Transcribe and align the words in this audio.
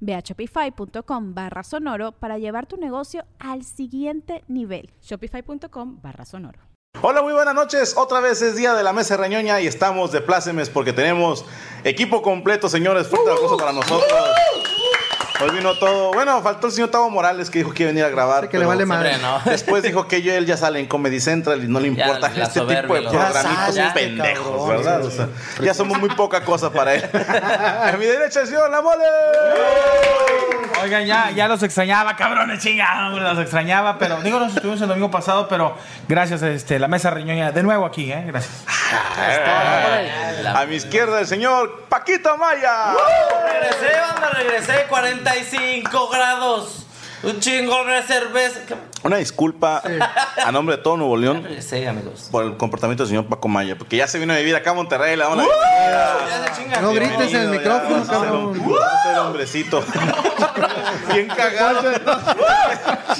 Ve 0.00 0.14
a 0.14 0.20
shopify.com 0.20 1.34
barra 1.34 1.62
sonoro 1.62 2.12
para 2.12 2.38
llevar 2.38 2.66
tu 2.66 2.76
negocio 2.76 3.24
al 3.38 3.64
siguiente 3.64 4.44
nivel. 4.48 4.90
Shopify.com 5.02 6.00
barra 6.02 6.24
sonoro. 6.24 6.60
Hola, 7.00 7.22
muy 7.22 7.32
buenas 7.32 7.54
noches. 7.54 7.94
Otra 7.96 8.20
vez 8.20 8.42
es 8.42 8.56
día 8.56 8.74
de 8.74 8.82
la 8.82 8.92
mesa 8.92 9.16
reñoña 9.16 9.60
y 9.60 9.66
estamos 9.66 10.10
de 10.10 10.20
plácemes 10.20 10.68
porque 10.68 10.92
tenemos 10.92 11.44
equipo 11.84 12.22
completo, 12.22 12.68
señores. 12.68 13.06
Fuerte 13.06 13.30
aplauso 13.30 13.56
para 13.56 13.72
nosotros. 13.72 14.12
Hoy 15.40 15.50
vino 15.50 15.74
todo. 15.74 16.12
Bueno, 16.12 16.42
faltó 16.42 16.66
el 16.66 16.72
señor 16.72 16.90
Tavo 16.90 17.08
Morales 17.10 17.48
que 17.50 17.58
dijo 17.60 17.72
que 17.72 17.84
iba 17.84 17.90
a 17.90 17.92
venir 17.92 18.04
a 18.04 18.08
grabar. 18.08 18.48
que 18.48 18.58
le 18.58 18.66
vale 18.66 18.84
madre. 18.86 19.18
¿no? 19.18 19.40
Después 19.44 19.82
dijo 19.82 20.08
que 20.08 20.20
yo 20.22 20.32
él 20.34 20.46
ya 20.46 20.56
sale 20.56 20.80
en 20.80 20.86
Comedy 20.86 21.20
Central 21.20 21.62
y 21.62 21.68
no 21.68 21.78
le 21.80 21.94
Ya, 21.94 22.04
importa 22.06 22.28
la 22.34 22.44
este 22.44 22.60
tipo 22.60 22.72
de 22.72 22.82
programitos 22.82 23.74
Ya 23.74 23.92
pendejos, 23.94 24.46
cabrón, 24.46 24.68
¿verdad? 24.68 25.00
sí, 25.02 25.06
O 25.06 25.10
sea, 25.10 25.28
ya 25.62 25.74
somos 25.74 25.98
muy 25.98 26.08
poca 26.10 26.40
cosa 26.44 26.70
para 26.72 26.94
él. 26.94 27.08
a 27.12 27.94
mi 27.98 28.06
derecha 28.06 28.40
el 28.40 28.46
señor 28.48 28.70
La 28.70 28.82
Mole. 28.82 29.04
Oigan, 30.82 31.06
ya, 31.06 31.30
ya 31.32 31.48
los 31.48 31.62
extrañaba, 31.62 32.14
cabrones, 32.16 32.60
chingados, 32.62 33.20
los 33.20 33.38
extrañaba, 33.40 33.98
pero 33.98 34.20
digo, 34.22 34.38
nos 34.38 34.54
estuvimos 34.54 34.80
el 34.80 34.86
domingo 34.88 35.10
pasado, 35.10 35.48
pero 35.48 35.76
gracias, 36.08 36.40
este, 36.42 36.78
la 36.78 36.86
mesa 36.86 37.10
riñoña, 37.10 37.50
de 37.50 37.62
nuevo 37.64 37.84
aquí, 37.84 38.12
¿eh? 38.12 38.24
Gracias. 38.26 38.64
A 40.54 40.64
mi 40.66 40.76
izquierda 40.76 41.20
el 41.20 41.26
señor 41.26 41.84
Paquito 41.88 42.36
Maya. 42.36 42.92
Regresé, 43.52 44.00
banda, 44.00 44.30
regresé 44.30 44.86
45 45.22 46.08
grados. 46.10 46.84
Un 47.20 47.40
chingón 47.40 47.88
de 47.88 48.00
cerveza. 48.02 48.60
Una 49.02 49.16
disculpa 49.16 49.82
a 50.44 50.52
nombre 50.52 50.76
de 50.76 50.82
todo 50.82 50.96
Nuevo 50.96 51.16
León 51.16 51.42
Regresé, 51.42 51.88
amigos. 51.88 52.28
por 52.30 52.44
el 52.44 52.56
comportamiento 52.56 53.02
del 53.02 53.08
señor 53.08 53.26
Paco 53.26 53.48
Maya, 53.48 53.76
porque 53.76 53.96
ya 53.96 54.06
se 54.06 54.20
vino 54.20 54.32
a 54.32 54.36
vivir 54.36 54.54
acá 54.54 54.70
a 54.70 54.74
Monterrey, 54.74 55.16
le 55.16 55.24
damos 55.24 55.38
la 55.38 55.44
Ya 55.44 56.44
se 56.54 56.62
chinga. 56.62 56.80
No 56.80 56.92
grites 56.92 57.34
en 57.34 57.40
el 57.40 57.48
micrófono, 57.48 58.06
cabrón. 58.06 58.62
a 58.80 59.02
ser 59.02 59.18
hombrecito. 59.18 59.82
Bien 61.12 61.26
cagado. 61.26 61.90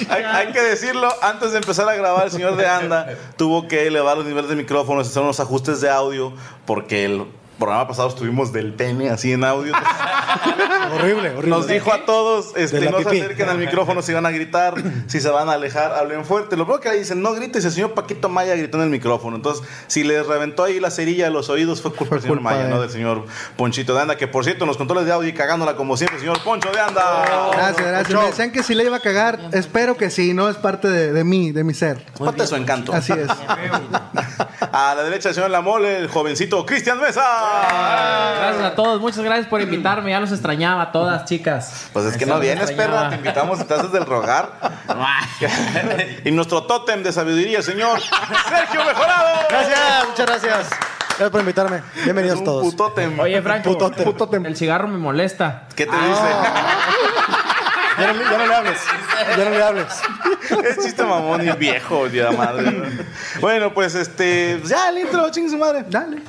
hay, 0.09 0.23
hay 0.23 0.47
que 0.53 0.61
decirlo, 0.61 1.09
antes 1.21 1.51
de 1.51 1.57
empezar 1.57 1.89
a 1.89 1.93
grabar, 1.95 2.25
el 2.25 2.31
señor 2.31 2.55
de 2.55 2.67
Anda 2.67 3.17
tuvo 3.35 3.67
que 3.67 3.87
elevar 3.87 4.15
los 4.15 4.25
niveles 4.25 4.49
de 4.49 4.55
micrófonos, 4.55 5.09
hacer 5.09 5.21
unos 5.23 5.41
ajustes 5.41 5.81
de 5.81 5.89
audio, 5.89 6.31
porque 6.65 7.03
el 7.03 7.25
programa 7.59 7.87
pasado 7.87 8.09
estuvimos 8.09 8.51
del 8.51 8.73
pene 8.73 9.09
así 9.09 9.33
en 9.33 9.43
audio. 9.43 9.73
Horrible, 10.91 11.29
horrible. 11.29 11.49
Nos 11.49 11.67
dijo 11.67 11.91
a 11.91 12.05
todos, 12.05 12.55
este, 12.55 12.89
no 12.89 12.97
se 12.99 13.05
pipí. 13.05 13.21
acerquen 13.21 13.49
al 13.49 13.57
micrófono 13.57 14.01
si 14.01 14.13
van 14.13 14.25
a 14.25 14.31
gritar, 14.31 14.75
si 15.07 15.19
se 15.19 15.29
van 15.29 15.49
a 15.49 15.53
alejar, 15.53 15.93
hablen 15.93 16.25
fuerte. 16.25 16.55
Lo 16.55 16.65
primero 16.65 16.81
que 16.81 16.89
le 16.89 16.99
dicen, 16.99 17.21
no 17.21 17.33
grites, 17.33 17.63
el 17.65 17.71
señor 17.71 17.93
Paquito 17.93 18.29
Maya 18.29 18.55
gritó 18.55 18.77
en 18.77 18.85
el 18.85 18.89
micrófono. 18.89 19.35
Entonces, 19.35 19.67
si 19.87 20.03
les 20.03 20.25
reventó 20.25 20.63
ahí 20.63 20.79
la 20.79 20.89
cerilla 20.89 21.25
de 21.25 21.31
los 21.31 21.49
oídos, 21.49 21.81
fue 21.81 21.93
culpa 21.93 22.15
del 22.15 22.23
señor 22.23 22.37
culpa 22.37 22.51
Maya, 22.51 22.63
de 22.63 22.69
no 22.69 22.81
del 22.81 22.89
señor 22.89 23.25
Ponchito 23.55 23.93
de 23.93 24.01
Anda, 24.01 24.17
que 24.17 24.27
por 24.27 24.45
cierto, 24.45 24.63
en 24.63 24.67
los 24.67 24.77
controles 24.77 25.05
de 25.05 25.11
audio 25.11 25.29
y 25.29 25.33
cagándola 25.33 25.75
como 25.75 25.95
siempre, 25.97 26.19
señor 26.19 26.41
Poncho 26.43 26.71
de 26.71 26.79
Anda. 26.79 27.51
Gracias, 27.51 27.87
gracias. 27.87 28.19
Me 28.19 28.27
decían 28.27 28.51
que 28.51 28.63
si 28.63 28.73
le 28.73 28.85
iba 28.85 28.97
a 28.97 29.01
cagar. 29.01 29.39
Espero 29.51 29.95
que 29.95 30.09
sí, 30.09 30.33
no 30.33 30.49
es 30.49 30.55
parte 30.57 30.87
de, 30.87 31.13
de 31.13 31.23
mí, 31.23 31.51
de 31.51 31.63
mi 31.63 31.73
ser. 31.73 32.05
Es 32.13 32.19
parte 32.19 32.41
de 32.41 32.47
su 32.47 32.55
encanto. 32.55 32.93
Así 32.93 33.13
es. 33.13 33.27
A 34.71 34.93
la 34.95 35.03
derecha, 35.03 35.29
el 35.29 35.35
señor 35.35 35.49
La 35.49 35.61
Mole, 35.61 35.97
el 35.97 36.07
jovencito 36.07 36.65
Cristian 36.65 36.99
Mesa. 36.99 37.48
Gracias 38.39 38.63
a 38.63 38.75
todos, 38.75 38.99
muchas 38.99 39.23
gracias 39.23 39.47
por 39.47 39.61
invitarme. 39.61 40.11
Ya 40.11 40.19
los 40.19 40.31
extrañaba 40.31 40.83
a 40.83 40.91
todas, 40.91 41.25
chicas. 41.25 41.89
Pues 41.93 42.05
es 42.05 42.17
que 42.17 42.23
Eso 42.23 42.33
no 42.33 42.39
vienes, 42.39 42.71
perra, 42.71 43.09
te 43.09 43.15
invitamos 43.15 43.59
y 43.59 43.63
te 43.63 43.73
haces 43.73 43.91
del 43.91 44.05
rogar. 44.05 44.51
y 46.25 46.31
nuestro 46.31 46.63
tótem 46.63 47.03
de 47.03 47.11
sabiduría, 47.11 47.61
señor 47.61 47.99
Sergio 47.99 48.83
Mejorado. 48.85 49.39
Gracias, 49.49 50.07
muchas 50.09 50.25
gracias. 50.25 50.69
Gracias 51.19 51.31
por 51.31 51.41
invitarme. 51.41 51.83
Bienvenidos 52.05 52.39
un 52.39 52.45
todos. 52.45 52.63
putótem. 52.63 53.19
Oye, 53.19 53.41
Franco. 53.41 53.77
Putote. 53.77 54.37
el 54.37 54.55
cigarro 54.55 54.87
me 54.87 54.97
molesta. 54.97 55.67
¿Qué 55.75 55.85
te 55.85 55.91
Ya 55.91 55.97
no, 58.13 58.21
ya 58.23 58.37
no 58.37 58.47
le 58.47 58.55
hables. 58.55 58.79
Ya 59.37 59.43
no 59.43 59.49
le 59.49 59.61
hables. 59.61 59.87
dice? 60.49 60.69
es 60.69 60.77
chiste 60.77 61.03
mamón 61.03 61.45
y 61.45 61.51
viejo, 61.51 62.07
ya 62.07 62.31
madre. 62.31 62.71
¿no? 62.71 62.85
Bueno, 63.41 63.73
pues 63.73 63.95
este. 63.95 64.61
Ya, 64.63 64.87
el 64.89 64.99
intro, 64.99 65.29
chingue 65.29 65.49
su 65.49 65.57
madre. 65.57 65.83
Dale. 65.89 66.21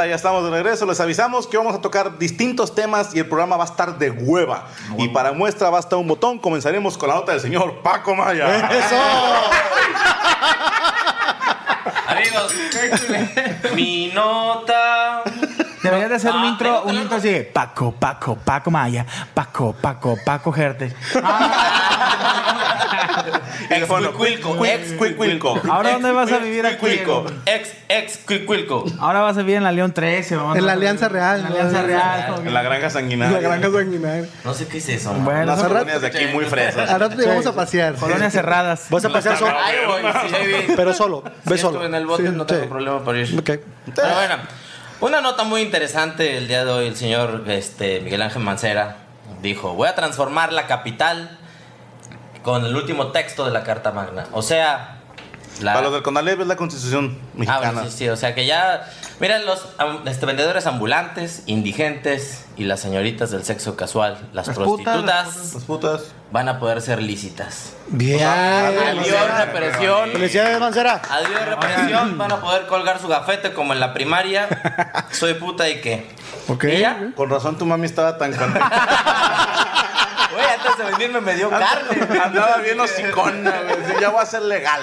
Está, 0.00 0.06
ya 0.08 0.14
estamos 0.16 0.44
de 0.44 0.50
regreso. 0.50 0.86
Les 0.86 0.98
avisamos 1.00 1.46
que 1.46 1.56
vamos 1.58 1.74
a 1.74 1.80
tocar 1.80 2.18
distintos 2.18 2.74
temas 2.74 3.14
y 3.14 3.18
el 3.18 3.26
programa 3.28 3.56
va 3.56 3.64
a 3.64 3.66
estar 3.66 3.98
de 3.98 4.10
hueva. 4.10 4.66
Y 4.96 5.08
para 5.08 5.32
muestra 5.32 5.68
basta 5.70 5.96
un 5.96 6.08
botón. 6.08 6.38
Comenzaremos 6.38 6.96
con 6.96 7.08
la 7.10 7.16
nota 7.16 7.32
del 7.32 7.40
señor 7.40 7.82
Paco 7.82 8.14
Maya. 8.14 8.68
Amigos, 12.08 12.54
mi 13.74 14.10
nota. 14.14 15.22
Deberías 15.82 16.10
de 16.10 16.16
hacer 16.16 16.32
un 16.32 16.42
Ah, 16.42 16.46
intro, 16.46 16.82
un 16.84 16.94
intro 16.94 17.16
así, 17.16 17.30
de 17.30 17.42
Paco, 17.42 17.92
Paco, 17.92 18.36
Paco 18.36 18.70
Maya, 18.70 19.06
Paco, 19.32 19.74
Paco, 19.80 20.16
Paco 20.24 20.52
Gerte. 20.52 20.86
Y 20.86 21.18
bueno, 23.88 24.08
Excuicuilco, 24.08 24.64
Ex 24.64 24.92
Cuicuilco. 24.94 25.60
Ahora, 25.70 25.92
¿dónde 25.92 26.10
vas 26.12 26.32
a 26.32 26.38
vivir 26.38 26.66
aquí? 26.66 26.76
Cuicuilco. 26.78 27.26
Ex, 27.46 27.72
ex, 27.88 28.18
cuicuilco. 28.18 28.84
Ahora 28.98 29.20
vas 29.20 29.36
a 29.36 29.40
vivir 29.40 29.56
en 29.56 29.64
la 29.64 29.72
León 29.72 29.92
13. 29.92 30.36
vamos 30.36 30.56
En 30.58 30.66
la 30.66 30.72
a- 30.72 30.74
Alianza 30.74 31.08
Real. 31.08 31.36
En 31.38 31.42
la 31.44 31.48
Alianza 31.50 31.82
Real. 31.82 32.34
En 32.44 32.52
la 32.54 32.62
granja 32.62 32.90
sanguinaria. 32.90 33.40
La 33.40 33.48
granja 33.48 33.70
sanguinaria. 33.70 34.28
No 34.44 34.54
sé 34.54 34.66
qué 34.66 34.78
es 34.78 34.88
eso. 34.88 35.12
man. 35.12 35.24
Bueno, 35.24 35.44
Las 35.46 35.60
son 35.60 35.68
colonias 35.68 36.00
de 36.00 36.06
aquí 36.08 36.26
muy 36.32 36.44
fresas. 36.46 36.90
Ahora 36.90 37.08
te 37.08 37.26
vamos 37.26 37.46
a 37.46 37.54
pasear. 37.54 37.94
colonias 37.94 38.32
cerradas. 38.32 38.86
Vas 38.90 39.04
a 39.04 39.08
pasear 39.10 39.36
solo. 39.38 39.54
Sí. 40.28 40.72
Pero 40.76 40.92
solo. 40.94 41.22
Si 41.44 41.50
Ve 41.50 41.58
solo. 41.58 41.70
estuve 41.78 41.86
en 41.86 41.94
el 41.94 42.06
bote, 42.06 42.26
Sí, 42.26 42.32
no 42.34 42.46
tengo 42.46 42.62
sí. 42.62 42.68
problema 42.68 43.04
por 43.04 43.16
ir. 43.16 43.38
Ok. 43.38 43.50
Pero 43.94 44.14
bueno, 44.14 44.34
una 45.00 45.20
nota 45.20 45.44
muy 45.44 45.60
interesante 45.62 46.36
el 46.36 46.48
día 46.48 46.64
de 46.64 46.70
hoy. 46.72 46.86
El 46.88 46.96
señor 46.96 47.44
este, 47.48 48.00
Miguel 48.00 48.22
Ángel 48.22 48.42
Mancera 48.42 48.96
dijo: 49.42 49.74
Voy 49.74 49.88
a 49.88 49.94
transformar 49.94 50.52
la 50.52 50.66
capital 50.66 51.38
con 52.42 52.64
el 52.64 52.74
último 52.74 53.08
texto 53.08 53.44
de 53.44 53.50
la 53.50 53.62
Carta 53.64 53.92
Magna. 53.92 54.26
O 54.32 54.42
sea, 54.42 54.96
La- 55.60 55.72
Para 55.74 55.84
los 55.86 55.92
del 55.94 56.02
Conalep 56.02 56.40
es 56.40 56.46
la 56.46 56.56
constitución 56.56 57.18
Ah, 57.20 57.26
mexicana. 57.34 57.72
bueno, 57.72 57.84
sí, 57.90 57.98
sí, 57.98 58.08
o 58.08 58.16
sea 58.16 58.34
que 58.34 58.46
ya, 58.46 58.88
mira, 59.18 59.38
los 59.40 59.66
este, 60.06 60.24
vendedores 60.24 60.64
ambulantes, 60.66 61.42
indigentes 61.44 62.46
y 62.56 62.64
las 62.64 62.80
señoritas 62.80 63.30
del 63.30 63.44
sexo 63.44 63.76
casual, 63.76 64.16
las, 64.32 64.46
Las 64.46 64.56
putas, 64.56 64.84
prostitutas, 64.84 65.54
Las 65.54 65.64
putas. 65.64 66.00
van 66.30 66.48
a 66.48 66.58
poder 66.60 66.80
ser 66.80 67.02
lícitas. 67.02 67.74
Bien. 67.88 68.26
Adiós 68.26 69.36
represión. 69.38 70.10
Felicidades, 70.12 70.60
Mancera. 70.60 71.02
Adiós 71.10 71.44
represión, 71.44 72.16
van 72.16 72.32
a 72.32 72.40
poder 72.40 72.66
colgar 72.66 72.98
su 72.98 73.08
gafete 73.08 73.52
como 73.52 73.74
en 73.74 73.80
la 73.80 73.92
primaria. 73.92 74.48
Soy 75.10 75.34
puta 75.34 75.68
y 75.68 75.82
qué. 75.82 76.06
Ok. 76.48 76.64
¿Y 76.64 76.78
ya? 76.78 77.10
Con 77.14 77.28
razón 77.28 77.58
tu 77.58 77.66
mami 77.66 77.84
estaba 77.84 78.16
tan 78.16 78.32
contenta. 78.34 78.70
Güey, 80.40 80.54
antes 80.54 80.76
de 80.78 80.84
venirme 80.92 81.20
me 81.20 81.34
dio 81.34 81.50
carne. 81.50 82.20
Andaba 82.24 82.56
bien 82.58 82.80
hocicona, 82.80 83.50
güey. 83.62 84.00
Ya 84.00 84.08
voy 84.10 84.22
a 84.22 84.26
ser 84.26 84.42
legal. 84.42 84.80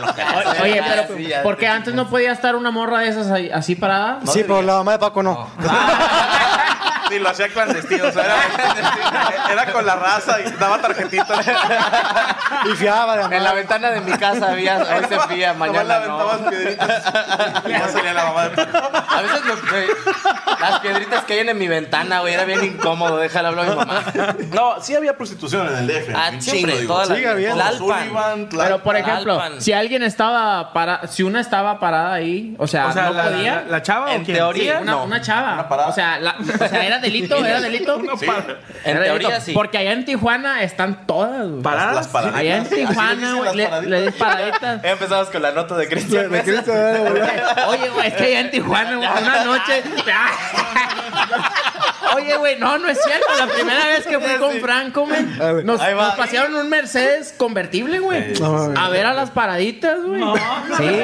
Oye, 0.61 0.83
pero 0.87 1.15
sí, 1.17 1.27
ya. 1.27 1.43
¿por 1.43 1.57
qué 1.57 1.67
antes 1.67 1.93
no 1.93 2.09
podía 2.09 2.31
estar 2.31 2.55
una 2.55 2.71
morra 2.71 2.99
de 2.99 3.09
esas 3.09 3.29
ahí- 3.31 3.49
así 3.51 3.75
parada? 3.75 4.19
sí, 4.25 4.43
pero 4.43 4.61
la 4.61 4.73
mamá 4.75 4.93
de 4.93 4.99
Paco 4.99 5.23
no. 5.23 5.49
Sí, 7.09 7.19
lo 7.19 7.29
hacía 7.29 7.47
clandestino. 7.47 8.07
O 8.07 8.11
sea, 8.11 8.21
era, 8.25 9.53
era 9.63 9.71
con 9.71 9.85
la 9.85 9.95
raza 9.95 10.41
y 10.41 10.51
daba 10.59 10.81
tarjetitas. 10.81 11.39
Y 12.65 12.75
fiaba 12.75 13.15
de 13.29 13.37
En 13.37 13.43
la 13.45 13.53
ventana 13.53 13.91
de 13.91 14.01
mi 14.01 14.11
casa 14.17 14.49
había, 14.51 14.75
hoy 14.79 15.05
se 15.07 15.17
fía, 15.33 15.53
mañana 15.53 15.99
le 16.01 16.07
no. 16.07 16.19
aventabas 16.19 16.49
piedritas. 16.53 17.03
Y 17.65 17.69
ya 17.69 17.87
salía 17.87 18.13
la 18.13 18.25
mamá 18.25 18.49
de 18.49 18.55
A 19.17 19.21
veces 19.21 19.41
las 20.59 20.79
piedritas 20.79 21.23
que 21.25 21.33
hay 21.33 21.39
en 21.47 21.57
mi 21.57 21.67
ventana, 21.67 22.19
güey, 22.21 22.33
era 22.33 22.45
bien 22.45 22.63
incómodo. 22.63 23.17
Déjale 23.17 23.47
hablar 23.49 23.65
a 23.65 23.69
mi 23.69 23.75
mamá. 23.75 24.03
No, 24.53 24.81
sí 24.81 24.95
había 24.95 25.15
prostitución 25.17 25.67
en 25.67 25.77
el 25.77 25.87
DF. 25.87 26.13
Ah, 26.15 26.31
siempre, 26.39 26.79
digo. 26.79 26.93
toda 26.93 27.05
la 27.07 27.15
Sigue 27.15 27.27
habiendo. 27.27 27.63
Sullivan, 27.77 28.49
Pero 28.49 28.83
por 28.83 28.95
ejemplo, 28.95 29.35
Tlalpan. 29.37 29.61
si 29.61 29.73
alguien 29.73 30.03
estaba 30.03 30.73
para, 30.73 31.07
si 31.07 31.23
una 31.23 31.39
estaba 31.39 31.79
parada 31.79 32.13
ahí, 32.13 32.55
o 32.57 32.67
sea, 32.67 32.87
O 32.87 32.91
sea, 32.93 33.03
no 33.07 33.13
la, 33.13 33.23
podía. 33.23 33.55
la- 33.55 33.61
la 33.71 33.81
chava 33.81 34.13
En 34.13 34.21
o 34.21 34.25
quién? 34.25 34.37
teoría, 34.37 34.77
Sí, 34.77 34.81
una, 34.83 34.91
no. 34.91 35.03
una 35.03 35.21
chava. 35.21 35.53
Una 35.53 35.69
parada. 35.69 35.89
o 35.89 35.93
sea, 35.93 36.19
la- 36.19 36.35
o 36.39 36.67
sea, 36.67 36.85
era 36.85 36.99
delito, 37.07 37.43
era 37.43 37.59
delito. 37.61 37.99
En 37.99 38.09
Era 38.09 39.03
teoría, 39.03 39.27
delito. 39.29 39.41
sí. 39.45 39.53
Porque 39.53 39.77
allá 39.77 39.91
en 39.93 40.05
Tijuana 40.05 40.61
están 40.63 41.05
todas. 41.05 41.47
güey. 41.47 41.61
¿Paradas? 41.61 41.95
Las 41.95 42.07
paraditas. 42.07 42.39
Allá 42.41 42.55
en 42.57 42.61
Así 42.61 42.75
le 42.75 42.87
Tijuana, 42.87 43.13
dicen 43.13 43.35
güey, 43.37 43.45
las 43.45 43.55
le, 43.55 43.63
paraditas. 43.67 43.89
le 43.89 44.01
di 44.01 44.11
paraditas. 44.11 44.83
Empezamos 44.83 45.29
con 45.29 45.41
la 45.41 45.51
nota 45.51 45.75
de 45.77 45.87
Cristian. 45.87 46.27
Oye, 47.67 47.89
güey, 47.89 48.07
es 48.07 48.13
que 48.13 48.23
allá 48.23 48.39
en 48.41 48.51
Tijuana, 48.51 48.95
güey, 48.95 49.06
una 49.13 49.43
noche. 49.43 49.83
Oye, 52.15 52.37
güey, 52.37 52.57
no, 52.57 52.77
no 52.77 52.87
es 52.87 52.97
cierto. 53.03 53.25
La 53.37 53.47
primera 53.47 53.85
vez 53.87 54.05
que 54.07 54.19
fui 54.19 54.35
con 54.37 54.59
Franco, 54.61 55.05
güey, 55.05 55.25
A 55.41 55.51
ver. 55.51 55.65
nos, 55.65 55.79
pasearon 56.15 56.55
un 56.55 56.69
Mercedes 56.69 57.33
convertible, 57.37 57.99
güey. 57.99 58.33
No. 58.39 58.73
A 58.79 58.89
ver 58.89 59.05
a 59.05 59.13
las 59.13 59.29
paraditas, 59.31 59.99
güey. 60.03 60.21
Sí. 60.77 60.99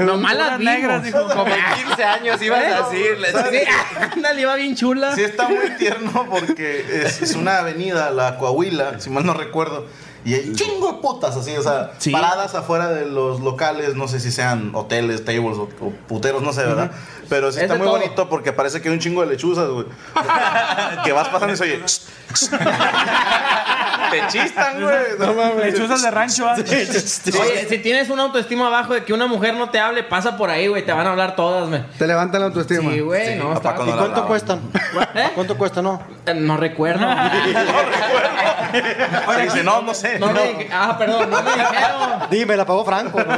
Nomás 0.00 0.36
las 0.36 0.58
vimos. 0.58 0.74
negras, 0.74 1.02
dijo. 1.02 1.26
Como 1.28 1.46
en 1.46 1.64
15 1.86 2.04
años 2.04 2.42
ibas 2.42 2.64
así. 2.64 3.02
le- 3.18 3.32
Sí, 3.34 3.64
ándale, 4.12 4.40
iba 4.42 4.54
bien 4.56 4.76
chula. 4.76 5.14
Sí, 5.14 5.22
está 5.22 5.48
muy 5.48 5.70
tierno 5.78 6.26
porque 6.30 6.84
es, 7.04 7.22
es 7.22 7.34
una 7.34 7.58
avenida, 7.58 8.10
la 8.10 8.36
Coahuila, 8.36 9.00
si 9.00 9.10
mal 9.10 9.24
no 9.24 9.34
recuerdo. 9.34 9.86
Y 10.24 10.32
hay 10.34 10.52
chingo 10.54 10.92
de 10.92 10.98
putas 11.02 11.36
así, 11.36 11.54
o 11.56 11.62
sea, 11.62 11.92
Sí. 11.98 12.10
paradas 12.10 12.54
afuera 12.54 12.88
de 12.88 13.04
los 13.06 13.40
locales, 13.40 13.94
no 13.94 14.08
sé 14.08 14.20
si 14.20 14.32
sean 14.32 14.70
hoteles, 14.74 15.24
tables 15.24 15.58
o, 15.58 15.68
o 15.80 15.90
puteros, 16.08 16.42
no 16.42 16.52
sé, 16.52 16.62
¿verdad? 16.64 16.90
Pero 17.28 17.52
sí 17.52 17.58
Es 17.58 17.64
está 17.64 17.74
muy 17.76 17.86
todo. 17.86 17.98
bonito 17.98 18.28
porque 18.30 18.52
parece 18.52 18.80
que 18.80 18.88
hay 18.88 18.94
un 18.94 19.00
chingo 19.00 19.20
de 19.20 19.26
lechuzas, 19.28 19.68
güey. 19.68 19.86
que 21.04 21.12
vas 21.12 21.28
pasando 21.28 21.52
y 21.54 21.56
se 21.58 21.64
oye. 21.64 21.82
Te 24.10 24.26
chistan, 24.28 24.80
güey. 24.82 24.96
No 25.18 25.34
mames. 25.34 25.66
Lechuzas 25.72 26.02
de 26.02 26.10
rancho. 26.10 26.46
¿ah? 26.48 26.54
Oye, 26.56 27.66
si 27.68 27.78
tienes 27.78 28.10
una 28.10 28.24
autoestima 28.24 28.66
abajo 28.68 28.94
de 28.94 29.04
que 29.04 29.12
una 29.12 29.26
mujer 29.26 29.54
no 29.54 29.70
te 29.70 29.78
hable, 29.80 30.04
pasa 30.04 30.36
por 30.36 30.50
ahí, 30.50 30.68
güey. 30.68 30.84
Te 30.84 30.92
van 30.92 31.06
a 31.06 31.10
hablar 31.10 31.34
todas, 31.36 31.68
güey. 31.68 31.82
Te 31.98 32.06
levanta 32.06 32.38
la 32.38 32.46
autoestima. 32.46 32.92
Sí, 32.92 33.00
güey, 33.00 33.36
no, 33.38 33.52
está- 33.54 33.74
¿Y 33.86 33.90
cuánto 33.92 34.26
cuestan? 34.26 34.60
¿Eh? 35.14 35.30
¿Cuánto 35.34 35.56
cuesta, 35.58 35.82
no? 35.82 36.02
Eh, 36.26 36.34
No 36.34 36.56
recuerdo. 36.56 37.06
Se 39.34 39.42
dice, 39.42 39.62
no, 39.64 39.82
no 39.82 39.94
sé. 39.94 40.13
No 40.20 40.28
me 40.32 40.42
dije- 40.54 40.68
Ah, 40.72 40.96
perdón, 40.98 41.30
no 41.30 41.42
me 41.42 41.50
dijeron. 41.52 42.26
Dime, 42.30 42.56
la 42.56 42.64
pagó 42.64 42.84
Franco. 42.84 43.20
¿no? 43.22 43.34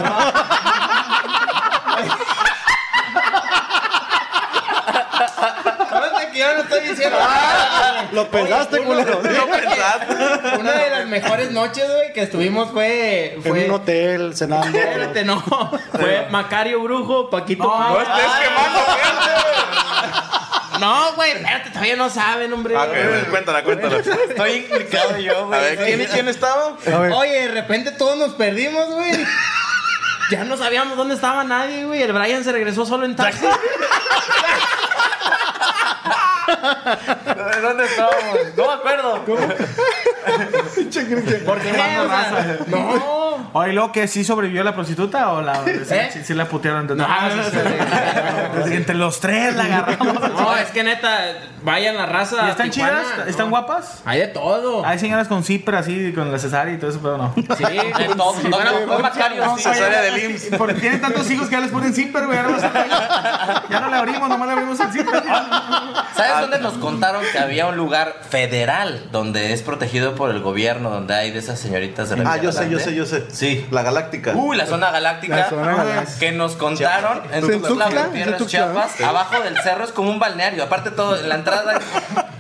Que 6.32 6.38
yo 6.40 6.54
no 6.54 6.60
estoy 6.62 6.80
diciendo 6.88 7.16
Lo 8.12 8.28
pensaste, 8.30 8.82
culero. 8.82 9.20
No 9.22 9.46
pensaste. 9.46 10.58
Una 10.58 10.72
de 10.72 10.90
las 10.90 11.06
mejores 11.06 11.50
noches, 11.50 11.84
güey, 11.90 12.12
que 12.12 12.22
estuvimos 12.22 12.70
fue. 12.72 13.34
En 13.34 13.42
fue 13.42 13.64
un 13.66 13.70
hotel, 13.70 14.36
cenando. 14.36 14.66
Espérate, 14.78 15.24
no. 15.24 15.40
Fue 15.92 16.26
Macario 16.30 16.82
Brujo, 16.82 17.30
Paquito. 17.30 17.64
No. 17.64 17.88
No 17.90 18.00
estés 18.00 18.32
quemando 18.42 18.78
No, 20.80 21.12
güey, 21.14 21.32
espérate, 21.32 21.70
todavía 21.70 21.96
no 21.96 22.10
saben, 22.10 22.52
hombre. 22.52 22.74
Ah, 22.76 22.84
Ok, 22.84 23.28
cuéntala, 23.30 23.62
cuéntala. 23.64 23.98
Estoy 23.98 24.52
implicado 24.52 25.16
yo, 25.18 25.38
A 25.38 25.42
güey. 25.44 25.60
ver, 25.60 25.76
¿quién 25.84 26.00
y 26.02 26.06
quién 26.06 26.28
estaba? 26.28 26.76
A 26.92 26.98
ver. 26.98 27.12
Oye, 27.12 27.32
de 27.42 27.48
repente 27.48 27.90
todos 27.92 28.16
nos 28.18 28.34
perdimos, 28.34 28.86
güey. 28.94 29.12
Ya 30.30 30.44
no 30.44 30.56
sabíamos 30.56 30.96
dónde 30.96 31.14
estaba 31.14 31.44
nadie, 31.44 31.84
güey. 31.84 32.02
El 32.02 32.12
Brian 32.12 32.42
se 32.42 32.50
regresó 32.52 32.84
solo 32.84 33.04
en 33.06 33.14
taxi. 33.16 33.46
¿Dónde 37.62 37.84
estábamos? 37.84 38.38
No 38.56 38.66
me 38.66 38.72
acuerdo. 38.72 39.24
Porque 41.46 41.70
o 41.70 41.74
sea, 41.74 42.58
no. 42.66 43.26
Oye, 43.52 43.72
luego 43.72 43.92
que 43.92 44.08
sí 44.08 44.24
sobrevivió 44.24 44.64
la 44.64 44.74
prostituta 44.74 45.32
o 45.32 45.42
la. 45.42 45.62
¿Eh? 45.66 46.10
Sí, 46.12 46.20
sí 46.24 46.34
la 46.34 46.46
putearon. 46.46 46.86
No, 46.96 47.06
Entre 48.66 48.94
los 48.94 49.20
tres 49.20 49.54
la 49.54 49.64
agarramos. 49.64 50.20
No, 50.32 50.56
es 50.56 50.70
que 50.70 50.82
neta, 50.84 51.18
vayan 51.62 51.96
la 51.96 52.06
raza. 52.06 52.46
¿Y 52.46 52.50
están 52.50 52.70
chidas? 52.70 53.06
¿Están 53.26 53.50
guapas? 53.50 54.02
Hay 54.04 54.20
de 54.20 54.28
todo. 54.28 54.84
Hay 54.84 54.98
señoras 54.98 55.28
con 55.28 55.44
zipper 55.44 55.76
así, 55.76 56.12
con 56.12 56.30
la 56.30 56.38
cesárea 56.38 56.74
y 56.74 56.78
todo 56.78 56.90
eso, 56.90 57.00
pero 57.02 57.18
no. 57.18 57.34
Sí, 57.34 57.64
De 57.64 58.14
todo. 58.14 58.34
No, 58.48 59.56
sí. 59.56 59.62
Cesárea 59.62 60.00
del 60.02 60.30
IMSS. 60.30 60.56
Porque 60.58 60.74
tienen 60.74 61.00
tantos 61.00 61.30
hijos 61.30 61.48
que 61.48 61.52
ya 61.52 61.60
les 61.60 61.70
ponen 61.70 61.94
zipper, 61.94 62.26
güey. 62.26 62.36
Ya 62.36 62.42
no, 62.42 62.58
ya 63.70 63.80
no 63.80 63.90
le 63.90 63.96
abrimos, 63.96 64.28
nomás 64.28 64.46
le 64.48 64.52
abrimos 64.52 64.80
el 64.80 64.92
zipper. 64.92 65.22
¿Sabes 66.14 66.40
dónde 66.40 66.55
nos 66.58 66.74
contaron 66.74 67.22
que 67.32 67.38
había 67.38 67.66
un 67.66 67.76
lugar 67.76 68.20
federal 68.28 69.08
donde 69.12 69.52
es 69.52 69.62
protegido 69.62 70.14
por 70.14 70.30
el 70.30 70.40
gobierno, 70.40 70.90
donde 70.90 71.14
hay 71.14 71.30
de 71.30 71.38
esas 71.38 71.58
señoritas 71.58 72.10
de 72.10 72.22
Ah, 72.26 72.36
yo 72.38 72.52
sé, 72.52 72.68
yo 72.70 72.78
sé, 72.78 72.94
yo 72.94 73.06
sé. 73.06 73.24
Sí. 73.30 73.66
La 73.70 73.82
Galáctica. 73.82 74.32
Uy, 74.34 74.56
la 74.56 74.66
zona 74.66 74.90
galáctica. 74.90 75.36
La 75.36 75.48
zona 75.48 75.74
galáctica. 75.74 76.18
Que 76.18 76.32
nos 76.32 76.56
contaron 76.56 77.22
en 77.32 77.44
¿Es 77.44 77.50
en 77.50 77.62
Tuxtla? 77.62 78.06
Gutiérrez. 78.06 78.46
Chiapas. 78.46 79.00
Abajo 79.00 79.40
del 79.42 79.56
cerro 79.62 79.84
es 79.84 79.92
como 79.92 80.10
un 80.10 80.18
balneario. 80.18 80.62
Aparte, 80.64 80.90
todo, 80.90 81.18
en 81.18 81.28
la 81.28 81.36
entrada, 81.36 81.78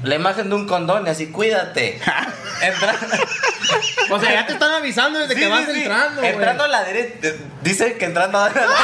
la 0.02 0.14
imagen 0.14 0.48
de 0.48 0.54
un 0.54 0.66
condón 0.66 1.06
y 1.06 1.10
así, 1.10 1.28
cuídate. 1.28 2.00
Entra... 2.62 2.94
O 4.10 4.20
sea, 4.20 4.32
ya 4.32 4.46
te 4.46 4.52
están 4.54 4.72
avisando 4.72 5.18
desde 5.18 5.34
Sí, 5.34 5.40
que 5.40 5.46
sí, 5.46 5.52
vas 5.52 5.64
sí. 5.66 5.78
entrando. 5.82 6.22
Entrando 6.22 6.64
a 6.64 6.68
la 6.68 6.84
derecha. 6.84 7.28
Dice 7.62 7.96
que 7.98 8.04
entrando 8.06 8.38
a 8.38 8.48
la 8.48 8.54
derecha. 8.54 8.72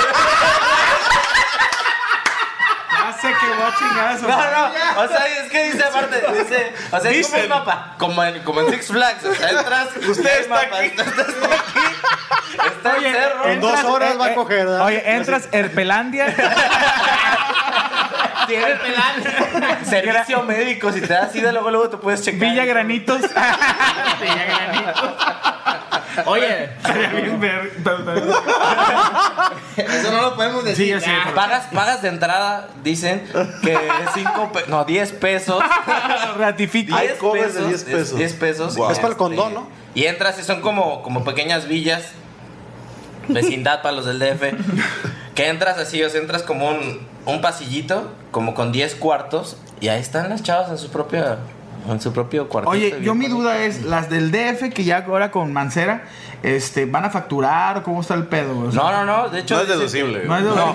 Ya 3.22 3.28
sé 3.28 3.34
que 3.40 3.46
voy 3.54 3.62
a 3.62 3.76
chingar 3.78 4.16
eso. 4.16 4.26
No, 4.28 4.36
no, 4.36 5.02
o 5.02 5.08
sea, 5.08 5.26
es 5.26 5.50
que 5.50 5.64
dice 5.70 5.84
aparte, 5.84 6.16
dice, 6.38 6.72
o 6.90 7.00
sea, 7.00 7.10
es 7.10 7.26
como 7.26 7.36
un 7.36 7.42
Dicen. 7.42 7.48
mapa, 7.48 7.94
como 7.98 8.24
en, 8.24 8.42
como 8.42 8.60
en 8.62 8.70
Six 8.70 8.88
Flags, 8.88 9.24
o 9.24 9.34
sea, 9.34 9.50
entras, 9.50 9.88
Usted 10.08 10.40
está 10.40 10.54
mapa, 10.54 10.76
aquí. 10.78 10.88
Usted 10.96 11.28
está 11.28 11.54
aquí, 11.54 12.66
está 12.76 12.96
el 12.96 13.02
cerro, 13.14 13.44
En 13.48 13.60
dos 13.60 13.84
horas 13.84 14.20
va 14.20 14.26
a 14.26 14.34
coger, 14.34 14.66
¿verdad? 14.66 14.86
Oye, 14.86 15.02
entras 15.14 15.48
Herpelandia. 15.52 16.26
tiene 18.46 18.66
el 18.72 18.78
pelán, 18.78 19.84
servicio 19.86 20.42
médico, 20.42 20.92
si 20.92 21.00
te 21.00 21.08
das 21.12 21.32
sida, 21.32 21.52
luego, 21.52 21.70
luego 21.70 21.88
te 21.90 21.96
puedes 21.96 22.22
checar. 22.22 22.40
Villa 22.50 22.64
Granitos. 22.64 23.20
Oye, 26.26 26.64
Estaría 26.64 27.08
bien 27.08 27.40
ver- 27.40 27.72
eso 29.76 30.12
no 30.12 30.20
lo 30.22 30.34
podemos 30.36 30.62
decir. 30.64 30.84
Sí, 30.84 30.90
ya 30.90 31.00
sé. 31.00 31.10
Ah, 31.10 31.32
Pagas, 31.34 31.66
pagas 31.72 32.02
de 32.02 32.08
entrada, 32.08 32.68
dicen 32.82 33.26
que 33.62 33.78
5 34.14 34.52
pe- 34.52 34.64
no, 34.68 34.84
10 34.84 35.12
pesos. 35.12 35.62
Ratifica. 36.36 36.96
Hay 36.98 37.08
10 37.08 37.18
covers 37.18 37.54
de 37.54 37.66
10 37.66 37.84
pesos. 37.84 38.18
10 38.18 38.32
pesos. 38.34 38.76
Guau. 38.76 38.90
Es 38.92 38.98
para 38.98 39.08
el 39.08 39.12
Este, 39.12 39.18
condón, 39.24 39.54
¿no? 39.54 39.68
Y 39.94 40.04
entras 40.04 40.38
y 40.38 40.42
son 40.42 40.60
como, 40.60 41.02
como 41.02 41.24
pequeñas 41.24 41.66
villas. 41.66 42.10
Vecindad 43.28 43.80
para 43.82 43.96
los 43.96 44.04
del 44.04 44.18
DF. 44.18 44.42
Que 45.34 45.48
entras 45.48 45.78
así, 45.78 46.02
o 46.02 46.10
sea, 46.10 46.20
entras 46.20 46.42
como 46.42 46.68
un, 46.68 47.06
un 47.26 47.40
pasillito, 47.40 48.10
como 48.30 48.54
con 48.54 48.72
10 48.72 48.94
cuartos. 48.96 49.56
Y 49.80 49.88
ahí 49.88 50.00
están 50.00 50.28
las 50.30 50.42
chavas 50.42 50.70
en 50.70 50.78
su 50.78 50.90
propia 50.90 51.38
En 51.88 52.00
su 52.00 52.12
propio 52.12 52.48
cuartito. 52.48 52.70
Oye, 52.70 53.00
yo 53.02 53.14
mi 53.14 53.26
duda 53.26 53.58
es, 53.58 53.82
las 53.82 54.08
del 54.08 54.30
DF 54.30 54.72
que 54.72 54.84
ya 54.84 54.98
ahora 54.98 55.30
con 55.30 55.52
Mancera, 55.52 56.04
este, 56.42 56.86
¿van 56.86 57.04
a 57.04 57.10
facturar 57.10 57.78
o 57.78 57.82
cómo 57.82 58.00
está 58.00 58.14
el 58.14 58.26
pedo? 58.26 58.54
güey? 58.54 58.68
O 58.68 58.72
sea, 58.72 58.82
No, 58.82 58.92
no, 58.92 59.04
no. 59.04 59.28
De 59.28 59.40
hecho, 59.40 59.56
No 59.56 59.60
es 59.62 59.68
deducible. 59.68 60.24
No 60.24 60.36
es 60.36 60.44
de 60.44 60.50
No. 60.50 60.66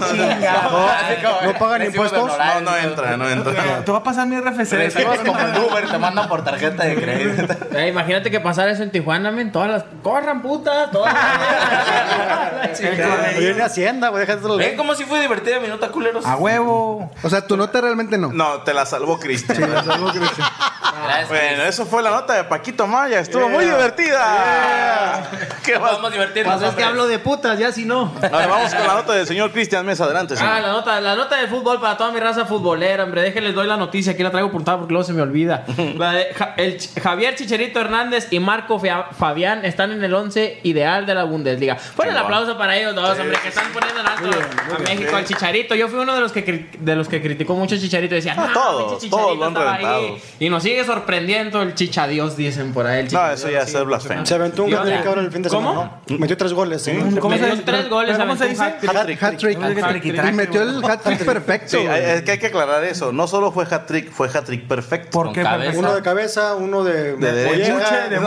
no 1.44 1.54
pagan 1.60 1.86
impuestos. 1.86 2.32
No, 2.38 2.62
no 2.62 2.78
entra, 2.78 3.18
no 3.18 3.30
entra. 3.30 3.84
Te 3.86 3.92
va 3.92 3.98
a 3.98 4.04
pasar 4.04 4.28
mi 4.28 4.40
RFC. 4.40 4.74
Recibos 4.78 5.20
como 5.20 5.40
el 5.40 5.58
Uber, 5.72 5.90
te 5.90 5.98
mandan 5.98 6.28
por 6.28 6.44
tarjeta 6.44 6.84
de 6.86 6.96
crédito. 6.96 7.54
Eh, 7.78 7.88
imagínate 7.90 8.32
que 8.32 8.40
pasara 8.40 8.72
eso 8.72 8.84
en 8.84 8.92
Tijuana, 8.92 9.32
men. 9.32 9.52
Todas 9.52 9.70
las. 9.70 9.84
¡Corran, 10.04 10.42
putas! 10.42 10.92
Todas 10.92 11.14
las. 11.14 12.80
Viene 13.38 13.62
Hacienda, 13.62 14.10
güey, 14.10 14.26
déjate 14.26 14.48
los 14.48 14.58
¿Ven 14.58 14.78
cómo 14.78 14.96
si 14.96 15.04
fue 15.04 15.20
divertida 15.22 15.60
mi 15.60 15.68
nota, 15.68 15.90
culeros? 15.90 16.26
A 16.26 16.36
huevo. 16.36 17.12
O 17.24 17.30
sea, 17.30 17.46
tu 17.46 17.58
nota 17.58 17.82
realmente 17.82 18.18
no. 18.18 18.32
No, 18.32 18.62
te 18.62 18.74
la 18.74 18.86
salvó 18.86 19.20
Cristian. 19.20 19.70
Gracias. 19.70 21.30
Bueno, 21.30 21.64
eso 21.64 21.86
fue 21.86 22.02
la 22.02 22.12
nota 22.12 22.34
de 22.34 22.44
Paquito 22.46 22.88
Maya. 22.88 23.20
Estuvo 23.20 23.50
muy 23.50 23.66
divertida. 23.66 25.24
¿Qué 25.66 25.78
más? 25.80 25.94
Vamos 25.94 26.10
a 26.10 26.14
divertirnos. 26.14 26.56
Pues 26.58 26.70
es 26.70 26.76
que 26.76 26.84
hablo 26.84 27.08
de 27.08 27.20
putas, 27.20 27.58
ya 27.60 27.72
si 27.72 27.86
no. 27.86 28.14
Ahora 28.22 28.48
vamos 28.48 28.74
con 28.74 28.88
la 28.88 28.94
nota 28.94 29.14
del 29.14 29.28
señor 29.28 29.52
Cristian 29.52 29.86
Mesa. 29.86 30.06
Adelante, 30.06 30.36
señor. 30.36 30.52
Ah, 30.54 30.60
la 30.62 30.68
nota, 30.70 31.02
la 31.02 31.16
nota 31.16 31.36
de 31.38 31.48
fútbol 31.48 31.80
para 31.82 31.98
toda 31.98 32.12
mi 32.12 32.20
raza 32.20 32.46
futbolera, 32.46 33.04
hombre. 33.04 33.22
Déjenles 33.22 33.54
doy 33.56 33.68
la 33.68 33.78
noticia, 33.78 34.14
aquí 34.14 34.24
la 34.24 34.32
traigo 34.32 34.50
apuntada 34.50 34.78
porque 34.78 34.94
luego 34.94 35.06
se 35.06 35.14
me 35.14 35.22
olvida. 35.22 35.66
La 35.98 36.12
de 36.14 36.34
Ja- 36.34 36.54
el 36.58 36.78
Ch- 36.78 37.02
Javier 37.02 37.36
Chicharito 37.36 37.80
Hernández 37.80 38.28
y 38.32 38.40
Marco 38.40 38.80
Fia- 38.80 39.08
Fabián 39.18 39.66
están 39.66 39.92
en 39.92 40.04
el 40.04 40.14
11 40.14 40.60
ideal 40.64 41.06
de 41.06 41.14
la 41.16 41.24
Bundesliga. 41.24 41.76
Fuera 41.76 42.12
el 42.12 42.18
aplauso 42.18 42.58
para 42.58 42.76
ellos 42.78 42.94
dos, 42.96 43.18
hombre, 43.20 43.38
que 43.42 43.50
están 43.50 43.72
poniendo 43.74 44.02
en 44.02 44.08
alto 44.08 44.30
a 44.76 44.80
México 44.80 45.16
al 45.16 45.26
Chicharito. 45.26 45.76
Yo 45.76 45.88
fui 45.88 46.00
uno 46.00 46.14
de 46.16 46.22
los 46.22 46.32
que 46.32 46.70
de 46.80 46.96
los 46.96 47.08
que 47.08 47.22
criticó 47.22 47.56
mucho 47.56 47.76
a 47.76 47.78
Chicharito 47.78 48.16
y 48.16 48.18
decía, 48.18 48.36
Ah, 48.38 48.48
no, 48.48 48.54
todos, 48.54 48.92
pinche 49.02 49.10
todos 49.10 49.38
lo 49.38 49.46
han 49.46 49.52
estaba 49.52 49.74
ahí". 49.74 49.84
reventado. 49.86 50.18
Y 50.40 50.50
nos 50.50 50.64
sigue 50.64 50.84
sorprendiendo 50.86 51.62
el 51.62 51.74
Chichadios, 51.76 52.38
dicen 52.38 52.74
por 52.74 52.86
ahí. 52.88 53.02
El 53.06 53.12
No, 53.14 53.30
eso 53.32 53.50
ya 53.50 53.62
es 53.62 53.86
blasfemo. 53.86 54.26
Se 54.26 54.36
aventó 54.36 54.64
un 54.64 54.74
ahora 54.74 55.22
el 55.22 55.32
fin 55.32 55.42
de 55.42 55.47
¿Cómo? 55.50 55.72
semana, 55.72 55.92
¿no? 56.08 56.18
Metió 56.18 56.38
tres 56.38 56.54
goles. 56.54 56.88
¿eh? 56.88 57.00
¿Cómo 57.20 57.30
Metió 57.30 57.48
se 57.48 57.51
dice? 57.51 57.63
tres 57.66 57.89
goles, 57.89 58.18
¿Cómo 58.18 58.36
se 58.36 58.48
dice? 58.48 58.63
hat-trick. 58.63 60.06
Y 60.06 60.32
metió 60.32 60.62
el 60.62 60.84
hat-trick 60.84 61.25
perfecto. 61.25 61.80
Sí, 61.80 61.86
es 61.86 62.22
que 62.24 62.32
hay 62.32 62.38
que 62.39 62.48
aclarar 62.48 62.84
eso. 62.84 63.12
No 63.12 63.27
solo 63.27 63.51
fue 63.51 63.66
hat-trick, 63.66 64.12
fue 64.12 64.27
hat-trick 64.27 64.68
perfecto. 64.68 65.10
¿Por 65.12 65.34
qué? 65.34 65.46
Uno 65.75 65.94
de 65.94 66.01
cabeza, 66.01 66.56
uno 66.56 66.84
de... 66.84 67.16
De 67.18 67.32
derecha, 67.32 68.10
de 68.10 68.18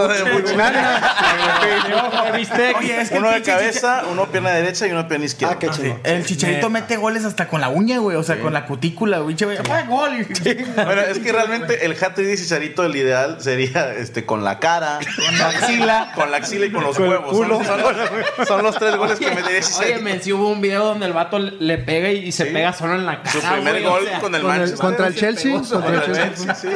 que 2.81 3.17
Uno 3.17 3.31
de 3.31 3.43
cabeza, 3.43 4.05
uno 4.11 4.27
pierna 4.27 4.51
derecha 4.51 4.87
y 4.87 4.93
uno 4.93 5.07
pierna 5.09 5.27
izquierda. 5.27 5.55
Ah, 5.55 5.59
qué 5.59 5.69
chido. 5.71 5.99
El 6.05 6.25
chicharito 6.25 6.71
mete 6.71 6.97
goles 6.97 7.25
hasta 7.25 7.49
con 7.49 7.61
la 7.61 7.69
uña, 7.69 7.99
güey. 7.99 8.17
O 8.17 8.23
sea, 8.23 8.41
con 8.41 8.53
la 8.53 8.67
cutícula, 8.67 9.19
güey. 9.19 9.37
¡ah, 9.71 9.83
gol! 9.89 10.27
Bueno, 10.75 11.01
es 11.03 11.19
que 11.19 11.33
realmente 11.33 11.85
el 11.85 11.93
hat-trick 11.93 12.27
de 12.27 12.37
Chicharito, 12.37 12.85
el 12.85 12.95
ideal 12.97 13.39
sería 13.41 13.93
este, 13.95 14.25
con 14.27 14.45
la 14.45 14.59
cara, 14.59 14.99
con 15.17 15.39
la 15.39 15.49
axila, 15.49 16.13
con 16.15 16.31
la 16.31 16.37
axila 16.39 16.67
y 16.67 16.73
con 16.73 16.85
los 16.85 16.97
huevos. 17.11 17.37
Son, 17.37 17.65
son 17.67 17.81
los, 17.83 18.49
son 18.49 18.63
los 18.63 18.75
tres 18.77 18.97
goles 18.97 19.19
que 19.19 19.27
metería 19.29 19.59
Oye, 19.59 19.63
Chicharito. 19.63 20.01
men, 20.03 20.23
si 20.23 20.33
hubo 20.33 20.49
un 20.51 20.61
video 20.61 20.85
donde 20.85 21.07
el 21.07 21.13
vato 21.13 21.39
le 21.39 21.79
pega 21.79 22.11
y 22.11 22.31
se 22.33 22.47
pega 22.47 22.73
solo 22.73 22.95
en 22.95 23.07
la 23.07 23.23
cara. 23.23 23.31
Su 23.33 23.41
primer 23.41 23.73
güey, 23.75 23.87
o 23.87 23.91
gol 23.91 24.05
sea, 24.07 24.21
con 24.21 24.35
el 24.35 24.43
Manchester. 24.43 24.79
contra 24.79 25.07
el 25.09 25.15
Chelsea. 25.15 25.53
Contra 25.71 25.95
el 25.95 26.03
Chelsea. 26.03 26.31
Chelsea, 26.35 26.55
sí. 26.55 26.69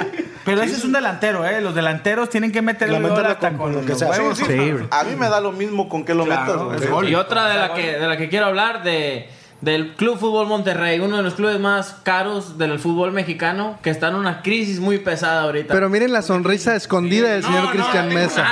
Pero 0.44 0.62
ese 0.62 0.74
es 0.76 0.84
un 0.84 0.92
delantero, 0.92 1.46
¿eh? 1.46 1.60
Los 1.60 1.74
delanteros 1.74 2.28
tienen 2.28 2.52
que 2.52 2.60
meter 2.62 2.88
el 2.90 3.02
La 3.02 3.08
gol 3.08 3.24
hasta 3.26 3.48
con- 3.50 3.58
con, 3.58 3.72
lo 3.74 3.80
que 3.82 3.88
los 3.90 3.98
sea. 3.98 4.08
huevos. 4.10 4.36
Sí, 4.38 4.44
sí. 4.46 4.72
A 4.90 5.04
mí 5.04 5.16
me 5.16 5.28
da 5.28 5.40
lo 5.40 5.52
mismo 5.52 5.88
con 5.88 6.04
que 6.04 6.14
lo 6.14 6.24
Claro, 6.24 6.70
metas. 6.70 6.88
Y 7.08 7.14
otra 7.14 7.48
de 7.48 7.54
la 7.58 7.74
que 7.74 7.92
de 7.98 8.06
la 8.06 8.16
que 8.16 8.28
quiero 8.28 8.46
hablar 8.46 8.82
de 8.82 9.28
del 9.64 9.94
Club 9.94 10.18
Fútbol 10.18 10.46
Monterrey, 10.46 11.00
uno 11.00 11.16
de 11.16 11.22
los 11.22 11.34
clubes 11.34 11.58
más 11.58 11.96
caros 12.02 12.58
del 12.58 12.78
fútbol 12.78 13.12
mexicano, 13.12 13.78
que 13.82 13.88
está 13.88 14.08
en 14.08 14.16
una 14.16 14.42
crisis 14.42 14.78
muy 14.78 14.98
pesada 14.98 15.42
ahorita. 15.44 15.72
Pero 15.72 15.88
miren 15.88 16.12
la 16.12 16.20
sonrisa 16.20 16.76
escondida 16.76 17.30
del 17.30 17.42
señor 17.42 17.64
no, 17.64 17.70
Cristian 17.70 18.08
no 18.10 18.14
Mesa. 18.14 18.46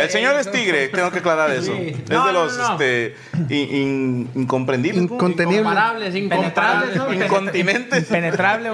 El 0.00 0.08
señor 0.10 0.36
es 0.40 0.50
tigre, 0.50 0.88
tengo 0.88 1.10
que 1.10 1.18
aclarar 1.18 1.50
eso. 1.50 1.72
Sí. 1.76 1.88
Es 2.04 2.08
No, 2.10 2.26
de 2.26 2.32
no, 2.32 2.44
los 2.44 2.56
no. 2.56 2.72
este, 2.72 3.14
in- 3.50 3.74
in- 3.76 4.30
incomprendibles. 4.34 5.02
¿no? 5.04 5.14
Incontenible. 5.14 5.58
Incomparables, 5.60 6.14
incomparables. 6.14 6.96
¿no? 6.96 7.12
Incontinentes. 7.12 8.04
Penetrable. 8.06 8.70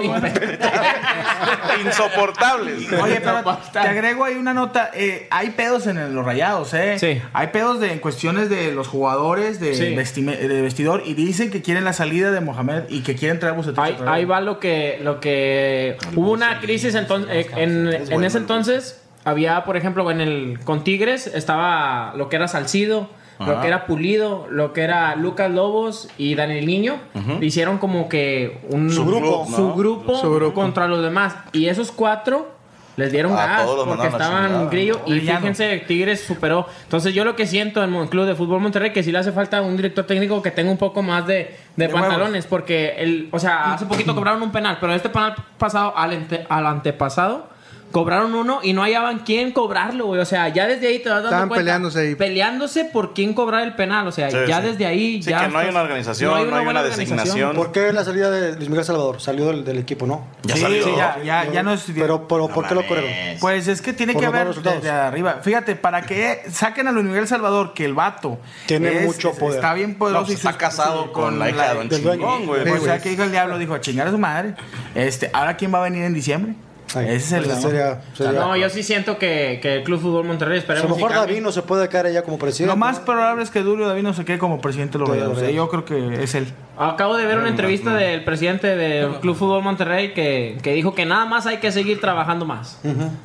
Insoportables. 1.85 2.91
Oye, 3.01 3.21
pero 3.21 3.57
te 3.73 3.79
agrego 3.79 4.23
ahí 4.25 4.35
una 4.35 4.53
nota. 4.53 4.91
eh, 4.93 5.27
hay 5.29 5.49
pedos 5.51 5.87
en 5.87 6.13
los 6.15 6.25
rayados, 6.25 6.73
¿eh? 6.73 6.97
Sí. 6.99 7.21
Hay 7.33 7.47
pedos 7.47 7.79
de, 7.79 7.91
en 7.93 7.99
cuestiones 7.99 8.49
de 8.49 8.71
los 8.71 8.87
jugadores, 8.87 9.59
de, 9.59 9.75
Sí. 9.75 9.95
vestime- 9.95 10.37
de 10.37 10.61
vestidor, 10.61 11.03
y 11.05 11.13
dicen 11.13 11.49
que 11.51 11.61
quieren 11.61 11.80
la 11.81 11.93
salida 11.93 12.31
de 12.31 12.41
Mohamed 12.41 12.83
y 12.89 13.01
que 13.01 13.15
quieren 13.15 13.39
traer 13.39 13.53
a 13.53 13.57
Bucetich 13.57 13.79
Ahí, 13.79 13.97
ahí 14.07 14.25
va 14.25 14.41
lo 14.41 14.59
que, 14.59 14.99
lo 15.03 15.19
que 15.19 15.97
hubo 16.15 16.31
una 16.31 16.59
crisis 16.59 16.95
enton- 16.95 17.27
eh, 17.29 17.47
en, 17.57 17.87
en 18.11 18.23
ese 18.23 18.37
entonces. 18.37 19.01
Había, 19.23 19.63
por 19.65 19.77
ejemplo, 19.77 20.09
en 20.09 20.19
el 20.19 20.59
con 20.63 20.83
Tigres 20.83 21.27
estaba 21.27 22.13
lo 22.15 22.27
que 22.29 22.37
era 22.37 22.47
Salcido, 22.47 23.07
lo 23.39 23.59
que 23.61 23.67
era 23.67 23.85
Pulido, 23.87 24.47
lo 24.49 24.71
que 24.73 24.81
era 24.81 25.15
Lucas 25.15 25.49
Lobos 25.51 26.07
y 26.17 26.35
Daniel 26.35 26.65
Niño. 26.65 26.95
Hicieron 27.41 27.77
como 27.77 28.07
que 28.09 28.59
un 28.69 28.89
Su 28.91 29.05
grupo, 29.05 29.45
¿no? 29.49 29.55
su 29.55 29.73
grupo 29.73 30.15
Su 30.15 30.33
grupo. 30.33 30.53
contra 30.53 30.87
los 30.87 31.01
demás. 31.03 31.35
Y 31.53 31.67
esos 31.67 31.91
cuatro 31.91 32.51
les 32.97 33.11
dieron 33.11 33.33
A 33.33 33.45
gas 33.45 33.63
todos 33.65 33.77
los 33.77 33.95
porque 33.95 34.07
estaban 34.07 34.69
grillo. 34.69 35.01
Y 35.05 35.19
fíjense, 35.21 35.77
Tigres 35.87 36.21
superó. 36.21 36.67
Entonces, 36.83 37.13
yo 37.13 37.23
lo 37.25 37.35
que 37.35 37.45
siento 37.47 37.83
en 37.83 37.93
el 37.95 38.09
Club 38.09 38.25
de 38.25 38.35
Fútbol 38.35 38.59
Monterrey 38.59 38.91
que 38.91 39.01
sí 39.03 39.11
le 39.11 39.19
hace 39.19 39.31
falta 39.31 39.61
un 39.61 39.75
director 39.77 40.05
técnico 40.05 40.41
que 40.41 40.51
tenga 40.51 40.71
un 40.71 40.77
poco 40.77 41.01
más 41.01 41.25
de, 41.27 41.33
de, 41.75 41.87
De 41.87 41.89
pantalones. 41.89 42.45
Porque, 42.47 42.95
el, 42.97 43.29
o 43.31 43.39
sea, 43.39 43.73
hace 43.73 43.85
poquito 43.85 44.13
cobraron 44.15 44.41
un 44.41 44.51
penal, 44.51 44.77
pero 44.81 44.93
este 44.93 45.09
penal 45.09 45.35
pasado 45.57 45.93
al, 45.97 46.11
ante- 46.11 46.45
al 46.49 46.65
antepasado. 46.67 47.50
Cobraron 47.91 48.33
uno 48.35 48.59
y 48.63 48.73
no 48.73 48.81
hallaban 48.83 49.19
quién 49.19 49.51
cobrarlo, 49.51 50.05
güey. 50.05 50.21
O 50.21 50.25
sea, 50.25 50.47
ya 50.49 50.67
desde 50.67 50.87
ahí 50.87 50.99
te 50.99 51.09
vas 51.09 51.17
dando 51.17 51.29
Estaban 51.29 51.47
cuenta. 51.49 51.61
peleándose 51.61 51.99
ahí. 51.99 52.15
Peleándose 52.15 52.85
por 52.85 53.13
quién 53.13 53.33
cobrar 53.33 53.63
el 53.63 53.75
penal. 53.75 54.07
O 54.07 54.11
sea, 54.11 54.29
Sí, 54.31 54.37
ya 54.47 54.61
sí. 54.61 54.67
desde 54.67 54.85
ahí. 54.85 55.21
Sí, 55.21 55.29
ya 55.29 55.41
que 55.41 55.47
no 55.49 55.59
hay 55.59 55.69
una 55.69 55.81
organización, 55.81 56.49
no 56.49 56.55
hay 56.55 56.65
una 56.67 56.83
designación. 56.83 57.55
¿Por 57.55 57.71
qué 57.71 57.91
la 57.93 58.03
salida 58.03 58.29
de 58.31 58.55
Luis 58.55 58.69
Miguel 58.69 58.85
Salvador? 58.85 59.21
Salió 59.21 59.47
del, 59.47 59.63
del 59.65 59.77
equipo, 59.79 60.05
¿no? 60.07 60.25
Ya 60.43 60.55
sí, 60.55 60.61
salió. 60.61 60.83
sí, 60.83 60.91
ya, 60.95 61.17
ya, 61.23 61.51
ya 61.51 61.63
no 61.63 61.73
es. 61.73 61.83
Pero, 61.93 62.27
pero 62.27 62.47
¿por 62.47 62.67
qué 62.67 62.75
lo 62.75 62.87
corrieron? 62.87 63.11
Pues 63.39 63.67
es 63.67 63.81
que 63.81 63.93
tiene 63.93 64.13
Por 64.13 64.21
que 64.21 64.27
haber 64.27 64.55
desde 64.55 64.89
arriba. 64.89 65.39
Fíjate, 65.41 65.75
para 65.75 66.03
que 66.03 66.43
saquen 66.51 66.87
a 66.87 66.91
Luis 66.91 67.05
Miguel 67.05 67.27
Salvador, 67.27 67.73
que 67.73 67.85
el 67.85 67.93
vato 67.93 68.39
Tiene 68.65 69.01
mucho 69.01 69.33
poder. 69.33 69.55
Está 69.55 69.73
bien 69.73 69.95
poderoso 69.97 70.21
No, 70.21 70.25
pues 70.27 70.37
y 70.37 70.37
está 70.37 70.49
sus- 70.51 70.57
casado 70.59 71.11
con 71.11 71.39
la 71.39 71.49
hija 71.49 71.69
de 71.69 71.75
Don. 71.75 71.89
Chingón, 71.89 72.45
güey. 72.45 72.69
O 72.69 72.79
sea, 72.79 72.99
que 72.99 73.09
dijo 73.09 73.23
el 73.23 73.31
diablo, 73.31 73.57
dijo, 73.57 73.73
a 73.73 73.81
chingar 73.81 74.07
a 74.07 74.11
su 74.11 74.17
madre. 74.17 74.55
Este, 74.95 75.29
ahora 75.33 75.57
quién 75.57 75.73
va 75.73 75.79
a 75.79 75.83
venir 75.83 76.03
en 76.03 76.13
diciembre. 76.13 76.53
Ay, 76.95 77.05
Ese 77.07 77.15
es 77.15 77.31
el 77.33 77.43
pues 77.45 77.61
sería, 77.61 78.01
sería- 78.15 78.39
No, 78.39 78.55
yo 78.55 78.69
sí 78.69 78.83
siento 78.83 79.17
que, 79.17 79.59
que 79.61 79.75
el 79.77 79.83
Club 79.83 80.01
Fútbol 80.01 80.25
Monterrey 80.25 80.57
a 80.57 80.59
esperemos 80.59 80.89
lo 80.89 80.95
mejor 80.95 81.11
y 81.11 81.13
cambie. 81.13 81.33
David 81.35 81.45
no 81.45 81.51
se 81.51 81.61
puede 81.61 81.87
caer 81.89 82.07
allá 82.07 82.23
como 82.23 82.37
presidente. 82.37 82.73
Lo 82.73 82.77
más 82.77 82.99
probable 82.99 83.43
es 83.43 83.49
que 83.51 83.61
Durio 83.61 83.87
David 83.87 84.03
no 84.03 84.13
se 84.13 84.25
quede 84.25 84.37
como 84.39 84.59
presidente 84.59 84.93
de 84.97 84.99
los 84.99 85.09
De 85.09 85.15
Rayados. 85.15 85.33
los 85.33 85.41
¿eh? 85.43 85.45
Rayados. 85.47 85.71
Yo 85.71 85.83
creo 85.83 85.85
que 86.17 86.23
es 86.23 86.35
él. 86.35 86.53
Acabo 86.77 87.15
de 87.15 87.25
ver 87.25 87.37
una 87.37 87.49
entrevista 87.49 87.93
del 87.93 88.23
presidente 88.23 88.75
del 88.75 89.19
Club 89.19 89.35
Fútbol 89.35 89.61
Monterrey 89.63 90.13
que, 90.13 90.57
que 90.63 90.73
dijo 90.73 90.95
que 90.95 91.05
nada 91.05 91.25
más 91.25 91.45
hay 91.45 91.57
que 91.57 91.71
seguir 91.71 92.01
trabajando 92.01 92.45
más. 92.45 92.79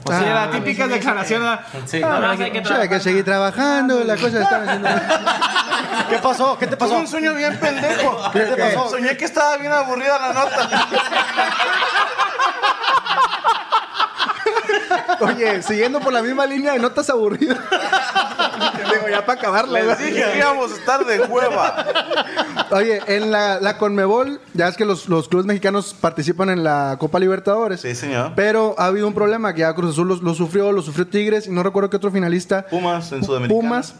O 0.04 0.10
sea, 0.12 0.46
la 0.46 0.50
típica 0.50 0.86
declaración. 0.88 1.42
Sí, 1.86 2.00
nada 2.00 2.20
más 2.20 2.38
hay 2.40 2.50
que 2.50 2.52
Sí, 2.52 2.56
hay 2.58 2.62
trabajar. 2.64 2.88
que 2.88 3.00
seguir 3.00 3.24
trabajando, 3.24 4.04
la 4.04 4.16
cosa 4.16 4.42
está 4.42 4.62
haciendo. 4.62 4.88
¿Qué 6.10 6.18
pasó? 6.18 6.58
¿Qué 6.58 6.66
te 6.66 6.76
Tuve 6.76 6.88
pasó? 6.88 6.98
un 7.00 7.08
sueño 7.08 7.34
bien 7.34 7.58
pendejo. 7.58 8.20
¿Qué 8.32 8.40
te 8.40 8.56
pasó? 8.56 8.90
Soñé 8.90 9.16
que 9.16 9.24
estaba 9.24 9.56
bien 9.56 9.72
aburrida 9.72 10.18
la 10.18 10.32
nota. 10.34 10.68
Oye, 15.20 15.62
siguiendo 15.62 16.00
por 16.00 16.12
la 16.12 16.22
misma 16.22 16.46
línea 16.46 16.72
de 16.72 16.78
notas 16.78 17.08
aburridas. 17.10 17.58
Digo, 18.92 19.08
ya 19.10 19.24
para 19.24 19.38
acabarla. 19.38 19.82
Les 19.82 19.98
dije 19.98 20.24
que 20.32 20.38
íbamos 20.38 20.72
a 20.72 20.74
estar 20.74 21.04
de 21.04 21.20
hueva. 21.20 21.86
Oye, 22.70 23.00
en 23.06 23.30
la, 23.30 23.60
la 23.60 23.78
Conmebol, 23.78 24.40
ya 24.54 24.68
es 24.68 24.76
que 24.76 24.84
los, 24.84 25.08
los 25.08 25.28
clubes 25.28 25.46
mexicanos 25.46 25.94
participan 26.00 26.50
en 26.50 26.64
la 26.64 26.96
Copa 26.98 27.18
Libertadores. 27.18 27.80
Sí, 27.80 27.94
señor. 27.94 28.32
Pero 28.36 28.74
ha 28.78 28.86
habido 28.86 29.06
un 29.08 29.14
problema 29.14 29.54
que 29.54 29.60
ya 29.60 29.74
Cruz 29.74 29.92
Azul 29.92 30.08
lo, 30.08 30.16
lo 30.16 30.34
sufrió, 30.34 30.72
lo 30.72 30.82
sufrió 30.82 31.06
Tigres 31.06 31.46
y 31.46 31.50
no 31.50 31.62
recuerdo 31.62 31.90
qué 31.90 31.96
otro 31.96 32.10
finalista. 32.10 32.66
Pumas 32.66 33.10
en 33.12 33.24
Sudamericana. 33.24 33.60
Pumas. 33.60 33.94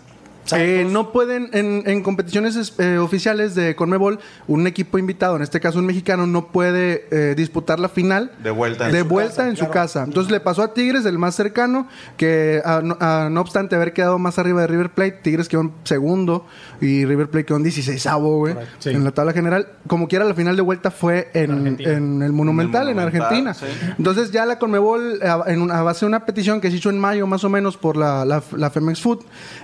Eh, 0.53 0.87
no 0.89 1.13
pueden, 1.13 1.51
en, 1.53 1.83
en 1.87 2.03
competiciones 2.03 2.57
es- 2.57 2.75
eh, 2.79 2.99
oficiales 2.99 3.55
de 3.55 3.75
Conmebol, 3.75 4.19
un 4.47 4.67
equipo 4.67 4.99
invitado, 4.99 5.37
en 5.37 5.43
este 5.43 5.61
caso 5.61 5.79
un 5.79 5.87
mexicano, 5.87 6.27
no 6.27 6.49
puede 6.49 7.07
eh, 7.11 7.35
disputar 7.37 7.81
la 7.81 7.89
final 7.89 8.33
De 8.43 8.51
vuelta 8.51 8.87
en 8.87 8.93
de 8.93 9.01
su 9.01 9.07
vuelta 9.09 9.37
casa, 9.37 9.49
en 9.49 9.57
su 9.57 9.69
casa. 9.71 10.05
Entonces 10.05 10.31
le 10.31 10.41
pasó 10.41 10.63
a 10.63 10.75
Tigres, 10.75 11.05
el 11.07 11.19
más 11.19 11.35
cercano, 11.35 11.89
que 12.17 12.61
a- 12.65 12.81
no, 12.83 12.97
a- 13.01 13.29
no 13.31 13.41
obstante 13.41 13.77
haber 13.77 13.93
quedado 13.93 14.19
más 14.19 14.39
arriba 14.39 14.61
de 14.63 14.67
River 14.69 14.91
Plate, 14.91 15.19
Tigres 15.23 15.49
quedó 15.49 15.63
en 15.63 15.73
segundo 15.85 16.47
y 16.81 17.05
River 17.05 17.29
Plate 17.29 17.47
quedó 17.47 17.57
en 17.57 17.63
16 17.65 18.07
güey, 18.39 18.55
Sí. 18.79 18.91
en 18.91 19.05
la 19.05 19.11
tabla 19.13 19.33
general. 19.33 19.69
Como 19.87 20.09
quiera, 20.09 20.25
la 20.25 20.35
final 20.35 20.57
de 20.57 20.63
vuelta 20.63 20.91
fue 20.91 21.31
en, 21.35 21.79
en 21.81 22.23
el 22.23 22.33
Monumental, 22.33 22.89
en, 22.89 22.97
Monumental, 22.97 22.99
Argentina. 22.99 23.55
sí. 23.55 23.67
Entonces 23.99 24.31
ya 24.31 24.45
la 24.47 24.59
Conmebol, 24.59 25.21
a, 25.23 25.45
en 25.51 25.63
una- 25.63 25.79
a 25.79 25.83
base 25.83 26.01
de 26.01 26.09
una 26.09 26.25
petición 26.25 26.61
que 26.61 26.71
se 26.71 26.77
hizo 26.77 26.91
en 26.91 26.99
mayo 26.99 27.27
más 27.27 27.45
o 27.45 27.49
menos 27.49 27.77
por 27.77 27.97
la, 27.97 28.25
la, 28.25 28.43
la 28.57 28.71
Femex 28.71 29.01
Food, 29.01 29.21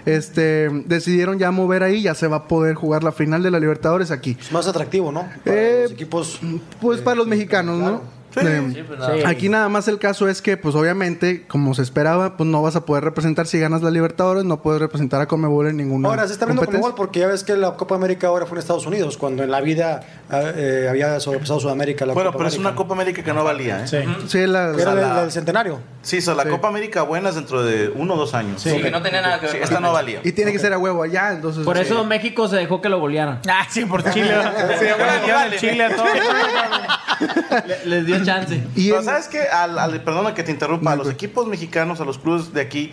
este, 0.07 0.69
decidieron 0.73 1.39
ya 1.39 1.51
mover 1.51 1.83
ahí, 1.83 2.03
ya 2.03 2.15
se 2.15 2.27
va 2.27 2.37
a 2.37 2.49
poder 2.49 2.75
jugar 2.75 3.05
la 3.05 3.13
final 3.13 3.43
de 3.43 3.51
la 3.51 3.61
Libertadores 3.61 4.11
aquí. 4.11 4.37
Es 4.41 4.53
más 4.53 4.67
atractivo, 4.67 5.13
¿no? 5.13 5.27
Para 5.45 5.57
Eh, 5.57 5.81
los 5.85 5.93
equipos. 5.93 6.41
Pues 6.81 7.01
para 7.01 7.17
los 7.17 7.27
mexicanos, 7.27 7.79
¿no? 7.79 8.22
Eh, 8.37 8.71
Sí, 8.75 8.83
pues 8.87 8.99
nada. 8.99 9.15
Sí. 9.17 9.23
Aquí 9.27 9.49
nada 9.49 9.69
más 9.69 9.89
el 9.89 9.99
caso 9.99 10.29
es 10.29 10.41
que, 10.43 10.57
pues 10.57 10.75
obviamente, 10.75 11.47
como 11.47 11.75
se 11.75 11.83
esperaba, 11.83 12.37
pues 12.37 12.49
no 12.49 12.63
vas 12.63 12.77
a 12.77 12.85
poder 12.87 13.05
representar 13.05 13.47
si 13.47 13.59
ganas 13.59 13.83
la 13.83 13.91
Libertadores, 13.91 14.45
no 14.45 14.63
puedes 14.63 14.81
representar 14.81 15.21
a 15.21 15.27
Conmebol 15.27 15.69
en 15.69 15.77
ninguna 15.77 16.09
Ahora 16.09 16.27
se 16.27 16.33
está 16.33 16.47
viendo 16.47 16.63
igual 16.73 16.95
porque 16.97 17.21
ya 17.21 17.27
ves 17.27 17.45
que 17.45 17.57
la 17.57 17.75
Copa 17.77 17.95
América 17.95 18.29
ahora 18.29 18.47
fue 18.47 18.57
en 18.57 18.61
Estados 18.61 18.87
Unidos, 18.87 19.17
cuando 19.17 19.43
en 19.43 19.51
la 19.51 19.61
vida 19.61 20.01
eh, 20.31 20.87
había 20.89 21.19
sobrepasado 21.21 21.61
Sudamérica 21.61 22.07
la 22.07 22.15
Bueno, 22.15 22.31
Copa 22.31 22.39
pero 22.39 22.49
es 22.49 22.59
una 22.59 22.75
Copa 22.75 22.95
América 22.95 23.23
que 23.23 23.33
no 23.33 23.45
valía, 23.45 23.85
¿eh? 23.85 23.89
Sí, 23.89 23.99
Sí, 24.29 24.47
la- 24.47 24.71
O 24.71 24.75
sea, 24.79 24.95
la, 24.95 25.01
la- 25.03 25.15
la 25.15 25.23
del 25.23 25.33
centenario. 25.33 25.75
o 25.75 26.05
sea, 26.05 26.35
la 26.35 26.47
Copa 26.47 26.69
América 26.69 27.03
buena 27.03 27.29
es 27.29 27.35
dentro 27.35 27.63
de 27.63 27.89
uno 27.95 28.15
o 28.15 28.17
dos 28.17 28.35
años. 28.35 28.63
Sí, 28.63 28.81
que 28.81 28.91
no 28.91 29.03
tenía 29.03 29.21
nada 29.23 29.39
que 29.41 29.47
ver 29.47 29.57
Sí, 29.57 29.61
esta 29.63 29.81
no 29.81 29.93
valía. 29.93 30.21
Y 30.25 30.33
tiene 30.33 30.53
que 30.53 30.59
ser 30.59 30.73
a 30.73 30.79
huevo 30.79 31.03
allá, 31.03 31.33
entonces... 31.33 31.65
Por 31.65 31.77
sí. 31.77 31.83
eso 31.83 32.05
México 32.05 32.49
se 32.49 32.57
dejó 32.57 32.81
que 32.81 32.89
lo 32.89 32.99
golearan. 33.01 33.41
Ah, 33.49 33.67
sí, 33.69 33.85
por 33.85 34.03
Chile. 34.13 34.35
Se 34.79 35.59
Chile 35.59 35.85
a 35.85 35.95
todos. 35.97 36.09
Le- 37.67 37.87
les 37.87 38.07
dio 38.07 38.22
chance. 38.27 38.63
Y 38.77 38.87
Pero 38.89 38.99
en- 39.01 39.05
sabes 39.05 39.29
que, 39.29 39.43
al, 39.43 39.79
al- 39.79 40.01
perdona 40.03 40.35
que 40.35 40.43
te 40.43 40.51
interrumpa, 40.51 40.93
a 40.93 40.97
los 40.97 41.09
equipos 41.11 41.47
mexicanos, 41.47 42.01
a 42.01 42.05
los 42.05 42.19
clubes 42.19 42.53
de 42.53 42.61
aquí, 42.61 42.93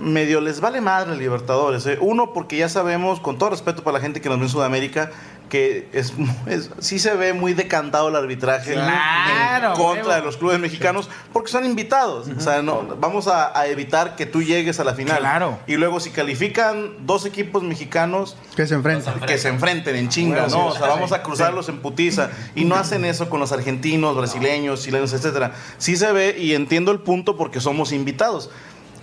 medio 0.00 0.40
les 0.40 0.60
vale 0.60 0.80
madre 0.80 1.16
Libertadores. 1.16 1.86
¿eh? 1.86 1.98
Uno, 2.00 2.32
porque 2.32 2.56
ya 2.56 2.68
sabemos, 2.68 3.20
con 3.20 3.38
todo 3.38 3.50
respeto 3.50 3.82
para 3.84 3.98
la 3.98 4.00
gente 4.02 4.20
que 4.20 4.28
nos 4.28 4.38
ve 4.38 4.44
en 4.44 4.50
Sudamérica, 4.50 5.10
que 5.48 5.88
es, 5.92 6.12
es- 6.46 6.70
sí 6.80 6.98
se 6.98 7.14
ve 7.14 7.32
muy 7.32 7.54
decantado 7.54 8.08
el 8.08 8.16
arbitraje 8.16 8.72
Claro, 8.74 9.70
en 9.70 9.76
contra 9.76 10.04
huevo. 10.04 10.14
de 10.16 10.22
los 10.22 10.36
clubes 10.36 10.58
mexicanos, 10.58 11.08
porque 11.32 11.50
son 11.52 11.64
invitados. 11.64 12.28
O 12.36 12.40
sea, 12.40 12.62
no, 12.62 12.82
vamos 12.98 13.28
a, 13.28 13.56
a 13.58 13.66
evitar 13.66 14.16
que 14.16 14.26
tú 14.26 14.42
llegues 14.42 14.80
a 14.80 14.84
la 14.84 14.94
final. 14.94 15.18
Claro. 15.18 15.58
Y 15.66 15.76
luego, 15.76 16.00
si 16.00 16.10
califican 16.10 17.06
dos 17.06 17.24
equipos 17.26 17.62
mexicanos, 17.62 18.36
que 18.56 18.66
se 18.66 18.74
enfrenta. 18.74 19.14
que 19.26 19.38
se 19.38 19.48
enfrenten 19.48 19.96
en 19.96 20.08
chinga, 20.08 20.46
¿no? 20.48 20.66
O 20.68 20.72
sea, 20.76 20.86
vamos 20.88 21.12
a 21.12 21.22
cruzarlos 21.22 21.68
en 21.68 21.80
putiza. 21.80 22.30
Y 22.54 22.64
no 22.64 22.74
hacen 22.74 23.04
eso 23.04 23.28
con 23.30 23.40
los 23.40 23.52
argentinos, 23.52 24.16
brasileños, 24.16 24.82
chilenos, 24.82 25.12
etcétera. 25.12 25.52
Sí 25.78 25.96
se 25.96 26.10
ve 26.12 26.36
y 26.38 26.54
entiendo 26.54 26.90
el 26.92 27.00
punto 27.00 27.36
porque 27.36 27.60
somos 27.60 27.92
invitados. 27.92 28.50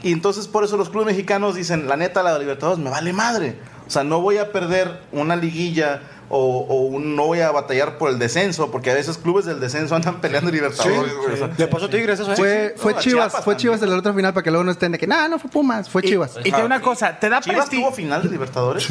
Y 0.04 0.12
entonces 0.14 0.48
por 0.48 0.64
eso 0.64 0.78
los 0.78 0.90
clubes 0.90 1.06
mexicanos 1.06 1.56
dicen, 1.56 1.88
la 1.88 1.96
neta, 1.96 2.24
la 2.24 2.38
Libertadores 2.40 2.80
me 2.84 2.90
vale 2.90 3.14
madre. 3.14 3.56
O 3.92 3.94
sea, 3.94 4.06
no 4.06 4.22
voy 4.22 4.38
a 4.38 4.54
perder 4.54 5.02
una 5.12 5.36
liguilla 5.36 6.00
o, 6.30 6.60
o 6.60 6.84
un- 6.84 7.14
no 7.18 7.26
voy 7.26 7.42
a 7.42 7.52
batallar 7.52 7.98
por 7.98 8.10
el 8.10 8.18
descenso, 8.20 8.72
porque 8.72 8.90
a 8.90 8.94
veces 8.94 9.18
clubes 9.18 9.44
del 9.44 9.60
descenso 9.60 9.94
andan 9.98 10.22
peleando 10.22 10.50
Libertadores. 10.50 11.14
güey. 11.14 11.34
O 11.34 11.36
sea, 11.36 11.50
Le 11.58 11.68
pasó 11.68 11.88
a 11.88 11.90
Tigres 11.90 12.18
eso, 12.22 12.32
¿eh? 12.32 12.36
Fue, 12.38 12.76
fue 12.78 12.94
No, 12.94 12.98
a 13.00 13.02
Chivas, 13.02 13.34
fue. 13.44 13.58
Chivas 13.58 13.82
en 13.82 13.90
la 13.90 13.98
otra 13.98 14.14
final 14.14 14.34
para 14.34 14.44
que 14.46 14.50
luego 14.50 14.64
no 14.64 14.72
estén 14.72 14.94
de 14.94 14.98
que, 14.98 15.08
nah, 15.08 15.28
no 15.28 15.40
fue 15.40 15.50
Pumas, 15.52 15.90
fue 15.90 16.04
Chivas. 16.04 16.38
Y 16.40 16.44
te 16.44 16.56
digo 16.56 16.66
una 16.66 16.80
cosa, 16.80 17.20
¿te 17.20 17.28
da 17.28 17.42
Chivas 17.42 17.58
prestigio? 17.66 17.86
tuvo 17.88 17.94
final 17.98 18.24
de 18.24 18.30
Libertadores. 18.30 18.88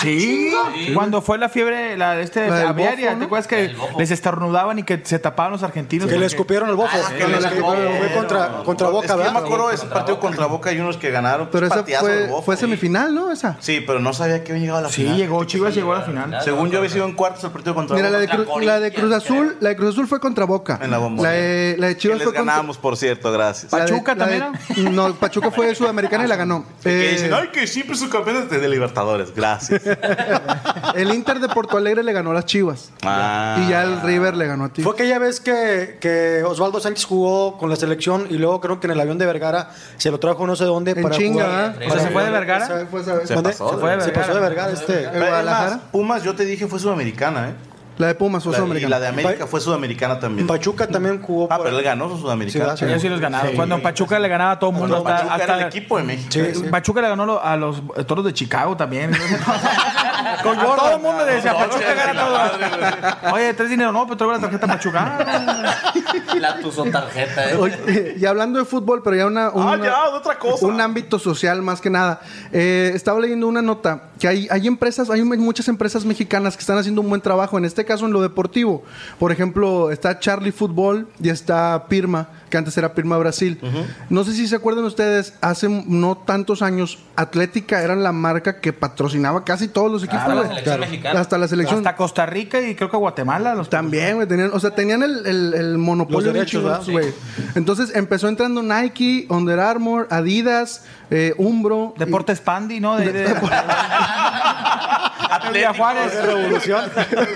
Sí, 0.00 0.52
cuando 0.94 1.20
fue 1.22 1.38
la 1.38 1.48
fiebre, 1.48 1.96
la 1.96 2.14
de 2.14 2.22
este 2.22 2.46
La 2.48 2.68
aviaria, 2.68 3.08
bofo, 3.08 3.14
¿no? 3.14 3.18
¿te 3.20 3.24
acuerdas 3.24 3.46
que 3.48 3.74
les 3.98 4.10
estornudaban 4.10 4.78
y 4.78 4.82
que 4.84 5.00
se 5.04 5.18
tapaban 5.18 5.52
los 5.52 5.62
argentinos? 5.62 6.08
Que 6.08 6.18
le 6.18 6.26
escupieron 6.26 6.68
el 6.68 6.76
bofo. 6.76 6.96
Ah, 6.96 7.10
Que 7.16 7.26
le 7.26 7.38
sí, 7.40 7.44
escupieron- 7.46 7.92
sí. 7.92 7.98
fue 7.98 8.12
contra, 8.14 8.48
contra 8.64 8.86
Es 8.86 8.92
Boca, 8.92 9.16
que 9.16 9.24
yo 9.24 9.32
me 9.32 9.38
acuerdo 9.38 9.68
de 9.68 9.74
ese 9.74 9.86
partido 9.86 10.20
contra 10.20 10.46
Boca 10.46 10.72
y 10.72 10.78
unos 10.80 10.96
que 10.98 11.10
ganaron. 11.10 11.48
Pero 11.50 11.66
esa 11.66 11.82
fue, 11.84 12.26
Bofo. 12.28 12.42
fue 12.42 12.56
semifinal, 12.56 13.14
¿no? 13.14 13.30
Esa. 13.32 13.56
Sí, 13.60 13.82
pero 13.86 13.98
no 14.00 14.12
sabía 14.12 14.44
que 14.44 14.52
había 14.52 14.62
llegado 14.62 14.78
a 14.78 14.82
la 14.82 14.88
Sí, 14.88 15.02
final. 15.02 15.16
llegó, 15.16 15.44
Chivas 15.44 15.74
llegó 15.74 15.92
a 15.94 15.98
la 15.98 16.04
final. 16.04 16.38
Según 16.44 16.70
yo 16.70 16.78
había 16.78 16.90
sido 16.90 17.04
en 17.06 17.14
cuartos 17.14 17.42
el 17.44 17.50
partido 17.50 17.74
contra 17.74 17.96
Mira, 17.96 18.10
la 18.10 18.18
de, 18.18 18.26
Boca. 18.26 18.38
Cru- 18.44 18.62
la 18.62 18.80
de 18.80 18.92
Cruz 18.92 19.12
Azul, 19.12 19.56
la 19.60 19.70
de 19.70 19.76
Cruz 19.76 19.90
Azul 19.94 20.06
fue 20.06 20.20
contra 20.20 20.44
Boca. 20.44 20.78
En 20.82 20.90
la 20.90 20.98
bombonera. 20.98 21.34
La 21.34 21.40
de, 21.42 21.76
la 21.78 21.86
de 21.88 21.94
Que 21.94 22.00
Chivas 22.00 22.18
les 22.18 22.24
fue 22.24 22.34
contra... 22.34 22.52
ganamos, 22.54 22.78
por 22.78 22.96
cierto, 22.96 23.32
gracias. 23.32 23.70
¿Pachuca 23.70 24.14
también 24.14 24.44
No, 24.92 25.12
Pachuca 25.14 25.50
fue 25.50 25.74
sudamericana 25.74 26.24
y 26.24 26.28
la 26.28 26.36
ganó. 26.36 26.64
Que 26.82 27.08
Eh, 27.08 27.12
dicen, 27.12 27.34
ay, 27.34 27.48
que 27.48 27.66
siempre 27.66 27.96
son 27.96 28.08
campeones 28.10 28.48
de, 28.50 28.58
de 28.58 28.68
Libertadores. 28.68 29.34
Gracias. 29.34 29.77
el 30.94 31.14
Inter 31.14 31.40
de 31.40 31.48
Porto 31.48 31.76
Alegre 31.76 32.02
le 32.02 32.12
ganó 32.12 32.30
a 32.30 32.34
las 32.34 32.46
Chivas. 32.46 32.90
Ah. 33.02 33.62
Y 33.64 33.70
ya 33.70 33.82
el 33.82 34.00
River 34.02 34.36
le 34.36 34.46
ganó 34.46 34.64
a 34.64 34.68
ti. 34.72 34.82
Fue 34.82 34.92
aquella 34.92 35.18
vez 35.18 35.40
que, 35.40 35.98
que 36.00 36.42
Osvaldo 36.44 36.80
Sánchez 36.80 37.04
jugó 37.04 37.58
con 37.58 37.70
la 37.70 37.76
selección 37.76 38.26
y 38.30 38.38
luego 38.38 38.60
creo 38.60 38.80
que 38.80 38.86
en 38.86 38.92
el 38.92 39.00
avión 39.00 39.18
de 39.18 39.26
Vergara 39.26 39.70
se 39.96 40.10
lo 40.10 40.18
trajo 40.18 40.46
no 40.46 40.56
sé 40.56 40.64
dónde 40.64 40.92
En 40.92 41.02
para 41.02 41.16
chinga, 41.16 41.44
jugar. 41.44 41.82
¿eh? 41.82 41.86
O 41.88 41.92
sea, 41.92 42.02
¿se 42.02 42.08
fue 42.10 42.24
de 42.24 42.30
Vergara? 42.30 42.66
Fue. 42.90 43.02
Se 43.02 43.10
pasó, 43.14 43.26
se, 43.26 43.86
de 43.86 44.00
se 44.02 44.10
pasó 44.10 44.34
de 44.34 44.40
Vergara 44.40 44.72
este. 44.72 45.08
Pumas, 45.92 46.22
yo 46.22 46.34
te 46.34 46.44
dije, 46.44 46.66
fue 46.66 46.78
sudamericana, 46.78 47.50
¿eh? 47.50 47.54
La 47.98 48.06
de 48.06 48.14
Pumas 48.14 48.42
fue 48.44 48.52
La- 48.52 48.58
y 48.58 48.60
sudamericana. 48.60 48.90
la 48.90 49.00
de 49.00 49.08
América 49.08 49.46
fue 49.46 49.60
sudamericana 49.60 50.18
también. 50.20 50.46
Pachuca 50.46 50.86
también 50.86 51.20
jugó 51.20 51.48
Ah, 51.50 51.56
por- 51.56 51.66
pero 51.66 51.78
él 51.78 51.84
ganó 51.84 52.08
su 52.08 52.18
sudamericana. 52.18 52.76
Sí, 52.76 52.84
Ellos 52.84 53.02
sí 53.02 53.08
los 53.08 53.20
ganaron. 53.20 53.54
Cuando 53.56 53.74
en 53.74 53.82
Pachuca 53.82 54.18
le 54.18 54.28
ganaba 54.28 54.52
a 54.52 54.58
todo 54.58 54.70
el 54.70 54.76
mundo. 54.76 55.02
Cuando 55.02 55.10
Hasta, 55.10 55.26
Pachuca 55.28 55.44
era 55.44 55.54
hasta- 55.54 55.66
el 55.66 55.68
equipo 55.68 55.98
de 55.98 56.04
México. 56.04 56.28
Sí, 56.30 56.40
sí. 56.54 56.62
Pachuca 56.70 57.00
le 57.02 57.08
ganó 57.08 57.40
a 57.40 57.56
los 57.56 57.82
eh, 57.96 58.04
toros 58.04 58.24
de 58.24 58.32
Chicago 58.32 58.76
también. 58.76 59.10
Con 60.42 60.58
a 60.58 60.64
todo 60.64 60.96
el 60.96 61.00
mundo 61.02 61.24
le 61.24 61.34
decía, 61.34 61.54
Pachuca 61.54 61.94
gana 61.94 62.20
todo. 62.20 63.32
Oye, 63.34 63.54
¿tres 63.54 63.70
dinero? 63.70 63.92
No, 63.92 64.04
pero 64.06 64.16
traigo 64.16 64.32
la 64.34 64.40
tarjeta 64.40 64.66
Pachuca. 64.66 65.18
La 66.38 66.58
tuzo 66.60 66.84
tarjeta, 66.84 67.50
¿eh? 67.50 67.56
Oye, 67.56 68.16
y 68.18 68.24
hablando 68.24 68.58
de 68.58 68.64
fútbol, 68.64 69.02
pero 69.02 69.16
ya 69.16 69.26
una, 69.26 69.50
una- 69.50 69.72
Ah, 69.72 69.78
ya, 69.82 70.08
otra 70.10 70.38
cosa. 70.38 70.66
un 70.66 70.80
ámbito 70.80 71.18
social 71.18 71.62
más 71.62 71.80
que 71.80 71.90
nada. 71.90 72.20
Eh, 72.52 72.92
estaba 72.94 73.18
leyendo 73.20 73.46
una 73.48 73.60
nota 73.62 74.02
que 74.20 74.28
hay, 74.28 74.48
hay 74.50 74.66
empresas, 74.66 75.10
hay 75.10 75.22
muchas 75.24 75.68
empresas 75.68 76.04
mexicanas 76.04 76.56
que 76.56 76.60
están 76.60 76.78
haciendo 76.78 77.00
un 77.00 77.08
buen 77.08 77.20
trabajo, 77.20 77.58
en 77.58 77.64
este 77.64 77.84
caso 77.84 78.06
en 78.06 78.12
lo 78.12 78.20
deportivo. 78.22 78.84
Por 79.18 79.32
ejemplo, 79.32 79.90
está 79.90 80.18
Charlie 80.20 80.52
Fútbol 80.52 81.08
y 81.20 81.28
está 81.30 81.86
Pirma, 81.88 82.28
que 82.48 82.56
antes 82.56 82.76
era 82.76 82.94
Pirma 82.94 83.16
Brasil. 83.18 83.58
No 84.10 84.24
sé 84.24 84.32
si 84.32 84.48
se 84.48 84.56
acuerdan 84.56 84.84
ustedes, 84.84 85.34
hace 85.40 85.68
no 85.68 86.16
tantos 86.16 86.62
años, 86.62 86.98
Atlética 87.16 87.82
era 87.82 87.96
la 87.96 88.12
marca 88.12 88.60
que 88.60 88.72
patrocinaba 88.72 89.44
casi 89.44 89.68
todos 89.68 89.90
los 89.90 90.04
equipos. 90.04 90.22
Hasta 90.22 90.34
la 90.34 90.76
mexicana. 90.78 91.20
Hasta 91.20 91.38
la 91.38 91.48
selección. 91.48 91.78
Hasta 91.78 91.96
Costa 91.96 92.26
Rica 92.26 92.60
y 92.60 92.74
creo 92.74 92.90
que 92.90 92.96
Guatemala. 92.96 93.54
Los 93.54 93.68
También, 93.68 94.16
güey, 94.16 94.28
tenían, 94.28 94.50
o 94.52 94.60
sea, 94.60 94.70
tenían 94.70 95.02
el, 95.02 95.26
el, 95.26 95.54
el 95.54 95.78
monopolio 95.78 96.32
Los 96.32 96.32
bien 96.32 96.46
derechos, 96.46 96.88
güey. 96.88 97.12
Entonces 97.54 97.94
empezó 97.94 98.28
entrando 98.28 98.62
Nike, 98.62 99.26
Under 99.28 99.60
Armour, 99.60 100.06
Adidas, 100.10 100.84
eh, 101.10 101.34
Umbro. 101.38 101.94
Deportes 101.98 102.40
Pandi, 102.40 102.80
¿no? 102.80 102.96
De, 102.96 103.12
de, 103.12 103.34
Atlético 105.30 105.74
Juárez. 105.74 106.24
Revolución. 106.24 106.84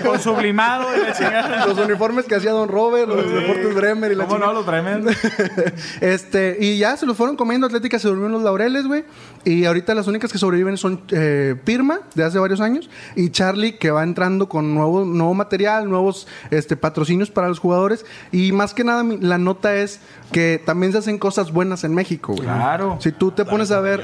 Con 0.03 0.19
sublimado. 0.19 0.87
y 0.95 0.99
la 0.99 1.63
y 1.63 1.67
los 1.67 1.77
uniformes 1.77 2.25
que 2.25 2.35
hacía 2.35 2.51
Don 2.51 2.69
Robert, 2.69 3.07
los 3.07 3.31
Deportes 3.31 3.73
Bremer 3.73 4.11
y 4.11 4.15
la 4.15 4.25
¿Cómo 4.25 4.37
no? 4.37 4.45
chingada. 4.45 4.97
Los 4.97 5.02
este, 6.01 6.57
y 6.59 6.77
ya 6.77 6.97
se 6.97 7.05
los 7.05 7.17
fueron 7.17 7.35
comiendo. 7.35 7.67
Atlética 7.67 7.99
se 7.99 8.07
durmió 8.07 8.27
en 8.27 8.31
los 8.33 8.43
laureles, 8.43 8.85
güey. 8.87 9.03
Y 9.45 9.65
ahorita 9.65 9.93
las 9.93 10.07
únicas 10.07 10.31
que 10.31 10.37
sobreviven 10.37 10.77
son 10.77 11.01
eh, 11.11 11.55
Pirma, 11.65 11.99
de 12.15 12.23
hace 12.23 12.39
varios 12.39 12.61
años, 12.61 12.89
y 13.15 13.29
Charlie, 13.29 13.77
que 13.77 13.91
va 13.91 14.03
entrando 14.03 14.47
con 14.47 14.73
nuevo, 14.73 15.03
nuevo 15.03 15.33
material, 15.33 15.89
nuevos 15.89 16.27
este, 16.49 16.77
patrocinios 16.77 17.29
para 17.29 17.49
los 17.49 17.59
jugadores. 17.59 18.05
Y 18.31 18.51
más 18.53 18.73
que 18.73 18.83
nada, 18.83 19.03
la 19.19 19.37
nota 19.37 19.75
es 19.75 19.99
que 20.31 20.61
también 20.65 20.91
se 20.91 20.99
hacen 20.99 21.19
cosas 21.19 21.51
buenas 21.51 21.83
en 21.83 21.93
México, 21.93 22.33
güey. 22.33 22.47
Claro. 22.47 22.97
Si 22.99 23.11
tú 23.11 23.31
te 23.31 23.45
pones 23.45 23.71
a 23.71 23.79
ver 23.79 24.03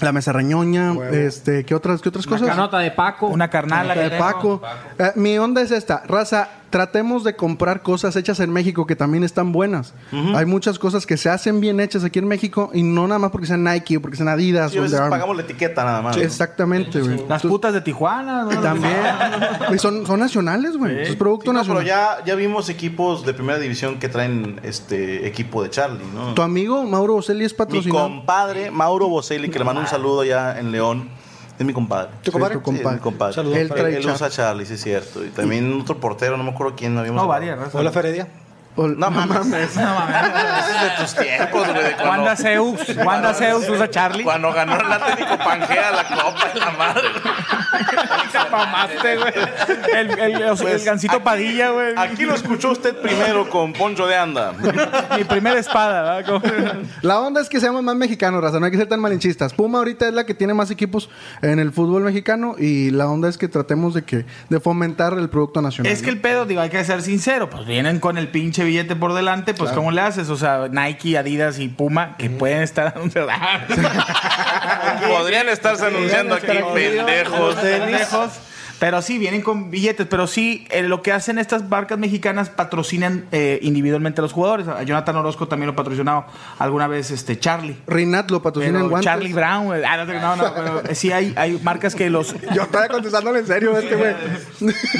la 0.00 0.12
mesa 0.12 0.32
reñoña, 0.32 0.94
este, 1.10 1.64
¿qué 1.64 1.74
otras, 1.74 2.00
qué 2.00 2.10
otras 2.10 2.26
Una 2.26 2.36
cosas? 2.36 2.48
canota 2.54 2.78
de 2.78 2.90
Paco. 2.90 3.28
Una 3.28 3.48
carnala. 3.48 3.94
de 3.94 4.02
que 4.04 4.10
tengo. 4.10 4.24
Paco. 4.24 4.62
Eh, 4.98 5.12
mi 5.16 5.38
onda 5.38 5.62
es 5.62 5.70
esta, 5.70 6.02
raza, 6.06 6.48
tratemos 6.70 7.24
de 7.24 7.34
comprar 7.36 7.82
cosas 7.82 8.14
hechas 8.16 8.40
en 8.40 8.50
México 8.52 8.86
que 8.86 8.96
también 8.96 9.24
están 9.24 9.52
buenas. 9.52 9.94
Hay 10.34 10.46
muchas 10.46 10.78
cosas 10.78 11.06
que 11.06 11.16
se 11.16 11.30
hacen 11.30 11.60
bien 11.60 11.80
hechas 11.80 12.04
aquí 12.04 12.18
en 12.18 12.28
México 12.28 12.70
y 12.74 12.82
no 12.82 13.06
nada 13.08 13.18
más 13.18 13.30
porque 13.30 13.46
sean 13.46 13.64
Nike 13.64 13.96
o 13.96 14.02
porque 14.02 14.16
sean 14.16 14.28
Adidas 14.28 14.72
Sí, 14.72 14.78
a 14.78 14.80
o 14.80 14.82
veces 14.84 15.00
pagamos 15.00 15.36
la 15.36 15.42
etiqueta 15.42 15.84
nada 15.84 16.02
más. 16.02 16.16
¿no? 16.16 16.22
Exactamente, 16.22 17.00
güey. 17.00 17.12
Las 17.12 17.20
Entonces, 17.22 17.50
putas 17.50 17.72
de 17.74 17.80
Tijuana. 17.80 18.44
¿no? 18.44 18.50
También. 18.60 18.94
Y 19.74 19.78
son, 19.78 20.06
son 20.06 20.20
nacionales, 20.20 20.76
güey. 20.76 20.98
Es 21.02 21.16
producto 21.16 21.50
Sí, 21.50 21.56
no, 21.56 21.62
pero 21.62 21.74
nacional. 21.80 21.86
ya, 21.86 22.24
ya 22.24 22.34
vimos 22.34 22.68
equipos 22.68 23.24
de 23.26 23.34
primera 23.34 23.58
división 23.58 23.98
que 23.98 24.08
traen 24.08 24.60
este 24.62 25.26
equipo 25.26 25.62
de 25.62 25.70
Charlie, 25.70 26.04
¿no? 26.14 26.34
Tu 26.34 26.42
amigo 26.42 26.82
Mauro 26.84 27.14
Bocelli 27.14 27.44
es 27.44 27.52
Mi 27.52 27.58
patrocinado. 27.58 28.04
compadre, 28.08 28.70
Mauro 28.70 29.08
Boselli, 29.08 29.48
que 29.50 29.58
le 29.58 29.64
mando 29.64 29.80
un 29.80 29.86
saludo 29.86 30.24
ya 30.24 30.58
en 30.58 30.72
León. 30.72 31.08
Es 31.58 31.66
mi 31.66 31.72
compadre. 31.72 32.10
¿Tu 32.22 32.30
compadre? 32.30 32.54
Sí, 32.54 32.60
tu 32.60 32.64
compadre. 32.64 32.88
Sí, 32.88 32.94
mi 32.94 33.00
compadre. 33.00 33.34
Saludos 33.34 33.56
Él 33.56 33.94
Él 33.94 34.06
usa 34.06 34.30
Charlie, 34.30 34.64
sí 34.64 34.74
es 34.74 34.82
cierto. 34.82 35.24
Y 35.24 35.28
también 35.30 35.80
otro 35.80 35.98
portero, 35.98 36.36
no 36.36 36.44
me 36.44 36.50
acuerdo 36.50 36.74
quién 36.76 36.96
habíamos. 36.96 37.20
No, 37.20 37.28
varias. 37.28 37.74
Hola, 37.74 37.90
Feredia. 37.90 38.28
No 38.78 39.10
mames. 39.10 39.74
No 39.76 39.94
mames. 39.94 40.16
Ese 40.58 40.70
es 40.76 40.82
de 40.82 40.90
tus 41.02 41.14
tiempos, 41.14 41.68
güey. 41.68 41.84
de 41.84 41.92
cuando- 41.96 42.08
Wanda 42.10 42.36
Zeus. 42.36 42.96
Wanda 43.04 43.34
Zeus 43.34 43.68
usa 43.68 43.90
Charlie. 43.90 44.22
Cuando 44.24 44.52
ganó 44.52 44.78
el 44.80 44.92
Atlético 44.92 45.36
Pangea 45.38 45.90
la 45.90 46.04
copa 46.04 46.48
de 46.54 46.60
la 46.60 46.70
madre. 46.70 47.02
Te 48.32 48.38
mamaste, 48.50 49.16
güey. 49.16 49.32
El, 49.94 50.10
el, 50.18 50.42
el, 50.42 50.56
Pues, 50.56 50.80
el 50.80 50.84
gancito 50.84 51.14
aquí- 51.16 51.24
Padilla, 51.24 51.70
güey. 51.70 51.94
Aquí 51.96 52.24
lo 52.24 52.34
escuchó 52.34 52.70
usted 52.72 52.96
primero 52.96 53.48
con 53.50 53.72
Poncho 53.72 54.06
de 54.06 54.16
Anda. 54.16 54.52
Mi 55.16 55.24
primera 55.24 55.58
espada, 55.58 56.02
¿verdad? 56.20 56.26
Como- 56.40 56.82
La 57.02 57.20
onda 57.20 57.40
es 57.40 57.48
que 57.48 57.60
seamos 57.60 57.82
más 57.82 57.96
mexicanos, 57.96 58.42
raza. 58.42 58.58
No 58.60 58.66
hay 58.66 58.72
que 58.72 58.78
ser 58.78 58.88
tan 58.88 59.00
malinchistas. 59.00 59.52
Puma 59.54 59.78
ahorita 59.78 60.08
es 60.08 60.14
la 60.14 60.24
que 60.24 60.34
tiene 60.34 60.54
más 60.54 60.70
equipos 60.70 61.08
en 61.42 61.58
el 61.58 61.72
fútbol 61.72 62.02
mexicano 62.02 62.54
y 62.58 62.90
la 62.90 63.06
onda 63.08 63.28
es 63.28 63.38
que 63.38 63.48
tratemos 63.48 63.94
de 63.94 64.02
que 64.04 64.24
de 64.48 64.60
fomentar 64.60 65.14
el 65.14 65.28
producto 65.28 65.60
nacional. 65.62 65.92
Es 65.92 66.02
que 66.02 66.10
el 66.10 66.20
pedo, 66.20 66.44
digo, 66.46 66.60
hay 66.60 66.70
que 66.70 66.84
ser 66.84 67.02
sincero, 67.02 67.48
pues 67.50 67.66
vienen 67.66 67.98
con 68.00 68.18
el 68.18 68.28
pinche 68.28 68.64
billete 68.68 68.94
por 68.96 69.14
delante, 69.14 69.54
pues 69.54 69.72
¿cómo 69.72 69.90
le 69.90 70.00
haces? 70.00 70.28
O 70.30 70.36
sea, 70.36 70.68
Nike, 70.70 71.18
Adidas 71.18 71.58
y 71.58 71.68
Puma, 71.68 72.16
que 72.16 72.30
pueden 72.30 72.62
estar 72.62 72.92
anunciando. 72.96 73.32
Podrían 75.08 75.48
estarse 75.48 75.86
anunciando 75.86 76.34
aquí, 76.34 76.46
pendejos. 76.74 77.54
pendejos. 77.56 78.30
Pero 78.78 79.02
sí, 79.02 79.18
vienen 79.18 79.42
con 79.42 79.70
billetes. 79.70 80.06
Pero 80.08 80.26
sí, 80.28 80.66
eh, 80.70 80.82
lo 80.84 81.02
que 81.02 81.10
hacen 81.12 81.38
estas 81.38 81.68
marcas 81.68 81.98
mexicanas 81.98 82.48
patrocinan 82.48 83.24
eh, 83.32 83.58
individualmente 83.62 84.20
a 84.20 84.22
los 84.22 84.32
jugadores. 84.32 84.68
A 84.68 84.82
Jonathan 84.84 85.16
Orozco 85.16 85.48
también 85.48 85.66
lo 85.66 85.74
patrocinado 85.74 86.26
alguna 86.58 86.86
vez 86.86 87.10
este 87.10 87.38
Charlie. 87.40 87.76
Rinat 87.88 88.30
lo 88.30 88.40
patrocina 88.40 88.74
Pero 88.74 88.84
en 88.84 88.90
guantes. 88.90 89.04
Charlie 89.04 89.32
Brown. 89.32 89.72
Ah, 89.84 90.04
no, 90.04 90.04
no, 90.20 90.36
no, 90.36 90.54
pero 90.56 90.82
eh, 90.88 90.94
sí 90.94 91.10
hay, 91.10 91.34
hay 91.36 91.58
marcas 91.62 91.94
que 91.96 92.08
los. 92.08 92.34
Yo 92.54 92.62
estaba 92.62 92.86
contestándole 92.88 93.40
en 93.40 93.46
serio 93.46 93.76
este 93.76 93.96
güey. 93.96 94.14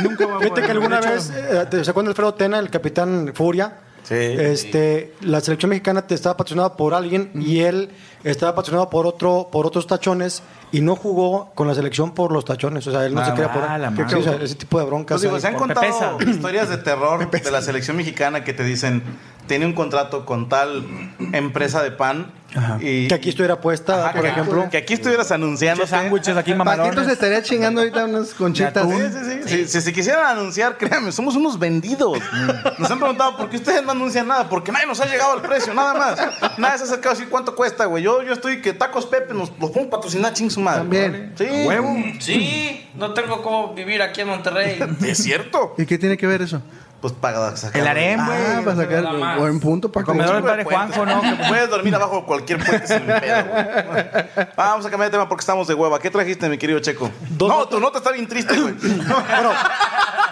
Nunca 0.02 0.26
voy 0.26 0.36
a 0.36 0.38
Fíjate 0.40 0.62
que 0.62 0.70
alguna 0.72 1.00
de 1.00 1.06
hecho, 1.06 1.14
vez, 1.14 1.30
eh, 1.36 1.66
¿te- 1.70 1.84
¿se 1.84 1.90
acuerdan 1.90 2.06
de 2.06 2.10
Alfredo 2.10 2.34
Tena, 2.34 2.58
el 2.58 2.70
capitán 2.70 3.30
Furia? 3.34 3.74
Sí. 4.04 4.14
Este, 4.14 5.12
la 5.20 5.40
selección 5.40 5.70
mexicana 5.70 6.06
te 6.06 6.14
estaba 6.14 6.37
patrocinada 6.37 6.76
por 6.76 6.94
alguien 6.94 7.30
y 7.34 7.61
él 7.61 7.90
estaba 8.24 8.54
patrocinado 8.54 8.88
por 8.90 9.06
otro, 9.06 9.48
por 9.52 9.66
otros 9.66 9.87
tachones 9.87 10.42
y 10.72 10.80
no 10.80 10.96
jugó 10.96 11.50
con 11.54 11.68
la 11.68 11.74
selección 11.74 12.14
por 12.14 12.32
los 12.32 12.44
tachones. 12.44 12.87
O 12.87 12.90
sea, 12.90 13.04
él 13.06 13.14
no 13.14 13.20
Ah, 13.20 13.26
se 13.26 13.32
por 13.32 13.68
madre. 13.68 14.16
o 14.16 14.22
sea, 14.22 14.34
ese 14.37 14.54
tipo 14.54 14.78
de 14.78 14.87
broncas. 14.87 15.16
Pues 15.16 15.22
digo, 15.22 15.38
se 15.40 15.46
han 15.46 15.54
por 15.54 15.66
contado 15.72 16.18
historias 16.26 16.68
de 16.68 16.78
terror 16.78 17.30
de 17.30 17.50
la 17.50 17.62
selección 17.62 17.96
mexicana 17.96 18.44
que 18.44 18.52
te 18.54 18.64
dicen, 18.64 19.02
tiene 19.46 19.66
un 19.66 19.72
contrato 19.74 20.24
con 20.24 20.48
tal 20.48 20.84
empresa 21.32 21.82
de 21.82 21.90
pan 21.90 22.32
y 22.80 23.08
que 23.08 23.14
aquí 23.14 23.28
estuviera 23.28 23.61
puesta, 23.61 24.04
Ajá, 24.06 24.12
por 24.14 24.22
que- 24.22 24.28
ejemplo. 24.28 24.68
que 24.70 24.76
aquí 24.78 24.94
estuvieras 24.94 25.30
anunciando 25.32 25.87
sándwiches 25.87 26.37
aquí 26.37 26.52
Paquito 26.52 26.56
mamalones. 26.64 27.06
se 27.06 27.12
estaría 27.12 27.42
chingando 27.42 27.82
ahorita 27.82 28.04
unas 28.06 28.32
conchitas. 28.34 28.87
Sí, 28.88 28.96
sí, 28.96 29.18
sí. 29.24 29.48
Si, 29.48 29.68
si 29.68 29.80
se 29.82 29.92
quisieran 29.92 30.24
anunciar, 30.26 30.76
créanme, 30.78 31.12
somos 31.12 31.37
unos 31.37 31.58
vendidos. 31.58 32.18
Nos 32.78 32.90
han 32.90 32.98
preguntado 32.98 33.37
por 33.37 33.50
qué 33.50 33.56
ustedes 33.56 33.82
no 33.84 33.90
anuncian 33.92 34.26
nada, 34.26 34.48
porque 34.48 34.72
nadie 34.72 34.87
nos 34.87 34.98
ha 35.00 35.06
llegado 35.06 35.32
al 35.32 35.42
precio, 35.42 35.74
nada 35.74 35.92
más. 35.94 36.18
Nadie 36.58 36.78
se 36.78 36.84
ha 36.84 36.87
acercado 36.87 37.11
a 37.11 37.14
decir 37.14 37.28
cuánto 37.28 37.54
cuesta, 37.54 37.84
güey. 37.84 38.02
Yo, 38.02 38.22
yo 38.22 38.32
estoy 38.32 38.62
que 38.62 38.72
Tacos 38.72 39.04
Pepe 39.06 39.34
nos 39.34 39.50
los 39.61 39.70
podemos 39.70 39.90
patrocinar, 39.90 40.32
ching 40.32 40.50
su 40.50 40.61
madre. 40.61 40.80
También. 40.80 41.32
Sí. 41.37 41.44
Huevo. 41.66 41.96
Sí, 42.20 42.88
no 42.94 43.12
tengo 43.12 43.42
cómo 43.42 43.74
vivir 43.74 44.00
aquí 44.02 44.22
en 44.22 44.28
Monterrey. 44.28 44.78
Es 45.06 45.18
cierto. 45.18 45.74
¿Y 45.76 45.84
qué 45.87 45.98
tiene 45.98 46.16
que 46.16 46.26
ver 46.26 46.42
eso? 46.42 46.62
Pues 47.00 47.12
para 47.12 47.56
sacar. 47.56 47.80
El 47.80 47.87
harem, 47.87 48.26
güey. 48.26 48.38
Ah, 48.38 48.61
para 48.64 48.76
sacar 48.76 49.12
más. 49.18 49.38
buen 49.38 49.61
punto, 49.61 49.90
Paco. 49.92 50.06
comedor 50.06 50.34
del 50.37 50.42
padre 50.44 50.64
Juanjo, 50.64 51.06
¿no? 51.06 51.22
Puedes 51.48 51.70
dormir 51.70 51.94
abajo 51.94 52.16
de 52.16 52.22
cualquier 52.24 52.58
puente 52.64 52.87
sin 52.88 53.00
pedo. 53.02 53.44
güey. 53.88 54.04
Vamos 54.56 54.84
a 54.84 54.90
cambiar 54.90 55.11
de 55.11 55.16
tema 55.16 55.28
porque 55.28 55.42
estamos 55.42 55.68
de 55.68 55.74
hueva. 55.74 56.00
¿Qué 56.00 56.11
trajiste, 56.11 56.48
mi 56.48 56.58
querido 56.58 56.80
Checo? 56.80 57.08
Dos 57.30 57.48
no, 57.48 57.54
notas. 57.58 57.70
tu 57.70 57.80
nota 57.80 57.98
está 57.98 58.11
bien 58.11 58.26
triste, 58.26 58.58
güey. 58.61 58.74
Bueno, 59.08 59.52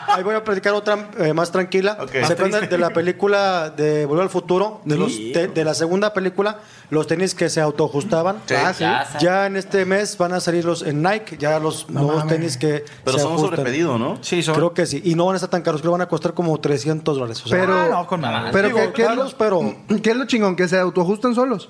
ahí 0.08 0.22
voy 0.22 0.34
a 0.34 0.42
platicar 0.44 0.72
otra 0.74 1.08
eh, 1.18 1.32
más 1.32 1.50
tranquila. 1.52 1.98
Ok. 2.00 2.10
¿Se 2.26 2.32
acuerdan 2.32 2.68
de 2.68 2.78
la 2.78 2.90
película 2.90 3.70
de 3.70 4.06
Volver 4.06 4.24
al 4.24 4.30
Futuro? 4.30 4.80
De, 4.84 4.96
los 4.96 5.12
te- 5.32 5.48
de 5.48 5.64
la 5.64 5.74
segunda 5.74 6.12
película, 6.12 6.58
los 6.90 7.06
tenis 7.06 7.34
que 7.34 7.48
se 7.48 7.60
autoajustaban. 7.60 8.38
Sí. 8.46 8.54
Ah, 8.56 8.72
sí. 8.74 8.84
Ya, 9.24 9.46
en 9.46 9.56
este 9.56 9.84
mes 9.84 10.16
van 10.18 10.32
a 10.32 10.40
salir 10.40 10.64
los 10.64 10.82
en 10.82 11.02
Nike, 11.02 11.36
ya 11.38 11.58
los 11.58 11.88
nuevos 11.90 12.26
tenis 12.26 12.56
que 12.56 12.84
Pero 13.04 13.18
se 13.18 13.22
son 13.22 13.32
ajustan. 13.34 13.50
sobre 13.56 13.70
pedido, 13.70 13.98
¿no? 13.98 14.18
Sí, 14.22 14.42
son. 14.42 14.54
Creo 14.54 14.72
que 14.74 14.86
sí. 14.86 15.00
Y 15.04 15.14
no 15.14 15.26
van 15.26 15.34
a 15.34 15.36
estar 15.36 15.50
tan 15.50 15.62
caros, 15.62 15.80
creo 15.80 15.92
que 15.92 15.98
van 15.98 16.06
a 16.06 16.08
costar 16.08 16.34
como 16.34 16.55
300 16.60 17.16
dólares. 17.16 17.42
O 17.44 17.48
sea, 17.48 17.58
Pero- 17.60 17.74
Ah, 17.80 17.88
no, 17.90 18.06
con 18.06 18.20
madre. 18.20 18.50
Pero 18.52 18.68
Digo, 18.68 18.78
¿qué, 18.78 18.92
qué 18.92 19.02
es 19.04 19.16
lo, 19.16 19.28
pero- 19.36 19.60
¿qué 20.02 20.10
es 20.10 20.16
lo 20.16 20.26
chingón? 20.26 20.56
¿Que 20.56 20.68
se 20.68 20.78
autoajustan 20.78 21.34
solos? 21.34 21.68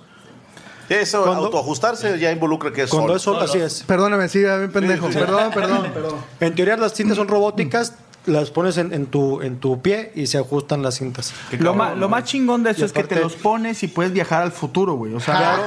Eso, 0.89 1.25
Cuando- 1.25 1.47
autoajustarse 1.47 2.17
ya 2.19 2.31
involucra 2.31 2.73
que 2.73 2.83
es 2.83 2.91
cuando 2.91 3.09
solo. 3.09 3.17
es 3.17 3.23
solo, 3.23 3.41
así 3.41 3.59
es. 3.59 3.83
Perdóname, 3.85 4.29
sí, 4.29 4.39
bien 4.39 4.71
pendejo. 4.73 5.09
Perdón, 5.09 5.51
perdón, 5.53 5.91
perdón. 5.93 6.15
En 6.39 6.55
teoría 6.55 6.77
las 6.77 6.93
cintas 6.95 7.17
son 7.17 7.27
robóticas, 7.27 7.95
las 8.27 8.51
pones 8.51 8.77
en, 8.79 8.93
en 8.93 9.07
tu, 9.07 9.41
en 9.43 9.59
tu 9.59 9.81
pie 9.83 10.13
y 10.15 10.27
se 10.27 10.39
ajustan 10.39 10.83
las 10.83 10.97
cintas. 10.97 11.33
Lo, 11.59 11.75
ma- 11.75 11.95
lo 11.95 12.09
más 12.09 12.25
chingón 12.25 12.63
de 12.63 12.71
eso 12.73 12.83
Y 12.83 12.85
es 12.85 12.93
que 12.93 13.05
te 13.05 13.17
los 13.21 13.35
pones 13.37 13.83
y 13.83 13.89
puedes 13.89 14.13
viajar 14.13 14.43
al 14.43 14.53
futuro, 14.53 14.95
güey. 14.95 15.15
O 15.15 15.21
sea, 15.21 15.59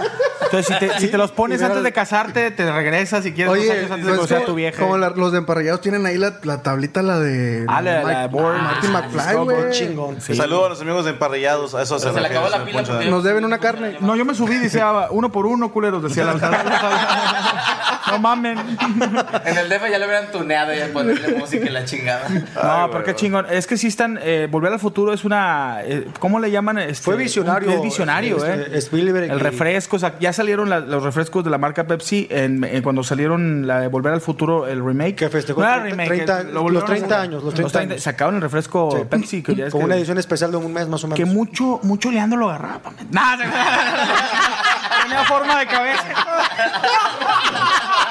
entonces 0.43 0.65
si 0.67 0.79
te, 0.87 0.99
si 0.99 1.07
te 1.07 1.17
los 1.17 1.31
pones 1.31 1.61
antes 1.61 1.77
al- 1.77 1.83
de 1.83 1.91
casarte, 1.93 2.51
te 2.51 2.71
regresas 2.71 3.25
y 3.25 3.31
quieres 3.33 3.53
dos 3.53 3.61
Oye, 3.63 3.71
años 3.71 3.91
antes 3.91 4.05
de 4.05 4.11
pues 4.11 4.17
conocer 4.17 4.37
a 4.37 4.39
como, 4.41 4.47
tu 4.51 4.55
vieja. 4.55 4.79
como 4.81 4.97
la- 4.97 5.09
los 5.11 5.31
de 5.31 5.37
emparrillados 5.39 5.81
tienen 5.81 6.05
ahí 6.05 6.17
la, 6.17 6.39
la 6.43 6.61
tablita, 6.61 7.01
la 7.01 7.19
de 7.19 7.65
Ah, 7.67 7.81
la- 7.81 8.03
la 8.03 8.19
de 8.21 8.27
Bourne. 8.27 8.61
Martin 8.61 8.89
Ah, 8.95 9.01
McFly, 9.13 9.35
güey. 9.43 9.71
Chingón. 9.71 10.21
Sí. 10.21 10.35
Saludos 10.35 10.65
a 10.65 10.69
los 10.69 10.81
amigos 10.81 11.05
de 11.05 11.11
Emparrillados. 11.11 11.75
A 11.75 11.81
eso 11.81 11.97
se, 11.99 12.11
se 12.13 12.19
le 12.19 12.27
acabó 12.27 12.49
la 12.49 12.65
pila 12.65 12.81
de- 12.83 13.09
Nos 13.09 13.23
deben 13.23 13.45
una 13.45 13.59
carne. 13.59 13.97
No, 14.01 14.15
yo 14.15 14.25
me 14.25 14.33
subí 14.35 14.55
y 14.55 14.59
decía 14.59 15.07
uno 15.11 15.31
por 15.31 15.45
uno, 15.45 15.71
culeros, 15.71 16.03
decía 16.03 16.25
la 16.25 16.33
No 18.09 18.17
mamen. 18.19 18.57
En 18.57 19.57
el 19.57 19.69
DF 19.69 19.89
ya 19.91 19.99
le 19.99 20.05
hubieran 20.05 20.31
tuneado 20.31 20.73
y 20.73 20.79
ponerle 20.91 21.35
música 21.37 21.65
y 21.65 21.69
la 21.69 21.85
chingada. 21.85 22.27
No, 22.55 22.89
pero 22.91 23.03
qué 23.03 23.15
chingón. 23.15 23.45
Es 23.49 23.67
que 23.67 23.77
sí 23.77 23.87
están. 23.87 24.19
eh, 24.21 24.47
Volver 24.49 24.73
al 24.73 24.79
futuro 24.79 25.13
es 25.13 25.23
una. 25.23 25.81
eh, 25.83 26.07
¿Cómo 26.19 26.39
le 26.39 26.51
llaman? 26.51 26.79
Este, 26.79 27.03
Fue 27.03 27.15
visionario. 27.15 27.69
un- 27.69 27.75
Es 27.75 27.81
visionario, 27.83 28.37
Este, 28.43 28.75
¿eh? 28.75 28.77
Spielberg 28.79 29.31
El 29.31 29.39
refresco, 29.39 29.95
o 29.95 29.99
sea, 29.99 30.17
ya 30.19 30.33
salieron 30.33 30.69
la- 30.69 30.79
los 30.79 31.03
refrescos 31.03 31.43
de 31.43 31.49
la 31.49 31.57
marca 31.57 31.85
Pepsi 31.85 32.27
en, 32.31 32.63
en 32.63 32.81
cuando 32.81 33.03
salieron 33.03 33.67
la 33.67 33.81
de 33.81 33.87
Volver 33.87 34.13
al 34.13 34.21
Futuro, 34.21 34.67
el 34.67 34.83
remake. 34.83 35.15
Que 35.15 35.29
festejó 35.29 35.61
No 35.61 35.67
era 35.67 35.81
30 35.83 36.03
remake, 36.03 36.25
30 36.25 36.43
lo 36.51 36.69
los 36.69 36.83
a 36.83 36.85
30 36.85 37.07
sacar. 37.09 37.21
años, 37.21 37.43
los 37.43 37.53
30 37.53 37.79
años. 37.79 38.03
Sacaron 38.03 38.35
el 38.35 38.41
refresco 38.41 38.89
Sí. 38.97 39.03
Pepsi, 39.09 39.43
que 39.43 39.55
ya 39.55 39.65
es 39.67 39.71
Con 39.71 39.81
que, 39.81 39.85
una 39.85 39.95
edición 39.95 40.17
especial 40.17 40.51
de 40.51 40.57
un 40.57 40.73
mes 40.73 40.87
más 40.87 41.03
o 41.03 41.07
menos. 41.07 41.17
que 41.17 41.25
mucho, 41.25 41.79
mucho 41.83 42.11
Leandro 42.11 42.39
lo 42.39 42.49
agarraba. 42.49 42.91
Nah, 43.11 43.37
Tenía 45.03 45.23
forma 45.25 45.59
de 45.59 45.67
cabeza. 45.67 46.03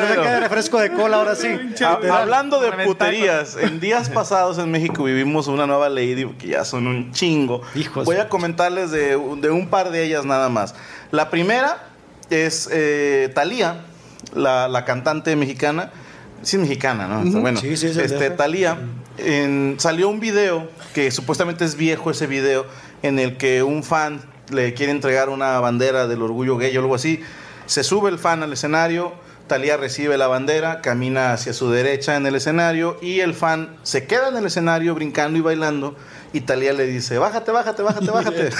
Queda 0.00 0.40
refresco 0.40 0.78
de 0.78 0.92
cola, 0.92 1.16
ahora 1.18 1.34
sí. 1.34 1.48
Ha- 1.84 2.20
Hablando 2.20 2.60
de 2.60 2.70
puterías, 2.84 3.56
en 3.56 3.80
días 3.80 4.08
pasados 4.08 4.58
en 4.58 4.70
México 4.70 5.04
vivimos 5.04 5.46
una 5.48 5.66
nueva 5.66 5.88
ley 5.88 6.26
que 6.38 6.48
ya 6.48 6.64
son 6.64 6.86
un 6.86 7.12
chingo. 7.12 7.62
Hijos 7.74 8.04
Voy 8.04 8.16
a 8.16 8.28
comentarles 8.28 8.90
de, 8.90 9.10
de 9.40 9.50
un 9.50 9.68
par 9.68 9.90
de 9.90 10.02
ellas 10.04 10.24
nada 10.24 10.48
más. 10.48 10.74
La 11.10 11.30
primera 11.30 11.88
es 12.30 12.68
eh, 12.72 13.30
Thalía, 13.34 13.84
la, 14.34 14.68
la 14.68 14.84
cantante 14.84 15.34
mexicana. 15.36 15.90
Sí, 16.42 16.56
es 16.56 16.62
mexicana, 16.62 17.08
¿no? 17.08 17.40
Bueno, 17.40 17.58
Sí, 17.60 17.76
sí, 17.76 17.86
es 17.86 17.96
este, 17.96 18.34
en- 19.18 19.76
salió 19.78 20.08
un 20.08 20.20
video 20.20 20.68
que 20.94 21.10
supuestamente 21.10 21.64
es 21.64 21.76
viejo 21.76 22.10
ese 22.10 22.26
video, 22.26 22.66
en 23.02 23.18
el 23.18 23.36
que 23.36 23.62
un 23.62 23.82
fan 23.82 24.20
le 24.50 24.74
quiere 24.74 24.92
entregar 24.92 25.28
una 25.28 25.58
bandera 25.60 26.06
del 26.06 26.22
orgullo 26.22 26.56
gay 26.56 26.76
o 26.76 26.80
algo 26.80 26.94
así. 26.94 27.20
Se 27.66 27.82
sube 27.82 28.10
el 28.10 28.18
fan 28.18 28.42
al 28.42 28.52
escenario, 28.52 29.12
Talía 29.46 29.76
recibe 29.76 30.18
la 30.18 30.26
bandera, 30.26 30.80
camina 30.80 31.32
hacia 31.32 31.52
su 31.52 31.70
derecha 31.70 32.16
en 32.16 32.26
el 32.26 32.34
escenario 32.34 32.96
y 33.00 33.20
el 33.20 33.34
fan 33.34 33.76
se 33.82 34.06
queda 34.06 34.28
en 34.28 34.36
el 34.36 34.46
escenario 34.46 34.94
brincando 34.94 35.38
y 35.38 35.42
bailando 35.42 35.96
y 36.32 36.40
Talía 36.40 36.72
le 36.72 36.86
dice, 36.86 37.16
bájate, 37.18 37.50
bájate, 37.52 37.82
bájate, 37.82 38.10
bájate. 38.10 38.50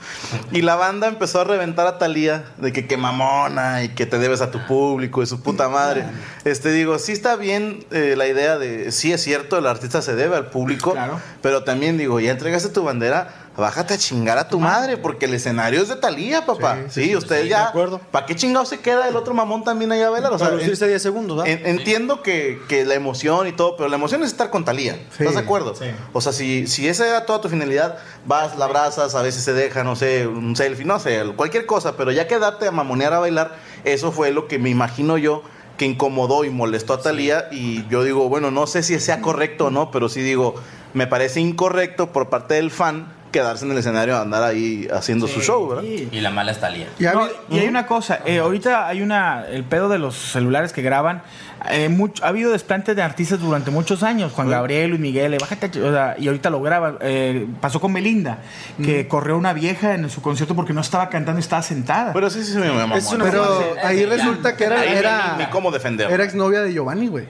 y 0.52 0.62
la 0.62 0.76
banda 0.76 1.08
empezó 1.08 1.40
a 1.40 1.44
reventar 1.44 1.86
a 1.86 1.98
Talía 1.98 2.44
de 2.58 2.72
que 2.72 2.86
qué 2.86 2.96
mamona 2.96 3.82
y 3.82 3.88
que 3.90 4.06
te 4.06 4.18
debes 4.18 4.40
a 4.40 4.50
tu 4.50 4.64
público 4.66 5.22
y 5.22 5.26
su 5.26 5.42
puta 5.42 5.68
madre. 5.68 6.04
Este 6.44 6.70
digo, 6.70 6.98
sí 6.98 7.12
está 7.12 7.36
bien 7.36 7.84
eh, 7.90 8.14
la 8.16 8.26
idea 8.26 8.56
de, 8.58 8.92
sí 8.92 9.12
es 9.12 9.22
cierto, 9.22 9.58
el 9.58 9.66
artista 9.66 10.00
se 10.00 10.14
debe 10.14 10.36
al 10.36 10.46
público, 10.46 10.92
Claro. 10.92 11.20
pero 11.42 11.64
también 11.64 11.98
digo, 11.98 12.20
ya 12.20 12.30
entregaste 12.30 12.68
tu 12.70 12.82
bandera, 12.84 13.28
bájate 13.56 13.94
a 13.94 13.98
chingar 13.98 14.38
a 14.38 14.48
tu 14.48 14.60
madre, 14.60 14.96
porque 14.96 15.26
el 15.26 15.34
escenario 15.34 15.80
es 15.82 15.88
de 15.88 15.96
Talía, 15.96 16.44
papá. 16.44 16.78
Sí, 16.90 17.14
ustedes 17.16 17.44
de 17.44 17.48
ya. 17.50 17.68
acuerdo. 17.68 18.00
¿Para 18.10 18.26
qué 18.26 18.34
chingado 18.36 18.66
se 18.66 18.80
queda 18.80 19.08
el 19.08 19.16
otro 19.16 19.32
mamón 19.34 19.64
también 19.64 19.90
allá 19.92 20.08
a 20.08 20.10
bailar? 20.10 20.32
O 20.32 20.38
sea, 20.38 20.48
en- 20.48 20.56
lucirse 20.56 20.86
10 20.86 21.00
segundos, 21.02 21.38
¿verdad? 21.38 21.52
en- 21.52 21.66
entiendo 21.78 22.22
que, 22.22 22.60
que 22.68 22.84
la 22.84 22.94
emoción 22.94 23.46
y 23.46 23.52
todo, 23.52 23.76
pero 23.76 23.88
la 23.88 23.96
emoción 23.96 24.22
es 24.22 24.30
estar 24.30 24.50
con 24.50 24.64
Talía. 24.64 24.94
¿Estás 25.18 25.34
de 25.34 25.40
acuerdo? 25.40 25.74
O 26.12 26.20
sea, 26.20 26.32
si, 26.32 26.66
si 26.66 26.88
esa 26.88 27.06
era 27.08 27.24
toda 27.26 27.40
tu 27.40 27.48
finalidad, 27.48 27.98
vas, 28.26 28.56
la 28.58 28.66
abrazas, 28.66 29.14
a 29.14 29.22
veces 29.22 29.42
se 29.44 29.52
deja, 29.52 29.84
no 29.84 29.96
sé, 29.96 30.26
un 30.26 30.54
selfie, 30.56 30.84
no 30.84 30.98
sé, 30.98 31.22
cualquier 31.36 31.66
cosa, 31.66 31.96
pero 31.96 32.12
ya 32.12 32.26
quedarte 32.26 32.66
a 32.66 32.70
mamonear 32.72 33.12
a 33.12 33.18
bailar, 33.20 33.56
eso 33.84 34.12
fue 34.12 34.30
lo 34.32 34.48
que 34.48 34.58
me 34.58 34.70
imagino 34.70 35.16
yo 35.18 35.42
que 35.76 35.84
incomodó 35.84 36.44
y 36.44 36.50
molestó 36.50 36.94
a 36.94 37.02
Talía 37.02 37.48
y 37.52 37.86
yo 37.88 38.02
digo, 38.02 38.28
bueno, 38.30 38.50
no 38.50 38.66
sé 38.66 38.82
si 38.82 38.98
sea 38.98 39.20
correcto 39.20 39.66
o 39.66 39.70
no, 39.70 39.90
pero 39.90 40.08
sí 40.08 40.20
digo, 40.22 40.54
me 40.94 41.06
parece 41.06 41.40
incorrecto 41.40 42.12
por 42.12 42.30
parte 42.30 42.54
del 42.54 42.70
fan 42.70 43.12
quedarse 43.36 43.64
en 43.66 43.72
el 43.72 43.78
escenario 43.78 44.16
a 44.16 44.22
andar 44.22 44.42
ahí 44.42 44.88
haciendo 44.92 45.26
su 45.28 45.40
show, 45.40 45.68
¿verdad? 45.68 45.84
Y 45.84 46.20
la 46.20 46.30
mala 46.30 46.52
es 46.52 46.58
Talía. 46.60 46.86
Y 46.98 47.04
No, 47.04 47.28
hay 47.52 47.68
una 47.68 47.86
cosa, 47.86 48.20
eh, 48.24 48.38
ahorita 48.38 48.86
hay 48.88 49.02
una, 49.02 49.44
el 49.46 49.64
pedo 49.64 49.88
de 49.88 49.98
los 49.98 50.14
celulares 50.16 50.72
que 50.72 50.80
graban, 50.82 51.22
eh, 51.70 51.88
mucho- 51.88 52.24
ha 52.24 52.28
habido 52.28 52.52
desplantes 52.52 52.94
de 52.96 53.02
artistas 53.02 53.40
durante 53.40 53.70
muchos 53.70 54.02
años, 54.02 54.32
Juan 54.32 54.48
Gabriel, 54.48 54.90
Luis 54.90 55.00
Miguel, 55.00 55.34
eh, 55.34 55.38
bájate, 55.40 55.66
o 55.82 55.92
sea, 55.92 56.14
y 56.18 56.28
ahorita 56.28 56.48
lo 56.50 56.62
graban. 56.62 56.96
Eh, 57.00 57.46
pasó 57.60 57.80
con 57.80 57.92
Belinda, 57.92 58.38
que 58.82 59.06
corrió 59.08 59.36
una 59.36 59.52
vieja 59.52 59.94
en 59.94 60.08
su 60.08 60.22
concierto 60.22 60.54
porque 60.54 60.72
no 60.72 60.80
estaba 60.80 61.08
cantando, 61.08 61.40
estaba 61.40 61.62
sentada. 61.62 62.12
Pero 62.12 62.30
sí, 62.30 62.42
sí, 62.44 62.52
sí, 62.52 62.58
me 62.58 62.70
mamó. 62.70 62.96
Es 62.96 63.10
una- 63.12 63.24
Pero 63.24 63.44
ahí 63.82 64.04
resulta 64.06 64.56
que 64.56 64.64
era, 64.64 64.84
era, 64.84 65.34
ni, 65.36 65.44
ni 65.44 65.50
cómo 65.50 65.70
defender. 65.70 66.10
era 66.10 66.24
exnovia 66.24 66.62
de 66.62 66.72
Giovanni, 66.72 67.08
güey. 67.08 67.24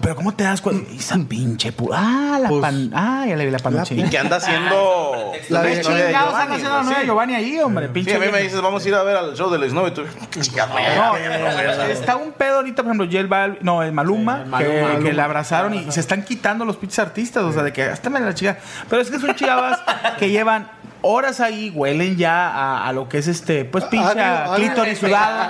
Pero 0.00 0.16
¿cómo 0.16 0.34
te 0.34 0.44
das 0.44 0.60
cuenta? 0.60 0.90
Esa 0.92 1.16
pinche 1.28 1.74
pu- 1.76 1.90
Ah, 1.94 2.38
la 2.40 2.48
Pues, 2.48 2.60
pan... 2.60 2.90
Ah, 2.94 3.24
ya 3.28 3.36
le 3.36 3.44
vi 3.44 3.50
la 3.50 3.58
panoche. 3.58 3.94
Y 3.94 4.02
que 4.10 4.18
anda 4.18 4.36
haciendo 4.36 5.32
La 5.50 5.58
la 5.62 5.62
de- 5.68 5.76
de 5.76 5.80
Chingados, 5.82 6.34
anda 6.34 6.54
haciendo 6.54 6.68
la 6.70 6.74
güey. 6.76 6.84
nueva 6.86 7.00
Sí. 7.00 7.06
Giovanni 7.06 7.34
ahí, 7.34 7.58
hombre. 7.60 7.86
Sí, 7.86 7.92
Pinche 7.92 8.16
a 8.16 8.18
mí 8.18 8.26
me 8.32 8.40
dices, 8.42 8.60
vamos 8.60 8.84
a 8.84 8.88
ir 8.88 8.94
a 8.94 9.02
ver 9.02 9.16
al 9.16 9.34
show 9.36 9.50
del 9.50 9.62
exnovio. 9.62 9.88
y 9.88 9.90
tú, 9.92 10.02
chingado, 10.40 10.74
No, 10.74 11.16
eh, 11.16 11.92
está 11.92 12.16
un 12.16 12.32
pedo 12.32 12.56
ahorita, 12.56 12.82
por 12.82 12.92
ejemplo, 12.94 13.06
J 13.06 13.28
Bal- 13.28 13.58
no, 13.60 13.82
el 13.82 13.92
Maluma, 13.92 14.36
Sí, 14.36 14.42
el 14.44 14.48
Maluma, 14.48 14.72
que, 14.74 14.82
Maluma. 14.82 15.04
que 15.08 15.12
le 15.14 15.22
abrazaron 15.22 15.74
y 15.74 15.92
se 15.92 16.00
están 16.00 16.22
quitando 16.24 16.64
los 16.64 16.76
pinches 16.76 16.98
artistas, 16.98 17.42
o 17.44 17.52
sea, 17.52 17.62
de 17.62 17.72
que 17.72 17.82
hasta 17.84 18.10
me 18.10 18.20
la 18.20 18.34
chica. 18.34 18.58
Pero 18.88 19.02
es 19.02 19.10
que 19.10 19.18
son 19.18 19.34
chavas 19.34 19.80
que 20.18 20.30
llevan 20.30 20.68
horas 21.06 21.40
ahí, 21.40 21.70
huelen 21.70 22.16
ya 22.16 22.48
a, 22.48 22.88
a 22.88 22.92
lo 22.92 23.08
que 23.08 23.18
es 23.18 23.28
este, 23.28 23.64
pues 23.64 23.84
pinche 23.84 24.08
Algo- 24.08 24.20
a 24.20 24.44
algo- 24.44 24.54
clítoris 24.56 24.98
sudado. 24.98 25.44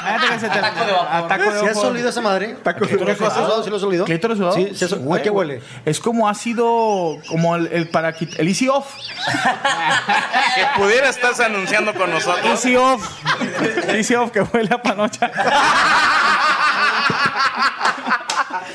Imagínate 0.00 0.28
que 0.34 0.40
se 0.40 0.48
te- 0.48 0.60
Taco 0.60 0.84
de 0.84 0.92
vapor. 0.92 1.28
taco 1.28 1.42
de 1.44 1.50
¿Sí 1.60 1.66
has 1.66 1.74
vapor. 1.74 1.90
olido 1.90 2.08
esa 2.08 2.20
madre? 2.20 2.56
¿Clítoris 2.62 3.18
vapor. 3.18 3.30
sudado? 3.34 3.62
¿Sí 3.64 3.70
lo 3.70 3.76
has 3.76 3.82
olido? 3.82 4.04
¿Clítoris 4.04 4.38
sudado? 4.38 4.54
Sí, 4.54 4.70
sí, 4.74 4.84
¿a 4.84 5.22
qué 5.22 5.30
huele? 5.30 5.62
Es 5.84 6.00
como 6.00 6.28
ácido, 6.28 7.18
como 7.28 7.56
el, 7.56 7.66
el 7.72 7.88
para 7.88 8.10
el 8.10 8.48
Easy 8.48 8.68
Off. 8.68 8.94
Que 10.54 10.80
pudiera 10.80 11.08
estarse 11.08 11.44
anunciando 11.44 11.92
con 11.94 12.10
nosotros. 12.10 12.44
Easy 12.46 12.76
Off. 12.76 13.08
Easy 13.88 14.14
Off 14.14 14.30
que 14.30 14.40
huele 14.42 14.72
a 14.72 14.80
panocha. 14.80 15.30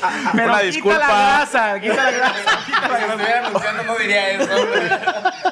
Pero 0.32 0.44
Una 0.46 0.58
quita 0.58 0.62
disculpa. 0.66 0.98
la 0.98 1.06
grasa, 1.06 1.80
quita 1.80 2.02
la 2.04 2.10
grasa. 2.10 2.58
Si 2.66 2.72
estuviera 2.72 3.46
anunciando 3.46 3.82
no 3.84 3.94
diría 3.96 4.30
eso. 4.30 4.46
güey. 4.66 4.90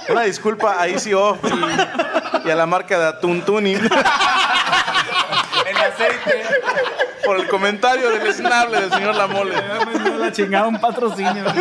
Una 0.08 0.22
disculpa 0.22 0.76
a 0.80 0.88
Easy 0.88 1.12
Off 1.14 1.38
y, 1.44 2.48
y 2.48 2.50
a 2.50 2.54
la 2.54 2.66
marca 2.66 2.98
de 2.98 3.06
Atún 3.08 3.42
Tuning 3.44 3.76
El 3.78 5.76
aceite. 5.76 6.44
por 7.24 7.36
el 7.40 7.48
comentario 7.48 8.08
del 8.10 8.26
esnable 8.26 8.80
del 8.80 8.90
señor 8.92 9.14
Lamole. 9.14 9.54
la 10.18 10.32
chingada 10.32 10.66
un 10.68 10.80
patrocinio. 10.80 11.44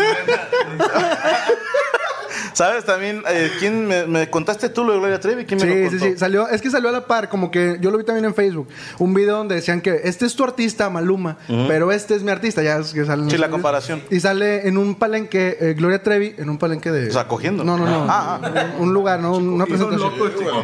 ¿Sabes 2.57 2.85
también? 2.85 3.21
eh, 3.29 3.51
¿Quién 3.59 3.85
me, 3.87 4.07
me 4.07 4.31
contaste 4.31 4.69
tú 4.69 4.83
lo 4.83 4.93
de 4.93 4.97
Gloria 4.99 5.19
Trevi? 5.19 5.45
¿Quién 5.45 5.59
me 5.59 5.65
lo 5.67 5.73
Sí, 5.73 5.81
contó? 5.91 6.05
sí, 6.05 6.11
sí, 6.13 6.17
salió, 6.17 6.47
es 6.49 6.59
que 6.59 6.71
salió 6.71 6.89
a 6.89 6.91
la 6.91 7.05
par, 7.05 7.29
como 7.29 7.51
que 7.51 7.77
yo 7.81 7.91
lo 7.91 7.99
vi 7.99 8.03
también 8.03 8.25
en 8.25 8.33
Facebook, 8.33 8.67
un 8.97 9.13
video 9.13 9.37
donde 9.37 9.53
decían 9.53 9.79
que 9.79 10.01
este 10.05 10.25
es 10.25 10.35
tu 10.35 10.43
artista, 10.43 10.89
Maluma, 10.89 11.37
pero 11.67 11.91
este 11.91 12.15
es 12.15 12.23
mi 12.23 12.31
artista, 12.31 12.63
ya 12.63 12.77
es 12.77 12.93
que 12.93 13.05
sale. 13.05 13.29
Sí, 13.29 13.37
la 13.37 13.49
comparación. 13.49 14.01
Y 14.09 14.19
sale 14.21 14.67
en 14.67 14.79
un 14.79 14.95
palenque, 14.95 15.55
eh, 15.61 15.73
Gloria 15.77 16.01
Trevi, 16.01 16.33
en 16.39 16.49
un 16.49 16.57
palenque 16.57 16.91
de... 16.91 17.09
O 17.09 17.13
sea, 17.13 17.27
cogiendo. 17.27 17.63
No, 17.63 17.77
no, 17.77 17.85
no. 17.85 18.07
Ah, 18.09 18.39
Un 18.79 18.91
lugar, 18.91 19.19
¿no? 19.19 19.37
Una 19.37 19.65
presentación. 19.67 20.11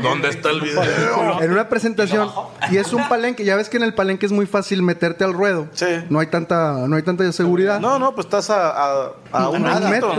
¿Dónde 0.02 0.30
está 0.30 0.50
el 0.50 0.62
video? 0.62 1.42
En 1.44 1.52
una 1.52 1.70
presentación 1.70 2.28
y 2.72 2.78
es 2.78 2.92
un 2.92 3.08
palenque, 3.08 3.44
ya 3.46 3.56
ves 3.56 3.70
que 3.70 3.78
en 3.78 3.84
el 3.84 3.94
palenque 3.94 4.26
es 4.26 4.32
muy 4.32 4.48
fácil 4.48 4.82
meterte 4.82 5.24
al 5.26 5.34
ruedo. 5.34 5.68
Sí. 5.74 5.86
No 6.10 6.20
hay 6.20 6.28
tanta 6.28 6.88
no 6.88 6.96
hay 6.96 7.04
tanta 7.04 7.32
seguridad. 7.32 7.80
No, 7.80 8.00
no, 8.00 8.16
pues 8.16 8.26
estás 8.26 8.50
a, 8.50 8.72
a, 8.72 9.12
a 9.32 9.50
un 9.50 9.62
metro. 9.62 10.12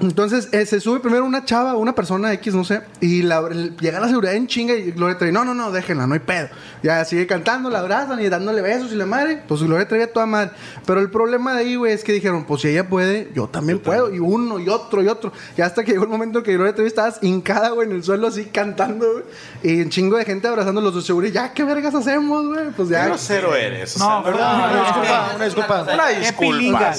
Entonces 0.00 0.48
eh, 0.52 0.66
se 0.66 0.80
sube 0.80 0.95
primero 1.00 1.24
una 1.24 1.44
chava, 1.44 1.76
una 1.76 1.94
persona 1.94 2.32
X, 2.34 2.54
no 2.54 2.64
sé, 2.64 2.82
y 3.00 3.22
la, 3.22 3.48
llega 3.48 4.00
la 4.00 4.08
seguridad 4.08 4.34
en 4.34 4.46
chinga 4.46 4.74
y 4.74 4.92
Gloria 4.92 5.18
Trevi, 5.18 5.32
no, 5.32 5.44
no, 5.44 5.54
no, 5.54 5.70
déjenla, 5.70 6.06
no 6.06 6.14
hay 6.14 6.20
pedo. 6.20 6.48
Ya 6.86 7.04
sigue 7.04 7.26
cantando, 7.26 7.68
la 7.68 7.80
abrazan 7.80 8.20
y 8.22 8.28
dándole 8.28 8.62
besos 8.62 8.92
y 8.92 8.94
la 8.94 9.06
madre, 9.06 9.42
pues 9.48 9.60
Gloria 9.60 9.88
Trevi 9.88 10.04
a 10.04 10.12
toda 10.12 10.24
madre. 10.24 10.52
Pero 10.86 11.00
el 11.00 11.10
problema 11.10 11.52
de 11.54 11.58
ahí, 11.58 11.74
güey, 11.74 11.92
es 11.92 12.04
que 12.04 12.12
dijeron, 12.12 12.44
pues 12.44 12.62
si 12.62 12.68
ella 12.68 12.88
puede, 12.88 13.28
yo 13.34 13.48
también 13.48 13.80
puedo, 13.80 14.14
y 14.14 14.20
uno 14.20 14.60
y 14.60 14.68
otro 14.68 15.02
y 15.02 15.08
otro. 15.08 15.32
Y 15.56 15.62
hasta 15.62 15.82
que 15.82 15.90
llegó 15.90 16.04
el 16.04 16.10
momento 16.10 16.44
que 16.44 16.52
Gloria 16.54 16.74
Trevi 16.76 16.86
estaba 16.86 17.12
hincada, 17.22 17.70
güey, 17.70 17.88
en 17.90 17.96
el 17.96 18.04
suelo 18.04 18.28
así 18.28 18.44
cantando, 18.44 19.04
güey, 19.14 19.24
y 19.64 19.82
un 19.82 19.90
chingo 19.90 20.16
de 20.16 20.24
gente 20.24 20.46
abrazando 20.46 20.80
los 20.80 20.94
de 20.94 21.02
seguridad, 21.02 21.34
ya, 21.46 21.52
¿qué 21.52 21.64
vergas 21.64 21.92
hacemos, 21.92 22.46
güey? 22.46 22.70
Pues 22.70 22.88
ya. 22.88 23.06
grosero 23.06 23.56
eres. 23.56 23.96
o 23.96 23.98
No, 23.98 24.22
perdón, 24.22 24.42
Una 24.54 24.66
no, 24.72 24.84
disculpa, 24.84 25.30
una 25.34 25.44
disculpa. 25.44 25.82
Una 25.92 26.08
disculpa. 26.08 26.92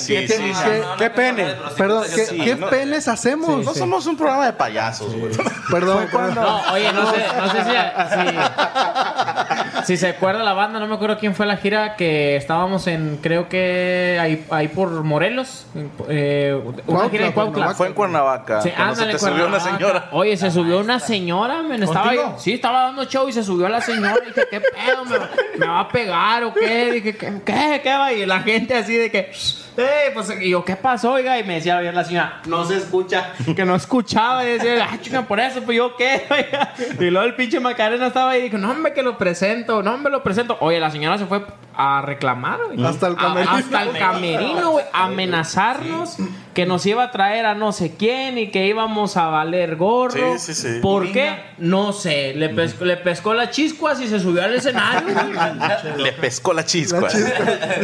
qué- 0.97 1.09
pene. 1.11 1.55
Perdón, 1.77 2.03
¿qué, 2.13 2.25
Sí, 2.25 2.37
qué 2.41 2.55
no- 2.57 2.69
penes 2.69 3.07
hacemos? 3.07 3.63
No 3.63 3.73
somos 3.73 4.05
un 4.05 4.17
programa 4.17 4.45
de 4.47 4.51
payasos, 4.53 5.15
güey. 5.15 5.31
Perdón, 5.71 6.07
perdón. 6.11 6.35
No, 6.35 6.73
oye, 6.73 6.91
no 6.91 7.09
sé, 7.09 7.23
no 7.37 7.51
sé 7.51 7.63
si, 7.63 7.69
si, 9.85 9.97
se 9.97 10.07
acuerda 10.09 10.43
la 10.43 10.53
banda, 10.53 10.79
no 10.79 10.87
me 10.87 10.95
acuerdo 10.95 11.17
quién 11.17 11.35
fue 11.35 11.45
la 11.45 11.57
gira 11.57 11.95
que 11.95 12.35
estábamos 12.35 12.87
en, 12.87 13.17
creo 13.21 13.47
que 13.49 14.17
ahí, 14.19 14.45
ahí 14.49 14.67
por 14.67 15.03
Morelos, 15.03 15.65
eh, 16.09 16.59
una 16.87 17.09
gira 17.09 17.27
en 17.27 17.31
Cuautla. 17.33 17.73
Fue 17.75 17.87
en 17.87 17.93
Cuernavaca. 17.93 18.61
Sí, 18.61 18.71
se 18.95 19.05
te 19.05 19.19
subió 19.19 19.47
una 19.47 19.59
señora. 19.59 20.09
Oye, 20.11 20.37
se 20.37 20.51
subió 20.51 20.79
una 20.79 20.99
señora, 20.99 21.61
men. 21.63 21.83
Estaba 21.83 22.13
yo. 22.13 22.35
Sí, 22.37 22.53
estaba 22.53 22.83
dando 22.83 23.05
show 23.05 23.27
y 23.29 23.33
se 23.33 23.43
subió 23.43 23.69
la 23.69 23.81
señora. 23.81 24.15
Y 24.23 24.27
dije, 24.27 24.41
¿qué 24.49 24.61
pedo? 24.61 25.05
¿Me, 25.05 25.17
va- 25.17 25.29
me 25.57 25.67
va 25.67 25.79
a 25.81 25.87
pegar 25.89 26.43
o 26.43 26.53
qué? 26.53 26.91
Dije, 26.91 27.15
¿qué? 27.17 27.33
¿Qué? 27.45 27.81
¿Qué 27.83 27.93
va? 27.93 28.11
Y 28.13 28.25
la 28.25 28.39
gente 28.41 28.75
así 28.75 28.95
de 28.95 29.11
que. 29.11 29.31
¡Eh! 29.77 30.11
Pues, 30.13 30.31
y 30.41 30.49
yo, 30.49 30.65
¿qué 30.65 30.75
pasó, 30.75 31.13
oiga? 31.13 31.37
Y 31.39 31.43
me 31.43 31.55
decía 31.55 31.79
bien 31.79 31.93
la 31.95 32.03
señora, 32.03 32.41
no 32.47 32.65
se 32.65 32.77
escucha. 32.77 33.33
Que 33.55 33.63
no 33.65 33.75
escuchaba. 33.75 34.43
Y 34.45 34.53
decía, 34.53 34.87
ah, 34.91 34.97
chica, 35.01 35.21
por 35.23 35.39
eso, 35.39 35.61
pues 35.61 35.77
yo, 35.77 35.95
¿qué? 35.95 36.25
Oiga. 36.31 36.73
Y 36.99 37.09
luego 37.11 37.25
el 37.27 37.35
pinche 37.35 37.59
Macarena 37.59 38.07
estaba 38.07 38.31
ahí 38.31 38.39
y 38.39 38.43
dijo, 38.45 38.57
no, 38.57 38.71
hombre, 38.71 38.93
que 38.93 39.03
lo 39.03 39.17
presento, 39.17 39.83
no, 39.83 39.93
hombre, 39.93 40.11
lo 40.11 40.23
presento. 40.23 40.57
Oye, 40.61 40.79
la 40.79 40.89
señora 40.91 41.17
se 41.17 41.25
fue 41.25 41.45
a 41.75 42.01
reclamar, 42.01 42.59
güey. 42.65 42.83
Hasta 42.83 43.07
el 43.07 43.13
A- 43.13 43.17
camerino. 43.17 43.51
hasta 43.55 43.83
el 43.83 43.97
camerino, 43.97 44.71
güey. 44.71 44.85
Amenazarnos 44.93 46.17
que 46.57 46.65
nos 46.65 46.83
iba 46.87 47.03
a 47.03 47.11
traer 47.11 47.45
a 47.45 47.53
no 47.53 47.71
sé 47.71 47.93
quién 47.99 48.39
y 48.39 48.49
que 48.49 48.65
íbamos 48.65 49.15
a 49.15 49.27
valer 49.27 49.75
gorro. 49.75 50.39
Sí, 50.39 50.55
sí, 50.55 50.59
sí. 50.59 50.79
¿Por 50.81 51.11
qué? 51.11 51.35
No 51.59 51.93
sé. 51.93 52.33
Le 52.33 52.49
pescó, 52.49 52.83
le 52.83 52.97
pescó 52.97 53.35
la 53.35 53.51
chiscuas 53.51 54.01
y 54.01 54.07
se 54.07 54.19
subió 54.19 54.43
al 54.43 54.55
escenario. 54.55 55.13
güey. 55.13 55.97
Le 56.03 56.13
pescó 56.13 56.53
la 56.53 56.65
chispa. 56.65 57.09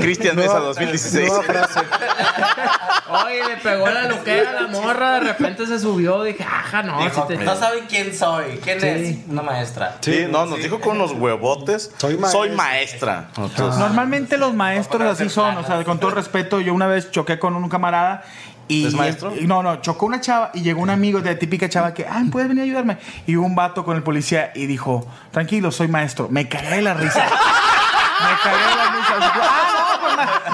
Cristian 0.01 0.35
Mesa 0.35 0.57
2016. 0.57 1.27
Nueva 1.29 1.43
frase. 1.43 1.79
Oye, 3.27 3.43
le 3.47 3.57
pegó 3.57 3.85
la 3.87 4.07
loquera 4.07 4.49
a 4.49 4.61
la 4.63 4.67
morra. 4.69 5.13
De 5.13 5.19
repente 5.19 5.67
se 5.67 5.77
subió. 5.77 6.23
Dije, 6.23 6.43
ajá, 6.43 6.81
no. 6.81 7.03
Dijo, 7.03 7.27
si 7.29 7.37
te- 7.37 7.43
no 7.45 7.55
saben 7.55 7.85
quién 7.87 8.11
soy. 8.15 8.57
¿Quién 8.63 8.83
es? 8.83 9.17
Una 9.29 9.43
maestra. 9.43 9.97
Sí, 10.01 10.25
no, 10.27 10.47
nos 10.47 10.57
dijo 10.57 10.79
con 10.81 10.95
unos 10.95 11.11
huevotes. 11.11 11.91
Soy 11.97 12.17
Soy 12.31 12.49
maestra. 12.49 13.27
maestra. 13.29 13.29
Entonces, 13.37 13.79
Normalmente 13.79 14.37
los 14.39 14.55
maestros 14.55 15.03
así 15.03 15.29
son, 15.29 15.57
o 15.57 15.63
sea, 15.63 15.83
con 15.83 15.99
todo 15.99 16.09
respeto, 16.09 16.59
yo 16.59 16.73
una 16.73 16.87
vez 16.87 17.11
choqué 17.11 17.37
con 17.37 17.55
un 17.55 17.69
camarada 17.69 18.23
y 18.67 18.85
¿Es 18.85 18.93
maestro? 18.93 19.33
y 19.39 19.45
no, 19.45 19.61
no, 19.61 19.81
chocó 19.81 20.05
una 20.05 20.21
chava 20.21 20.51
y 20.53 20.61
llegó 20.61 20.81
un 20.81 20.89
amigo 20.89 21.21
de 21.21 21.33
la 21.33 21.39
típica 21.39 21.69
chava 21.69 21.93
que, 21.93 22.05
ay, 22.09 22.25
puedes 22.25 22.47
venir 22.47 22.61
a 22.61 22.65
ayudarme. 22.65 22.97
Y 23.27 23.35
hubo 23.35 23.45
un 23.45 23.55
vato 23.55 23.83
con 23.83 23.95
el 23.95 24.03
policía 24.03 24.51
y 24.55 24.65
dijo, 24.65 25.05
tranquilo, 25.31 25.71
soy 25.71 25.87
maestro. 25.87 26.27
Me 26.29 26.47
cagué 26.47 26.77
de 26.77 26.81
la 26.81 26.93
risa. 26.93 27.23
Me 27.23 28.37
cagué 28.43 28.69
de 28.69 28.75
la 28.75 28.91
risa. 28.91 29.82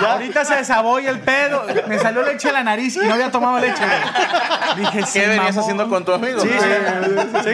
Ahorita 0.08 0.46
se 0.46 0.56
desaboya 0.56 1.10
el 1.10 1.20
pedo. 1.20 1.66
Me 1.88 1.98
salió 2.00 2.24
leche 2.24 2.50
a 2.50 2.54
la 2.54 2.64
nariz 2.64 2.96
y 2.96 3.00
no 3.08 3.14
había 3.14 3.32
tomado 3.32 3.60
leche. 3.60 3.84
güey. 3.84 4.86
Dije, 4.86 5.04
¿qué 5.14 5.20
venías 5.28 5.56
mamón. 5.56 5.60
haciendo 5.60 5.90
con 5.90 6.06
tu 6.06 6.14
amigo? 6.14 6.40
Sí, 6.42 6.50
sí, 6.50 6.60
sí. 7.44 7.50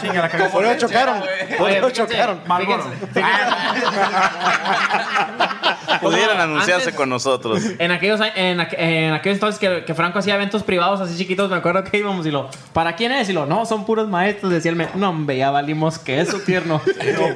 Chinga, 0.00 0.22
la 0.22 0.28
cagué. 0.28 0.44
Por 0.50 0.64
eso 0.64 0.86
chocaron. 0.86 1.22
Por 1.58 1.92
chocaron. 1.92 2.40
Marlboro. 2.46 2.84
Pudieran 6.00 6.40
anunciarse 6.40 6.88
Antes- 6.88 6.94
con 6.94 7.08
nosotros. 7.08 7.62
En 7.78 7.90
aquellos, 7.90 8.20
en, 8.36 8.58
aqu- 8.58 8.74
en 8.78 9.12
aquellos 9.12 9.36
entonces 9.36 9.58
que, 9.58 9.84
que 9.84 9.94
Franco 9.94 10.18
hacía 10.20 10.34
eventos 10.36 10.62
privados 10.62 11.00
así 11.00 11.16
chiquitos, 11.16 11.50
me 11.50 11.56
acuerdo 11.56 11.82
que 11.84 11.98
íbamos 11.98 12.24
y 12.26 12.30
lo, 12.30 12.48
¿para 12.72 12.94
quién 12.96 13.12
es? 13.12 13.28
Y 13.28 13.32
lo, 13.32 13.46
no, 13.46 13.66
son 13.66 13.84
puros 13.84 14.08
maestros. 14.08 14.52
Decía 14.52 14.70
el 14.72 14.88
no, 14.94 15.10
hombre, 15.10 15.36
ya 15.36 15.50
valimos 15.50 15.98
que 15.98 16.20
eso, 16.20 16.38
tierno. 16.40 16.80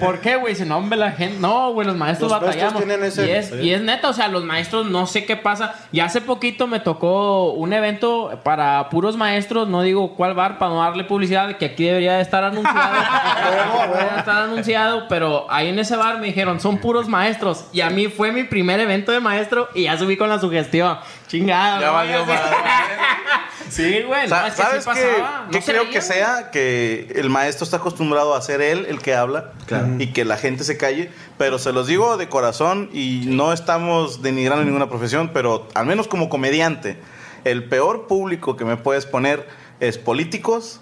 ¿Por 0.00 0.20
qué, 0.20 0.36
güey? 0.36 0.54
Dice, 0.54 0.64
no, 0.64 0.78
hombre, 0.78 0.98
la 0.98 1.12
gente, 1.12 1.38
no, 1.40 1.72
güey, 1.72 1.86
los 1.86 1.96
maestros 1.96 2.30
Los 2.30 2.40
maestros 2.40 2.72
batallamos. 2.72 2.84
tienen 2.84 3.04
ese- 3.04 3.26
y, 3.26 3.30
es, 3.32 3.52
y 3.52 3.73
es 3.74 3.82
neta, 3.82 4.08
o 4.08 4.12
sea, 4.12 4.28
los 4.28 4.44
maestros, 4.44 4.86
no 4.90 5.06
sé 5.06 5.24
qué 5.24 5.36
pasa. 5.36 5.74
Y 5.92 6.00
hace 6.00 6.20
poquito 6.20 6.66
me 6.66 6.80
tocó 6.80 7.52
un 7.52 7.72
evento 7.72 8.40
para 8.42 8.88
puros 8.88 9.16
maestros, 9.16 9.68
no 9.68 9.82
digo 9.82 10.14
cuál 10.14 10.34
bar, 10.34 10.58
para 10.58 10.72
no 10.72 10.80
darle 10.80 11.04
publicidad, 11.04 11.56
que 11.56 11.66
aquí 11.66 11.84
debería 11.84 12.14
de 12.14 12.22
estar 12.22 12.44
anunciado. 12.44 12.94
debería 13.90 14.12
de 14.12 14.18
estar 14.18 14.42
anunciado, 14.42 15.08
pero 15.08 15.46
ahí 15.50 15.68
en 15.68 15.78
ese 15.78 15.96
bar 15.96 16.18
me 16.18 16.26
dijeron, 16.26 16.60
son 16.60 16.78
puros 16.78 17.08
maestros. 17.08 17.66
Y 17.72 17.80
a 17.80 17.90
mí 17.90 18.08
fue 18.08 18.32
mi 18.32 18.44
primer 18.44 18.80
evento 18.80 19.12
de 19.12 19.20
maestro 19.20 19.68
y 19.74 19.84
ya 19.84 19.98
subí 19.98 20.16
con 20.16 20.28
la 20.28 20.38
sugestión. 20.38 20.98
Chingada. 21.28 21.80
Ya 21.80 21.90
valió 21.90 22.24
madre. 22.24 22.40
Sí, 23.70 24.02
güey. 24.02 24.22
No, 24.28 24.28
Sa- 24.28 24.46
es 24.48 24.54
que 24.54 24.62
así 24.62 24.80
¿Sabes 24.82 24.86
qué, 25.02 25.16
qué 25.50 25.56
No 25.58 25.62
se 25.62 25.72
creo 25.72 25.84
que 25.84 25.90
güey. 25.98 26.02
sea? 26.02 26.50
Que 26.50 27.12
el 27.16 27.30
maestro 27.30 27.64
está 27.64 27.78
acostumbrado 27.78 28.34
a 28.34 28.42
ser 28.42 28.60
él 28.60 28.86
el 28.88 29.00
que 29.00 29.14
habla 29.14 29.52
y 29.98 30.08
que 30.08 30.24
la 30.24 30.36
gente 30.36 30.64
se 30.64 30.76
calle. 30.76 31.10
Pero 31.38 31.58
se 31.58 31.72
los 31.72 31.86
digo 31.86 32.16
de 32.16 32.28
corazón 32.28 32.90
y 32.92 33.22
no 33.26 33.52
estamos 33.52 34.22
denigrando 34.22 34.64
ninguna 34.64 34.88
profesión, 34.88 35.30
pero 35.34 35.68
al 35.74 35.86
menos 35.86 36.06
como 36.08 36.28
comediante, 36.28 36.98
el 37.44 37.64
peor 37.68 38.06
público 38.06 38.56
que 38.56 38.64
me 38.64 38.76
puedes 38.76 39.06
poner 39.06 39.46
es 39.80 39.98
políticos. 39.98 40.80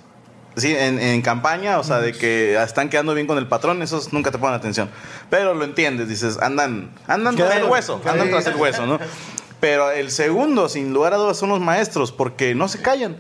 Sí, 0.55 0.77
en, 0.77 0.99
en 0.99 1.23
campaña, 1.23 1.79
o 1.79 1.83
sea, 1.85 2.01
de 2.01 2.13
que 2.13 2.63
están 2.63 2.91
quedando 2.91 3.15
bien 3.15 3.27
con 3.27 3.39
el 3.39 3.47
patrón, 3.47 3.81
esos 3.81 4.13
nunca 4.13 4.31
te 4.31 4.37
ponen 4.37 4.55
atención. 4.55 4.91
Pero 5.31 5.55
lo 5.55 5.65
entiendes, 5.65 6.11
dices, 6.11 6.39
andan, 6.43 6.91
andan 7.07 7.37
tras 7.37 7.57
el 7.57 7.65
hueso, 7.65 8.03
andan 8.05 8.29
tras 8.29 8.47
el 8.49 8.57
hueso, 8.57 8.85
¿no? 8.87 8.99
Pero 9.63 9.93
el 9.93 10.11
segundo, 10.11 10.69
sin 10.69 10.93
lugar 10.93 11.15
a 11.15 11.19
dudas, 11.19 11.37
son 11.37 11.51
los 11.51 11.61
maestros, 11.61 12.11
porque 12.11 12.53
no 12.53 12.67
se 12.67 12.83
callan. 12.83 13.17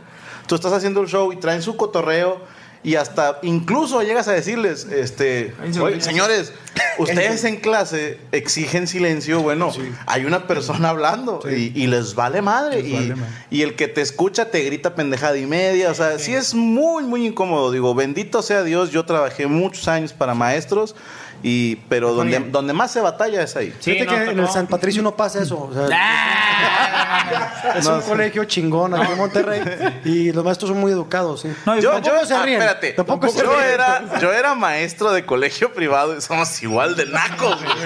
Tú 0.48 0.56
estás 0.56 0.72
haciendo 0.72 1.00
el 1.00 1.06
show 1.06 1.32
y 1.32 1.36
traen 1.36 1.62
su 1.62 1.76
cotorreo 1.76 2.40
y 2.82 2.96
hasta 2.96 3.38
incluso 3.42 4.02
llegas 4.02 4.26
a 4.26 4.32
decirles, 4.32 4.84
este, 4.86 5.54
"Oye, 5.80 6.00
señores, 6.00 6.52
ustedes 6.98 7.44
en 7.44 7.58
clase 7.60 8.18
exigen 8.32 8.88
silencio, 8.88 9.40
bueno, 9.40 9.70
hay 10.06 10.24
una 10.24 10.48
persona 10.48 10.88
hablando 10.88 11.38
y, 11.48 11.70
y 11.80 11.86
les 11.86 12.16
vale 12.16 12.42
madre. 12.42 12.80
y, 12.80 13.12
y 13.48 13.62
el 13.62 13.76
que 13.76 13.86
te 13.86 14.00
escucha 14.00 14.50
te 14.50 14.64
grita 14.64 14.96
pendejada 14.96 15.38
y 15.38 15.46
media. 15.46 15.92
O 15.92 15.94
sea, 15.94 16.18
sí 16.18 16.34
es 16.34 16.54
muy, 16.54 17.04
muy 17.04 17.24
incómodo. 17.24 17.70
Digo, 17.70 17.94
bendito 17.94 18.42
sea 18.42 18.64
Dios, 18.64 18.90
yo 18.90 19.04
trabajé 19.04 19.46
muchos 19.46 19.86
años 19.86 20.12
para 20.12 20.34
maestros. 20.34 20.96
Y, 21.42 21.76
pero 21.88 22.12
donde, 22.14 22.38
donde 22.38 22.72
más 22.72 22.90
se 22.92 23.00
batalla 23.00 23.42
es 23.42 23.56
ahí. 23.56 23.72
Fíjate 23.80 24.06
que 24.06 24.30
en 24.30 24.38
el 24.38 24.48
San 24.48 24.66
Patricio 24.66 25.02
no 25.02 25.16
pasa 25.16 25.42
eso. 25.42 25.58
o 25.60 25.72
sea, 25.72 25.86
es 27.76 27.84
No, 27.84 27.96
un 27.96 28.02
sí. 28.02 28.08
colegio 28.08 28.44
chingón 28.44 28.94
aquí 28.94 29.12
en 29.12 29.18
Monterrey 29.18 29.60
y 30.04 30.32
los 30.32 30.44
maestros 30.44 30.70
son 30.70 30.80
muy 30.80 30.92
educados. 30.92 31.40
¿sí? 31.42 31.48
No, 31.66 31.78
Yo, 31.80 31.90
Tampoco 31.92 32.20
yo- 32.20 32.26
se 32.26 32.34
ah, 32.34 32.42
ríen. 32.42 32.60
espérate. 32.62 32.92
Tampoco 32.92 33.28
se 33.28 33.42
yo, 33.42 33.50
ríen. 33.56 33.64
era, 33.74 34.18
yo 34.20 34.32
era 34.32 34.54
maestro 34.54 35.10
de 35.12 35.24
colegio 35.24 35.72
privado 35.72 36.16
y 36.16 36.20
somos 36.20 36.62
igual 36.62 36.94
de 36.96 37.06
nacos. 37.06 37.56
güey. 37.62 37.72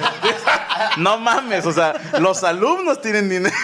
No 0.98 1.18
mames, 1.18 1.64
o 1.66 1.72
sea, 1.72 1.94
los 2.20 2.42
alumnos 2.44 3.00
tienen 3.00 3.28
dinero. 3.30 3.54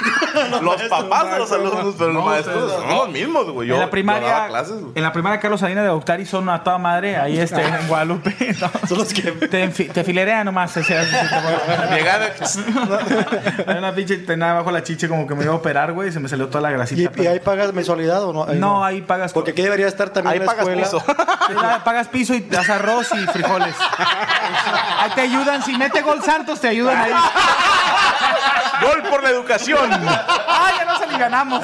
Los 0.62 0.82
papás 0.84 1.30
de 1.30 1.38
los 1.38 1.52
alumnos, 1.52 1.94
pero 1.98 2.10
los 2.12 2.24
maestros 2.24 2.72
son 2.72 2.88
los 2.88 3.08
mismos, 3.10 3.50
güey. 3.50 3.68
Yo, 3.68 3.74
en 3.74 3.80
la 3.80 3.86
yo 3.86 3.90
primaria, 3.90 4.28
daba 4.28 4.48
clases, 4.48 4.80
güey. 4.80 4.92
en 4.94 5.02
la 5.02 5.12
primaria 5.12 5.38
Carlos 5.40 5.60
Salinas 5.60 5.84
de 5.84 5.90
Octari 5.90 6.24
son 6.26 6.48
a 6.48 6.62
toda 6.64 6.78
madre, 6.78 7.16
ahí 7.16 7.38
este, 7.38 7.60
en 7.62 7.86
Guadalupe. 7.88 8.34
no. 8.60 8.70
Son 8.88 8.98
los 8.98 9.12
que- 9.12 9.30
te, 9.32 9.62
te 9.84 10.04
filerean 10.04 10.44
nomás. 10.44 10.76
ese- 10.76 11.00
ese- 11.00 11.16
Llegando- 11.94 12.26
Hay 13.66 13.76
una 13.78 13.94
pinche 13.94 14.16
tenía 14.18 14.50
abajo 14.52 14.70
la 14.70 14.82
chiche 14.82 15.08
como 15.08 15.26
que 15.26 15.34
me 15.34 15.44
iba 15.44 15.52
a 15.52 15.56
operar, 15.56 15.92
güey, 15.92 16.08
y 16.08 16.12
se 16.12 16.20
me 16.20 16.28
salió 16.28 16.48
toda 16.48 16.62
la 16.62 16.70
¿Y, 16.70 16.74
grasita. 16.74 17.22
y 17.22 17.26
ahí 17.26 17.40
pagas 17.40 17.72
mensualidad 17.72 18.22
o 18.24 18.32
no? 18.32 18.44
Ahí 18.44 18.58
no, 18.58 18.84
ahí 18.84 19.02
pagas 19.02 19.32
Porque 19.32 19.52
aquí 19.52 19.62
debería 19.62 19.88
estar 19.88 20.10
también 20.10 20.34
Ahí 20.34 20.38
la 20.40 20.46
pagas 20.46 20.60
escuela. 20.68 20.82
piso. 20.82 21.04
Sí, 21.48 21.54
la- 21.54 21.82
pagas 21.84 22.08
piso 22.08 22.34
y 22.34 22.40
das 22.42 22.68
arroz 22.70 23.08
y 23.14 23.26
frijoles. 23.26 23.74
Ahí 25.00 25.10
te 25.14 25.20
ayudan, 25.22 25.62
si 25.62 25.76
mete 25.76 26.00
gol 26.02 26.22
Santos, 26.22 26.60
te 26.60 26.68
ayudan 26.68 26.96
ahí. 26.96 27.12
Gol 28.82 29.02
por 29.10 29.22
la 29.22 29.30
educación. 29.30 29.90
¡Ah, 29.92 30.70
ya 30.78 30.84
no 30.84 30.98
se 30.98 31.06
le 31.06 31.18
ganamos! 31.18 31.60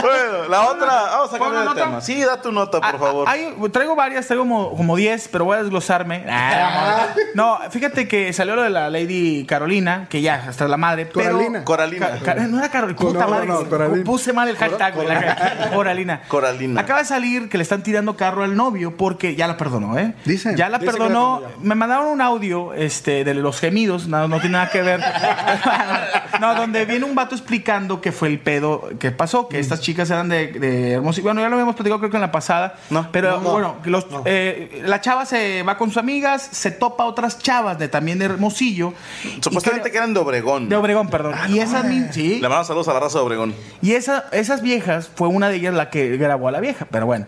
Bueno, 0.00 0.48
la 0.48 0.62
otra, 0.68 0.86
vamos 0.86 1.28
a 1.32 1.38
¿Pongo 1.38 1.44
cambiar 1.44 1.62
de 1.62 1.64
nota? 1.68 1.84
tema. 1.84 2.00
Sí, 2.00 2.20
da 2.22 2.40
tu 2.40 2.52
nota, 2.52 2.80
por 2.80 2.98
favor. 2.98 3.28
Ah, 3.28 3.32
hay- 3.32 3.54
traigo 3.72 3.94
varias, 3.96 4.26
traigo 4.26 4.42
como, 4.44 4.76
como 4.76 4.96
10, 4.96 5.28
pero 5.28 5.44
voy 5.44 5.56
a 5.56 5.62
desglosarme. 5.62 6.24
Ah, 6.28 7.08
no, 7.34 7.58
fíjate 7.70 8.06
que 8.08 8.32
salió 8.32 8.56
lo 8.56 8.62
de 8.62 8.70
la 8.70 8.90
Lady 8.90 9.44
Carolina, 9.46 10.06
que 10.10 10.20
ya, 10.20 10.44
hasta 10.48 10.66
la 10.68 10.76
madre. 10.76 11.06
pero- 11.06 11.32
Coralina. 11.32 11.64
Coralina. 11.64 12.10
Ca- 12.22 12.34
ca- 12.34 12.34
no 12.34 12.58
era 12.58 12.70
Carolina, 12.70 12.98
puta 12.98 13.24
no, 13.24 13.28
madre. 13.30 13.46
no, 13.46 13.68
Coralina. 13.68 14.04
Puse 14.04 14.32
mal 14.32 14.48
el 14.48 14.56
hashtag, 14.56 14.96
la- 14.96 15.70
Coralina. 15.72 16.22
Coralina. 16.28 16.80
Acaba 16.80 17.00
de 17.00 17.04
salir 17.06 17.48
que 17.48 17.56
le 17.58 17.62
están 17.62 17.82
tirando 17.82 18.16
carro 18.16 18.42
al 18.44 18.56
novio 18.56 18.96
porque 18.96 19.34
ya 19.36 19.46
la 19.46 19.56
perdonó, 19.56 19.98
¿eh? 19.98 20.14
Dicen. 20.24 20.56
Ya 20.56 20.68
la 20.68 20.78
Dicen 20.78 20.94
perdonó. 20.96 21.40
perdonó 21.40 21.62
Me 21.62 21.74
mandaron 21.74 22.06
un 22.08 22.20
audio 22.20 22.74
este, 22.74 23.24
de 23.24 23.34
los 23.34 23.58
gemidos, 23.60 24.06
no, 24.06 24.28
no 24.28 24.40
tiene 24.40 24.52
nada 24.58 24.70
que 24.70 24.82
ver. 24.82 25.00
no, 26.40 26.54
donde 26.54 26.84
viene 26.84 27.04
un 27.04 27.14
vato 27.14 27.34
explicando 27.34 28.00
que 28.00 28.12
fue 28.12 28.28
el 28.28 28.38
pedo 28.38 28.88
que 28.98 29.10
pasó, 29.10 29.48
que 29.48 29.58
estas 29.58 29.80
chicas 29.80 30.10
eran 30.10 30.28
de, 30.28 30.48
de 30.48 30.92
Hermosillo. 30.92 31.24
Bueno, 31.24 31.40
ya 31.40 31.48
lo 31.48 31.54
habíamos 31.54 31.74
platicado 31.74 31.98
creo 31.98 32.10
que 32.10 32.16
en 32.16 32.22
la 32.22 32.32
pasada. 32.32 32.74
No. 32.90 33.08
Pero 33.12 33.32
No, 33.32 33.42
no, 33.42 33.50
bueno, 33.52 33.76
que 33.82 33.90
los, 33.90 34.10
no. 34.10 34.22
eh, 34.24 34.82
la 34.84 35.00
chava 35.00 35.26
se 35.26 35.62
va 35.62 35.76
con 35.76 35.88
sus 35.90 35.98
amigas, 35.98 36.42
se 36.50 36.70
topa 36.70 37.04
a 37.04 37.06
otras 37.06 37.38
chavas 37.38 37.78
de 37.78 37.88
también 37.88 38.18
de 38.18 38.26
Hermosillo. 38.26 38.94
Supuestamente 39.40 39.90
que 39.90 39.96
eran 39.96 40.14
de 40.14 40.20
Obregón. 40.20 40.68
De 40.68 40.76
Obregón, 40.76 41.08
perdón. 41.08 41.34
y 41.48 41.58
esas 41.58 41.86
sí. 42.12 42.34
Le 42.36 42.42
mandamos 42.42 42.66
saludos 42.66 42.88
a 42.88 42.94
la 42.94 43.00
raza 43.00 43.18
de 43.18 43.24
Obregón. 43.24 43.54
Y 43.80 43.92
esa, 43.92 44.26
esas 44.32 44.62
viejas, 44.62 45.10
fue 45.14 45.28
una 45.28 45.48
de 45.48 45.56
ellas 45.56 45.74
la 45.74 45.90
que 45.90 46.16
grabó 46.16 46.48
a 46.48 46.52
la 46.52 46.60
vieja. 46.60 46.86
Pero 46.90 47.06
bueno, 47.06 47.26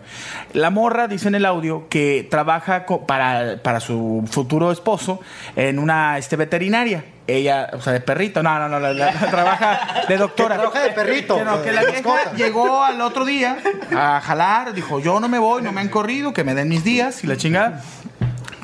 la 0.53 0.69
morra 0.69 1.07
dice 1.07 1.27
en 1.27 1.35
el 1.35 1.45
audio 1.45 1.87
que 1.89 2.27
trabaja 2.29 2.85
para, 3.07 3.61
para 3.61 3.79
su 3.79 4.23
futuro 4.29 4.71
esposo 4.71 5.19
en 5.55 5.79
una 5.79 6.17
este, 6.17 6.35
veterinaria. 6.35 7.05
Ella, 7.27 7.69
o 7.73 7.81
sea, 7.81 7.93
de 7.93 8.01
perrito. 8.01 8.43
No, 8.43 8.59
no, 8.59 8.69
no, 8.69 8.79
la- 8.79 8.93
la- 8.93 9.11
trabaja 9.11 10.03
de 10.07 10.17
doctora. 10.17 10.55
Trabaja 10.57 10.81
de 10.83 10.91
perrito, 10.91 11.37
Que 11.63 11.71
la 11.71 11.83
vieja 11.83 12.33
llegó 12.35 12.83
al 12.83 13.01
otro 13.01 13.25
día 13.25 13.57
a 13.95 14.21
jalar, 14.21 14.73
dijo, 14.73 14.99
yo 14.99 15.19
no 15.19 15.27
me 15.27 15.39
voy, 15.39 15.61
no 15.63 15.71
me 15.71 15.81
han 15.81 15.89
corrido, 15.89 16.33
que 16.33 16.43
me 16.43 16.53
den 16.53 16.69
mis 16.69 16.83
días 16.83 17.23
y 17.23 17.27
la 17.27 17.35
chingada. 17.37 17.81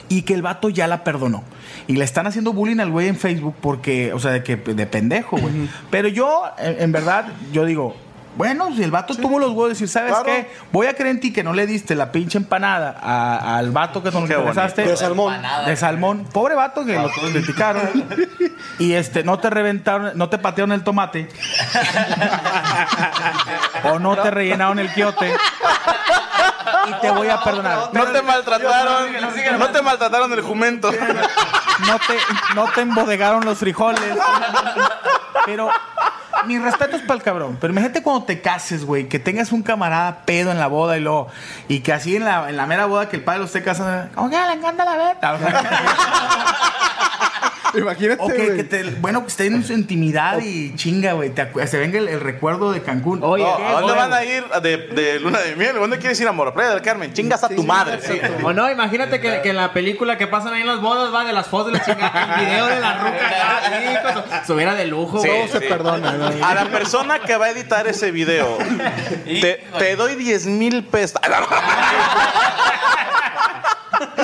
Y 0.10 0.24
que 0.24 0.34
el 0.34 0.42
vato 0.42 0.70
ya 0.70 0.88
la 0.88 1.04
perdonó. 1.04 1.44
Y 1.88 1.96
le 1.96 2.04
están 2.06 2.28
haciendo 2.28 2.54
bullying 2.54 2.80
al 2.80 2.92
güey 2.92 3.08
en 3.08 3.16
Facebook 3.18 3.56
porque, 3.60 4.14
o 4.14 4.20
sea, 4.20 4.32
de 4.32 4.44
que 4.44 4.58
de 4.58 4.86
pendejo, 4.86 5.38
güey. 5.38 5.54
Pero 5.90 6.08
yo, 6.10 6.44
en, 6.60 6.82
en 6.82 6.92
verdad, 6.92 7.26
yo 7.52 7.66
digo, 7.66 7.96
bueno, 8.36 8.70
si 8.76 8.84
el 8.84 8.92
vato 8.92 9.16
tuvo 9.16 9.40
los 9.40 9.50
huevos 9.50 9.66
de 9.66 9.70
decir, 9.74 9.90
¿sabes 9.90 10.12
Claro. 10.12 10.26
qué? 10.26 10.50
Voy 10.72 10.88
a 10.88 10.94
creer 10.94 11.12
en 11.12 11.20
ti 11.20 11.34
que 11.34 11.44
no 11.44 11.54
le 11.54 11.66
diste 11.68 11.96
la 11.96 12.12
pinche 12.12 12.38
empanada 12.38 12.96
a- 13.02 13.58
al 13.58 13.72
vato 13.72 14.02
que 14.02 14.12
con 14.12 14.24
el 14.24 14.30
que. 14.30 14.82
De 14.84 14.98
salmón. 14.98 15.42
De 15.66 15.76
salmón. 15.76 16.26
Pobre 16.32 16.56
vato 16.56 16.86
que 16.86 16.94
lo 16.98 17.10
criticaron. 17.10 17.90
Y 18.80 18.94
este, 18.94 19.24
no 19.24 19.40
te 19.40 19.50
reventaron, 19.50 20.12
no 20.16 20.30
te 20.30 20.38
patearon 20.38 20.72
el 20.72 20.84
tomate. 20.84 21.28
o 23.84 24.00
no 24.00 24.16
te 24.18 24.32
rellenaron 24.32 24.80
el 24.80 24.92
quiote. 24.94 25.36
Y 26.88 26.94
te 27.02 27.12
voy 27.12 27.30
a 27.30 27.42
perdonar. 27.44 27.90
No 27.94 28.04
te 28.06 28.22
maltrataron, 28.22 29.06
no 29.60 29.70
te 29.70 29.82
maltrataron 29.82 30.34
el 30.34 30.42
jumento. 30.42 30.92
no 30.92 32.00
te, 32.00 32.18
no 32.56 32.66
te 32.72 32.82
embodegaron 32.82 33.46
los 33.46 33.58
frijoles. 33.58 34.16
Pero 35.46 35.70
mi 36.46 36.58
respeto 36.60 36.96
es 36.96 37.02
para 37.02 37.16
el 37.16 37.24
cabrón. 37.24 37.58
Pero 37.60 37.72
imagínate 37.72 38.02
cuando 38.04 38.24
te 38.26 38.42
cases, 38.42 38.86
güey, 38.86 39.08
que 39.08 39.20
tengas 39.20 39.52
un 39.52 39.64
camarada 39.64 40.26
pedo 40.26 40.52
en 40.52 40.60
la 40.60 40.68
boda 40.68 40.98
y 40.98 41.02
luego, 41.02 41.28
y 41.68 41.80
que 41.82 41.94
así 41.94 42.16
en 42.16 42.26
la, 42.26 42.50
en 42.50 42.58
la 42.58 42.66
mera 42.66 42.86
boda 42.86 43.10
que 43.10 43.18
el 43.18 43.24
padre 43.24 43.40
lo 43.40 43.46
esté 43.46 43.64
casando, 43.64 44.10
oye, 44.22 44.38
le 44.48 44.54
encanta 44.54 44.86
la 44.86 44.98
beta. 44.98 45.38
Imagínate, 47.74 48.22
o 48.22 48.28
que, 48.28 48.64
te, 48.64 48.84
bueno, 49.00 49.22
que 49.22 49.28
estén 49.30 49.54
en 49.56 49.64
su 49.64 49.74
intimidad 49.74 50.40
y 50.42 50.76
chinga, 50.76 51.14
güey. 51.14 51.32
Se 51.68 51.78
venga 51.78 52.00
el, 52.00 52.08
el 52.08 52.20
recuerdo 52.20 52.72
de 52.72 52.82
Cancún. 52.82 53.24
Oye, 53.24 53.44
No, 53.44 53.56
¿A 53.78 53.82
dónde 53.82 53.94
van 53.96 54.14
a 54.14 54.24
ir 54.24 54.44
de, 54.62 54.78
de 54.78 55.20
luna 55.20 55.40
de 55.40 55.56
miel? 55.56 55.76
¿Dónde 55.76 55.98
quieres 55.98 56.20
ir, 56.20 56.28
amor? 56.28 56.50
A 56.50 56.54
Playa 56.54 56.72
del 56.72 56.82
Carmen. 56.82 57.14
Chingas 57.14 57.44
a 57.44 57.50
tu 57.50 57.64
madre. 57.64 58.00
sí. 58.02 58.20
O 58.44 58.52
no, 58.54 58.70
imagínate 58.70 59.20
que, 59.22 59.42
que 59.42 59.50
en 59.52 59.56
la 59.58 59.72
película 59.74 60.18
que 60.18 60.28
pasan 60.28 60.54
ahí 60.54 60.62
en 60.62 60.68
las 60.68 60.82
bodas 60.82 61.14
va 61.14 61.24
de 61.24 61.34
las 61.34 61.48
fotos 61.48 61.72
de 61.72 61.78
la 61.80 61.86
chingada, 61.86 62.36
el 62.40 62.46
video 62.46 62.66
de 62.68 62.80
la 62.80 62.98
ruca 62.98 63.28
acá, 63.28 63.58
así, 63.66 64.14
con 64.16 64.24
su- 64.30 64.36
estuviera 64.36 64.76
de 64.76 64.86
lujo, 64.88 65.22
Sí, 65.22 65.28
güey. 65.28 65.48
se 65.48 65.60
sí. 65.60 65.66
perdona, 65.70 66.12
¿no? 66.14 66.46
A 66.46 66.54
la 66.54 66.66
persona 66.66 67.20
que 67.20 67.38
va 67.38 67.46
a 67.46 67.50
editar 67.52 67.88
ese 67.88 68.12
video, 68.12 68.58
te, 69.26 69.64
te 69.78 69.96
doy 69.96 70.16
10 70.16 70.46
mil 70.48 70.84
pesos. 70.84 71.20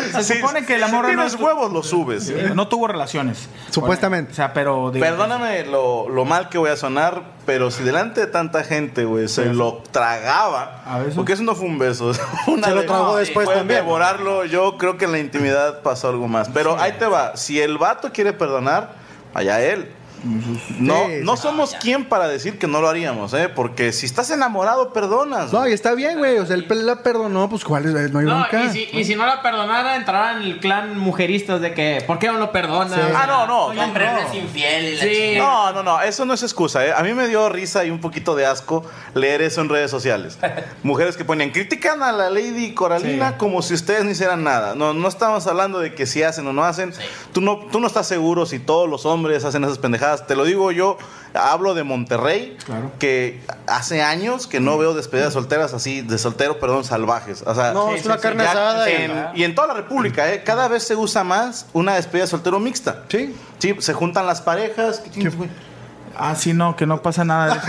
Se 0.02 0.36
supone 0.36 0.66
que 0.66 0.78
la 0.78 0.88
morra 0.88 1.10
si 1.10 1.16
no 1.16 1.22
tienes 1.24 1.34
es- 1.36 1.40
huevos, 1.42 1.72
lo 1.72 1.84
subes. 1.84 2.30
No 2.56 2.68
tuvo 2.68 2.88
relaciones. 2.88 3.50
Supuestamente. 3.70 4.32
O 4.32 4.36
sea, 4.36 4.54
pero. 4.54 4.92
Perdóname 4.92 5.66
lo, 5.66 6.10
lo 6.10 6.26
mal 6.26 6.50
que 6.50 6.58
voy 6.58 6.70
a 6.70 6.78
sonar, 6.78 7.22
pero 7.46 7.72
si 7.72 7.84
delante 7.84 8.22
de 8.22 8.28
tanta 8.28 8.64
gente, 8.64 9.06
güey, 9.06 9.28
se 9.28 9.46
lo 9.54 9.84
tragaba, 9.92 10.82
¿A 10.86 11.00
besos? 11.00 11.16
porque 11.16 11.34
eso 11.34 11.44
no 11.44 11.56
fue 11.56 11.66
un 11.68 11.78
beso, 11.80 12.12
una 12.48 12.68
Se 12.68 12.76
lo 12.76 12.86
tragó 12.86 13.06
no, 13.06 13.16
después 13.18 13.48
también. 13.48 13.80
devorarlo, 13.82 14.46
yo 14.46 14.78
creo 14.78 14.98
que 14.98 15.06
en 15.06 15.12
la 15.12 15.20
intimidad 15.20 15.82
pasó 15.82 16.10
algo 16.10 16.28
más. 16.28 16.50
Pero 16.50 16.80
ahí 16.80 16.94
te 17.00 17.06
va, 17.06 17.36
si 17.38 17.60
el 17.62 17.78
vato 17.78 18.12
quiere 18.12 18.34
perdonar, 18.34 18.94
allá 19.34 19.62
él. 19.62 19.92
No, 20.80 21.08
no 21.24 21.38
somos 21.38 21.76
quien 21.76 22.06
para 22.06 22.28
decir 22.28 22.58
que 22.60 22.68
no 22.68 22.82
lo 22.82 22.90
haríamos, 22.90 23.34
¿eh? 23.34 23.50
Porque 23.50 23.92
si 23.92 24.06
estás 24.06 24.30
enamorado, 24.32 24.94
perdonas. 24.94 25.54
No, 25.54 25.68
y 25.68 25.74
está 25.74 25.94
bien, 25.94 26.18
güey. 26.18 26.38
O 26.40 26.46
sea, 26.46 26.56
él 26.56 26.68
la 26.86 27.04
perdonó, 27.04 27.50
pues 27.50 27.64
cuál 27.64 27.86
es, 27.86 28.12
no 28.12 28.20
hay 28.20 28.26
No, 28.26 28.36
bronca. 28.40 28.66
y 28.66 28.70
si, 28.70 28.90
y 28.92 29.04
si 29.06 29.16
no 29.16 29.26
la 29.26 29.42
perdonara, 29.42 29.96
entrará 29.96 30.38
en 30.38 30.44
el 30.44 30.60
clan 30.60 30.98
mujeristas 30.98 31.62
de 31.62 31.74
que, 31.74 32.04
¿por 32.06 32.20
qué 32.20 32.28
no 32.28 32.38
lo 32.38 32.52
perdona? 32.52 32.96
Sí. 32.96 33.02
Ah, 33.16 33.26
no, 33.28 33.48
no. 33.48 33.66
Oye, 33.68 33.80
hombre, 33.80 34.06
eres 34.06 34.34
infiel 34.34 34.98
Sí. 35.00 35.36
No, 35.38 35.72
no, 35.72 35.84
no, 35.84 36.02
eso 36.02 36.26
no 36.26 36.34
es 36.34 36.44
excusa. 36.44 36.86
¿eh? 36.86 36.94
A 36.96 37.04
mí 37.04 37.14
me 37.14 37.28
dio 37.28 37.50
risa 37.50 37.86
y 37.86 37.90
un 37.90 38.00
poquito 38.00 38.36
de 38.36 38.46
asco 38.46 38.84
leer 39.14 39.42
eso 39.42 39.62
en 39.62 39.70
redes 39.70 39.92
sociales. 39.92 40.38
Mujeres 40.84 41.18
que 41.18 41.26
ponían, 41.26 41.52
critican 41.52 42.02
a 42.04 42.12
la 42.12 42.30
Lady 42.30 42.74
Coralina 42.74 43.38
como 43.38 43.62
si 43.62 43.74
ustedes 43.74 44.04
no 44.04 44.12
hicieran 44.12 44.44
nada. 44.44 44.76
No, 44.76 44.94
no 44.94 45.08
estamos 45.08 45.48
hablando 45.48 45.80
de 45.80 45.94
que 45.94 46.06
si 46.06 46.24
hacen 46.24 46.48
o 46.48 46.54
no 46.54 46.64
hacen. 46.64 46.94
Tú, 47.34 47.42
no, 47.42 47.58
tú 47.72 47.80
no 47.80 47.88
estás 47.88 48.08
seguro 48.08 48.46
si 48.46 48.60
todos 48.60 48.90
los 48.90 49.06
hombres 49.06 49.44
hacen 49.44 49.64
esas 49.64 49.78
pendejadas. 49.78 50.07
Te 50.16 50.36
lo 50.36 50.44
digo 50.46 50.72
yo, 50.72 50.98
hablo 51.34 51.74
de 51.74 51.84
Monterrey, 51.84 52.58
que 53.00 53.42
hace 53.68 54.02
años 54.02 54.48
que 54.48 54.60
no 54.60 54.78
veo 54.78 54.94
despedidas 54.94 55.34
solteras 55.34 55.74
así, 55.74 56.02
de 56.02 56.18
soltero, 56.18 56.60
perdón, 56.60 56.84
salvajes. 56.84 57.44
O 57.46 57.54
sea, 57.54 57.74
No, 57.74 57.94
es 57.94 58.06
una 58.06 58.18
carne 58.18 58.44
ya 58.44 58.52
asada. 58.52 58.90
y- 58.90 58.94
en- 58.94 59.26
y 59.36 59.44
en 59.44 59.54
toda 59.56 59.68
la 59.68 59.74
República, 59.76 60.32
¿eh? 60.34 60.44
cada 60.44 60.68
vez 60.68 60.84
se 60.84 60.96
usa 60.96 61.24
más 61.24 61.66
una 61.74 61.96
despedida 61.96 62.24
de 62.24 62.30
soltero 62.32 62.60
mixta. 62.60 63.04
Sí. 63.10 63.36
Sí, 63.60 63.76
se 63.80 63.94
juntan 63.94 64.26
las 64.26 64.42
parejas. 64.42 65.02
¿Qué? 65.14 65.32
Ah, 66.20 66.34
sí, 66.36 66.54
no, 66.54 66.76
que 66.76 66.88
no 66.88 67.02
pasa 67.04 67.24
nada 67.24 67.54
de 67.54 67.60
eso. 67.60 67.68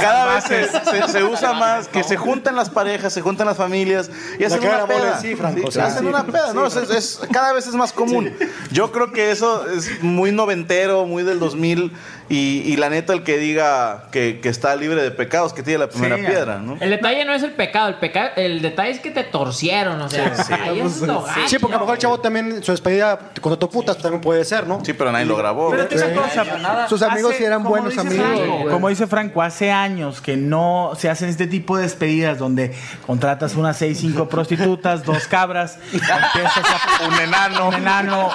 Cada 0.00 0.34
vez 0.34 0.44
se, 0.44 0.64
se- 0.68 1.08
se 1.08 1.24
usa 1.24 1.52
más 1.54 1.88
que 1.88 2.02
se 2.02 2.16
juntan 2.16 2.56
las 2.56 2.70
parejas, 2.70 3.12
se 3.12 3.20
juntan 3.20 3.46
las 3.46 3.56
familias 3.56 4.10
y 4.38 4.44
hacen 4.44 4.60
una 4.60 4.86
peda. 4.86 5.18
sí, 5.20 5.34
Franco, 5.36 5.70
Sí, 5.70 5.72
sí, 5.74 5.80
hacen 5.80 6.06
una 6.06 6.24
peda, 6.24 6.52
¿no? 6.54 6.66
Es- 6.66 6.76
es- 6.76 7.20
cada 7.32 7.52
vez 7.52 7.66
es 7.66 7.74
más 7.74 7.92
común. 7.92 8.32
Yo 8.70 8.90
creo 8.92 9.12
que 9.12 9.30
eso 9.30 9.66
es 9.70 10.02
muy 10.02 10.32
noventero, 10.32 11.06
muy 11.06 11.22
del 11.22 11.38
2000 11.40 11.92
y, 12.30 12.62
y 12.66 12.76
la 12.76 12.90
neta 12.90 13.14
el 13.14 13.22
que 13.22 13.38
diga 13.38 14.04
que, 14.12 14.40
que 14.42 14.48
está 14.50 14.76
libre 14.76 15.02
de 15.02 15.10
pecados, 15.10 15.54
que 15.54 15.62
tiene 15.62 15.78
la 15.78 15.88
primera 15.88 16.16
Sí, 16.16 16.22
piedra, 16.26 16.58
¿no? 16.58 16.76
El 16.80 16.90
detalle 16.90 17.24
no 17.24 17.32
es 17.32 17.42
el 17.42 17.52
pecado, 17.52 17.88
el 17.88 17.94
pecado, 17.94 18.30
el 18.36 18.60
detalle 18.60 18.90
es 18.90 19.00
que 19.00 19.10
te 19.10 19.24
torcieron, 19.24 20.00
o 20.02 20.10
sea, 20.10 20.34
ahí 20.62 20.80
es 20.80 21.00
lo 21.00 21.22
gacho. 21.22 21.40
Sí, 21.48 21.58
porque 21.58 21.74
a 21.76 21.78
lo 21.78 21.84
mejor 21.84 21.94
el 21.96 22.00
chavo 22.02 22.20
también, 22.20 22.62
su 22.62 22.72
despedida 22.72 23.18
con 23.40 23.58
tu 23.58 23.70
putas 23.70 23.96
también 23.96 24.20
puede 24.20 24.44
ser, 24.44 24.66
¿no? 24.66 24.84
Sí, 24.84 24.92
pero 24.92 25.10
nadie 25.10 25.24
lo 25.24 25.36
grabó. 25.36 25.70
Pero 25.70 25.86
te 25.86 25.96
cosa, 26.14 26.86
Sus 26.88 27.00
amigos 27.02 27.30
hace- 27.30 27.38
sí 27.38 27.44
eran 27.44 27.62
buenos 27.62 27.96
amigos, 27.96 28.70
como 28.70 28.88
dice 28.90 29.06
Franco, 29.06 29.40
hace 29.40 29.70
años 29.70 29.87
que 30.22 30.36
no 30.36 30.92
se 30.98 31.08
hacen 31.08 31.28
este 31.30 31.46
tipo 31.46 31.76
de 31.76 31.84
despedidas 31.84 32.38
donde 32.38 32.74
contratas 33.06 33.54
unas 33.54 33.76
seis, 33.76 33.98
cinco 33.98 34.28
prostitutas, 34.28 35.02
dos 35.04 35.26
cabras, 35.26 35.78
empiezas 35.92 36.58
a- 36.58 37.04
Un 37.08 37.14
enano. 37.14 37.68
un 37.68 37.74
enano, 37.74 38.28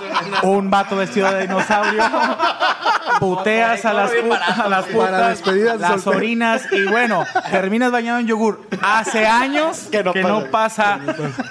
un 0.43 0.69
vato 0.71 0.95
vestido 0.95 1.31
de 1.31 1.41
dinosaurio, 1.41 2.03
puteas 3.19 3.85
a 3.85 3.93
las, 3.93 4.11
a 4.57 4.67
las 4.67 4.85
putas, 4.85 5.79
las 5.79 6.07
orinas 6.07 6.63
y 6.71 6.85
bueno, 6.85 7.23
terminas 7.51 7.91
bañado 7.91 8.19
en 8.19 8.27
yogur. 8.27 8.61
Hace 8.81 9.25
años 9.27 9.87
que 9.91 10.03
Que 10.03 10.21
no, 10.23 10.41
no 10.41 10.45
pasa 10.51 10.99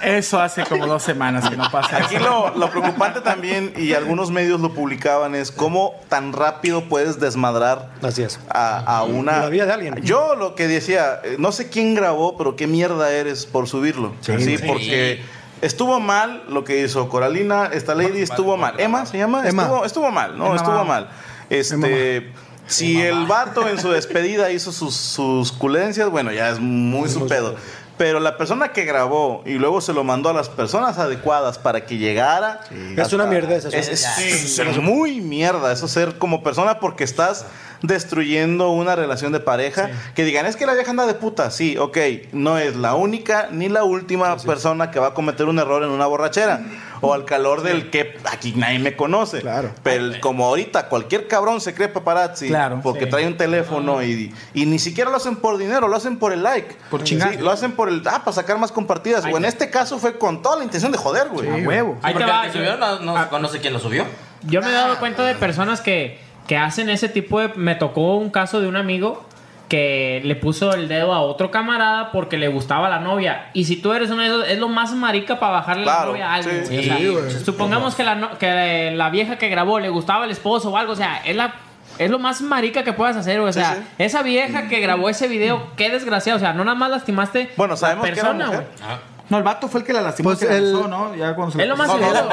eso 0.03 0.39
hace 0.41 0.63
como 0.65 0.85
dos 0.87 1.03
semanas 1.03 1.49
que 1.49 1.55
no 1.57 1.69
pasa 1.71 1.97
Aquí 1.97 2.15
eso. 2.15 2.23
lo, 2.23 2.57
lo 2.57 2.69
preocupante 2.69 3.21
también, 3.21 3.73
y 3.77 3.93
algunos 3.93 4.31
medios 4.31 4.59
lo 4.59 4.73
publicaban, 4.73 5.35
es 5.35 5.51
cómo 5.51 5.93
tan 6.09 6.33
rápido 6.33 6.83
puedes 6.89 7.19
desmadrar 7.19 7.89
Así 8.01 8.23
es. 8.23 8.39
a, 8.49 8.77
a 8.79 9.03
una... 9.03 9.39
La 9.39 9.49
vida 9.49 9.65
de 9.65 9.73
alguien. 9.73 9.92
Yo 10.01 10.35
lo 10.35 10.55
que 10.55 10.67
decía, 10.67 11.19
eh, 11.23 11.35
no 11.39 11.51
sé 11.51 11.69
quién 11.69 11.93
grabó, 11.95 12.37
pero 12.37 12.55
qué 12.55 12.67
mierda 12.67 13.11
eres 13.11 13.45
por 13.45 13.67
subirlo. 13.67 14.13
Sí, 14.21 14.57
porque 14.65 15.21
estuvo 15.61 15.99
mal 15.99 16.43
lo 16.49 16.63
que 16.63 16.81
hizo 16.81 17.07
Coralina, 17.09 17.69
esta 17.71 17.95
lady 17.95 18.21
estuvo 18.21 18.57
mal. 18.57 18.79
Emma 18.79 19.05
se 19.05 19.17
llama? 19.17 19.47
Emma. 19.47 19.63
Estuvo, 19.63 19.85
estuvo 19.85 20.11
mal, 20.11 20.37
no, 20.37 20.45
Emma 20.47 20.55
estuvo 20.55 20.83
mal. 20.85 21.09
Este... 21.49 22.31
Si 22.65 23.01
el 23.01 23.25
vato 23.25 23.67
en 23.67 23.77
su 23.77 23.89
despedida 23.91 24.49
hizo 24.49 24.71
sus, 24.71 24.95
sus 24.95 25.51
culencias, 25.51 26.09
bueno, 26.09 26.31
ya 26.31 26.49
es 26.49 26.59
muy 26.61 27.09
su 27.09 27.27
pedo. 27.27 27.55
Pero 27.97 28.21
la 28.21 28.37
persona 28.37 28.69
que 28.71 28.85
grabó 28.85 29.43
y 29.45 29.55
luego 29.55 29.81
se 29.81 29.91
lo 29.93 30.05
mandó 30.05 30.29
a 30.29 30.33
las 30.33 30.47
personas 30.47 30.97
adecuadas 30.97 31.59
para 31.59 31.85
que 31.85 31.97
llegara. 31.97 32.61
Es 32.95 33.11
una 33.11 33.25
mierda 33.25 33.53
Es, 33.55 33.65
eso. 33.65 33.77
es- 33.77 34.57
es 34.59 34.77
muy 34.81 35.19
mierda 35.19 35.73
eso 35.73 35.89
ser 35.89 36.17
como 36.17 36.41
persona 36.41 36.79
porque 36.79 37.03
estás 37.03 37.45
destruyendo 37.83 38.69
una 38.71 38.95
relación 38.95 39.31
de 39.31 39.39
pareja. 39.39 39.89
Que 40.15 40.23
digan, 40.23 40.45
es 40.47 40.55
que 40.55 40.65
la 40.65 40.73
vieja 40.73 40.89
anda 40.89 41.05
de 41.05 41.13
puta. 41.13 41.51
Sí, 41.51 41.77
ok. 41.77 41.97
No 42.31 42.57
es 42.57 42.75
la 42.75 42.95
única 42.95 43.49
ni 43.51 43.69
la 43.69 43.83
última 43.83 44.35
persona 44.37 44.89
que 44.89 44.99
va 44.99 45.07
a 45.07 45.13
cometer 45.13 45.45
un 45.45 45.59
error 45.59 45.83
en 45.83 45.89
una 45.89 46.07
borrachera. 46.07 46.61
O 47.01 47.13
al 47.13 47.25
calor 47.25 47.63
del 47.63 47.89
que 47.89 48.17
aquí 48.31 48.53
nadie 48.55 48.79
me 48.79 48.95
conoce. 48.95 49.41
Claro. 49.41 49.71
Pero 49.83 50.05
el- 50.05 50.19
como 50.21 50.45
ahorita 50.45 50.87
cualquier 50.87 51.27
cabrón 51.27 51.59
se 51.59 51.73
cree 51.73 51.89
paparazzi 51.89 52.47
Claro. 52.47 52.79
porque 52.81 53.05
trae 53.07 53.27
un 53.27 53.35
teléfono 53.35 54.01
y, 54.01 54.33
y 54.53 54.65
ni 54.65 54.79
siquiera 54.79 55.09
lo 55.11 55.17
hacen 55.17 55.35
por 55.35 55.57
dinero, 55.57 55.89
lo 55.89 55.97
hacen 55.97 56.17
por 56.17 56.31
el 56.31 56.41
like. 56.43 56.77
Por 56.89 57.03
chingar. 57.03 57.31
Sí, 57.33 57.37
lo 57.39 57.51
hacen 57.51 57.73
por 57.73 57.89
el, 57.89 58.01
ah, 58.05 58.19
para 58.23 58.31
sacar 58.31 58.57
más 58.57 58.71
compartidas. 58.71 59.25
O 59.25 59.35
en 59.37 59.43
este 59.43 59.69
caso 59.69 59.99
fue 59.99 60.17
con 60.17 60.41
toda 60.41 60.55
la 60.55 60.63
intención 60.63 60.93
de 60.93 60.97
joder, 60.97 61.27
güey. 61.27 61.49
A 61.49 61.67
huevo. 61.67 61.97
Ahí 62.01 62.13
te 62.13 62.23
va. 62.23 62.45
el 62.45 62.51
que 62.53 62.57
subió 62.57 62.77
no, 62.77 62.99
no 63.01 63.29
conoce 63.29 63.59
quién 63.59 63.73
lo 63.73 63.79
subió. 63.79 64.05
Yo 64.43 64.61
me 64.61 64.69
he 64.69 64.73
dado 64.73 64.97
cuenta 64.97 65.25
de 65.25 65.35
personas 65.35 65.81
que, 65.81 66.19
que 66.47 66.57
hacen 66.57 66.89
ese 66.89 67.09
tipo 67.09 67.39
de... 67.39 67.49
Me 67.55 67.75
tocó 67.75 68.15
un 68.15 68.29
caso 68.29 68.59
de 68.61 68.67
un 68.67 68.75
amigo 68.75 69.25
que 69.69 70.21
le 70.23 70.35
puso 70.35 70.73
el 70.73 70.87
dedo 70.87 71.13
a 71.13 71.21
otro 71.21 71.49
camarada 71.49 72.11
porque 72.11 72.37
le 72.37 72.47
gustaba 72.47 72.89
la 72.89 72.99
novia. 72.99 73.49
Y 73.53 73.63
si 73.65 73.77
tú 73.77 73.93
eres 73.93 74.11
uno 74.11 74.21
de 74.21 74.27
esos, 74.27 74.47
es 74.47 74.59
lo 74.59 74.67
más 74.69 74.91
marica 74.93 75.39
para 75.39 75.53
bajarle 75.53 75.85
la 75.85 76.05
novia 76.05 76.29
a 76.31 76.33
alguien. 76.35 76.65
sí. 76.65 76.75
güey. 76.75 76.79
O 76.79 76.83
sea, 76.83 76.97
Sí, 76.97 77.07
güey. 77.07 77.31
supongamos 77.45 77.95
que 77.95 78.03
la, 78.03 78.15
no- 78.15 78.37
que 78.37 78.91
la 78.95 79.09
vieja 79.09 79.37
que 79.37 79.49
grabó 79.49 79.79
le 79.79 79.89
gustaba 79.89 80.25
el 80.25 80.31
esposo 80.31 80.69
o 80.71 80.77
algo. 80.77 80.93
O 80.93 80.97
sea, 80.97 81.21
es 81.25 81.35
la... 81.35 81.55
Es 81.99 82.09
lo 82.09 82.17
más 82.17 82.41
marica 82.41 82.83
que 82.83 82.91
puedas 82.91 83.15
hacer, 83.15 83.39
o 83.39 83.53
sea, 83.53 83.75
sí. 83.75 83.81
esa 83.99 84.23
vieja 84.23 84.67
que 84.67 84.79
grabó 84.79 85.09
ese 85.09 85.27
video, 85.27 85.67
qué 85.77 85.91
desgraciado. 85.91 86.37
O 86.37 86.39
sea, 86.39 86.51
no 86.51 86.63
nada 86.63 86.73
más 86.75 86.89
lastimaste 86.89 87.51
Bueno, 87.55 87.77
sabemos 87.77 88.03
que 88.05 88.11
era 88.13 88.21
persona, 88.21 88.45
mujer. 88.47 88.67
No, 89.33 89.37
el 89.39 89.43
vato 89.43 89.67
fue 89.67 89.79
el 89.81 89.85
que 89.85 89.93
la 89.93 90.01
lastimó, 90.01 90.29
Pues 90.29 90.39
que 90.39 90.45
la 90.45 90.55
el- 90.57 90.73
¿no? 90.73 91.15
Ya 91.15 91.35
cuando 91.35 91.53
se 91.55 91.61
Es 91.61 91.67
lo 91.67 91.75
más 91.75 91.87
No, 91.87 91.97
no, 91.97 92.07
seguro. 92.07 92.29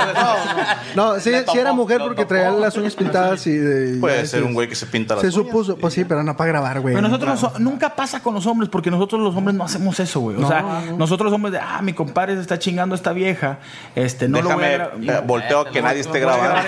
no, 0.95 1.15
No, 1.15 1.21
sí, 1.21 1.33
sí 1.51 1.59
era 1.59 1.73
mujer 1.73 2.01
porque 2.03 2.25
traía 2.25 2.51
las 2.51 2.77
uñas 2.77 2.95
pintadas 2.95 3.47
y 3.47 3.57
de... 3.57 3.99
Puede 3.99 4.19
ya, 4.23 4.27
ser 4.27 4.41
sí. 4.41 4.47
un 4.47 4.55
güey 4.55 4.69
que 4.69 4.75
se 4.75 4.87
pinta 4.87 5.15
las 5.15 5.23
Se 5.23 5.29
uñas. 5.29 5.35
supuso, 5.35 5.77
pues 5.77 5.95
sí, 5.95 6.05
pero 6.05 6.23
no 6.23 6.37
para 6.37 6.49
grabar, 6.53 6.81
güey. 6.81 6.95
Pero 6.95 7.09
nosotros 7.09 7.59
nunca 7.59 7.95
pasa 7.97 8.23
con 8.23 8.35
los 8.35 8.47
hombres, 8.47 8.69
porque 8.71 8.91
nosotros 8.91 9.21
los 9.21 9.35
hombres 9.35 9.57
no 9.57 9.65
hacemos 9.65 9.99
eso, 10.01 10.21
güey. 10.21 10.37
O 10.43 10.47
sea, 10.47 10.83
nosotros 10.97 11.27
los 11.27 11.35
hombres 11.35 11.53
de, 11.53 11.59
ah, 11.61 11.81
mi 11.83 11.93
compadre 11.93 12.35
se 12.35 12.41
está 12.43 12.59
chingando 12.59 12.95
a 12.95 12.97
esta 12.97 13.13
vieja, 13.13 13.59
este, 13.95 14.29
no 14.29 14.43
lo 14.43 14.51
voy 14.55 14.65
a 14.65 14.69
Déjame, 14.69 15.07
eh, 15.13 15.23
volteo 15.27 15.61
a 15.61 15.71
que 15.71 15.81
nadie 15.83 16.01
esté 16.01 16.21
grabando. 16.21 16.61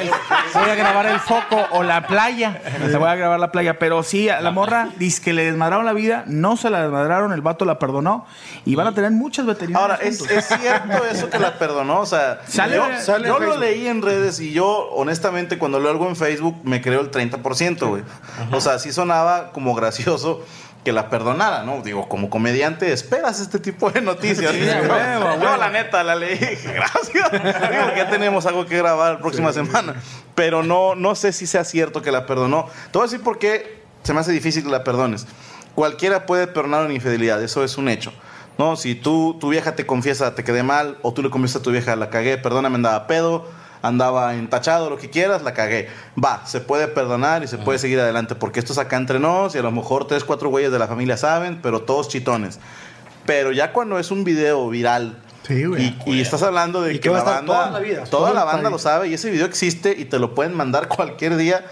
voy 0.54 0.70
a 0.70 0.74
grabar 0.74 1.06
el 1.06 1.20
foco 1.20 1.58
o 1.72 1.82
la 1.82 2.06
playa. 2.06 2.60
Le 2.86 2.96
voy 2.96 3.08
a 3.08 3.14
grabar 3.14 3.38
la 3.38 3.52
playa. 3.52 3.78
Pero 3.78 4.02
sí, 4.02 4.28
a 4.28 4.40
la 4.40 4.50
morra 4.50 4.88
dice 4.98 5.22
que 5.22 5.32
le 5.32 5.44
desmadraron 5.44 5.84
la 5.84 5.92
vida, 5.92 6.24
no 6.26 6.56
se 6.56 6.70
la 6.70 6.82
desmadraron, 6.82 7.32
el 7.32 7.40
vato 7.42 7.64
la 7.64 7.78
perdonó 7.78 8.24
y 8.64 8.74
van 8.74 8.86
a 8.86 8.94
tener 8.94 9.10
muchas 9.10 9.46
veterinarias. 9.46 9.80
Ahora, 9.82 9.94
¿es, 9.96 10.18
juntos. 10.18 10.21
Es 10.30 10.46
cierto 10.46 11.04
eso 11.10 11.30
que 11.30 11.38
la 11.38 11.58
perdonó? 11.58 12.00
O 12.00 12.06
sea, 12.06 12.40
Sale- 12.48 12.76
yo, 12.76 12.86
sale 13.00 13.28
yo 13.28 13.38
lo 13.38 13.56
leí 13.56 13.86
en 13.86 14.02
redes 14.02 14.40
y 14.40 14.52
yo, 14.52 14.88
honestamente, 14.92 15.58
cuando 15.58 15.78
leo 15.80 15.90
algo 15.90 16.08
en 16.08 16.16
Facebook, 16.16 16.56
me 16.64 16.80
creo 16.80 17.00
el 17.00 17.10
30%, 17.10 17.86
güey. 17.88 18.02
O 18.52 18.60
sea, 18.60 18.78
sí 18.78 18.92
sonaba 18.92 19.52
como 19.52 19.74
gracioso 19.74 20.44
que 20.84 20.92
la 20.92 21.08
perdonara, 21.10 21.62
¿no? 21.62 21.80
Digo, 21.82 22.08
como 22.08 22.28
comediante, 22.28 22.92
esperas 22.92 23.38
este 23.38 23.60
tipo 23.60 23.90
de 23.90 24.00
noticias. 24.00 24.50
Sí, 24.52 24.68
a 24.68 24.82
yo, 24.82 24.92
huevo. 24.92 25.56
la 25.56 25.70
neta, 25.70 26.02
la 26.02 26.16
leí. 26.16 26.36
Gracias. 26.38 27.30
Digo, 27.32 27.96
ya 27.96 28.10
tenemos 28.10 28.46
algo 28.46 28.66
que 28.66 28.78
grabar 28.78 29.12
la 29.14 29.18
próxima 29.20 29.52
semana. 29.52 29.94
Pero 30.34 30.62
no, 30.64 30.96
no 30.96 31.14
sé 31.14 31.32
si 31.32 31.46
sea 31.46 31.62
cierto 31.64 32.02
que 32.02 32.10
la 32.10 32.26
perdonó. 32.26 32.66
Te 32.90 32.98
voy 32.98 33.02
a 33.02 33.10
decir 33.10 33.22
por 33.22 33.38
qué 33.38 33.80
se 34.02 34.12
me 34.12 34.18
hace 34.20 34.32
difícil 34.32 34.64
que 34.64 34.70
la 34.70 34.82
perdones. 34.82 35.26
Cualquiera 35.76 36.26
puede 36.26 36.48
perdonar 36.48 36.84
una 36.84 36.94
infidelidad, 36.94 37.40
eso 37.42 37.62
es 37.62 37.78
un 37.78 37.88
hecho. 37.88 38.12
No, 38.58 38.76
si 38.76 38.94
tú, 38.94 39.36
tu 39.40 39.48
vieja 39.48 39.74
te 39.74 39.86
confiesa, 39.86 40.34
te 40.34 40.44
quedé 40.44 40.62
mal, 40.62 40.98
o 41.02 41.12
tú 41.12 41.22
le 41.22 41.30
confiesas 41.30 41.60
a 41.60 41.62
tu 41.62 41.70
vieja, 41.70 41.96
la 41.96 42.10
cagué, 42.10 42.36
perdóname, 42.38 42.76
andaba 42.76 43.06
pedo, 43.06 43.46
andaba 43.80 44.34
entachado, 44.34 44.90
lo 44.90 44.98
que 44.98 45.10
quieras, 45.10 45.42
la 45.42 45.54
cagué. 45.54 45.88
Va, 46.22 46.46
se 46.46 46.60
puede 46.60 46.86
perdonar 46.88 47.42
y 47.42 47.48
se 47.48 47.58
puede 47.58 47.78
seguir 47.78 47.98
adelante, 48.00 48.34
porque 48.34 48.60
esto 48.60 48.72
es 48.72 48.78
acá 48.78 48.96
entre 48.96 49.18
nos 49.18 49.54
y 49.54 49.58
a 49.58 49.62
lo 49.62 49.72
mejor 49.72 50.06
tres, 50.06 50.24
cuatro 50.24 50.48
güeyes 50.50 50.70
de 50.70 50.78
la 50.78 50.86
familia 50.86 51.16
saben, 51.16 51.60
pero 51.62 51.82
todos 51.82 52.08
chitones. 52.08 52.60
Pero 53.26 53.52
ya 53.52 53.72
cuando 53.72 53.98
es 53.98 54.10
un 54.10 54.24
video 54.24 54.68
viral 54.68 55.18
Sí, 55.46 55.64
güey. 55.64 55.96
y, 56.06 56.12
y 56.14 56.20
estás 56.20 56.42
hablando 56.42 56.82
de 56.82 57.00
que, 57.00 57.10
la 57.10 57.22
banda, 57.24 57.46
toda 57.46 57.70
la 57.70 57.78
vida. 57.80 58.04
toda 58.04 58.32
la 58.32 58.44
banda 58.44 58.62
país. 58.62 58.72
lo 58.72 58.78
sabe 58.78 59.08
y 59.08 59.14
ese 59.14 59.30
video 59.30 59.46
existe 59.46 59.94
y 59.96 60.04
te 60.04 60.18
lo 60.18 60.34
pueden 60.34 60.54
mandar 60.54 60.88
cualquier 60.96 61.36
día. 61.36 61.64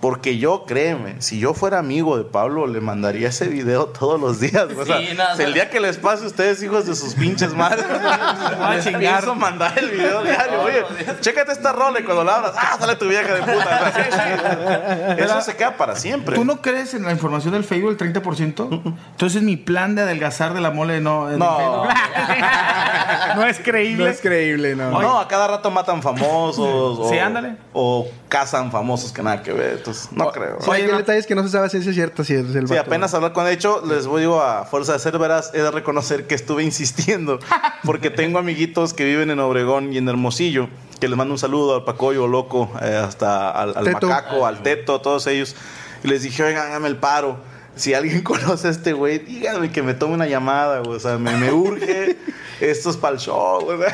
Porque 0.00 0.38
yo, 0.38 0.64
créeme, 0.64 1.20
si 1.20 1.38
yo 1.38 1.52
fuera 1.52 1.78
amigo 1.78 2.16
de 2.16 2.24
Pablo, 2.24 2.66
le 2.66 2.80
mandaría 2.80 3.28
ese 3.28 3.48
video 3.48 3.86
todos 3.86 4.18
los 4.18 4.40
días. 4.40 4.66
O 4.76 4.84
sea, 4.86 4.98
Sí, 4.98 5.08
no, 5.14 5.36
si 5.36 5.42
el 5.42 5.52
día 5.52 5.68
que 5.68 5.78
les 5.78 5.98
pase 5.98 6.24
a 6.24 6.26
ustedes, 6.28 6.62
hijos 6.62 6.86
de 6.86 6.94
sus 6.94 7.14
pinches 7.14 7.52
madres, 7.54 7.84
les 8.70 8.84
chingar. 8.84 9.00
pienso 9.00 9.34
mandar 9.34 9.78
el 9.78 9.90
video 9.90 10.22
diario. 10.22 10.62
Oye, 10.62 10.84
chécate 11.20 11.52
esta 11.52 11.72
rola 11.72 12.00
y 12.00 12.04
cuando 12.04 12.24
la 12.24 12.36
abras, 12.36 12.52
¡ah, 12.56 12.76
sale 12.80 12.96
tu 12.96 13.06
vieja 13.08 13.34
de 13.34 13.40
puta! 13.42 15.16
Eso 15.18 15.40
se 15.42 15.54
queda 15.56 15.76
para 15.76 15.94
siempre. 15.96 16.34
¿Tú 16.34 16.44
no 16.46 16.62
crees 16.62 16.94
en 16.94 17.02
la 17.04 17.12
información 17.12 17.52
del 17.52 17.64
Facebook 17.64 17.96
del 17.98 18.14
30%? 18.14 18.94
Entonces 19.10 19.42
mi 19.42 19.56
plan 19.58 19.94
de 19.94 20.02
adelgazar 20.02 20.54
de 20.54 20.60
la 20.62 20.70
mole 20.70 21.00
no 21.00 21.30
es 21.30 21.36
No. 21.36 21.84
no 23.36 23.44
es 23.44 23.58
creíble. 23.58 24.04
No 24.04 24.10
es 24.10 24.20
creíble, 24.20 24.76
no. 24.76 24.90
No, 25.00 25.20
a 25.20 25.28
cada 25.28 25.46
rato 25.46 25.70
matan 25.70 26.02
famosos. 26.02 26.98
o, 26.98 27.08
Sí, 27.10 27.18
ándale. 27.18 27.56
O 27.72 28.08
cazan 28.28 28.70
famosos 28.70 29.12
que 29.12 29.22
nada 29.22 29.42
que 29.42 29.52
ver. 29.52 29.82
No 30.12 30.30
creo. 30.30 30.58
Sí, 30.60 30.70
aquí 30.70 30.82
el 30.82 30.96
detalle 30.96 31.18
es 31.18 31.26
que 31.26 31.34
no 31.34 31.42
se 31.42 31.50
sabe 31.50 31.68
si 31.70 31.78
es 31.78 31.84
cierto 31.94 32.24
si 32.24 32.34
es 32.34 32.54
el 32.54 32.68
Sí, 32.68 32.76
apenas 32.76 33.14
hablar 33.14 33.32
con 33.32 33.44
de 33.44 33.52
hecho, 33.52 33.82
les 33.86 34.06
voy 34.06 34.22
digo, 34.22 34.40
a 34.40 34.64
fuerza 34.64 34.92
de 34.92 34.98
ser 34.98 35.18
veraz, 35.18 35.50
he 35.54 35.62
de 35.62 35.70
reconocer 35.70 36.26
que 36.26 36.34
estuve 36.34 36.62
insistiendo, 36.70 37.38
porque 37.84 38.10
tengo 38.10 38.38
amiguitos 38.38 38.94
que 38.94 39.04
viven 39.04 39.30
en 39.30 39.40
Obregón 39.40 39.92
y 39.92 39.98
en 39.98 40.08
Hermosillo, 40.08 40.68
que 41.00 41.08
les 41.08 41.16
mando 41.16 41.34
un 41.34 41.38
saludo 41.38 41.76
al 41.76 41.84
Pacoyo 41.84 42.26
Loco, 42.26 42.70
eh, 42.82 42.96
hasta 42.96 43.50
al, 43.50 43.76
al. 43.76 43.90
Macaco, 43.90 44.46
al 44.46 44.62
Teto, 44.62 45.00
todos 45.00 45.26
ellos, 45.26 45.56
y 46.04 46.08
les 46.08 46.22
dije, 46.22 46.42
oigan, 46.42 46.66
háganme 46.68 46.88
el 46.88 46.96
paro. 46.96 47.49
Si 47.76 47.94
alguien 47.94 48.20
conoce 48.22 48.68
a 48.68 48.70
este 48.70 48.92
güey, 48.92 49.18
díganme 49.20 49.70
que 49.70 49.82
me 49.82 49.94
tome 49.94 50.14
una 50.14 50.26
llamada, 50.26 50.80
güey. 50.80 50.96
O 50.96 51.00
sea, 51.00 51.18
me, 51.18 51.36
me 51.36 51.52
urge. 51.52 52.16
Esto 52.60 52.90
es 52.90 52.96
para 52.96 53.14
el 53.14 53.20
show, 53.20 53.64
güey. 53.64 53.78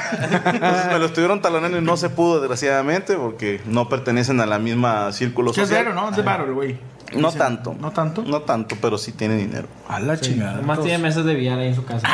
Entonces 0.47 0.87
me 0.87 0.99
lo 0.99 1.07
estuvieron 1.07 1.41
talonando 1.41 1.79
y 1.79 1.83
no 1.83 1.97
se 1.97 2.11
pudo, 2.11 2.41
desgraciadamente, 2.41 3.15
porque 3.17 3.61
no 3.67 3.89
pertenecen 3.89 4.41
a 4.41 4.47
la 4.47 4.59
misma 4.59 5.13
círculo 5.13 5.53
¿Qué 5.53 5.63
es 5.63 5.69
social. 5.69 5.85
vero, 5.85 5.95
no? 5.95 6.11
Es 6.11 6.17
de 6.17 6.23
varo, 6.23 6.53
güey. 6.53 6.77
No 7.21 7.29
Dicen, 7.29 7.39
tanto. 7.39 7.75
¿No 7.81 7.91
tanto? 7.93 8.23
No 8.23 8.43
tanto, 8.43 8.77
pero 8.81 8.99
sí 8.99 9.13
tiene 9.13 9.37
dinero. 9.37 9.69
A 9.89 10.01
la 10.01 10.19
chingada. 10.21 10.55
Además 10.55 10.81
tiene 10.83 10.99
mesas 10.99 11.25
de 11.25 11.35
billar 11.35 11.59
ahí 11.59 11.69
en 11.69 11.75
su 11.75 11.85
casa. 11.85 12.07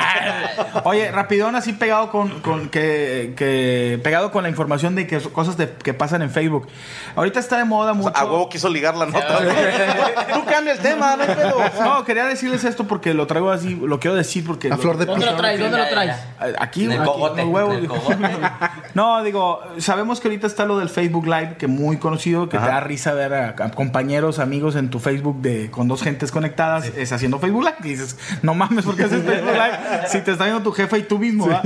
Oye, 0.84 1.10
rapidón 1.10 1.56
así 1.56 1.72
pegado 1.72 2.10
con, 2.10 2.40
con 2.40 2.68
que, 2.68 3.34
que 3.36 4.00
pegado 4.02 4.30
con 4.30 4.42
la 4.42 4.48
información 4.48 4.94
de 4.94 5.06
que 5.06 5.20
cosas 5.20 5.56
de- 5.56 5.70
que 5.72 5.94
pasan 5.94 6.22
en 6.22 6.30
Facebook. 6.30 6.68
Ahorita 7.16 7.40
está 7.40 7.56
de 7.58 7.64
moda 7.64 7.92
O 7.92 7.94
mucho. 7.94 8.10
sea, 8.12 8.20
a 8.22 8.24
huevo 8.24 8.48
quiso 8.48 8.68
ligar 8.68 8.96
la 8.96 9.06
nota. 9.06 9.38
Tú 10.34 10.44
cambia 10.44 10.72
el 10.74 10.78
tema, 10.80 11.16
no 11.16 11.22
hay 11.22 11.34
pedo. 11.34 11.56
No, 11.82 12.04
quería 12.04 12.24
decirles 12.26 12.64
esto 12.64 12.84
porque 12.86 13.14
lo 13.14 13.26
traigo 13.26 13.50
así, 13.50 13.74
lo 13.74 13.98
quiero 13.98 14.16
decir 14.16 14.44
porque 14.46 14.70
A 14.72 14.76
flor 14.76 14.96
de 14.96 15.06
¿Dónde 15.06 15.26
lo 15.26 15.36
traes? 15.36 15.58
¿Dónde 15.60 15.78
lo 15.78 15.88
traes? 15.88 16.16
Aquí, 16.58 16.84
En 16.84 16.92
el 16.92 17.00
aquí, 17.00 17.06
cogote, 17.10 17.42
en 17.42 17.48
el 17.72 17.88
cogote. 17.88 18.28
No, 18.94 19.22
digo, 19.22 19.60
sabemos 19.78 20.20
que 20.20 20.28
ahorita 20.28 20.46
está 20.46 20.64
lo 20.66 20.78
del 20.78 20.88
Facebook 20.88 21.24
Live, 21.26 21.56
que 21.58 21.66
muy 21.66 21.96
conocido, 21.96 22.48
que 22.48 22.58
te 22.58 22.62
Ajá. 22.64 22.72
da 22.74 22.80
risa 22.80 23.12
ver 23.14 23.32
a, 23.34 23.48
a 23.58 23.70
compañeros, 23.70 24.38
amigos 24.38 24.76
en 24.76 24.90
tu 24.92 25.00
Facebook 25.00 25.40
de 25.42 25.68
con 25.72 25.88
dos 25.88 26.00
gentes 26.02 26.30
conectadas, 26.30 26.84
es 26.96 27.10
haciendo 27.10 27.40
Facebook 27.40 27.64
Live. 27.64 27.74
Y 27.82 27.88
dices, 27.88 28.16
no 28.42 28.54
mames, 28.54 28.84
¿por 28.84 28.94
qué 28.94 29.02
haces 29.04 29.24
Facebook 29.24 29.50
Live? 29.52 29.78
Si 30.06 30.20
te 30.20 30.30
está 30.30 30.44
viendo 30.44 30.62
tu 30.62 30.70
jefa 30.70 30.96
y 30.98 31.02
tú 31.02 31.18
mismo, 31.18 31.48
¿va? 31.48 31.60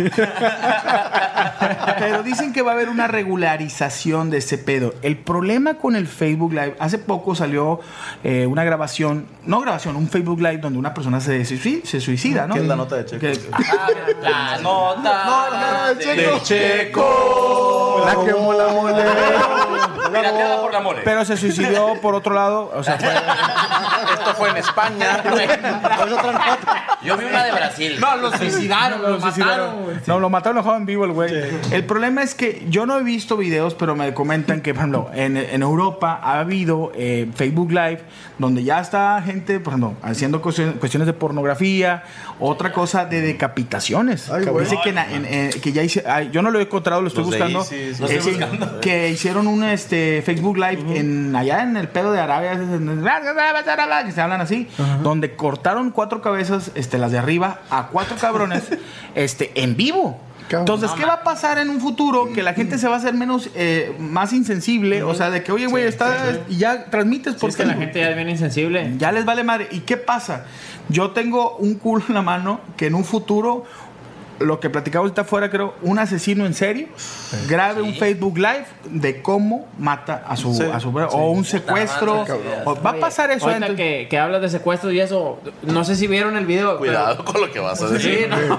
Pero 1.99 2.23
dicen 2.23 2.53
que 2.53 2.63
va 2.63 2.71
a 2.73 2.75
haber 2.75 2.89
una 2.89 3.07
regularización 3.09 4.31
de 4.31 4.39
ese 4.39 4.57
pedo. 4.59 4.95
El 5.03 5.19
problema 5.19 5.75
con 5.75 5.97
el 5.97 6.07
Facebook 6.07 6.53
Live, 6.53 6.77
hace 6.79 6.99
poco 6.99 7.35
salió 7.35 7.81
eh, 8.25 8.47
una 8.47 8.65
grabación, 8.65 9.27
no 9.45 9.61
grabación, 9.61 9.97
un 9.97 10.09
Facebook 10.09 10.41
Live 10.41 10.59
donde 10.59 10.79
una 10.79 10.95
persona 10.95 11.21
se, 11.21 11.45
suicida, 11.45 11.81
se 11.85 12.01
suicida 12.01 12.47
¿no? 12.47 12.55
¿Qué 12.55 12.61
es 12.61 12.67
la 12.67 12.77
nota 12.77 12.97
de 12.97 13.05
Checo? 13.05 13.21
Que- 13.21 13.39
La 14.23 14.59
nota 14.63 15.95
De 15.95 16.41
Checo. 16.43 18.03
La 18.07 18.25
quemó 18.25 18.53
la 18.53 18.69
mole. 18.69 19.05
Pirateada 20.11 20.61
por 20.61 20.73
la 20.73 20.81
mole. 20.81 21.03
pero 21.05 21.25
se 21.25 21.37
suicidó 21.37 21.95
por 22.01 22.15
otro 22.15 22.35
lado, 22.35 22.71
o 22.75 22.83
sea, 22.83 22.99
fue, 22.99 23.15
Esto 24.15 24.35
fue 24.35 24.51
en 24.51 24.57
España. 24.59 25.23
Yo 27.05 27.17
vi 27.17 27.25
una 27.27 27.45
de 27.45 27.53
Brasil. 27.53 27.97
No, 28.01 28.17
lo 28.17 28.33
suicidaron, 28.37 29.03
lo, 29.03 29.09
Lo 29.11 29.21
suicidaron. 29.21 29.67
mataron, 29.67 29.85
güey. 29.85 29.97
No, 30.07 30.21
lo 30.21 30.31
mataron 30.31 30.65
lo 30.65 30.77
en 30.77 30.87
vivo 30.87 31.05
el 31.05 31.13
güey. 31.13 31.33
El 31.71 31.85
problema 31.85 32.23
es 32.23 32.35
que 32.35 32.67
yo 32.69 32.87
no 32.87 32.99
he 32.99 33.03
visto 33.03 33.37
videos, 33.37 33.75
pero 33.75 33.95
me 33.97 34.13
comentan 34.15 34.61
que, 34.61 34.73
por 34.75 34.81
ejemplo, 34.81 35.11
en, 35.15 35.37
en 35.37 35.63
Europa 35.63 36.19
ha 36.23 36.41
habido 36.41 36.93
eh, 36.95 37.29
Facebook 37.35 37.71
Live 37.71 38.01
donde 38.39 38.65
ya 38.65 38.81
está 38.81 39.21
gente, 39.25 39.61
por 39.61 39.73
ejemplo, 39.75 39.95
haciendo 40.03 40.43
cuestion- 40.43 40.75
cuestiones 40.79 41.07
de 41.07 41.13
pornografía, 41.13 42.05
otra 42.39 42.73
cosa 42.73 43.05
de 43.07 43.21
decapitaciones. 43.23 44.31
Ay, 44.31 44.45
güey. 44.45 44.65
Dice 44.65 44.79
que, 44.83 44.91
en- 44.91 44.99
en- 44.99 45.25
en- 45.25 45.51
que 45.61 45.73
ya 45.73 45.83
hice, 45.83 46.05
ay, 46.07 46.31
yo 46.33 46.43
no 46.43 46.51
lo 46.51 46.59
he 46.59 46.63
encontrado, 46.63 47.01
lo 47.01 47.09
estoy 47.09 47.23
Los 47.25 47.31
buscando. 47.31 47.67
Eh, 47.73 47.95
buscando. 48.25 48.81
Que 48.81 49.11
hicieron 49.11 49.47
un 49.47 49.65
este, 49.65 50.23
Facebook 50.25 50.57
Live 50.59 50.99
en, 50.99 51.35
allá 51.35 51.63
en 51.63 51.77
el 51.77 51.89
pedo 51.89 52.13
de 52.13 52.21
Arabia, 52.21 52.59
que 54.05 54.13
se 54.13 54.21
hablan 54.21 54.41
así, 54.41 54.69
donde 55.03 55.35
cortaron 55.35 55.91
cuatro 55.91 56.21
cabezas, 56.21 56.71
este, 56.87 56.99
las 56.99 57.11
de 57.11 57.19
arriba, 57.19 57.61
a 57.69 57.89
cuatro 57.89 58.17
cabrones, 58.17 58.63
este, 59.15 59.51
en 59.61 59.77
vivo. 59.77 60.21
Entonces, 60.49 60.93
¿qué 60.93 61.05
va 61.05 61.15
a 61.15 61.25
pasar 61.25 61.59
en 61.59 61.69
un 61.71 61.81
futuro? 61.81 62.33
Que 62.33 62.43
la 62.43 62.55
gente 62.55 62.79
se 62.79 62.87
va 62.87 62.95
a 62.95 62.99
hacer 62.99 63.15
menos, 63.15 63.51
eh, 63.57 63.97
más 63.99 64.33
insensible. 64.33 65.03
O 65.03 65.13
sea, 65.13 65.31
de 65.31 65.43
que, 65.43 65.51
oye, 65.51 65.67
güey, 65.67 65.85
está, 65.85 66.39
y 66.49 66.59
ya 66.59 66.85
transmites 66.85 67.33
Sí, 67.33 67.39
porque 67.41 67.51
es 67.51 67.57
que 67.57 67.67
la 67.67 67.75
gente 67.75 67.99
ya 67.99 68.11
es 68.11 68.17
bien 68.17 68.29
insensible. 68.29 68.95
ya 68.97 69.11
les 69.11 69.25
vale 69.25 69.43
madre. 69.43 69.67
¿Y 69.73 69.81
qué 69.81 69.97
pasa? 69.97 70.45
Yo 70.89 71.11
tengo 71.11 71.57
un 71.57 71.75
culo 71.75 72.05
en 72.09 72.15
la 72.15 72.23
mano 72.23 72.61
que 72.77 72.87
en 72.87 72.95
un 72.95 73.05
futuro, 73.05 73.65
lo 74.41 74.61
que 74.61 74.71
platicamos 74.71 75.05
ahorita 75.07 75.23
afuera, 75.23 75.51
creo, 75.51 75.75
un 75.83 75.99
asesino 75.99 76.47
en 76.47 76.55
serio 76.55 76.89
grabe 77.49 77.83
un 77.83 77.95
Facebook 77.95 78.37
Live 78.39 78.67
de 78.85 79.23
cómo 79.23 79.67
mata 79.79 80.25
a 80.29 80.37
su, 80.37 80.55
Sí. 80.55 80.63
a 80.73 80.79
su 80.81 80.89
o 80.97 81.31
un 81.31 81.45
secuestro. 81.45 82.25
O- 82.65 82.81
va 82.83 82.91
a 82.91 82.95
pasar 82.97 83.31
eso. 83.31 83.47
Ahorita 83.47 83.67
entonces- 83.67 83.77
que, 84.03 84.09
que 84.09 84.19
hablas 84.19 84.41
de 84.43 84.49
secuestros 84.49 84.93
y 84.93 85.01
eso, 85.01 85.41
no 85.63 85.85
sé 85.85 85.97
si 85.97 86.07
vieron 86.07 86.37
el 86.37 86.47
video. 86.47 86.79
Cuidado 86.79 87.25
con 87.25 87.41
lo 87.41 87.51
que 87.51 87.61
vas 87.61 87.81
a 87.83 87.89
decir. 87.89 88.29
Sí, 88.31 88.47
no. 88.49 88.59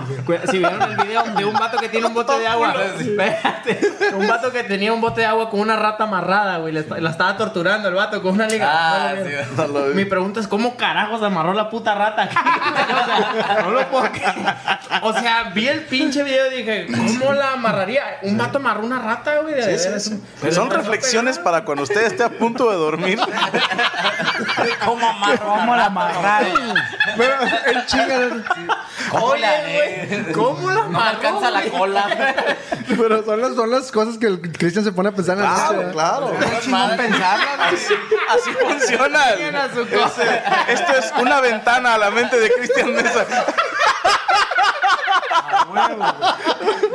Si 0.52 0.58
vieron 0.58 0.82
el 0.82 0.98
video 1.08 1.24
de 1.24 1.46
un 1.46 1.54
vato 1.54 1.78
que 1.78 1.90
tiene 1.90 2.08
un 2.08 2.14
bote 2.14 2.38
de 2.40 2.48
agua. 2.48 2.74
Espérate. 3.00 3.80
Un 4.16 4.28
vato 4.28 4.52
que 4.52 4.64
tenía 4.64 4.94
un 4.94 5.02
bote 5.02 5.22
de 5.22 5.28
agua 5.28 5.50
con 5.50 5.60
una 5.60 5.76
rata 5.76 6.04
amarrada, 6.06 6.58
güey. 6.58 6.74
La, 6.74 6.80
est- 6.82 6.92
la 6.92 7.10
estaba 7.10 7.38
torturando 7.38 7.90
el 7.90 7.96
vato 7.96 8.22
con 8.22 8.34
una 8.34 8.48
liga. 8.48 8.68
Ah, 8.72 9.10
No 9.14 9.16
lo 9.16 9.24
sí, 9.24 9.28
vieron. 9.30 9.56
No 9.58 9.68
lo 9.68 9.88
vi. 9.90 9.94
Mi 9.96 10.06
pregunta 10.06 10.40
es: 10.40 10.48
¿cómo 10.48 10.76
carajos 10.78 11.22
amarró 11.24 11.54
la 11.54 11.70
puta 11.70 11.96
rata 11.96 12.24
aquí? 12.24 12.36
o 12.38 13.06
sea, 13.06 13.62
no 13.64 13.72
lo 13.72 13.88
puedo. 13.88 14.10
O 15.04 15.14
sea, 15.14 15.52
vi 15.74 15.78
el 15.80 15.82
pinche 15.86 16.24
video 16.24 16.52
y 16.52 16.58
dije: 16.58 16.88
¿Cómo 17.20 17.34
la 17.34 17.54
amarraría? 17.54 18.20
Un 18.24 18.38
vato 18.38 18.58
amarró 18.58 18.84
una 18.86 19.00
rata, 19.00 19.38
güey. 19.40 19.54
de 19.56 19.64
Sí, 19.64 19.78
sí, 19.80 19.88
veras. 19.88 20.04
sí. 20.04 20.24
Pero 20.42 20.54
Son 20.54 20.70
no 20.70 20.76
reflexiones 20.76 21.40
para 21.40 21.64
cuando 21.66 21.84
usted 21.84 22.02
esté 22.04 22.24
a 22.24 22.30
punto 22.30 22.70
de 22.70 22.78
dormir. 22.78 23.20
¿Cómo 24.86 25.08
amarro? 25.08 25.46
¿Cómo 25.46 25.76
la 25.76 25.86
amarraron? 25.86 26.74
Pero 27.18 27.34
el 27.66 27.86
chinga. 27.86 28.44
¿Cómo 29.10 29.26
Oye, 29.28 29.48
güey, 30.08 30.34
¿cómo 30.34 30.70
la 30.70 30.76
No 30.76 30.84
amarró, 30.84 31.10
alcanza 31.10 31.50
la 31.52 31.64
cola. 31.64 32.36
Pero 32.88 33.24
son 33.24 33.42
las, 33.42 33.56
son 33.56 33.72
las 33.72 33.92
cosas 33.92 34.18
que 34.18 34.28
el 34.28 34.42
Cristian 34.42 34.84
se 34.84 34.92
pone 34.92 35.10
a 35.10 35.12
pensar 35.14 35.38
en 35.38 35.44
la 35.44 35.50
noche. 35.50 35.62
Claro, 35.66 35.78
¿verdad? 35.80 35.92
claro. 35.94 36.60
chingón 36.62 36.98
pensarla. 36.98 37.68
Así, 37.68 37.94
así 38.30 38.50
funciona. 38.52 39.24
a 39.64 39.70
su 39.74 39.88
cosa. 39.88 40.24
Este- 40.68 40.74
esto 40.74 40.94
es 40.98 41.14
una 41.22 41.40
ventana 41.42 41.94
a 41.96 41.98
la 41.98 42.12
mente 42.12 42.40
de 42.40 42.52
Cristian 42.52 42.94
Mesa. 42.94 43.26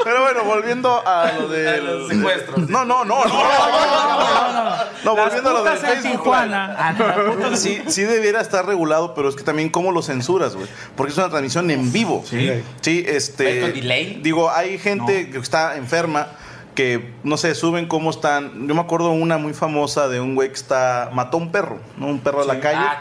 Pero 0.05 0.23
bueno, 0.23 0.45
volviendo 0.45 1.07
a 1.07 1.33
lo 1.33 1.49
de 1.49 1.69
A 1.69 1.77
los 1.79 2.09
secuestros. 2.09 2.69
No, 2.69 2.85
no, 2.85 3.05
no, 3.05 3.25
no, 3.25 3.33
no, 3.33 3.35
no, 3.35 4.53
no, 4.53 4.53
no. 4.53 4.63
No, 5.05 5.17
Las 5.17 5.25
volviendo 5.25 5.51
a 5.51 5.53
lo 5.53 5.77
Facebook. 5.77 6.11
Tijuana. 6.13 6.77
Ah. 6.79 7.57
Sí, 7.57 7.83
sí 7.87 8.03
debiera 8.03 8.41
estar 8.41 8.67
regulado, 8.67 9.15
pero 9.15 9.29
es 9.29 9.37
que 9.37 9.43
también 9.43 9.69
cómo 9.69 9.93
lo 9.93 10.03
censuras, 10.03 10.55
güey. 10.55 10.69
Porque 10.97 11.13
es 11.13 11.19
una 11.19 11.29
transmisión 11.29 11.71
en 11.71 11.93
vivo. 11.93 12.25
Sí. 12.27 12.51
Sí, 12.81 13.05
este. 13.07 13.73
Digo, 14.23 14.51
hay 14.51 14.79
gente 14.79 15.31
que 15.31 15.39
está 15.39 15.77
enferma 15.77 16.29
que, 16.75 17.13
no 17.23 17.37
sé, 17.37 17.55
suben 17.55 17.87
cómo 17.87 18.09
están. 18.11 18.67
Yo 18.67 18.75
me 18.75 18.81
acuerdo 18.81 19.11
una 19.11 19.37
muy 19.37 19.53
famosa 19.53 20.09
de 20.09 20.21
un 20.21 20.35
güey 20.35 20.49
que 20.49 20.55
está. 20.55 21.11
mató 21.13 21.37
a 21.37 21.41
un 21.41 21.53
perro, 21.53 21.79
¿no? 21.99 22.07
Un 22.07 22.21
perro 22.21 22.41
de 22.41 22.47
la 22.47 22.61
calle. 22.61 22.79
Ah, 22.81 22.99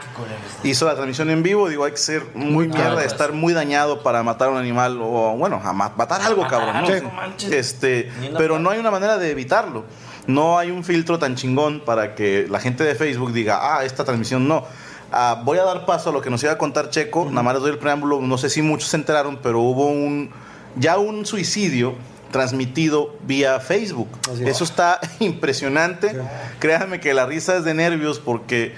qué. 0.62 0.68
Hizo 0.68 0.84
la 0.86 0.94
transmisión 0.94 1.30
en 1.30 1.42
vivo, 1.42 1.68
digo, 1.68 1.84
hay 1.84 1.92
que 1.92 1.96
ser 1.98 2.26
muy 2.34 2.68
mierda, 2.68 2.94
pues. 2.94 3.06
estar 3.06 3.32
muy 3.32 3.52
dañado 3.54 4.02
para 4.02 4.22
matar 4.22 4.48
a 4.48 4.50
un 4.50 4.58
animal 4.58 4.98
o, 5.00 5.34
bueno, 5.38 5.60
a 5.64 5.72
ma- 5.72 5.92
matar 5.96 6.20
algo, 6.20 6.42
Matar 6.42 6.58
cabrón. 6.60 6.82
¿no? 6.82 6.88
algo, 6.94 7.08
no 7.08 7.14
manches. 7.14 7.50
Este, 7.52 8.10
pero 8.36 8.58
no 8.58 8.68
hay 8.70 8.78
una 8.78 8.90
manera 8.90 9.16
de 9.16 9.30
evitarlo. 9.30 9.84
No 10.26 10.58
hay 10.58 10.70
un 10.70 10.84
filtro 10.84 11.18
tan 11.18 11.34
chingón 11.34 11.80
para 11.80 12.14
que 12.14 12.46
la 12.50 12.60
gente 12.60 12.84
de 12.84 12.94
Facebook 12.94 13.32
diga, 13.32 13.58
ah, 13.78 13.84
esta 13.84 14.04
transmisión 14.04 14.46
no. 14.46 14.64
Ah, 15.10 15.40
voy 15.44 15.58
a 15.58 15.64
dar 15.64 15.84
paso 15.84 16.10
a 16.10 16.12
lo 16.12 16.20
que 16.20 16.30
nos 16.30 16.42
iba 16.42 16.52
a 16.52 16.58
contar 16.58 16.90
Checo, 16.90 17.26
nada 17.28 17.42
más 17.42 17.54
les 17.54 17.62
doy 17.62 17.72
el 17.72 17.78
preámbulo, 17.78 18.20
no 18.20 18.38
sé 18.38 18.48
si 18.48 18.62
muchos 18.62 18.88
se 18.88 18.96
enteraron, 18.96 19.38
pero 19.42 19.60
hubo 19.60 19.86
un, 19.88 20.30
ya 20.76 20.96
un 20.96 21.26
suicidio 21.26 21.94
transmitido 22.32 23.14
vía 23.24 23.60
Facebook. 23.60 24.08
Así. 24.32 24.44
Eso 24.44 24.64
está 24.64 24.98
impresionante. 25.20 26.20
Créanme 26.58 26.98
que 26.98 27.14
la 27.14 27.26
risa 27.26 27.56
es 27.56 27.64
de 27.64 27.74
nervios 27.74 28.18
porque 28.18 28.74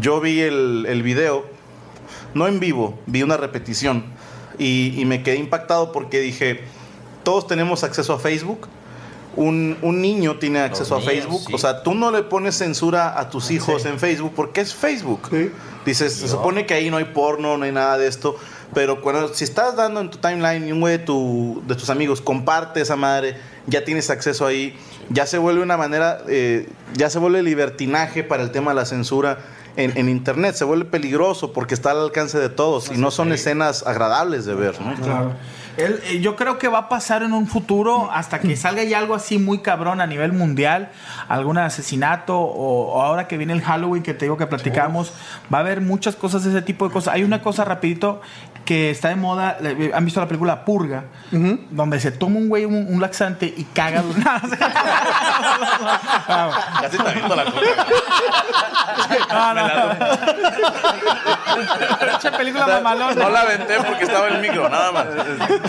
yo 0.00 0.20
vi 0.20 0.40
el, 0.40 0.86
el 0.88 1.02
video, 1.02 1.44
no 2.32 2.48
en 2.48 2.60
vivo, 2.60 2.98
vi 3.06 3.22
una 3.22 3.36
repetición 3.36 4.04
y, 4.58 4.98
y 4.98 5.04
me 5.04 5.22
quedé 5.22 5.36
impactado 5.36 5.92
porque 5.92 6.20
dije, 6.20 6.60
todos 7.22 7.46
tenemos 7.46 7.84
acceso 7.84 8.14
a 8.14 8.18
Facebook. 8.18 8.68
Un, 9.34 9.78
un 9.80 10.02
niño 10.02 10.38
tiene 10.38 10.60
acceso 10.60 10.94
a 10.94 11.00
Facebook. 11.00 11.40
sí. 11.46 11.54
O 11.54 11.58
sea, 11.58 11.82
tú 11.82 11.94
no 11.94 12.10
le 12.10 12.22
pones 12.22 12.56
censura 12.58 13.18
a 13.18 13.30
tus 13.30 13.50
hijos 13.50 13.86
en 13.86 13.98
Facebook 13.98 14.32
porque 14.36 14.60
es 14.60 14.74
Facebook. 14.74 15.30
Dices, 15.86 16.12
se 16.12 16.28
supone 16.28 16.66
que 16.66 16.74
ahí 16.74 16.90
no 16.90 16.98
hay 16.98 17.06
porno, 17.06 17.56
no 17.56 17.64
hay 17.64 17.72
nada 17.72 17.96
de 17.96 18.08
esto. 18.08 18.36
Pero 18.74 19.00
cuando, 19.02 19.28
si 19.34 19.44
estás 19.44 19.76
dando 19.76 20.00
en 20.00 20.10
tu 20.10 20.18
timeline 20.18 20.66
y 20.68 20.72
un 20.72 20.80
güey 20.80 20.98
de, 20.98 21.04
tu- 21.04 21.62
de 21.66 21.74
tus 21.74 21.90
amigos 21.90 22.20
comparte 22.20 22.80
esa 22.80 22.96
madre, 22.96 23.36
ya 23.66 23.84
tienes 23.84 24.08
acceso 24.10 24.46
ahí, 24.46 24.76
ya 25.10 25.26
se 25.26 25.38
vuelve 25.38 25.62
una 25.62 25.76
manera, 25.76 26.18
eh, 26.28 26.68
ya 26.94 27.10
se 27.10 27.18
vuelve 27.18 27.42
libertinaje 27.42 28.24
para 28.24 28.42
el 28.42 28.50
tema 28.50 28.70
de 28.70 28.76
la 28.76 28.84
censura 28.86 29.38
en, 29.76 29.96
en 29.96 30.08
internet, 30.08 30.54
se 30.54 30.64
vuelve 30.64 30.84
peligroso 30.86 31.52
porque 31.52 31.74
está 31.74 31.90
al 31.92 32.00
alcance 32.00 32.38
de 32.38 32.48
todos 32.48 32.90
y 32.90 32.98
no 32.98 33.10
son 33.10 33.32
escenas 33.32 33.86
agradables 33.86 34.44
de 34.44 34.54
ver. 34.54 34.80
¿no? 34.80 34.94
Claro. 34.96 35.32
Él, 35.78 36.00
eh, 36.10 36.20
yo 36.20 36.36
creo 36.36 36.58
que 36.58 36.68
va 36.68 36.78
a 36.80 36.88
pasar 36.90 37.22
en 37.22 37.32
un 37.32 37.46
futuro 37.46 38.10
hasta 38.12 38.40
que 38.40 38.54
salga 38.56 38.84
ya 38.84 38.98
algo 38.98 39.14
así 39.14 39.38
muy 39.38 39.60
cabrón 39.62 40.02
a 40.02 40.06
nivel 40.06 40.34
mundial, 40.34 40.90
algún 41.28 41.56
asesinato 41.56 42.38
o, 42.38 42.92
o 42.92 43.02
ahora 43.02 43.26
que 43.26 43.38
viene 43.38 43.54
el 43.54 43.62
Halloween 43.62 44.02
que 44.02 44.12
te 44.12 44.26
digo 44.26 44.36
que 44.36 44.46
platicamos, 44.46 45.14
va 45.52 45.58
a 45.58 45.60
haber 45.62 45.80
muchas 45.80 46.14
cosas 46.16 46.44
de 46.44 46.50
ese 46.50 46.60
tipo 46.60 46.86
de 46.86 46.92
cosas. 46.92 47.14
Hay 47.14 47.24
una 47.24 47.40
cosa 47.40 47.64
rapidito 47.64 48.20
que 48.64 48.90
está 48.90 49.08
de 49.08 49.16
moda, 49.16 49.56
le- 49.60 49.92
¿han 49.94 50.04
visto 50.04 50.20
la 50.20 50.26
película 50.28 50.64
Purga? 50.64 51.04
Donde 51.70 52.00
se 52.00 52.10
toma 52.12 52.38
un 52.38 52.48
güey 52.48 52.64
un, 52.64 52.86
un 52.88 53.00
laxante 53.00 53.46
y 53.56 53.64
caga. 53.64 54.02
de- 54.02 54.22
Casi 56.80 56.96
te 56.98 57.08
aviento 57.08 57.36
la 57.36 57.44
coca. 57.44 57.86
No, 59.30 59.54
no. 59.54 59.62
Película 62.36 62.66
mamalona. 62.66 63.14
No 63.14 63.30
la 63.30 63.40
aventé 63.40 63.74
porque 63.86 64.04
estaba 64.04 64.28
en 64.28 64.34
el 64.36 64.40
micro, 64.42 64.68
nada 64.68 64.92
más. 64.92 65.06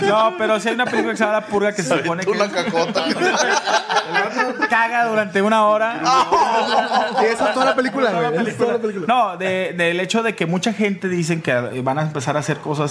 No, 0.02 0.34
pero 0.38 0.58
sí 0.60 0.68
hay 0.68 0.74
una 0.74 0.86
película 0.86 1.12
que 1.12 1.18
se 1.18 1.24
llama 1.24 1.40
La 1.40 1.46
Purga 1.46 1.72
que 1.74 1.82
se 1.82 1.98
supone 1.98 2.24
que 2.24 2.30
Una 2.30 2.50
cacota. 2.50 3.04
caga 4.68 5.04
durante 5.06 5.42
una 5.42 5.66
hora. 5.66 6.00
Y 7.22 7.24
esa 7.26 7.48
es 7.48 7.54
toda 7.54 7.66
la 7.66 7.74
película, 7.76 8.10
güey. 8.10 8.34
Esa 8.40 8.50
es 8.50 8.56
toda 8.58 8.72
la 8.74 8.78
película. 8.78 9.06
No, 9.08 9.36
de- 9.36 9.72
del 9.76 10.00
hecho 10.00 10.22
de 10.22 10.34
que 10.34 10.46
mucha 10.46 10.72
gente 10.72 11.08
dicen 11.08 11.42
que 11.42 11.52
van 11.82 11.98
a 11.98 12.02
empezar 12.02 12.36
a 12.36 12.40
hacer 12.40 12.58
cosas 12.58 12.83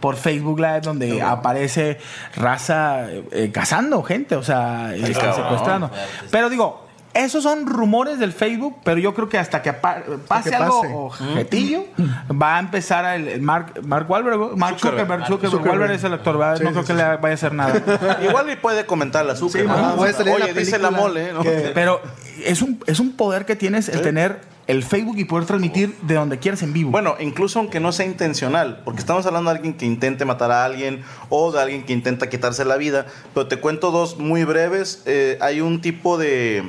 por 0.00 0.16
Facebook 0.16 0.58
Live 0.60 0.80
donde 0.82 1.22
aparece 1.22 1.98
raza 2.36 3.06
eh, 3.10 3.50
cazando 3.52 4.02
gente, 4.02 4.36
o 4.36 4.42
sea, 4.42 4.92
cabrón. 5.14 5.34
secuestrando. 5.34 5.90
Pero 6.30 6.48
digo, 6.50 6.88
esos 7.14 7.42
son 7.42 7.66
rumores 7.66 8.18
del 8.18 8.32
Facebook, 8.32 8.76
pero 8.84 8.98
yo 9.00 9.14
creo 9.14 9.28
que 9.28 9.38
hasta 9.38 9.62
que 9.62 9.72
pase 9.72 10.50
que 10.50 10.56
algo 10.56 11.06
objetillo, 11.06 11.84
va 12.30 12.56
a 12.56 12.60
empezar 12.60 13.16
el, 13.16 13.28
el 13.28 13.40
Mark, 13.42 13.80
Mark 13.84 14.08
Wahlberg, 14.08 14.56
Mark 14.56 14.78
Zuckerberg, 14.78 15.26
Zuckerberg, 15.26 15.66
Wahlberg 15.66 15.92
es 15.92 16.04
el 16.04 16.12
actor, 16.12 16.38
¿verdad? 16.38 16.60
no 16.60 16.70
creo 16.70 16.84
que 16.84 16.94
le 16.94 17.02
vaya 17.02 17.30
a 17.30 17.34
hacer 17.34 17.52
nada. 17.54 18.18
Igual 18.22 18.50
y 18.50 18.56
puede 18.56 18.86
comentar 18.86 19.24
la 19.24 19.32
en 19.32 19.70
Oye, 19.70 20.52
la 20.52 20.52
dice 20.52 20.78
la 20.78 20.90
mole, 20.90 21.32
¿no? 21.32 21.42
que- 21.42 21.72
Pero 21.74 22.00
es 22.44 22.62
un, 22.62 22.82
es 22.86 23.00
un 23.00 23.12
poder 23.16 23.46
que 23.46 23.56
tienes 23.56 23.88
el 23.88 24.02
tener 24.02 24.40
el 24.68 24.84
Facebook 24.84 25.16
y 25.18 25.24
poder 25.24 25.46
transmitir 25.46 25.96
de 26.02 26.14
donde 26.14 26.38
quieras 26.38 26.62
en 26.62 26.72
vivo. 26.72 26.90
Bueno, 26.92 27.16
incluso 27.18 27.58
aunque 27.58 27.80
no 27.80 27.90
sea 27.90 28.06
intencional, 28.06 28.82
porque 28.84 29.00
estamos 29.00 29.26
hablando 29.26 29.50
de 29.50 29.56
alguien 29.56 29.74
que 29.74 29.84
intente 29.86 30.24
matar 30.24 30.52
a 30.52 30.64
alguien 30.64 31.02
o 31.30 31.50
de 31.50 31.60
alguien 31.60 31.84
que 31.84 31.92
intenta 31.92 32.28
quitarse 32.28 32.64
la 32.64 32.76
vida, 32.76 33.06
pero 33.34 33.48
te 33.48 33.56
cuento 33.58 33.90
dos 33.90 34.18
muy 34.18 34.44
breves. 34.44 35.02
Eh, 35.06 35.38
hay 35.40 35.60
un 35.62 35.80
tipo 35.80 36.18
de, 36.18 36.62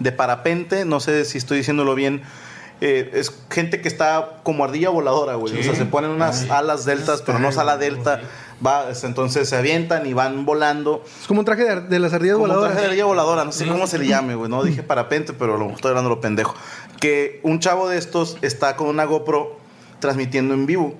de 0.00 0.12
parapente, 0.12 0.84
no 0.84 0.98
sé 0.98 1.24
si 1.26 1.38
estoy 1.38 1.58
diciéndolo 1.58 1.94
bien. 1.94 2.22
eh, 2.80 3.10
es 3.14 3.32
gente 3.48 3.80
que 3.80 3.86
está 3.86 4.40
como 4.42 4.64
ardilla 4.64 4.88
voladora, 4.88 5.34
güey. 5.36 5.56
O 5.60 5.62
sea, 5.62 5.76
se 5.76 5.84
ponen 5.84 6.10
unas 6.10 6.50
alas 6.50 6.84
deltas, 6.84 7.22
pero 7.22 7.38
no 7.38 7.50
es 7.50 7.56
ala 7.58 7.76
delta. 7.76 8.20
Va, 8.64 8.90
es- 8.90 9.04
entonces 9.04 9.48
se 9.48 9.56
avientan 9.56 10.04
y 10.06 10.14
van 10.14 10.44
volando. 10.44 11.04
Es 11.20 11.26
como 11.28 11.40
un 11.40 11.44
traje 11.44 11.62
de, 11.64 11.80
de 11.82 11.98
las 12.00 12.12
ardillas 12.12 12.34
Como 12.34 12.44
un 12.44 12.50
voladoras. 12.50 12.72
traje 12.72 12.80
de 12.86 12.86
ardilla 12.92 13.04
voladora, 13.04 13.44
no 13.44 13.52
sé 13.52 13.66
cómo 13.68 13.86
se 13.86 13.98
le 13.98 14.06
llame, 14.06 14.34
güey. 14.36 14.50
No 14.50 14.64
dije 14.64 14.82
parapente, 14.82 15.32
pero 15.32 15.56
lo 15.58 15.70
estoy 15.70 15.90
hablando 15.90 16.08
lo 16.10 16.20
pendejo. 16.20 16.54
Que 17.02 17.40
un 17.42 17.58
chavo 17.58 17.88
de 17.88 17.98
estos 17.98 18.38
está 18.42 18.76
con 18.76 18.86
una 18.86 19.04
GoPro 19.04 19.56
transmitiendo 19.98 20.54
en 20.54 20.66
vivo. 20.66 20.94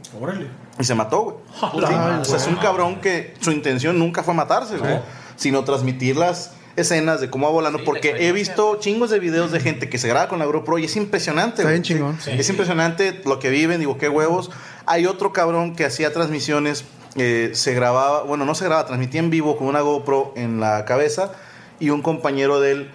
Y 0.81 0.85
se 0.85 0.97
mató, 0.97 1.23
güey. 1.23 1.37
Sí, 1.87 1.95
o 1.95 2.25
sea, 2.25 2.37
es 2.39 2.47
un 2.49 2.57
cabrón 2.57 3.01
que 3.01 3.35
su 3.41 3.53
intención 3.53 3.99
nunca 4.01 4.25
fue 4.25 4.35
matarse, 4.35 4.79
güey. 4.79 4.99
Sino 5.37 5.63
transmitir 5.63 6.17
las 6.17 6.55
escenas 6.75 7.21
de 7.21 7.31
cómo 7.31 7.47
va 7.47 7.53
volando. 7.53 7.79
Sí, 7.79 7.85
porque 7.85 8.17
he 8.29 8.33
visto 8.33 8.81
chingos 8.81 9.11
de 9.11 9.21
videos 9.21 9.53
de 9.53 9.61
gente 9.61 9.89
que 9.89 9.99
se 9.99 10.09
graba 10.09 10.27
con 10.27 10.41
la 10.41 10.45
GoPro 10.47 10.79
y 10.79 10.87
es 10.87 10.97
impresionante, 10.97 11.63
Está 11.63 11.65
güey. 11.65 11.75
bien 11.75 11.83
chingón. 11.83 12.21
Sí. 12.21 12.31
Es 12.33 12.49
impresionante 12.49 13.21
lo 13.25 13.39
que 13.39 13.51
viven, 13.51 13.79
digo, 13.79 13.97
qué 13.97 14.09
huevos. 14.09 14.51
Hay 14.87 15.07
otro 15.07 15.33
cabrón 15.33 15.77
que 15.77 15.85
hacía 15.85 16.13
transmisiones, 16.13 16.85
eh, 17.15 17.51
se 17.55 17.75
grababa, 17.75 18.23
bueno, 18.25 18.45
no 18.45 18.55
se 18.57 18.65
grababa, 18.65 18.87
transmitía 18.87 19.21
en 19.21 19.31
vivo 19.31 19.57
con 19.57 19.69
una 19.69 19.83
GoPro 19.83 20.33
en 20.35 20.59
la 20.59 20.85
cabeza 20.85 21.33
y 21.79 21.91
un 21.91 22.03
compañero 22.03 22.59
de 22.61 22.73
él 22.73 22.91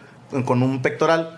con 0.46 0.62
un 0.64 0.82
pectoral. 0.82 1.37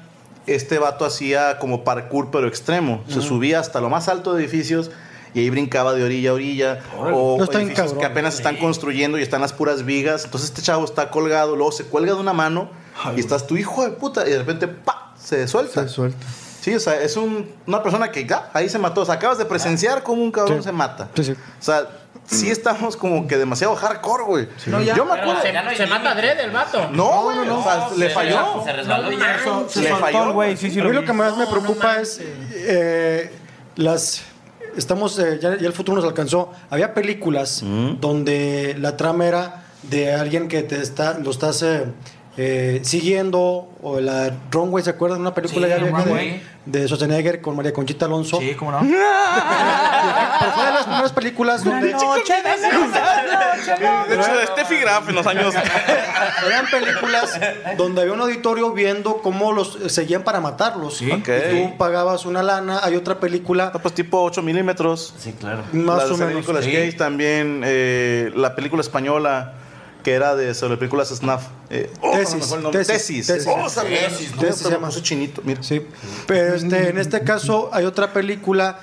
Este 0.56 0.80
vato 0.80 1.06
hacía 1.06 1.60
como 1.60 1.84
parkour, 1.84 2.30
pero 2.32 2.48
extremo. 2.48 3.04
Se 3.08 3.22
subía 3.22 3.60
hasta 3.60 3.80
lo 3.82 3.90
más 3.90 4.08
alto 4.08 4.34
de 4.34 4.44
edificios 4.44 4.92
y 5.34 5.40
ahí 5.42 5.50
brincaba 5.50 5.94
de 5.94 6.04
orilla 6.04 6.32
a 6.32 6.34
orilla. 6.34 6.80
O 6.98 7.38
No 7.38 7.46
edificios 7.46 7.76
cabrón. 7.76 8.00
que 8.00 8.06
apenas 8.06 8.36
están 8.36 8.58
construyendo 8.58 9.20
y 9.20 9.22
están 9.22 9.42
las 9.42 9.54
puras 9.54 9.86
vigas. 9.86 10.26
Entonces 10.26 10.50
este 10.50 10.62
chavo 10.62 10.86
está 10.86 11.10
colgado, 11.12 11.56
luego 11.56 11.72
se 11.72 11.84
cuelga 11.86 12.14
de 12.14 12.20
una 12.20 12.34
mano 12.34 12.70
y 13.16 13.20
estás 13.20 13.46
tu 13.48 13.56
hijo 13.58 13.84
de 13.84 13.92
puta 13.92 14.28
y 14.28 14.32
de 14.32 14.40
repente 14.40 14.68
¡pa! 14.68 15.14
se 15.22 15.48
suelta. 15.48 15.84
Se 15.84 15.90
suelta. 15.90 16.26
Sí, 16.62 16.76
o 16.76 16.80
sea, 16.80 17.02
es 17.02 17.16
un- 17.16 17.50
una 17.68 17.82
persona 17.82 18.12
que 18.12 18.26
ya, 18.26 18.50
ahí 18.54 18.68
se 18.68 18.78
mató. 18.80 19.02
O 19.02 19.06
sea, 19.06 19.16
acabas 19.16 19.38
de 19.38 19.46
presenciar 19.46 20.04
cómo 20.04 20.22
un 20.24 20.32
cabrón 20.32 20.58
Sí. 20.58 20.64
se 20.66 20.72
mata. 20.74 21.08
Sí, 21.16 21.24
sí. 21.24 21.32
O 21.32 21.64
sea, 21.64 21.88
sí 22.30 22.50
estamos 22.50 22.96
como 22.96 23.28
que 23.28 23.38
demasiado 23.38 23.76
hardcore, 23.76 24.24
güey. 24.24 24.48
No, 24.68 24.82
ya. 24.82 24.96
Yo 24.96 25.06
me 25.06 25.14
acuerdo. 25.14 25.42
se, 25.42 25.78
se 25.78 25.88
mata. 25.88 26.16
Dredd 26.16 26.40
el 26.40 26.52
vato. 26.52 26.90
No, 26.92 27.24
güey, 27.24 27.40
o 27.40 27.64
sea, 27.64 27.90
le 27.98 28.08
Se 28.08 28.14
falló. 28.14 28.64
Se 28.64 28.74
resbaló 28.74 29.12
y 29.12 29.18
ya. 29.18 29.38
se 29.68 29.82
le 29.82 29.96
falló, 29.96 30.34
güey, 30.34 30.58
sí, 30.58 30.70
sí 30.70 30.80
a 30.80 30.84
lo 30.84 30.90
mí 30.90 30.96
lo 30.96 31.02
vi. 31.02 31.08
que 31.08 31.14
más 31.14 31.38
me 31.38 31.48
preocupa 31.48 32.00
es 32.00 32.20
eh, 32.54 33.32
las 33.76 34.24
estamos 34.78 35.18
eh, 35.20 35.40
ya, 35.42 35.58
ya 35.58 35.68
el 35.68 35.74
futuro 35.74 35.96
nos 35.96 36.06
alcanzó 36.06 36.52
había 36.70 36.94
películas 36.94 37.64
donde 38.00 38.76
la 38.80 38.96
trama 38.98 39.26
era 39.26 39.64
de 39.84 40.14
alguien 40.14 40.48
que 40.48 40.62
te 40.62 40.82
está 40.82 41.18
lo 41.18 41.32
estás 41.32 41.64
eh, 41.64 41.86
eh, 42.42 42.80
siguiendo 42.84 43.68
o 43.82 44.00
la 44.00 44.32
Runway 44.50 44.82
se 44.82 44.92
acuerdan 44.92 45.20
una 45.20 45.34
película 45.34 45.68
Sí, 45.68 45.74
ya 45.74 45.78
vieja 45.84 46.04
de, 46.06 46.42
de 46.66 46.86
Schwarzenegger 46.88 47.42
con 47.42 47.58
María 47.58 47.74
Conchita 47.74 48.06
Alonso 48.06 48.40
Sí, 48.40 48.54
cómo 48.56 48.72
no. 48.72 48.80
pero 50.40 50.52
fue 50.54 50.66
de 50.66 50.72
las 50.72 50.84
primeras 50.86 51.12
películas 51.12 51.64
donde 51.66 51.88
De 51.88 51.92
hecho, 51.94 52.14
de 54.38 54.48
Steffi 54.48 54.78
Graf 54.78 55.10
en 55.10 55.16
los 55.16 55.28
años. 55.28 55.54
Eran 56.48 56.66
películas 56.72 57.40
donde 57.78 58.02
había 58.02 58.14
un 58.14 58.22
auditorio 58.22 58.72
viendo 58.72 59.18
cómo 59.22 59.52
los 59.52 59.76
eh, 59.76 59.90
seguían 59.90 60.24
para 60.24 60.40
matarlos. 60.40 61.02
Ok. 61.02 61.28
Y 61.28 61.70
tú 61.70 61.78
pagabas 61.78 62.26
una 62.26 62.42
lana. 62.42 62.80
Hay 62.84 62.96
otra 62.96 63.20
película 63.20 63.72
No, 63.74 63.82
pues 63.82 63.94
tipo 63.94 64.22
8 64.24 64.42
milímetros. 64.42 65.14
Sí, 65.18 65.34
claro. 65.34 65.64
más 65.74 66.06
o 66.06 66.18
menos. 66.18 66.34
películas 66.34 66.64
Sí. 66.66 66.72
gays 66.72 66.96
también. 66.98 67.62
eh, 67.66 68.32
la 68.36 68.56
película 68.56 68.82
española 68.82 69.54
que 70.10 70.16
era 70.16 70.36
de 70.36 70.56
sobre 70.56 70.78
películas 70.78 71.10
snuff. 71.10 71.44
Eh, 71.70 71.92
oh, 72.02 72.12
Tesis, 72.18 72.50
nombre. 72.52 72.72
tesis, 72.84 73.28
Tesis. 73.28 73.28
tesis. 73.28 73.48
Oh, 73.48 73.70
sabía. 73.70 74.08
Tesis, 74.10 74.36
No, 74.36 74.42
tesis 74.42 74.62
se 74.64 74.72
llama. 74.72 74.90
chinito. 74.90 75.42
Mira. 75.46 75.62
Sí. 75.62 75.86
Pero 76.26 76.56
este, 76.56 76.90
en 76.90 76.98
este 76.98 77.24
caso 77.24 77.70
hay 77.72 77.86
otra 77.86 78.12
película 78.12 78.80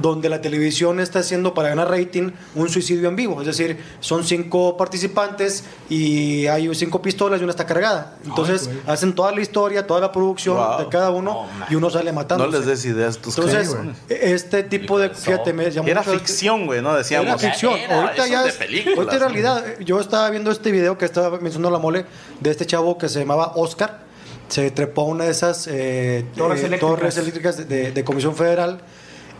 donde 0.00 0.28
la 0.28 0.40
televisión 0.40 0.98
está 1.00 1.20
haciendo 1.20 1.54
para 1.54 1.68
ganar 1.68 1.88
rating 1.90 2.30
un 2.54 2.68
suicidio 2.68 3.08
en 3.08 3.16
vivo. 3.16 3.40
Es 3.40 3.46
decir, 3.46 3.78
son 4.00 4.24
cinco 4.24 4.76
participantes 4.76 5.64
y 5.88 6.46
hay 6.48 6.74
cinco 6.74 7.00
pistolas 7.00 7.40
y 7.40 7.44
una 7.44 7.50
está 7.52 7.64
cargada. 7.66 8.16
Entonces 8.24 8.68
hacen 8.86 9.14
toda 9.14 9.30
la 9.32 9.40
historia, 9.40 9.86
toda 9.86 10.00
la 10.00 10.10
producción 10.12 10.56
Wow. 10.56 10.78
de 10.78 10.88
cada 10.88 11.10
uno 11.10 11.46
y 11.70 11.74
uno 11.76 11.90
sale 11.90 12.12
matando. 12.12 12.46
No 12.46 12.50
les 12.52 12.66
des 12.66 12.84
ideas 12.84 13.18
tus 13.18 13.36
Entonces, 13.38 13.74
este 14.08 14.62
tipo 14.64 14.98
de... 14.98 15.10
Fíjate, 15.10 15.52
me 15.52 15.70
llamó 15.70 15.88
Era 15.88 16.00
mucho 16.02 16.18
ficción, 16.18 16.66
güey, 16.66 16.82
¿no? 16.82 16.90
Era 16.90 16.98
Decíamos. 16.98 17.40
ficción. 17.40 17.74
Era, 17.78 18.02
ahorita 18.02 18.26
ya 18.26 18.44
es, 18.46 18.58
ahorita 18.96 19.18
realidad, 19.18 19.64
yo 19.80 20.00
estaba 20.00 20.28
viendo 20.30 20.50
este 20.50 20.72
video 20.72 20.98
que 20.98 21.04
estaba 21.04 21.38
mencionando 21.38 21.70
la 21.70 21.78
mole 21.78 22.04
de 22.40 22.50
este 22.50 22.66
chavo 22.66 22.98
que 22.98 23.08
se 23.08 23.20
llamaba 23.20 23.52
Oscar. 23.56 24.00
Se 24.48 24.70
trepó 24.70 25.02
a 25.02 25.04
una 25.06 25.24
de 25.24 25.30
esas 25.30 25.66
eh, 25.70 26.26
Torres 26.36 26.62
eh, 26.62 26.66
eléctricas. 26.66 26.80
torres 26.98 27.16
eléctricas 27.16 27.56
de, 27.56 27.64
de- 27.64 27.92
de 27.92 28.04
Comisión 28.04 28.34
Federal. 28.36 28.80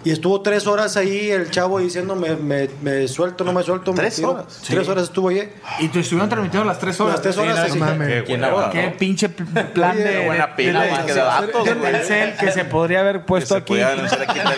Y 0.05 0.11
estuvo 0.11 0.41
tres 0.43 0.67
horas 0.67 0.97
ahí 0.99 1.31
el 1.31 1.51
chavo 1.51 1.79
diciendo 1.79 2.15
me, 2.15 2.37
me, 2.37 2.69
me 2.83 3.09
suelto, 3.09 3.43
no 3.43 3.53
me 3.55 3.63
suelto. 3.63 3.93
me 3.93 3.97
¿Tres 4.01 4.17
tiro". 4.17 4.33
horas? 4.33 4.61
Tres 4.67 4.87
horas 4.89 5.05
estuvo 5.05 5.31
ahí. 5.31 5.51
Y 5.81 5.89
te 5.89 6.01
estuvieron 6.01 6.29
transmitiendo 6.29 6.67
las 6.69 6.79
tres 6.79 7.01
horas. 7.01 7.15
Las 7.15 7.23
tres 7.23 7.39
horas, 7.39 7.67
Sí, 7.67 7.73
sí. 7.73 7.79
no. 7.81 7.99
Qué 8.07 8.23
¿Quién 8.27 8.41
buena? 8.41 8.67
¿no? 8.67 8.71
Qué 8.71 8.95
pinche 8.99 9.29
plan 9.31 9.97
Oye, 9.97 10.05
de, 10.05 10.11
Qué 10.13 10.27
buena 10.27 10.47
de- 10.47 10.53
pila, 10.55 10.83
de- 10.83 10.89
que 10.91 10.97
de- 10.97 11.15
de 11.15 11.21
datos, 11.21 11.65
de. 11.65 11.75
Telcel 11.75 12.37
que 12.37 12.53
se 12.53 12.65
podría 12.67 13.01
haber 13.01 13.21
Que 13.21 13.25
puesto 13.25 13.55
se 13.55 13.59
aquí. 13.61 13.67
podía 13.67 13.89
aquí 13.89 13.99
Telcel. 14.39 14.55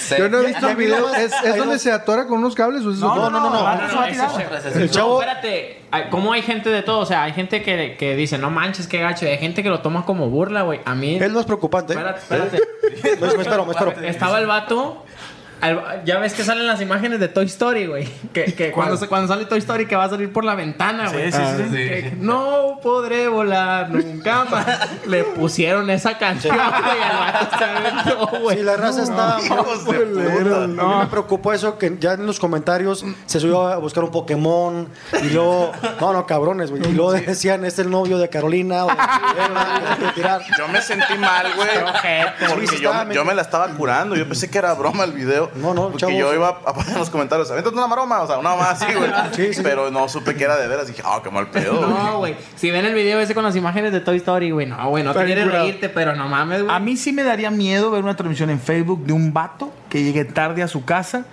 Sí. 0.00 0.14
Yo 0.18 0.28
no 0.28 0.38
he 0.40 0.46
visto 0.46 0.62
ya 0.62 0.70
el 0.70 0.76
vi 0.76 0.84
video. 0.86 1.00
nomás- 1.06 1.18
¿Es, 1.20 1.32
es 1.44 1.56
donde 1.56 1.78
se 1.78 1.92
atora 1.92 2.26
con 2.26 2.38
unos 2.38 2.54
cables? 2.54 2.84
¿O 2.84 2.90
es 2.90 2.98
No, 2.98 3.14
no, 3.14 3.30
no, 3.30 3.40
no. 3.40 3.50
No, 3.50 3.76
no, 3.76 4.04
ese 4.04 4.24
es 4.24 4.32
ese 4.58 4.68
es 4.70 4.76
El 4.76 4.90
chavo- 4.90 5.20
Espérate, 5.22 5.82
ay, 5.90 6.04
¿cómo 6.10 6.32
hay 6.32 6.42
gente 6.42 6.70
de 6.70 6.82
todo? 6.82 6.98
O 7.00 7.06
sea, 7.06 7.22
hay 7.24 7.32
gente 7.32 7.62
que, 7.62 7.96
que 7.98 8.16
dice, 8.16 8.38
no 8.38 8.50
manches, 8.50 8.86
qué 8.86 8.98
gacho. 8.98 9.26
y 9.26 9.28
Hay 9.28 9.38
gente 9.38 9.62
que 9.62 9.68
lo 9.68 9.80
toma 9.80 10.04
como 10.06 10.28
burla, 10.30 10.62
güey. 10.62 10.80
A 10.84 10.94
mí. 10.94 11.16
Es 11.20 11.32
más 11.32 11.44
preocupante. 11.44 11.92
Espérate, 11.92 12.20
espérate. 12.20 12.58
Me, 13.02 13.26
me 13.36 13.42
espero, 13.42 13.64
me 13.66 13.72
espero. 13.72 13.90
Estaba 14.02 14.38
el 14.38 14.46
vato. 14.46 15.04
Al- 15.60 16.02
ya 16.04 16.18
ves 16.18 16.34
que 16.34 16.44
salen 16.44 16.66
las 16.66 16.80
imágenes 16.80 17.20
de 17.20 17.28
Toy 17.28 17.46
Story, 17.46 17.86
güey. 17.86 18.08
Que, 18.32 18.44
que 18.54 18.70
cuando, 18.72 18.98
cuando 19.08 19.28
sale 19.28 19.44
Toy 19.46 19.58
Story 19.58 19.86
que 19.86 19.96
va 19.96 20.04
a 20.04 20.08
salir 20.10 20.32
por 20.32 20.44
la 20.44 20.54
ventana, 20.54 21.10
güey. 21.10 21.30
Sí, 21.32 21.38
sí, 21.56 21.62
sí. 21.68 21.76
Que 21.76 22.14
no 22.18 22.78
podré 22.82 23.28
volar 23.28 23.90
nunca 23.90 24.44
más. 24.44 24.66
Le 25.06 25.24
pusieron 25.24 25.88
esa 25.90 26.18
canción, 26.18 26.56
güey. 26.56 27.00
Al 27.02 27.32
vato 27.32 27.58
se 27.58 27.64
aventó, 27.64 28.26
güey. 28.42 28.56
Sí, 28.58 28.62
la 28.64 28.76
raza 28.76 29.02
está. 29.02 29.36
A 29.36 30.66
mí 30.66 30.94
me 31.00 31.06
preocupó 31.06 31.52
eso 31.52 31.78
que 31.78 31.96
ya 32.00 32.12
en 32.14 32.26
los 32.26 32.38
comentarios 32.40 33.04
se 33.26 33.40
subió 33.40 33.66
a 33.68 33.76
buscar 33.76 34.04
un 34.04 34.10
Pokémon 34.10 34.88
y 35.22 35.30
luego, 35.30 35.72
no, 36.00 36.12
no, 36.12 36.26
cabrones, 36.26 36.70
güey. 36.70 36.82
Y 36.88 36.92
luego 36.92 37.12
decían, 37.12 37.64
es 37.64 37.78
el 37.78 37.90
novio 37.90 38.18
de 38.18 38.28
Carolina 38.28 38.84
o 38.86 38.88
de. 38.88 38.94
Yo 40.58 40.68
me 40.68 40.80
sentí 40.80 41.14
mal, 41.18 41.46
güey. 41.54 41.68
Porque 42.48 42.66
Sí, 42.66 42.76
sí, 42.76 42.82
yo 43.12 43.24
me 43.24 43.34
la 43.34 43.42
estaba 43.42 43.68
curando. 43.68 44.16
Yo 44.16 44.26
pensé 44.26 44.50
que 44.50 44.58
era 44.58 44.74
broma 44.74 45.04
el 45.04 45.12
video. 45.12 45.49
No, 45.54 45.74
no, 45.74 45.82
Porque 45.84 45.98
chavos. 45.98 46.16
yo 46.16 46.34
iba 46.34 46.48
a 46.48 46.72
poner 46.74 46.92
en 46.92 46.98
los 46.98 47.10
comentarios, 47.10 47.50
avéntate 47.50 47.76
una 47.76 47.86
maroma. 47.86 48.22
O 48.22 48.26
sea, 48.26 48.38
una 48.38 48.54
más 48.56 48.82
así, 48.82 48.92
güey. 48.94 49.10
Sí, 49.32 49.54
sí. 49.54 49.60
Pero 49.62 49.90
no 49.90 50.08
supe 50.08 50.34
que 50.34 50.44
era 50.44 50.56
de 50.56 50.68
veras. 50.68 50.86
Dije, 50.86 51.02
ah, 51.04 51.20
qué 51.22 51.30
mal 51.30 51.48
pedo. 51.48 51.80
No, 51.80 52.18
güey. 52.18 52.36
Si 52.56 52.70
ven 52.70 52.84
el 52.84 52.94
video 52.94 53.20
ese 53.20 53.34
con 53.34 53.44
las 53.44 53.56
imágenes 53.56 53.92
de 53.92 54.00
Toy 54.00 54.16
Story, 54.16 54.50
güey. 54.50 54.66
No, 54.66 54.88
güey. 54.88 55.04
No 55.04 55.12
bien 55.14 55.26
quieres 55.26 55.50
reírte, 55.50 55.88
pero 55.88 56.14
no 56.14 56.28
mames, 56.28 56.62
güey. 56.62 56.74
A 56.74 56.78
mí 56.78 56.96
sí 56.96 57.12
me 57.12 57.22
daría 57.22 57.50
miedo 57.50 57.90
ver 57.90 58.02
una 58.02 58.16
transmisión 58.16 58.50
en 58.50 58.60
Facebook 58.60 59.04
de 59.04 59.12
un 59.12 59.32
vato 59.32 59.72
que 59.88 60.02
llegue 60.02 60.24
tarde 60.24 60.62
a 60.62 60.68
su 60.68 60.84
casa 60.84 61.24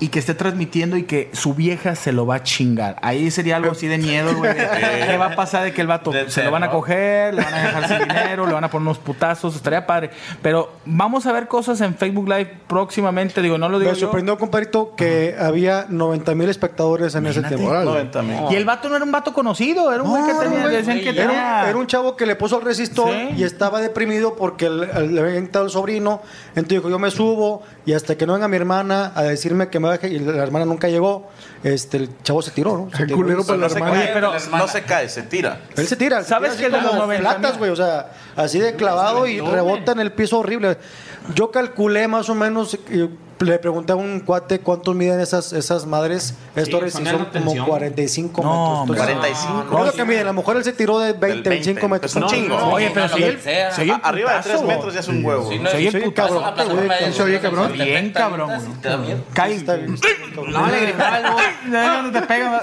y 0.00 0.08
que 0.08 0.18
esté 0.18 0.34
transmitiendo 0.34 0.96
y 0.96 1.04
que 1.04 1.30
su 1.32 1.54
vieja 1.54 1.94
se 1.94 2.12
lo 2.12 2.26
va 2.26 2.36
a 2.36 2.42
chingar. 2.42 2.96
Ahí 3.02 3.30
sería 3.30 3.56
algo 3.56 3.72
así 3.72 3.86
de 3.86 3.98
miedo, 3.98 4.34
güey. 4.36 4.52
¿Qué 5.06 5.16
va 5.16 5.26
a 5.26 5.36
pasar 5.36 5.64
de 5.64 5.72
que 5.72 5.80
el 5.80 5.86
vato 5.86 6.10
De 6.10 6.30
se 6.30 6.44
lo 6.44 6.50
van 6.50 6.62
a 6.64 6.70
coger, 6.70 7.34
le 7.34 7.42
van 7.42 7.54
a 7.54 7.58
dejar 7.62 7.88
sin 7.88 7.98
dinero, 8.08 8.46
le 8.46 8.52
van 8.52 8.64
a 8.64 8.70
poner 8.70 8.86
unos 8.88 8.98
putazos, 8.98 9.56
estaría 9.56 9.86
padre. 9.86 10.10
Pero 10.42 10.72
vamos 10.84 11.26
a 11.26 11.32
ver 11.32 11.48
cosas 11.48 11.80
en 11.80 11.94
Facebook 11.94 12.28
Live 12.28 12.58
próximamente, 12.66 13.40
digo, 13.42 13.58
no 13.58 13.68
lo 13.68 13.78
digo 13.78 13.90
Me 13.92 13.96
yo. 13.96 14.06
sorprendió, 14.06 14.36
compadrito, 14.38 14.94
que 14.96 15.34
había 15.38 15.86
90 15.88 16.34
mil 16.34 16.48
espectadores 16.48 17.14
en 17.14 17.26
ese 17.26 17.42
tiempo. 17.42 17.72
90 17.72 18.22
mil. 18.22 18.36
Y 18.50 18.54
el 18.54 18.64
vato 18.64 18.88
no 18.88 18.96
era 18.96 19.04
un 19.04 19.12
vato 19.12 19.32
conocido, 19.32 19.92
era 19.92 20.02
un 20.02 20.10
güey 20.10 20.22
que 20.26 20.34
tenía, 20.34 20.62
güey. 20.62 20.76
decían 20.76 20.98
que 21.00 21.08
Era, 21.10 21.22
un- 21.22 21.28
tenía... 21.28 21.68
era 21.68 21.78
un 21.78 21.86
chavo 21.86 22.16
que 22.16 22.26
le 22.26 22.36
puso 22.36 22.58
el 22.58 22.64
resistor 22.64 23.10
Sí. 23.12 23.28
y 23.38 23.44
estaba 23.44 23.80
deprimido 23.80 24.34
porque 24.36 24.68
le, 24.68 24.86
le 25.08 25.20
había 25.20 25.36
invitado 25.36 25.64
el 25.64 25.70
sobrino. 25.70 26.20
Entonces 26.50 26.68
dijo, 26.78 26.90
yo 26.90 26.98
me 26.98 27.10
subo 27.10 27.62
y 27.84 27.92
hasta 27.92 28.16
que 28.16 28.26
no 28.26 28.34
venga 28.34 28.48
mi 28.48 28.56
hermana 28.56 29.12
a 29.14 29.22
decirme 29.22 29.68
que 29.68 29.78
me 29.80 29.85
baje 29.86 30.08
y 30.08 30.18
la 30.18 30.42
hermana 30.42 30.64
nunca 30.64 30.88
llegó, 30.88 31.28
este, 31.62 31.96
el 31.96 32.22
chavo 32.22 32.42
se 32.42 32.50
tiró, 32.50 32.76
¿no? 32.76 32.90
Se 32.94 33.02
El 33.02 33.08
tiró. 33.08 33.16
culero 33.16 33.44
para 33.44 33.58
la 33.58 33.64
No 33.64 33.68
se 33.70 33.78
hermana. 33.78 33.94
cae, 34.04 34.10
pero- 34.12 34.32
no 34.50 34.68
se 34.68 34.82
cae, 34.82 35.08
se 35.08 35.22
tira. 35.22 35.60
Él 35.76 35.86
se 35.86 35.96
tira. 35.96 36.22
¿Sabes 36.24 36.52
que 36.52 36.66
así 36.66 36.72
de 36.72 36.80
los 36.80 36.86
como 36.90 37.00
90 37.02 37.22
latas, 37.22 37.50
mil? 37.52 37.58
güey? 37.58 37.70
O 37.70 37.76
sea, 37.76 38.12
así 38.36 38.58
de 38.58 38.74
clavado 38.76 39.26
y 39.26 39.40
rebota 39.40 39.92
en 39.92 40.00
el 40.00 40.12
piso 40.12 40.38
horrible. 40.38 40.76
Yo 41.34 41.50
calculé 41.50 42.06
más 42.08 42.28
o 42.28 42.34
menos, 42.34 42.78
y 42.90 43.08
le 43.40 43.58
pregunté 43.58 43.92
a 43.92 43.96
un 43.96 44.20
cuate 44.20 44.60
cuántos 44.60 44.94
miden 44.94 45.20
esas, 45.20 45.52
esas 45.52 45.84
madres. 45.86 46.34
Y 46.56 46.60
de 46.60 46.90
son 46.90 47.04
como 47.04 47.24
tensión. 47.30 47.66
45 47.66 48.42
No, 48.42 48.86
metros. 48.86 49.08
Entonces, 49.08 49.38
45. 49.46 49.64
no 49.70 49.80
es 49.80 49.86
lo 49.86 49.92
que 49.92 50.04
miden. 50.04 50.20
A 50.22 50.24
lo 50.24 50.32
mejor 50.32 50.56
él 50.56 50.64
se 50.64 50.72
tiró 50.72 50.98
de 50.98 51.12
20, 51.12 51.26
Del 51.26 51.32
20, 51.42 51.50
25 51.50 51.88
metros. 51.88 52.10
es 52.16 52.22
un 52.22 52.26
chingo. 52.28 52.58
no, 52.58 52.72
Oye, 52.72 52.90
pero 52.94 53.08
si 53.08 53.22
él... 53.22 53.38
Arriba 54.02 54.34
de 54.36 54.42
3 54.42 54.54
putazo. 54.56 54.64
metros 54.66 54.94
ya 54.94 55.00
es 55.00 55.08
un 55.08 55.24
huevo. 55.24 55.50
Sí, 55.50 55.58
sí, 55.58 55.86
el 55.86 55.92
sí, 55.92 56.00
Se 57.12 57.22
oye 57.22 57.40
cabrón. 57.40 57.72
Bien 57.72 58.10
cabrón, 58.12 58.50
sí. 58.60 58.88
Cae. 59.34 59.64
Cabrón. 59.64 59.98
No, 60.48 60.66
le 60.68 60.80
gritaba. 60.80 61.36
No, 61.66 62.02
no 62.02 62.12
te 62.12 62.22
pega. 62.22 62.62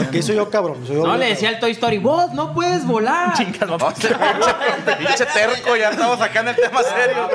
Aquí 0.00 0.22
soy 0.22 0.36
yo 0.36 0.48
cabrón. 0.50 0.86
soy 0.86 0.96
No, 0.96 1.02
le 1.02 1.08
cabrón. 1.08 1.20
decía 1.28 1.48
al 1.50 1.58
Toy 1.60 1.72
Story, 1.72 1.98
vos 1.98 2.32
no 2.32 2.54
puedes 2.54 2.86
volar. 2.86 3.34
No, 3.66 3.78
Pinche 4.98 5.26
terco, 5.26 5.76
ya 5.76 5.90
estamos 5.90 6.20
acá 6.20 6.40
en 6.40 6.48
el 6.48 6.56
tema 6.56 6.80
serio. 6.82 7.28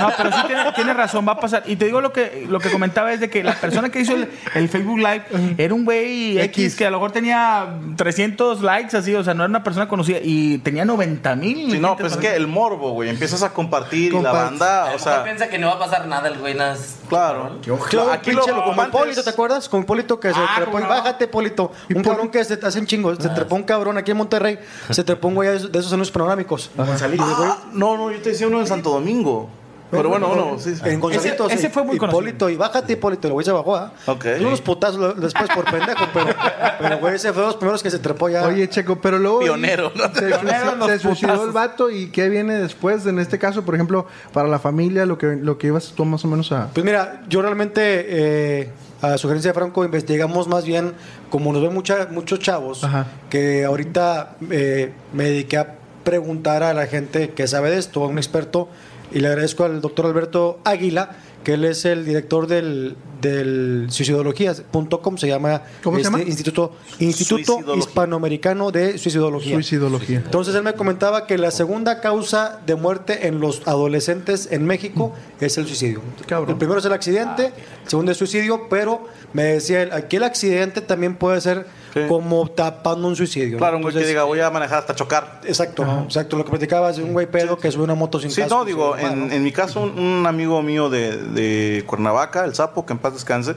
No, 0.00 0.08
pero 0.16 0.32
sí 0.32 0.38
tiene, 0.46 0.72
tiene 0.72 0.94
razón, 0.94 1.26
va 1.26 1.32
a 1.32 1.40
pasar. 1.40 1.62
Y 1.66 1.76
te 1.76 1.85
digo 1.86 2.00
lo 2.00 2.12
que, 2.12 2.46
lo 2.48 2.60
que 2.60 2.70
comentaba 2.70 3.12
es 3.12 3.20
de 3.20 3.30
que 3.30 3.42
la 3.42 3.54
persona 3.54 3.88
que 3.88 4.00
hizo 4.00 4.14
el, 4.14 4.28
el 4.54 4.68
Facebook 4.68 4.98
Live 4.98 5.24
era 5.58 5.72
un 5.74 5.84
güey 5.84 6.38
X, 6.38 6.64
X. 6.64 6.76
que 6.76 6.86
a 6.86 6.90
lo 6.90 6.98
mejor 6.98 7.12
tenía 7.12 7.78
300 7.96 8.62
likes 8.62 8.96
así, 8.96 9.14
o 9.14 9.24
sea, 9.24 9.34
no 9.34 9.42
era 9.44 9.50
una 9.50 9.64
persona 9.64 9.88
conocida 9.88 10.18
y 10.22 10.58
tenía 10.58 10.84
90 10.84 11.34
mil. 11.36 11.70
Sí, 11.70 11.78
no, 11.78 11.96
pues 11.96 12.12
es 12.12 12.18
que 12.18 12.34
el 12.34 12.46
morbo, 12.46 12.90
güey. 12.92 13.10
Empiezas 13.10 13.42
a 13.42 13.52
compartir 13.52 14.12
y 14.14 14.20
la 14.20 14.32
banda, 14.32 14.90
A 14.90 14.94
o 14.94 14.98
sea, 14.98 15.24
piensa 15.24 15.48
que 15.48 15.58
no 15.58 15.68
va 15.68 15.74
a 15.74 15.78
pasar 15.78 16.06
nada 16.06 16.28
el 16.28 16.38
güey, 16.38 16.54
nada. 16.54 16.74
es- 16.74 16.96
claro. 17.08 17.60
Yo, 17.62 17.78
Aquí 18.12 18.30
pinche, 18.30 18.52
lo 18.52 18.64
como 18.64 18.82
Hipólito, 18.84 19.22
¿te 19.22 19.30
acuerdas? 19.30 19.68
Con 19.68 19.82
Hipólito 19.82 20.18
que 20.20 20.32
se 20.32 20.38
Ah, 20.40 20.52
trepó. 20.56 20.72
¿cómo 20.72 20.82
no? 20.84 20.88
Bájate, 20.88 21.24
Hipólito. 21.24 21.72
Un 21.94 22.02
cabrón 22.02 22.28
que 22.30 22.44
se 22.44 22.54
hace 22.54 22.78
un 22.80 22.86
chingo. 22.86 23.14
Se 23.14 23.28
trepó 23.28 23.54
un 23.54 23.62
cabrón 23.62 23.96
aquí 23.98 24.10
en 24.10 24.16
Monterrey. 24.16 24.58
Se 24.90 25.04
trepó 25.04 25.28
un 25.28 25.34
güey 25.36 25.48
de 25.50 25.56
esos- 25.56 25.72
de 25.72 25.78
esos 25.78 25.92
anuncios 25.92 26.12
panorámicos. 26.12 26.70
Ah, 26.78 27.58
no, 27.72 27.96
no, 27.96 28.10
yo 28.10 28.18
te 28.20 28.30
decía 28.30 28.46
uno 28.48 28.60
en 28.60 28.66
Santo 28.66 28.90
Domingo. 28.90 29.48
Pero 29.90 30.08
bueno, 30.08 30.26
bueno, 30.28 30.56
sí. 30.58 30.74
sí. 30.74 30.82
En 30.84 30.98
Gonzalitos. 31.00 31.52
ese 31.52 31.70
fue 31.70 31.84
muy 31.84 31.96
Hipólito. 31.96 32.50
Y 32.50 32.56
bájate, 32.56 32.94
Hipólito. 32.94 33.28
El 33.28 33.34
güey 33.34 33.44
se 33.44 33.52
bajó, 33.52 33.76
¿ah? 33.76 33.92
Ok. 34.06 34.24
Dio 34.38 34.48
unos 34.48 34.60
putazos 34.60 35.20
después 35.20 35.48
por 35.54 35.64
pendejo, 35.64 36.04
pero, 36.12 36.34
pero 36.80 36.98
güey, 36.98 37.14
ese 37.14 37.32
fue 37.32 37.42
de 37.42 37.46
los 37.48 37.56
primeros 37.56 37.82
que 37.82 37.90
se 37.90 37.98
trepó 38.00 38.28
ya. 38.28 38.44
Oye, 38.46 38.68
Checo, 38.68 39.00
pero 39.00 39.18
luego. 39.18 39.40
Pionero, 39.40 39.92
¿no? 39.94 40.04
Se, 40.14 40.22
Pionero 40.26 40.38
suicidó- 40.40 40.72
en 40.72 40.78
los 40.80 40.88
se 40.88 40.98
suicidó 40.98 41.28
putazos. 41.32 41.46
el 41.46 41.52
vato 41.52 41.90
y 41.90 42.06
¿qué 42.08 42.28
viene 42.28 42.54
después? 42.58 43.06
En 43.06 43.18
este 43.18 43.38
caso, 43.38 43.64
por 43.64 43.74
ejemplo, 43.74 44.06
para 44.32 44.48
la 44.48 44.58
familia, 44.58 45.06
lo 45.06 45.18
que, 45.18 45.36
lo 45.36 45.56
que 45.58 45.68
ibas 45.68 45.92
tú 45.94 46.04
más 46.04 46.24
o 46.24 46.28
menos 46.28 46.50
a. 46.52 46.68
Pues 46.74 46.84
mira, 46.84 47.22
yo 47.28 47.40
realmente, 47.42 47.80
eh, 48.08 48.70
a 49.02 49.16
sugerencia 49.18 49.50
de 49.50 49.54
Franco, 49.54 49.84
investigamos 49.84 50.48
más 50.48 50.64
bien, 50.64 50.94
como 51.30 51.52
nos 51.52 51.62
ven 51.62 51.72
mucha- 51.72 52.08
muchos 52.10 52.40
chavos, 52.40 52.82
Ajá. 52.82 53.06
que 53.30 53.64
ahorita 53.64 54.36
eh, 54.50 54.92
me 55.12 55.24
dediqué 55.24 55.58
a 55.58 55.74
preguntar 56.02 56.62
a 56.62 56.72
la 56.74 56.86
gente 56.86 57.30
que 57.30 57.46
sabe 57.46 57.70
de 57.70 57.78
esto, 57.78 58.02
a 58.04 58.06
un 58.08 58.16
experto, 58.18 58.68
y 59.12 59.20
le 59.20 59.28
agradezco 59.28 59.64
al 59.64 59.80
doctor 59.80 60.06
Alberto 60.06 60.60
Águila, 60.64 61.16
que 61.46 61.54
él 61.54 61.64
es 61.64 61.84
el 61.84 62.04
director 62.04 62.48
del, 62.48 62.96
del 63.20 63.86
suicidología.com, 63.88 65.16
se 65.16 65.28
llama, 65.28 65.62
¿Cómo 65.80 65.96
se 65.96 66.02
este 66.02 66.10
llama? 66.18 66.24
Instituto, 66.28 66.72
Instituto. 66.98 67.76
Hispanoamericano 67.76 68.72
de 68.72 68.98
Suicidología. 68.98 69.54
Suicidología. 69.54 70.22
Entonces 70.24 70.56
él 70.56 70.64
me 70.64 70.72
comentaba 70.72 71.24
que 71.28 71.38
la 71.38 71.52
segunda 71.52 72.00
causa 72.00 72.58
de 72.66 72.74
muerte 72.74 73.28
en 73.28 73.38
los 73.38 73.62
adolescentes 73.68 74.48
en 74.50 74.66
México 74.66 75.14
es 75.40 75.56
el 75.56 75.68
suicidio. 75.68 76.00
Cabrón. 76.26 76.50
El 76.50 76.56
primero 76.56 76.80
es 76.80 76.84
el 76.84 76.92
accidente, 76.92 77.52
el 77.84 77.88
segundo 77.88 78.10
es 78.10 78.18
suicidio, 78.18 78.68
pero 78.68 79.06
me 79.32 79.44
decía 79.44 79.82
él, 79.82 79.92
aquí 79.92 80.16
el 80.16 80.24
accidente 80.24 80.80
también 80.80 81.14
puede 81.14 81.40
ser 81.40 81.66
Sí. 81.96 82.02
como 82.08 82.46
tapando 82.50 83.08
un 83.08 83.16
suicidio. 83.16 83.56
Claro, 83.56 83.78
un 83.78 83.82
güey 83.82 83.94
que 83.94 84.00
Entonces, 84.00 84.10
diga, 84.10 84.24
voy 84.24 84.38
a 84.40 84.50
manejar 84.50 84.80
hasta 84.80 84.94
chocar. 84.94 85.40
Exacto, 85.46 85.82
exacto. 86.04 86.36
Lo 86.36 86.44
que 86.44 86.50
platicabas 86.50 86.98
de 86.98 87.02
un 87.02 87.14
güey 87.14 87.26
pedo 87.26 87.56
que 87.56 87.70
sube 87.72 87.84
una 87.84 87.94
moto 87.94 88.20
sin 88.20 88.30
Sí, 88.30 88.42
casco, 88.42 88.54
no, 88.54 88.64
digo, 88.66 88.98
en, 88.98 89.28
¿no? 89.28 89.32
en 89.32 89.42
mi 89.42 89.50
caso, 89.50 89.80
un, 89.80 89.98
un 89.98 90.26
amigo 90.26 90.60
mío 90.62 90.90
de, 90.90 91.16
de 91.36 91.84
Cuernavaca, 91.86 92.44
el 92.44 92.54
sapo, 92.56 92.84
que 92.84 92.92
en 92.94 92.98
paz 92.98 93.12
descanse, 93.12 93.54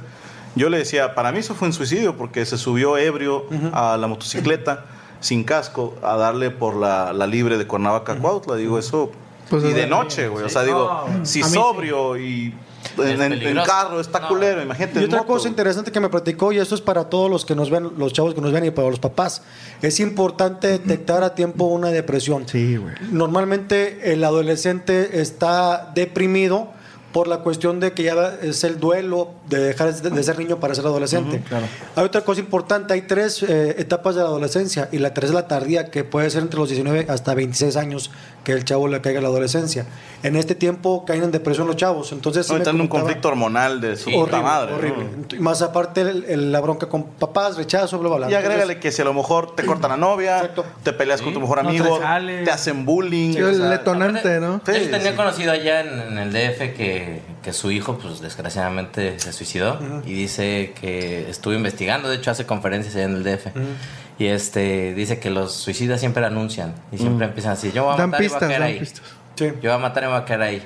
yo 0.56 0.70
le 0.70 0.78
decía, 0.78 1.16
para 1.16 1.32
mí 1.32 1.40
eso 1.40 1.56
fue 1.56 1.68
un 1.68 1.74
suicidio 1.74 2.16
porque 2.18 2.46
se 2.46 2.58
subió 2.58 2.98
ebrio 2.98 3.46
a 3.74 3.98
la 3.98 4.06
motocicleta 4.08 4.86
sin 5.20 5.44
casco 5.44 5.96
a 6.04 6.16
darle 6.16 6.50
por 6.52 6.76
la, 6.76 7.12
la 7.14 7.26
libre 7.28 7.58
de 7.58 7.66
Cuernavaca 7.68 8.14
a 8.14 8.16
Cuautla. 8.18 8.56
Digo, 8.56 8.78
eso. 8.80 9.12
Pues 9.50 9.64
y 9.64 9.74
de 9.74 9.88
noche, 9.88 10.28
güey. 10.28 10.46
O 10.46 10.50
sea, 10.50 10.62
digo, 10.64 11.06
si 11.24 11.42
sí. 11.44 11.50
sobrio 11.50 12.18
y 12.18 12.54
en, 12.98 13.22
en- 13.22 13.34
en 13.34 13.58
carro 13.66 14.00
está 14.00 14.20
No. 14.22 14.28
culero, 14.30 14.62
imagínate. 14.62 15.02
Y 15.02 15.06
otra 15.06 15.20
moto, 15.20 15.34
cosa 15.34 15.48
interesante 15.50 15.92
que 15.92 16.00
me 16.00 16.08
platicó, 16.10 16.52
y 16.54 16.60
esto 16.60 16.76
es 16.76 16.82
para 16.82 17.10
todos 17.10 17.30
los 17.30 17.46
que 17.46 17.56
nos 17.56 17.70
ven, 17.70 17.90
los 17.98 18.14
chavos 18.14 18.34
que 18.34 18.42
nos 18.42 18.52
ven 18.54 18.66
y 18.66 18.72
para 18.72 18.90
los 18.90 19.00
papás, 19.00 19.42
es 19.82 20.00
importante 20.00 20.68
detectar 20.68 21.24
a 21.24 21.34
tiempo 21.36 21.66
una 21.66 21.90
depresión. 21.90 22.48
Sí, 22.48 22.78
güey. 22.78 22.94
Normalmente 23.12 24.14
el 24.14 24.24
adolescente 24.24 25.20
está 25.22 25.92
deprimido 25.96 26.70
por 27.12 27.28
la 27.28 27.38
cuestión 27.40 27.80
de 27.80 27.94
que 27.94 28.04
ya 28.04 28.36
es 28.42 28.64
el 28.64 28.80
duelo 28.80 29.32
de 29.48 29.58
dejar 29.60 29.94
de 29.94 30.24
ser 30.24 30.38
niño 30.38 30.60
para 30.60 30.76
ser 30.76 30.86
adolescente. 30.86 31.42
Hay 31.96 32.04
otra 32.06 32.22
cosa 32.22 32.40
importante, 32.40 32.94
hay 32.94 33.02
tres 33.02 33.42
eh, 33.44 33.76
etapas 33.80 34.14
de 34.16 34.22
la 34.22 34.28
adolescencia 34.28 34.90
y 34.92 35.00
la 35.00 35.14
tercera 35.14 35.40
es 35.40 35.44
la 35.44 35.48
tardía, 35.48 35.90
que 35.90 36.04
puede 36.04 36.30
ser 36.30 36.44
entre 36.44 36.60
los 36.60 36.70
19 36.70 37.08
hasta 37.10 37.34
26 37.34 37.76
años 37.78 38.12
que 38.44 38.52
el 38.52 38.64
chavo 38.64 38.88
le 38.88 39.02
caiga 39.02 39.20
a 39.20 39.22
la 39.24 39.30
adolescencia. 39.30 39.86
En 40.24 40.36
este 40.36 40.54
tiempo 40.56 41.04
caen 41.06 41.24
en 41.24 41.32
depresión 41.32 41.66
los 41.68 41.76
chavos, 41.78 42.12
entonces... 42.12 42.46
sí 42.46 42.54
entra 42.54 42.72
en 42.74 42.82
un 42.82 42.88
conflicto 42.88 43.28
hormonal 43.30 43.82
de 43.82 43.96
su 43.96 44.06
puta 44.12 44.22
horrible, 44.40 44.42
madre. 44.42 44.74
horrible. 44.74 45.40
Más 45.40 45.62
aparte 45.62 46.02
el- 46.02 46.26
el- 46.26 46.52
la 46.52 46.60
bronca 46.62 46.88
con 46.88 47.04
papás, 47.06 47.58
rechazo, 47.58 47.98
bla, 48.00 48.10
bla, 48.10 48.18
bla. 48.18 48.32
Y 48.32 48.34
agrégale 48.36 48.62
Entonces, 48.74 48.82
que 48.82 48.92
si 48.92 49.02
a 49.02 49.06
lo 49.06 49.14
mejor 49.14 49.56
te 49.56 49.66
cortan 49.66 49.90
la 49.92 49.98
novia, 49.98 50.38
Exacto. 50.38 50.66
te 50.84 50.94
peleas 50.94 51.22
con 51.22 51.34
tu 51.34 51.40
mejor 51.42 51.64
No 51.64 51.70
te 51.72 51.78
amigo, 51.80 52.00
te 52.46 52.52
hacen 52.52 52.86
bullying. 52.86 53.34
Sí, 53.34 53.42
o 53.42 53.50
el 53.50 53.70
detonante, 53.70 54.40
¿no? 54.40 54.62
Sí, 54.66 54.72
Yo 54.74 54.90
tenía 54.92 55.12
sí. 55.12 55.18
conocido 55.18 55.52
allá 55.52 55.82
en, 55.82 56.00
en 56.00 56.18
el 56.18 56.32
DF 56.32 56.76
que, 56.76 56.99
que 57.44 57.54
su 57.54 57.72
hijo, 57.72 57.98
pues 57.98 58.22
desgraciadamente 58.22 59.20
se 59.20 59.34
suicidó 59.34 59.80
y 60.06 60.14
dice 60.14 60.74
que 60.80 61.30
estuvo 61.30 61.54
investigando, 61.54 62.10
de 62.10 62.18
hecho 62.18 62.32
hace 62.32 62.46
conferencias 62.46 62.96
en 62.96 63.16
el 63.16 63.24
DF. 63.24 63.48
Y 64.18 64.26
este 64.26 64.94
dice 64.96 65.20
que 65.20 65.30
los 65.30 65.54
suicidas 65.54 66.00
siempre 66.00 66.26
anuncian 66.26 66.74
y 66.92 66.98
siempre 66.98 67.28
empiezan 67.28 67.54
así, 67.54 67.72
yo 67.72 67.86
voy 67.86 67.94
a 67.94 67.98
Dan 67.98 68.10
matar 68.10 68.24
y 68.24 68.28
voy 68.28 68.36
a 68.36 68.40
pistas, 68.40 68.50
caer 68.50 68.64
ahí. 68.64 68.80
pistas. 68.80 69.04
sí. 69.36 69.46
Yo 69.62 69.70
voy 69.70 69.72
a 69.72 69.78
matar 69.78 70.04
y 70.04 70.06
me 70.08 70.12
voy 70.14 70.22
a 70.22 70.26
caer 70.26 70.42
ahí. 70.42 70.64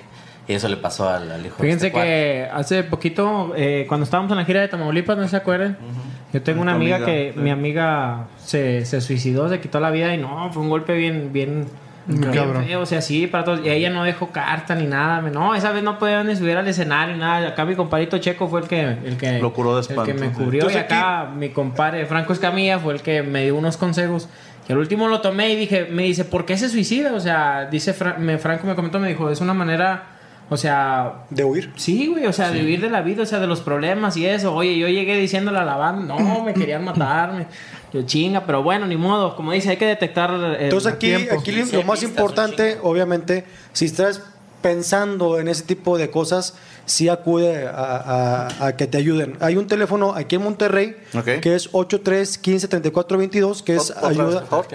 Y 0.47 0.53
eso 0.53 0.67
le 0.67 0.75
pasó 0.77 1.07
al, 1.07 1.31
al 1.31 1.45
hijo 1.45 1.55
de 1.57 1.63
Fíjense 1.63 1.87
este 1.87 1.99
que 1.99 2.49
hace 2.51 2.83
poquito, 2.83 3.53
eh, 3.55 3.85
cuando 3.87 4.03
estábamos 4.03 4.31
en 4.31 4.37
la 4.37 4.45
gira 4.45 4.59
de 4.59 4.67
Tamaulipas, 4.67 5.17
¿no 5.17 5.27
se 5.27 5.37
acuerdan? 5.37 5.77
Yo 6.33 6.41
tengo 6.41 6.61
una 6.61 6.73
amiga, 6.73 6.97
amiga, 6.97 7.11
que 7.11 7.31
sí. 7.33 7.39
mi 7.39 7.49
amiga 7.51 8.27
se, 8.43 8.85
se 8.85 8.99
suicidó, 9.01 9.47
se 9.47 9.61
quitó 9.61 9.79
la 9.79 9.91
vida 9.91 10.13
y 10.13 10.17
no, 10.17 10.51
fue 10.51 10.63
un 10.63 10.69
golpe 10.69 10.95
bien, 10.95 11.31
bien, 11.31 11.67
bien 12.05 12.33
cabrón. 12.33 12.65
feo, 12.65 12.81
o 12.81 12.85
sea, 12.85 13.01
sí, 13.01 13.27
para 13.27 13.43
todos. 13.43 13.61
Y 13.65 13.69
ella 13.69 13.89
no 13.89 14.03
dejó 14.03 14.31
carta 14.31 14.75
ni 14.75 14.85
nada. 14.85 15.21
me- 15.21 15.31
No, 15.31 15.55
esa 15.55 15.71
vez 15.71 15.83
no 15.83 15.97
podía 15.99 16.23
ni 16.23 16.35
subir 16.35 16.57
al 16.57 16.67
escenario 16.67 17.13
ni 17.15 17.19
nada. 17.19 17.47
Acá 17.49 17.65
mi 17.65 17.75
compadrito 17.75 18.17
Checo 18.17 18.47
fue 18.47 18.61
el 18.61 18.67
que, 18.67 18.81
el 18.81 19.17
que, 19.17 19.39
Lo 19.39 19.53
curó 19.53 19.79
de 19.79 19.93
el 19.93 20.03
que 20.03 20.13
me 20.13 20.27
sí. 20.29 20.33
cubrió. 20.33 20.69
Y 20.69 20.75
acá 20.75 21.29
mi 21.35 21.49
compadre 21.49 22.05
Franco 22.05 22.33
Escamilla 22.33 22.79
fue 22.79 22.93
el 22.93 23.01
que 23.01 23.23
me 23.23 23.43
dio 23.43 23.55
unos 23.55 23.77
consejos. 23.77 24.27
Y 24.67 24.71
al 24.71 24.77
último 24.77 25.07
lo 25.09 25.19
tomé 25.21 25.49
y 25.51 25.55
dije, 25.57 25.87
me 25.91 26.03
dice, 26.03 26.23
¿por 26.23 26.45
qué 26.45 26.57
se 26.57 26.69
suicida? 26.69 27.13
O 27.13 27.19
sea, 27.19 27.65
dice 27.65 27.93
Fra- 27.93 28.15
me, 28.17 28.37
Franco 28.37 28.65
me 28.67 28.75
comentó, 28.75 28.97
me 28.99 29.09
dijo, 29.09 29.29
es 29.29 29.41
una 29.41 29.53
manera, 29.53 30.03
o 30.53 30.57
sea, 30.57 31.25
De 31.29 31.43
huir. 31.43 31.71
Sí, 31.75 32.07
güey, 32.07 32.25
o 32.25 32.33
sea, 32.33 32.51
de 32.51 32.63
huir 32.63 32.79
de 32.79 32.89
la 32.89 33.01
vida, 33.01 33.23
o 33.23 33.25
sea, 33.25 33.39
de 33.39 33.47
los 33.47 33.61
problemas 33.61 34.15
y 34.17 34.25
eso. 34.25 34.53
Oye, 34.55 34.77
yo 34.77 34.87
llegué 34.87 35.17
diciéndole 35.17 35.57
a 35.59 35.65
la 35.65 35.75
banda, 35.75 36.15
no, 36.15 36.43
me 36.43 36.53
querían 36.53 36.83
matarme. 36.85 37.47
Yo 37.91 38.01
chinga, 38.03 38.45
pero 38.45 38.63
bueno, 38.63 38.87
ni 38.87 38.95
modo. 38.97 39.35
Como 39.35 39.51
dice, 39.51 39.69
hay 39.71 39.77
que 39.77 39.85
detectar. 39.85 40.31
el- 40.31 40.55
Entonces 40.65 40.93
aquí, 40.93 41.07
tiempo. 41.07 41.39
aquí 41.39 41.51
Sí, 41.51 41.59
lo 41.75 41.81
sí, 41.81 41.83
más 41.87 42.01
importante, 42.03 42.77
obviamente, 42.81 43.45
si 43.71 43.85
estás 43.85 44.23
pensando 44.63 45.37
en 45.39 45.47
ese 45.47 45.61
tipo 45.63 45.97
de 45.99 46.09
cosas, 46.09 46.55
sí 46.85 47.07
acude 47.09 47.67
a, 47.67 48.47
a- 48.57 48.65
a 48.67 48.75
que 48.75 48.87
te 48.87 48.97
ayuden. 48.97 49.37
Hay 49.39 49.55
un 49.57 49.67
teléfono 49.67 50.15
aquí 50.15 50.35
en 50.37 50.41
Monterrey 50.43 50.95
que 51.41 51.53
es 51.55 51.71
8315-3422, 51.71 53.61
que 53.63 53.75
es 53.75 53.91
ayuda 54.09 54.41
favor. 54.47 54.67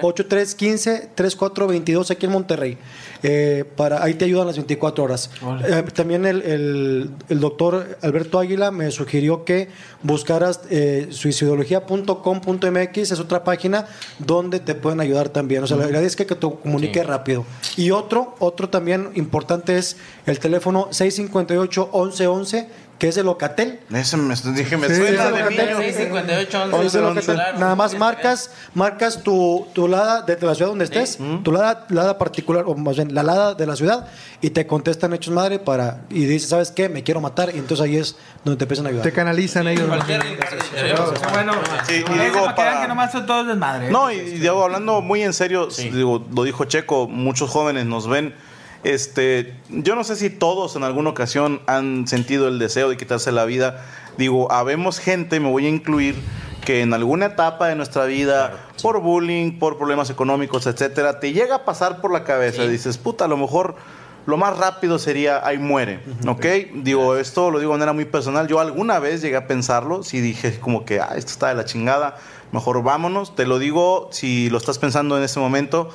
8315-3422 1.17 2.11
aquí 2.11 2.27
en 2.27 2.33
Monterrey. 2.33 2.79
Eh, 3.23 3.65
para, 3.77 4.03
ahí 4.03 4.15
te 4.15 4.25
ayudan 4.27 4.47
las 4.47 4.57
24 4.57 5.03
horas. 5.05 5.31
Eh, 5.67 5.83
también 5.95 6.25
el, 6.27 6.43
el- 6.43 7.11
el 7.29 7.41
doctor 7.41 7.99
Alberto 8.03 8.39
Águila 8.39 8.71
me 8.71 8.91
sugirió 8.91 9.45
que 9.45 9.69
buscaras 10.03 10.61
eh, 10.71 11.09
suicidología.com.mx, 11.11 12.99
es 13.13 13.19
otra 13.21 13.43
página 13.45 13.87
donde 14.19 14.61
te 14.61 14.75
pueden 14.75 15.01
ayudar 15.01 15.31
también. 15.31 15.63
O 15.65 15.67
sea, 15.67 15.77
la 15.79 15.89
idea 15.89 16.01
es 16.03 16.15
que, 16.17 16.27
que 16.27 16.35
te 16.35 16.49
comunique 16.63 17.03
rápido. 17.03 17.45
Y 17.77 17.91
otro, 17.91 18.35
otro 18.39 18.69
también 18.69 19.11
importante 19.15 19.78
es 19.79 19.97
el 20.27 20.39
teléfono 20.39 20.89
658-1111, 20.91 22.67
que 22.99 23.07
es 23.09 23.15
de 23.15 23.23
Locatel. 23.23 23.79
Ese 23.95 24.17
me, 24.17 24.35
dije, 24.57 24.77
me 24.77 24.89
Sí, 24.89 24.97
suena 24.97 25.27
de 25.27 25.31
Locatel. 25.31 25.67
niño. 25.67 25.77
658 25.79 26.65
Oye, 26.77 26.87
eso 26.87 26.99
es 26.99 27.05
lo 27.05 27.13
que 27.13 27.19
11. 27.21 27.33
te- 27.33 27.59
nada 27.61 27.77
más 27.77 27.95
marcas, 27.97 28.51
marcas 28.75 29.23
tu, 29.23 29.69
tu 29.73 29.87
lada 29.87 30.23
de 30.23 30.37
la 30.41 30.55
ciudad 30.57 30.71
donde 30.71 30.85
estés, 30.85 31.19
tu 31.45 31.53
lada, 31.53 31.87
lada 31.91 32.19
particular, 32.19 32.65
o 32.67 32.75
más 32.75 32.97
bien 32.97 33.15
la 33.15 33.23
lada 33.23 33.55
de 33.55 33.67
la 33.67 33.77
ciudad, 33.77 34.09
y 34.41 34.51
te 34.51 34.67
contestan 34.67 35.13
hechos 35.15 35.33
madre 35.33 35.61
para, 35.61 36.01
y 36.11 36.25
dices, 36.25 36.49
¿sabes 36.51 36.73
qué? 36.73 36.89
Me 36.89 37.05
quiero 37.05 37.21
matar, 37.21 37.51
y 37.55 37.59
entonces 37.59 37.85
ahí 37.87 37.97
es 37.97 38.17
donde 38.45 38.59
te 38.59 38.65
empiezan 38.65 38.87
a 38.87 38.89
ayudar. 38.89 39.05
Te 39.05 39.13
canalizan 39.13 39.69
ellos. 39.69 39.89
Bueno, 39.89 41.53
Sí, 41.87 41.95
y 41.95 41.97
eso 42.03 42.13
digo, 42.25 42.45
para 42.45 42.55
que 42.55 42.63
vean 42.63 42.75
para- 42.75 42.81
que 42.83 42.89
nomás 42.89 43.13
son 43.13 43.27
todos 43.27 43.47
desmadre. 43.47 43.91
No, 43.91 44.11
y, 44.11 44.17
y 44.17 44.39
digo, 44.39 44.65
hablando 44.65 45.01
muy 45.03 45.23
en 45.23 45.33
serio, 45.33 45.69
digo, 45.93 46.27
lo 46.35 46.43
dijo 46.43 46.65
Checo, 46.65 47.07
muchos 47.09 47.49
jóvenes 47.51 47.87
nos 47.87 48.09
ven. 48.09 48.35
Este, 48.85 49.55
yo 49.69 49.97
no 49.97 50.05
sé 50.05 50.17
si 50.17 50.31
todos 50.31 50.77
en 50.77 50.85
alguna 50.85 51.11
ocasión 51.11 51.61
han 51.67 52.07
sentido 52.07 52.49
el 52.49 52.59
deseo 52.59 52.89
de 52.89 52.97
quitarse 52.97 53.33
la 53.33 53.45
vida. 53.45 53.85
Digo, 54.17 54.51
habemos 54.53 54.99
gente, 54.99 55.41
me 55.41 55.51
voy 55.51 55.67
a 55.67 55.69
incluir, 55.69 56.17
que 56.65 56.83
en 56.83 56.93
alguna 56.93 57.27
etapa 57.27 57.69
de 57.69 57.77
nuestra 57.77 58.05
vida, 58.05 58.69
por 58.83 59.01
bullying, 59.01 59.59
por 59.59 59.79
problemas 59.79 60.11
económicos, 60.11 60.67
etcétera, 60.67 61.19
te 61.19 61.33
llega 61.33 61.57
a 61.57 61.65
pasar 61.65 62.01
por 62.01 62.13
la 62.13 62.25
cabeza. 62.25 62.65
y 62.65 62.69
Dices, 62.69 62.99
puta, 62.99 63.25
a 63.25 63.29
lo 63.29 63.37
mejor 63.37 63.77
lo 64.27 64.37
más 64.37 64.59
rápido 64.59 64.99
sería 64.99 65.47
ahí 65.47 65.57
muere, 65.57 66.01
¿ok? 66.27 66.45
Digo, 66.83 67.17
esto 67.17 67.51
lo 67.51 67.61
digo 67.61 67.73
de 67.73 67.79
manera 67.79 67.95
muy 67.95 68.05
personal. 68.05 68.47
Yo 68.49 68.61
alguna 68.61 68.99
vez 68.99 69.23
llegué 69.23 69.37
a 69.37 69.47
pensarlo, 69.47 70.03
si 70.03 70.21
dije 70.21 70.61
como 70.61 70.85
que, 70.85 71.01
ah, 71.01 71.15
esto 71.17 71.33
está 71.33 71.49
de 71.49 71.55
la 71.55 71.65
chingada, 71.65 72.19
mejor 72.53 72.83
vámonos. 72.83 73.35
Te 73.35 73.47
lo 73.47 73.59
digo 73.59 74.11
si 74.13 74.51
lo 74.51 74.59
estás 74.59 74.79
pensando 74.79 75.17
en 75.17 75.25
este 75.25 75.41
momento, 75.41 75.89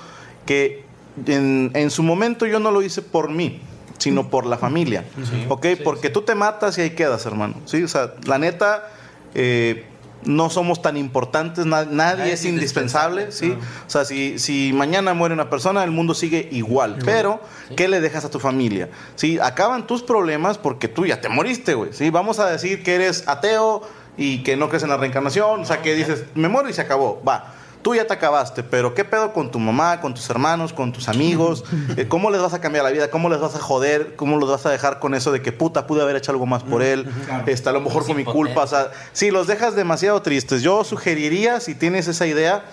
que 0.48 0.84
en, 1.28 1.72
en 1.74 1.90
su 1.92 2.04
momento 2.04 2.46
yo 2.46 2.60
no 2.60 2.72
lo 2.72 2.82
hice 2.82 3.02
por 3.02 3.30
mí, 3.30 3.62
sino 3.98 4.30
por 4.30 4.46
la 4.46 4.58
familia, 4.58 5.06
¿ok? 5.50 5.66
Porque 5.84 6.10
tú 6.10 6.22
te 6.24 6.36
matas 6.36 6.78
y 6.78 6.82
ahí 6.82 6.90
quedas, 6.92 7.26
hermano, 7.26 7.56
¿sí? 7.66 7.84
O 7.84 7.88
sea, 7.88 8.14
la 8.26 8.38
neta... 8.38 8.88
eh, 9.36 9.86
no 10.26 10.50
somos 10.50 10.82
tan 10.82 10.96
importantes, 10.96 11.66
na- 11.66 11.84
nadie, 11.84 12.32
es 12.32 12.46
indispensable, 12.46 13.34
¿sí? 13.34 13.58
O 13.86 13.90
sea, 13.90 14.06
si, 14.06 14.40
si 14.40 14.72
mañana 14.74 15.14
muere 15.14 15.34
una 15.34 15.50
persona, 15.50 15.84
el 15.84 15.92
mundo 15.92 16.14
sigue 16.14 16.48
igual. 16.54 16.98
Pero, 17.04 17.42
¿qué 17.76 17.90
le 17.90 18.00
dejas 18.00 18.24
a 18.24 18.30
tu 18.30 18.40
familia? 18.40 18.88
¿Sí? 19.16 19.38
Acaban 19.42 19.86
tus 19.86 20.02
problemas 20.02 20.58
porque 20.58 20.88
tú 20.88 21.06
ya 21.06 21.20
te 21.20 21.28
moriste, 21.28 21.74
güey, 21.74 21.92
¿sí? 21.92 22.10
Vamos 22.10 22.40
a 22.40 22.50
decir 22.50 22.84
que 22.84 22.96
eres 22.96 23.28
ateo 23.28 23.82
y 24.16 24.44
que 24.44 24.56
no 24.56 24.70
crees 24.70 24.84
en 24.84 24.90
la 24.92 24.96
reencarnación, 24.98 25.60
o 25.60 25.66
sea, 25.66 25.82
que 25.82 25.94
dices, 25.94 26.24
me 26.36 26.48
muero 26.48 26.70
y 26.70 26.74
se 26.74 26.80
acabó, 26.80 27.22
va. 27.28 27.54
Tú 27.84 27.94
ya 27.94 28.08
te 28.08 28.14
acabaste, 28.14 28.64
pero 28.64 28.94
¿qué 28.96 29.04
pedo 29.04 29.34
con 29.34 29.52
tu 29.52 29.60
mamá, 29.60 30.00
con 30.02 30.14
tus 30.14 30.28
hermanos, 30.30 30.74
con 30.74 30.92
tus 30.92 31.08
amigos? 31.10 31.64
Eh, 31.98 32.08
¿Cómo 32.08 32.32
les 32.32 32.42
vas 32.42 32.54
a 32.54 32.62
cambiar 32.62 32.84
la 32.86 32.90
vida? 32.92 33.12
¿Cómo 33.12 33.30
les 33.30 33.40
vas 33.40 33.56
a 33.56 33.60
joder? 33.60 34.16
¿Cómo 34.16 34.38
los 34.38 34.50
vas 34.50 34.66
a 34.66 34.72
dejar 34.72 35.00
con 35.00 35.14
eso 35.14 35.32
de 35.32 35.42
que 35.42 35.52
puta, 35.52 35.86
pude 35.86 36.02
haber 36.02 36.16
hecho 36.16 36.32
algo 36.32 36.46
más 36.46 36.64
por 36.64 36.82
él? 36.82 37.06
Está 37.46 37.70
a 37.70 37.74
lo 37.74 37.82
mejor 37.82 38.06
con 38.06 38.16
mi 38.16 38.24
culpa. 38.24 38.64
O 38.64 38.68
sea, 38.68 38.90
si 39.12 39.30
los 39.30 39.46
dejas 39.48 39.76
demasiado 39.76 40.22
tristes, 40.22 40.62
yo 40.64 40.84
sugeriría, 40.84 41.60
si 41.60 41.76
tienes 41.76 42.08
esa 42.08 42.26
idea, 42.26 42.64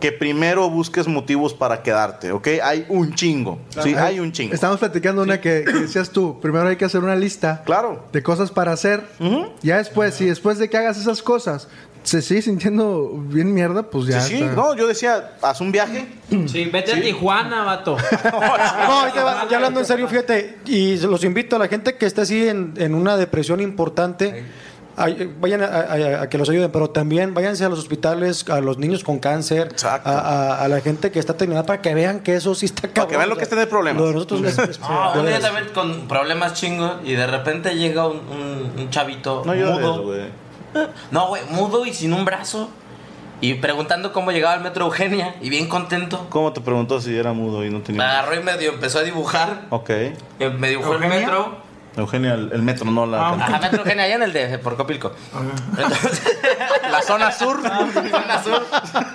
que 0.00 0.12
primero 0.12 0.70
busques 0.70 1.08
motivos 1.08 1.54
para 1.54 1.82
quedarte, 1.82 2.30
¿ok? 2.30 2.46
Hay 2.62 2.86
un 2.88 3.14
chingo, 3.16 3.58
¿sí? 3.82 3.94
Hay 3.96 4.20
un 4.20 4.30
chingo. 4.30 4.54
Estamos 4.54 4.78
platicando 4.78 5.22
una 5.22 5.40
que, 5.40 5.64
que 5.66 5.72
decías 5.72 6.10
tú. 6.10 6.38
Primero 6.40 6.68
hay 6.68 6.76
que 6.76 6.84
hacer 6.84 7.02
una 7.02 7.16
lista 7.16 7.62
Claro. 7.64 8.04
de 8.12 8.22
cosas 8.22 8.52
para 8.52 8.70
hacer. 8.70 9.02
Ya 9.62 9.78
después, 9.78 10.14
si 10.14 10.26
después 10.26 10.58
de 10.58 10.70
que 10.70 10.76
hagas 10.76 10.98
esas 10.98 11.20
cosas 11.20 11.66
se 12.02 12.22
sigue 12.22 12.42
sintiendo 12.42 13.10
bien 13.16 13.52
mierda, 13.52 13.82
pues 13.82 14.06
ya. 14.06 14.20
Sí, 14.20 14.36
sí, 14.38 14.42
está. 14.42 14.54
no, 14.54 14.74
yo 14.74 14.86
decía, 14.86 15.32
haz 15.42 15.60
un 15.60 15.70
viaje. 15.72 16.08
Sí, 16.46 16.64
vete 16.72 16.92
a 16.92 17.00
Tijuana, 17.00 17.64
vato. 17.64 17.96
No, 18.24 19.14
ya 19.14 19.56
hablando 19.56 19.80
en 19.80 19.86
serio, 19.86 20.08
fíjate, 20.08 20.58
y 20.66 20.96
los 20.98 21.24
invito 21.24 21.56
a 21.56 21.58
la 21.58 21.68
gente 21.68 21.96
que 21.96 22.06
está 22.06 22.22
así 22.22 22.48
en, 22.48 22.74
en 22.76 22.94
una 22.94 23.16
depresión 23.16 23.60
importante, 23.60 24.44
ay, 24.96 25.32
vayan 25.40 25.62
a, 25.62 25.66
a- 25.66 26.22
a 26.22 26.28
que 26.28 26.38
los 26.38 26.48
ayuden, 26.48 26.70
pero 26.72 26.90
también 26.90 27.34
váyanse 27.34 27.64
a 27.64 27.68
los 27.68 27.78
hospitales, 27.78 28.44
a 28.48 28.60
los 28.60 28.78
niños 28.78 29.04
con 29.04 29.18
cáncer, 29.18 29.68
a, 29.84 29.94
a- 30.04 30.64
a 30.64 30.68
la 30.68 30.80
gente 30.80 31.10
que 31.10 31.18
está 31.18 31.36
terminada 31.36 31.66
para 31.66 31.80
que 31.82 31.94
vean 31.94 32.20
que 32.20 32.34
eso 32.36 32.54
sí 32.54 32.66
está 32.66 32.88
cabrón. 32.88 33.10
que 33.10 33.16
vean 33.16 33.28
lo 33.28 33.36
que 33.36 33.44
es 33.44 33.48
tener 33.50 33.68
problemas. 33.68 34.00
Lo 34.02 34.08
de 34.08 34.14
nosotros 34.14 34.42
es- 34.44 34.58
es- 34.58 34.80
No, 34.88 35.08
un 35.12 35.26
día 35.26 35.38
veras. 35.38 35.40
también 35.42 35.66
con 35.74 36.08
problemas 36.08 36.54
chingos 36.54 36.92
y 37.04 37.12
de 37.12 37.26
repente 37.26 37.74
llega 37.76 38.06
un, 38.06 38.16
un- 38.18 38.72
un 38.80 38.90
chavito 38.90 39.42
No 39.44 39.54
mudo. 39.54 40.04
No, 41.10 41.28
güey, 41.28 41.42
mudo 41.50 41.84
y 41.86 41.92
sin 41.94 42.12
un 42.12 42.24
brazo. 42.24 42.70
Y 43.40 43.54
preguntando 43.54 44.12
cómo 44.12 44.32
llegaba 44.32 44.54
al 44.54 44.62
metro 44.62 44.86
Eugenia 44.86 45.36
y 45.40 45.48
bien 45.48 45.68
contento. 45.68 46.26
¿Cómo 46.28 46.52
te 46.52 46.60
preguntó 46.60 47.00
si 47.00 47.16
era 47.16 47.32
mudo 47.32 47.64
y 47.64 47.70
no 47.70 47.78
Me 47.78 47.84
tenía? 47.84 48.10
agarró 48.10 48.34
y 48.34 48.42
medio 48.42 48.72
empezó 48.72 48.98
a 48.98 49.02
dibujar. 49.02 49.62
Ok. 49.70 49.90
Eh, 49.90 50.14
Me 50.58 50.70
dibujó 50.70 50.94
el 50.94 51.00
metro. 51.08 51.68
Eugenia, 51.96 52.34
el, 52.34 52.50
el 52.52 52.62
metro, 52.62 52.88
no 52.90 53.06
la. 53.06 53.28
Ajá, 53.30 53.58
metro 53.60 53.78
Eugenia, 53.82 54.04
allá 54.04 54.14
en 54.16 54.22
el 54.22 54.32
DF, 54.32 54.58
por 54.62 54.76
Copilco. 54.76 55.12
Entonces, 55.76 56.36
La 56.90 57.02
zona 57.02 57.30
sur. 57.32 57.60
zona 57.62 58.42
sur. 58.42 58.66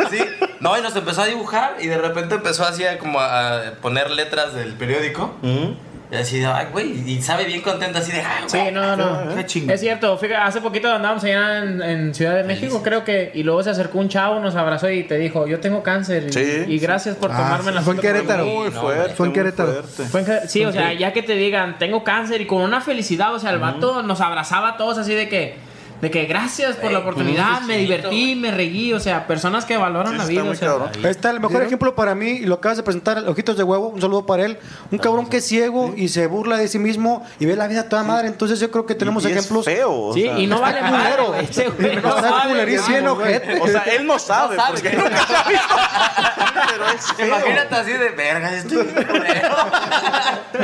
Sí. 0.10 0.20
No, 0.62 0.78
y 0.78 0.82
nos 0.82 0.96
empezó 0.96 1.22
a 1.22 1.26
dibujar 1.26 1.76
y 1.82 1.88
de 1.88 1.98
repente 1.98 2.36
empezó 2.36 2.64
así 2.66 2.86
a 2.86 2.98
como 3.00 3.20
a 3.20 3.62
poner 3.82 4.10
letras 4.12 4.54
del 4.54 4.74
periódico. 4.74 5.34
Ujú. 5.42 5.76
Y 6.14 6.16
así 6.16 6.40
de, 6.40 6.46
ay, 6.46 6.68
güey, 6.72 7.10
y 7.10 7.20
sabe 7.24 7.46
bien 7.46 7.62
contento 7.62 7.98
así 7.98 8.12
de, 8.12 8.20
ay, 8.20 8.44
Sí, 8.46 8.58
güey. 8.60 8.72
no, 8.72 8.96
no. 8.96 9.34
Qué 9.36 9.46
chingo. 9.48 9.74
Es 9.74 9.80
cierto, 9.82 10.16
fíjate, 10.20 10.36
hace 10.42 10.62
poquito 10.62 10.92
andábamos 10.94 11.24
allá 11.24 11.58
en, 11.64 11.82
en 11.82 12.14
Ciudad 12.14 12.36
de 12.36 12.44
México, 12.44 12.82
creo 12.84 13.04
que, 13.04 13.32
y 13.34 13.42
luego 13.42 13.64
se 13.64 13.72
acercó 13.72 13.98
un 13.98 14.10
chavo, 14.10 14.40
nos 14.40 14.56
abrazó 14.56 14.90
y 14.92 15.04
te 15.06 15.18
dijo, 15.18 15.48
yo 15.48 15.60
tengo 15.60 15.82
cáncer 15.82 16.26
y, 16.30 16.32
Sí, 16.34 16.66
y 16.68 16.78
gracias 16.78 17.16
por 17.16 17.32
Ah, 17.32 17.38
tomarme 17.38 17.72
la 17.72 17.82
fue 17.82 17.96
en 17.96 18.02
Querétaro. 18.02 18.44
conmigo". 18.44 18.62
Muy 18.62 18.70
no, 18.72 18.82
fuerte. 18.82 19.16
Fue 19.16 19.26
en 19.26 19.32
muy 19.32 19.40
Querétaro. 19.40 19.72
fuerte. 19.74 20.04
Fue 20.06 20.20
en 20.20 20.26
Querétaro. 20.28 20.50
Sí, 20.50 20.66
o 20.66 20.72
sea, 20.72 20.94
ya 20.94 21.14
que 21.14 21.24
te 21.24 21.34
digan, 21.34 21.80
tengo 21.80 22.04
cáncer 22.04 22.42
y 22.42 22.46
con 22.46 22.62
una 22.62 22.80
felicidad, 22.80 23.34
o 23.34 23.40
sea, 23.40 23.50
el 23.50 23.58
vato 23.60 24.04
nos 24.04 24.22
abrazaba 24.22 24.70
a 24.70 24.78
todos 24.78 25.00
así 25.00 25.16
de 25.16 25.28
que, 25.28 25.56
de 26.04 26.12
que 26.12 26.26
gracias 26.26 26.76
por 26.76 26.92
la 26.92 26.98
Ey, 27.00 27.02
oportunidad, 27.04 27.62
me 27.62 27.78
divertí, 27.78 28.36
me 28.36 28.52
reí, 28.52 28.94
o 28.94 29.00
sea, 29.00 29.26
personas 29.26 29.66
que 29.66 29.78
valoran 29.78 30.12
Sí, 30.14 30.18
la 30.18 30.26
vida, 30.26 30.44
o 30.44 30.54
sea, 30.54 31.10
está 31.10 31.32
el 31.32 31.40
mejor 31.40 31.64
ejemplo 31.64 31.96
para 31.96 32.14
mí, 32.14 32.30
y 32.32 32.46
lo 32.46 32.56
acabas 32.56 32.78
de 32.78 32.84
presentar, 32.84 33.18
Ojitos 33.28 33.56
de 33.58 33.64
Huevo, 33.64 33.88
un 33.88 34.02
saludo 34.02 34.26
para 34.26 34.44
él. 34.46 34.58
Un 34.92 34.98
cabrón 35.00 35.28
que 35.28 35.38
es 35.38 35.46
ciego 35.48 35.94
y 35.96 36.10
se 36.10 36.28
burla 36.28 36.58
de 36.58 36.68
sí 36.68 36.78
mismo 36.78 37.26
y 37.40 37.46
ve 37.46 37.56
la 37.56 37.68
vida 37.68 37.88
toda 37.88 38.04
madre. 38.04 38.28
Entonces 38.28 38.60
yo 38.60 38.70
creo 38.70 38.86
que 38.86 38.96
tenemos 38.96 39.24
Y 39.24 39.28
es 39.28 39.38
ejemplos. 39.38 39.64
feo. 39.66 39.92
o 39.94 40.14
Sí, 40.14 40.24
sea. 40.24 40.38
y 40.38 40.46
no 40.46 40.60
vale 40.60 40.80
güey 40.82 41.96
no 42.02 42.12
sabe, 42.22 43.08
ojete. 43.08 43.60
O 43.62 43.68
sea, 43.68 43.82
él 43.84 44.06
no 44.06 44.20
sabe, 44.20 44.58
No 44.58 44.62
sabe 44.62 44.74
porque 44.76 44.90
que- 44.90 44.98
nunca 44.98 45.26
se 45.26 45.36
ha 45.36 45.44
visto. 45.48 45.76
Pero 46.70 46.88
es 46.88 47.14
feo. 47.14 47.28
Imagínate 47.28 47.76
así 47.76 47.92
de 47.94 48.10
verga, 48.10 48.54
estoy 48.56 48.88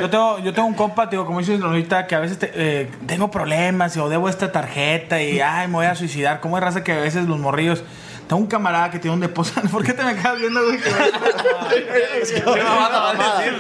Yo 0.02 0.10
tengo, 0.10 0.40
yo 0.40 0.54
tengo 0.54 0.68
un 0.68 0.74
compa, 0.74 1.06
digo, 1.08 1.26
como 1.26 1.40
dices 1.40 1.62
ahorita, 1.62 2.08
que 2.08 2.16
a 2.16 2.20
veces 2.20 2.38
te- 2.40 2.52
eh, 2.54 2.90
tengo 3.08 3.30
problemas 3.32 3.96
o 3.98 4.10
debo 4.10 4.30
esta 4.30 4.52
tarjeta 4.52 5.22
y 5.22 5.29
ay, 5.40 5.68
me 5.68 5.74
voy 5.74 5.86
a 5.86 5.96
suicidar. 5.96 6.40
¿Cómo 6.40 6.58
es 6.58 6.64
raza 6.64 6.84
que 6.84 6.92
a 6.92 7.00
veces 7.00 7.28
los 7.28 7.40
morrillos? 7.40 7.84
Tengo 8.30 8.44
un 8.44 8.48
camarada 8.48 8.92
que 8.92 9.00
tiene 9.00 9.16
un 9.16 9.22
depósito. 9.22 9.60
¿Por 9.72 9.84
qué 9.84 9.94
te 9.94 10.04
me 10.04 10.16
quedas 10.16 10.38
viendo, 10.38 10.64
güey? 10.64 10.80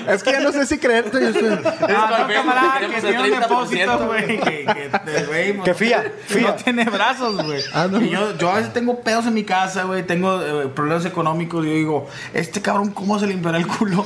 Es 0.07 0.23
que 0.23 0.31
ya 0.31 0.39
no 0.41 0.51
sé 0.51 0.65
si 0.67 0.77
creerte. 0.77 1.19
yo 1.19 1.29
estoy- 1.29 1.49
Ah, 1.89 2.27
camarada 2.31 2.79
que 2.79 3.01
tiene 3.01 3.19
un 3.19 3.29
30%, 3.29 3.39
depósito, 3.39 4.07
güey. 4.07 4.39
Que, 4.39 4.65
que, 4.65 5.23
güey, 5.25 5.53
pues, 5.53 5.65
Que 5.65 5.73
fía, 5.73 6.11
fía. 6.27 6.47
No 6.49 6.53
tiene 6.55 6.83
brazos, 6.85 7.43
güey. 7.43 7.63
Ah, 7.73 7.87
no. 7.89 7.99
Y 7.99 8.09
yo, 8.09 8.37
yo 8.37 8.51
a 8.51 8.55
veces 8.55 8.71
tengo 8.71 9.01
pedos 9.01 9.25
en 9.25 9.33
mi 9.33 9.43
casa, 9.43 9.83
güey. 9.83 10.05
Tengo 10.05 10.39
eh, 10.41 10.67
problemas 10.67 11.05
económicos. 11.05 11.65
Y 11.65 11.69
yo 11.69 11.73
digo, 11.75 12.07
este 12.35 12.61
cabrón, 12.61 12.91
¿cómo 12.91 13.17
se 13.17 13.25
limpiará 13.25 13.57
el 13.57 13.65
culo? 13.67 14.05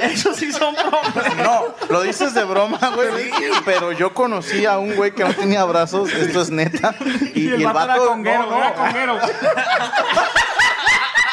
Eso 0.00 0.32
sí 0.32 0.50
son 0.50 0.74
problemas. 0.74 1.36
No, 1.36 1.74
lo 1.90 2.02
dices 2.02 2.32
de 2.34 2.44
broma, 2.44 2.78
güey. 2.94 3.30
Pero 3.66 3.92
yo 3.92 4.14
conocí 4.14 4.64
a 4.64 4.78
un 4.78 4.96
güey 4.96 5.12
que 5.12 5.24
no 5.24 5.34
tenía 5.34 5.62
brazos, 5.64 6.10
esto 6.12 6.40
es 6.40 6.50
neta. 6.50 6.94
Y, 7.34 7.46
Y 7.46 7.52
el 7.52 7.60
y 7.60 7.64
vato 7.64 7.84
era 7.84 7.96
conguero, 7.98 8.42
no, 8.44 8.50
no. 8.50 8.58
era 8.58 8.74
conguero. 8.74 9.18
Yeah. 9.28 10.62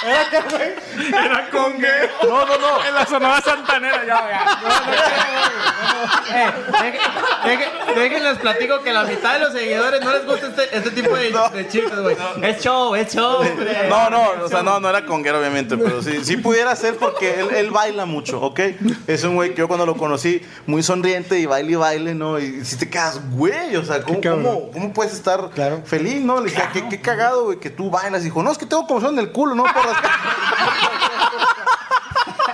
Era 0.05 1.49
conguero. 1.51 2.09
No, 2.23 2.45
no, 2.45 2.57
no. 2.57 2.85
En 2.85 2.93
la 2.93 3.05
Sonora 3.05 3.41
Santanera, 3.41 4.03
ya, 4.05 4.29
ya. 4.29 4.59
No, 4.61 4.69
no, 4.69 6.03
Eh, 6.35 6.51
deje- 6.81 6.99
deje- 7.45 7.69
Déjenles 7.95 8.37
platico 8.39 8.81
que 8.81 8.91
la 8.91 9.03
mitad 9.03 9.33
de 9.33 9.39
los 9.39 9.53
seguidores 9.53 10.01
no 10.03 10.11
les 10.11 10.25
gusta 10.25 10.47
este, 10.47 10.77
este 10.77 10.91
tipo 10.91 11.15
de, 11.15 11.31
de 11.31 11.67
chistes, 11.67 11.99
güey. 11.99 12.17
Es 12.41 12.61
show, 12.61 12.95
es 12.95 13.13
show. 13.13 13.41
hombre. 13.41 13.87
No, 13.87 14.09
no, 14.09 14.23
o 14.43 14.49
sea, 14.49 14.63
no, 14.63 14.79
no 14.79 14.89
era 14.89 15.05
conguero, 15.05 15.39
obviamente, 15.39 15.77
pero 15.77 16.01
sí, 16.01 16.23
sí 16.23 16.37
pudiera 16.37 16.75
ser 16.75 16.95
porque 16.97 17.39
él, 17.39 17.49
él 17.55 17.71
baila 17.71 18.05
mucho, 18.05 18.41
¿ok? 18.41 18.59
Es 19.07 19.23
un 19.23 19.35
güey 19.35 19.51
que 19.51 19.57
yo 19.59 19.67
cuando 19.67 19.85
lo 19.85 19.95
conocí, 19.95 20.41
muy 20.65 20.81
sonriente 20.83 21.39
y 21.39 21.45
baile 21.45 21.71
y 21.73 21.75
baile, 21.75 22.15
¿no? 22.15 22.39
Y 22.39 22.65
si 22.65 22.77
te 22.77 22.89
quedas, 22.89 23.19
güey, 23.31 23.75
o 23.75 23.85
sea, 23.85 24.01
¿cómo, 24.01 24.19
cómo, 24.21 24.71
cómo 24.71 24.93
puedes 24.93 25.13
estar 25.13 25.49
Claro. 25.51 25.81
feliz, 25.85 26.21
no? 26.21 26.39
Le 26.41 26.49
dije, 26.49 26.61
"Ah, 26.65 26.69
qué, 26.73 26.87
qué 26.89 26.99
cagado, 26.99 27.45
güey, 27.45 27.59
que 27.59 27.69
tú 27.69 27.89
bailas. 27.91 28.21
Y 28.21 28.25
dijo, 28.25 28.41
no, 28.41 28.51
es 28.51 28.57
que 28.57 28.65
tengo 28.65 28.87
comezón 28.87 29.13
en 29.13 29.19
el 29.19 29.31
culo, 29.31 29.53
¿no? 29.55 29.63
Por 29.63 29.75
rascar". 29.85 29.92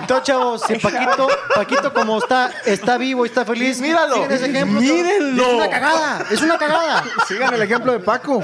Entonces, 0.00 0.26
chavos, 0.26 0.62
si 0.66 0.74
Paquito, 0.76 1.28
Paquito 1.54 1.92
como 1.92 2.18
está, 2.18 2.50
está 2.64 2.96
vivo 2.98 3.24
y 3.24 3.28
está 3.28 3.44
feliz, 3.44 3.80
Míralo. 3.80 4.24
ese 4.24 4.46
ejemplo. 4.50 4.80
Mírenlo. 4.80 5.42
Es 5.44 5.54
una 5.54 5.70
cagada, 5.70 6.24
es 6.30 6.42
una 6.42 6.58
cagada. 6.58 7.04
Sigan 7.28 7.54
el 7.54 7.62
ejemplo 7.62 7.92
de 7.92 8.00
Paco. 8.00 8.40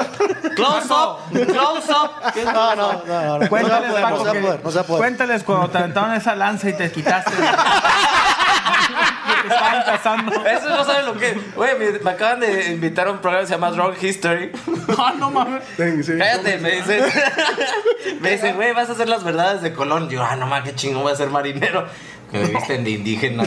Close 0.54 0.92
up, 0.92 1.18
close 1.32 1.90
up. 1.90 2.10
No, 2.44 2.74
no, 2.76 3.02
no, 3.04 3.38
no. 3.38 3.48
Cuéntales, 3.48 3.92
Paco, 4.00 4.24
que- 4.32 4.84
cuéntales 4.86 5.42
cuando 5.42 5.68
te 5.70 5.78
aventaron 5.78 6.14
esa 6.14 6.36
lanza 6.36 6.68
y 6.68 6.74
te 6.74 6.92
quitaste. 6.92 7.32
estaban 9.48 9.82
cazando. 9.84 10.46
Eso 10.46 10.68
no 10.68 10.84
saben 10.84 11.06
lo 11.06 11.16
que. 11.18 11.32
Güey, 11.54 11.78
me, 11.78 11.98
me 11.98 12.10
acaban 12.10 12.40
de 12.40 12.72
invitar 12.72 13.08
a 13.08 13.12
un 13.12 13.18
programa 13.18 13.42
que 13.42 13.46
se 13.48 13.54
llama 13.54 13.70
Wrong 13.70 13.94
History. 14.00 14.52
No, 14.88 15.14
no 15.18 15.30
mames. 15.30 15.62
Cállate, 15.76 16.58
me 16.58 16.70
dicen. 16.72 17.04
me 18.20 18.30
dicen, 18.32 18.56
güey, 18.56 18.72
vas 18.72 18.88
a 18.88 18.92
hacer 18.92 19.08
las 19.08 19.24
verdades 19.24 19.62
de 19.62 19.72
Colón. 19.72 20.08
Yo, 20.08 20.22
ah, 20.22 20.36
no 20.36 20.46
mames, 20.46 20.70
qué 20.70 20.76
chingón 20.76 21.02
voy 21.02 21.12
a 21.12 21.16
ser 21.16 21.30
marinero. 21.30 21.86
Que 22.30 22.38
me 22.38 22.48
visten 22.48 22.84
de 22.84 22.90
indígena. 22.90 23.44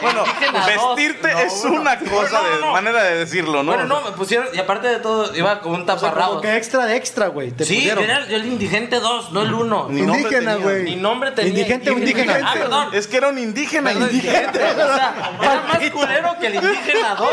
Bueno, 0.00 0.24
vestirte 0.66 1.32
No, 1.32 1.38
es 1.40 1.64
una 1.64 1.98
cosa 1.98 2.42
No, 2.42 2.54
de 2.56 2.60
no. 2.60 2.72
manera 2.72 3.02
de 3.04 3.18
decirlo, 3.18 3.62
¿no? 3.62 3.72
Bueno, 3.72 3.84
no, 3.86 4.00
me 4.02 4.12
pusieron. 4.12 4.48
Y 4.52 4.58
aparte 4.58 4.88
de 4.88 4.98
todo, 4.98 5.34
iba 5.34 5.60
con 5.60 5.72
un 5.74 5.82
O 5.82 5.84
sea, 5.86 5.94
taparrabos. 5.96 6.28
como 6.28 6.40
que 6.42 6.56
extra 6.56 6.86
de 6.86 6.96
extra, 6.96 7.28
güey. 7.28 7.50
Sí, 7.50 7.56
pusieron. 7.56 8.04
era 8.04 8.26
yo 8.26 8.36
el 8.36 8.46
indigente 8.46 9.00
2, 9.00 9.32
no 9.32 9.42
el 9.42 9.54
1. 9.54 9.86
Ni 9.90 10.02
nombre 10.02 10.22
Indígena, 10.22 10.54
güey. 10.56 10.82
Mi 10.82 10.96
nombre 10.96 11.30
tenía. 11.32 11.50
Indigente 11.50 11.90
o 11.90 11.92
indígena. 11.98 12.38
Ah, 12.44 12.52
perdón. 12.54 12.88
Es 12.92 13.06
que 13.06 13.16
era 13.16 13.28
un 13.28 13.38
indígena. 13.38 13.90
Perdón, 13.90 14.10
indigente. 14.10 14.58
indigente. 14.58 14.82
O 14.86 14.94
sea, 14.94 15.14
era 15.42 15.62
más 15.66 15.90
culero 15.90 16.36
que 16.40 16.46
el 16.48 16.54
indígena 16.56 17.14
2. 17.14 17.28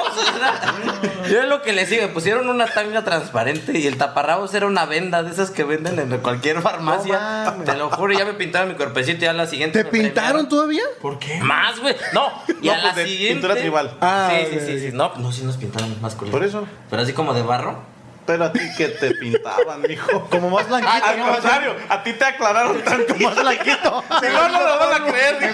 Yo 1.29 1.41
es 1.41 1.47
lo 1.47 1.61
que 1.61 1.73
le 1.73 1.85
sigue. 1.85 2.07
Pusieron 2.07 2.49
una 2.49 2.65
tanga 2.67 3.03
transparente 3.03 3.77
y 3.77 3.87
el 3.87 3.97
taparrabos 3.97 4.53
era 4.53 4.65
una 4.67 4.85
venda 4.85 5.23
de 5.23 5.31
esas 5.31 5.51
que 5.51 5.63
venden 5.63 5.99
en 5.99 6.17
cualquier 6.19 6.61
farmacia. 6.61 7.55
Te 7.65 7.75
lo 7.75 7.89
juro, 7.89 8.13
ya 8.13 8.25
me 8.25 8.33
pintaron 8.33 8.69
mi 8.69 8.75
cuerpecito 8.75 9.19
y 9.19 9.21
ya 9.21 9.33
la 9.33 9.47
siguiente. 9.47 9.79
¿Te 9.79 9.85
me 9.85 9.91
pintaron 9.91 10.13
premiaron. 10.47 10.49
todavía? 10.49 10.83
¿Por 11.01 11.19
qué? 11.19 11.39
Más, 11.41 11.79
güey. 11.79 11.95
No, 12.13 12.31
y 12.63 12.67
No, 12.67 12.73
a 12.73 12.77
la 12.77 12.83
pues 12.83 12.95
de 12.95 13.05
siguiente. 13.05 13.33
pintura 13.35 13.55
tribal. 13.55 13.97
Ah, 14.01 14.31
sí, 14.31 14.45
ok, 14.45 14.51
sí, 14.53 14.65
sí, 14.65 14.79
sí. 14.79 14.89
No, 14.93 15.13
no, 15.17 15.31
sí 15.31 15.43
nos 15.43 15.57
pintaron 15.57 16.01
más 16.01 16.15
culero. 16.15 16.31
Por 16.37 16.43
eso. 16.47 16.67
Pero 16.89 17.01
así 17.03 17.13
como 17.13 17.33
de 17.33 17.43
barro. 17.43 17.91
Pero 18.25 18.45
a 18.45 18.53
ti 18.53 18.61
que 18.77 18.87
te 18.87 19.11
pintaban, 19.15 19.81
mijo. 19.81 20.27
Como 20.31 20.49
más 20.49 20.65
blanquito. 20.69 20.93
Al 21.05 21.19
contrario, 21.33 21.75
a 21.89 22.03
ti 22.03 22.13
te 22.13 22.23
aclararon 22.23 22.81
tanto 22.81 23.15
Más 23.15 23.35
blanquito. 23.35 24.03
Si 24.21 24.27
no, 24.29 24.47
no 24.47 24.59
lo 24.65 24.79
van 24.79 24.93
a 25.01 25.05
creer. 25.05 25.53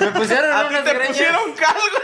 Me 0.00 0.06
pusieron 0.12 0.52
A 0.52 0.60
ti 0.62 0.74
unas 0.74 0.84
te 0.84 0.90
greñas. 0.94 1.08
pusieron 1.08 1.52
calgo. 1.54 1.98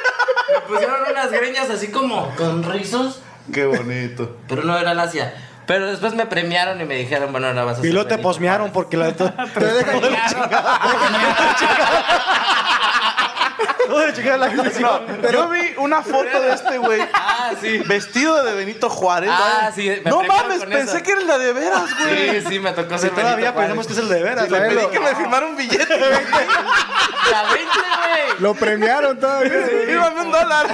Me 0.53 0.61
pusieron 0.63 1.01
unas 1.11 1.31
greñas 1.31 1.71
así 1.71 1.93
como 1.93 2.35
con 2.37 2.63
rizos. 2.65 3.21
Qué 3.53 3.67
bonito. 3.67 4.37
Pero 4.49 4.63
no 4.65 4.77
era 4.77 4.95
lacia. 4.95 5.33
Pero 5.69 5.87
después 5.87 6.15
me 6.15 6.25
premiaron 6.25 6.81
y 6.81 6.87
me 6.87 6.97
dijeron, 6.97 7.31
bueno, 7.31 7.49
ahora 7.49 7.63
vas 7.63 7.79
a 7.79 7.87
Y 7.87 7.93
luego 7.93 8.09
te 8.09 8.17
posmearon 8.17 8.73
porque 8.73 8.97
la 8.97 9.13
te 9.13 9.25
dejan 9.25 10.01
de 10.01 10.09
la. 14.37 14.49
Yo 15.33 15.49
vi 15.49 15.61
una 15.79 16.03
foto 16.03 16.41
de 16.41 16.53
este 16.53 16.79
güey 16.79 17.01
Ah, 17.13 17.53
sí. 17.61 17.79
vestido 17.87 18.43
de 18.45 18.55
Benito 18.55 18.89
Juárez. 18.91 19.31
Ah, 19.33 19.71
sí, 19.75 19.89
me 20.05 20.11
No 20.11 20.23
mames, 20.23 20.59
con 20.61 20.69
pensé 20.71 20.97
eso. 20.97 21.05
que 21.05 21.13
era 21.13 21.21
el 21.21 21.27
de 21.27 21.39
de 21.39 21.53
veras, 21.53 21.85
güey. 21.99 22.41
Sí, 22.41 22.47
sí, 22.49 22.59
me 22.61 22.73
tocó 22.73 22.95
Si 22.97 23.03
ser 23.03 23.11
todavía 23.11 23.37
Benito 23.37 23.55
pensamos 23.61 23.87
que 23.87 23.93
es 23.95 23.99
el 23.99 24.09
de 24.09 24.23
veras. 24.23 24.51
Le 24.51 24.59
la 24.59 24.65
pedí 24.67 24.75
verdad. 24.77 24.91
que 24.91 25.01
me 25.01 25.15
firmara 25.15 25.47
un 25.47 25.57
billete. 25.57 25.85
Juárez. 25.87 26.47
La 27.31 27.43
20, 27.45 27.59
güey. 27.69 28.41
Lo 28.41 28.55
premiaron 28.55 29.19
todavía. 29.21 29.53
Fírmame 29.87 30.21
un 30.23 30.31
dólar. 30.31 30.67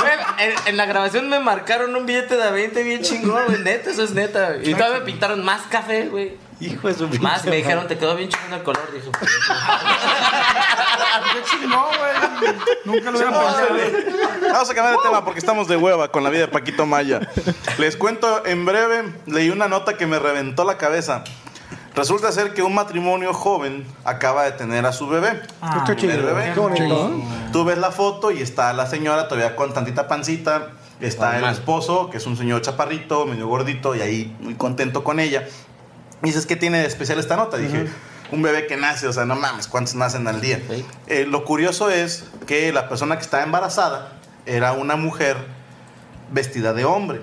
Güey, 0.00 0.12
En, 0.38 0.54
en 0.66 0.76
la 0.76 0.86
grabación 0.86 1.28
me 1.28 1.38
marcaron 1.40 1.94
un 1.94 2.06
billete 2.06 2.36
de 2.36 2.50
20 2.50 2.82
bien 2.82 3.02
chingón, 3.02 3.44
güey. 3.46 3.60
Neta, 3.62 3.90
eso 3.90 4.02
es 4.02 4.12
neta. 4.12 4.56
Y 4.62 4.74
todavía 4.74 4.98
me 5.00 5.04
pintaron 5.04 5.44
más 5.44 5.62
café, 5.70 6.06
güey. 6.08 6.36
Hijo 6.60 6.88
de 6.88 6.94
su 6.94 7.08
Más, 7.20 7.44
me 7.44 7.56
dijeron, 7.56 7.86
te 7.88 7.96
quedó 7.96 8.14
bien 8.14 8.28
chingón 8.28 8.52
el 8.52 8.62
color, 8.62 8.92
dijo. 8.92 9.10
Qué 11.32 11.42
chingón, 11.44 11.84
güey. 11.98 12.12
Nunca 12.84 13.10
lo 13.10 13.18
hubiera 13.18 13.32
pensado. 13.32 13.68
Vamos 14.52 14.70
a 14.70 14.74
cambiar 14.74 14.96
de 14.96 15.02
tema 15.02 15.24
porque 15.24 15.38
estamos 15.40 15.68
de 15.68 15.76
hueva 15.76 16.08
con 16.08 16.22
la 16.22 16.30
vida 16.30 16.42
de 16.42 16.48
Paquito 16.48 16.84
Maya. 16.86 17.20
Les 17.78 17.96
cuento 17.96 18.44
en 18.46 18.64
breve, 18.66 19.04
leí 19.26 19.50
una 19.50 19.68
nota 19.68 19.96
que 19.96 20.06
me 20.06 20.18
reventó 20.18 20.64
la 20.64 20.76
cabeza. 20.76 21.24
Resulta 21.94 22.30
ser 22.30 22.54
que 22.54 22.62
un 22.62 22.74
matrimonio 22.74 23.34
joven 23.34 23.86
acaba 24.04 24.44
de 24.44 24.52
tener 24.52 24.86
a 24.86 24.92
su 24.92 25.08
bebé. 25.08 25.42
Ah, 25.60 25.84
Qué 25.86 25.96
chido, 25.96 26.24
bebé. 26.24 26.52
Tú 27.52 27.64
ves 27.64 27.78
la 27.78 27.90
foto 27.90 28.30
y 28.30 28.40
está 28.42 28.72
la 28.72 28.86
señora 28.86 29.28
todavía 29.28 29.56
con 29.56 29.72
tantita 29.74 30.06
pancita. 30.06 30.68
Está 31.00 31.38
el 31.38 31.44
esposo, 31.46 32.10
que 32.10 32.18
es 32.18 32.26
un 32.26 32.36
señor 32.36 32.60
chaparrito, 32.60 33.24
medio 33.24 33.48
gordito, 33.48 33.96
y 33.96 34.02
ahí 34.02 34.36
muy 34.40 34.54
contento 34.54 35.02
con 35.02 35.18
ella. 35.18 35.48
Y 36.22 36.26
dices, 36.26 36.46
¿qué 36.46 36.56
tiene 36.56 36.78
de 36.80 36.86
especial 36.86 37.18
esta 37.18 37.36
nota? 37.36 37.56
Dije, 37.56 37.86
un 38.30 38.42
bebé 38.42 38.66
que 38.66 38.76
nace, 38.76 39.06
o 39.08 39.12
sea, 39.12 39.24
no 39.24 39.36
mames, 39.36 39.66
¿cuántos 39.68 39.94
nacen 39.94 40.26
al 40.28 40.40
día? 40.40 40.60
Eh, 41.06 41.24
lo 41.26 41.44
curioso 41.44 41.90
es 41.90 42.24
que 42.46 42.72
la 42.72 42.88
persona 42.88 43.16
que 43.16 43.22
estaba 43.22 43.42
embarazada 43.42 44.12
era 44.46 44.72
una 44.72 44.96
mujer 44.96 45.36
vestida 46.30 46.72
de 46.74 46.84
hombre. 46.84 47.22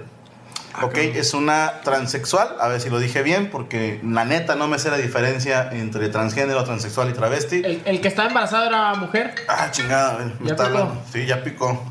ok, 0.82 0.98
es 0.98 1.34
una 1.34 1.82
transexual, 1.84 2.56
a 2.60 2.68
ver 2.68 2.82
si 2.82 2.90
lo 2.90 3.00
dije 3.00 3.22
bien, 3.24 3.50
porque 3.52 4.00
la 4.04 4.26
neta 4.26 4.56
no 4.56 4.68
me 4.68 4.80
sé 4.80 4.90
la 4.92 4.98
diferencia 4.98 5.70
entre 5.72 6.10
transgénero, 6.10 6.64
transexual 6.64 7.10
y 7.10 7.14
travesti. 7.14 7.62
El, 7.64 7.82
el 7.86 8.02
que 8.02 8.08
estaba 8.08 8.28
embarazado 8.28 8.66
era 8.66 8.94
mujer. 8.96 9.34
Ah, 9.48 9.70
chingada, 9.72 10.14
a 10.14 10.18
ver, 10.18 10.28
me 10.40 10.48
¿Ya 10.48 10.52
está 10.54 10.66
picó? 10.68 10.78
hablando. 10.80 11.04
Sí, 11.14 11.26
ya 11.26 11.44
picó. 11.44 11.84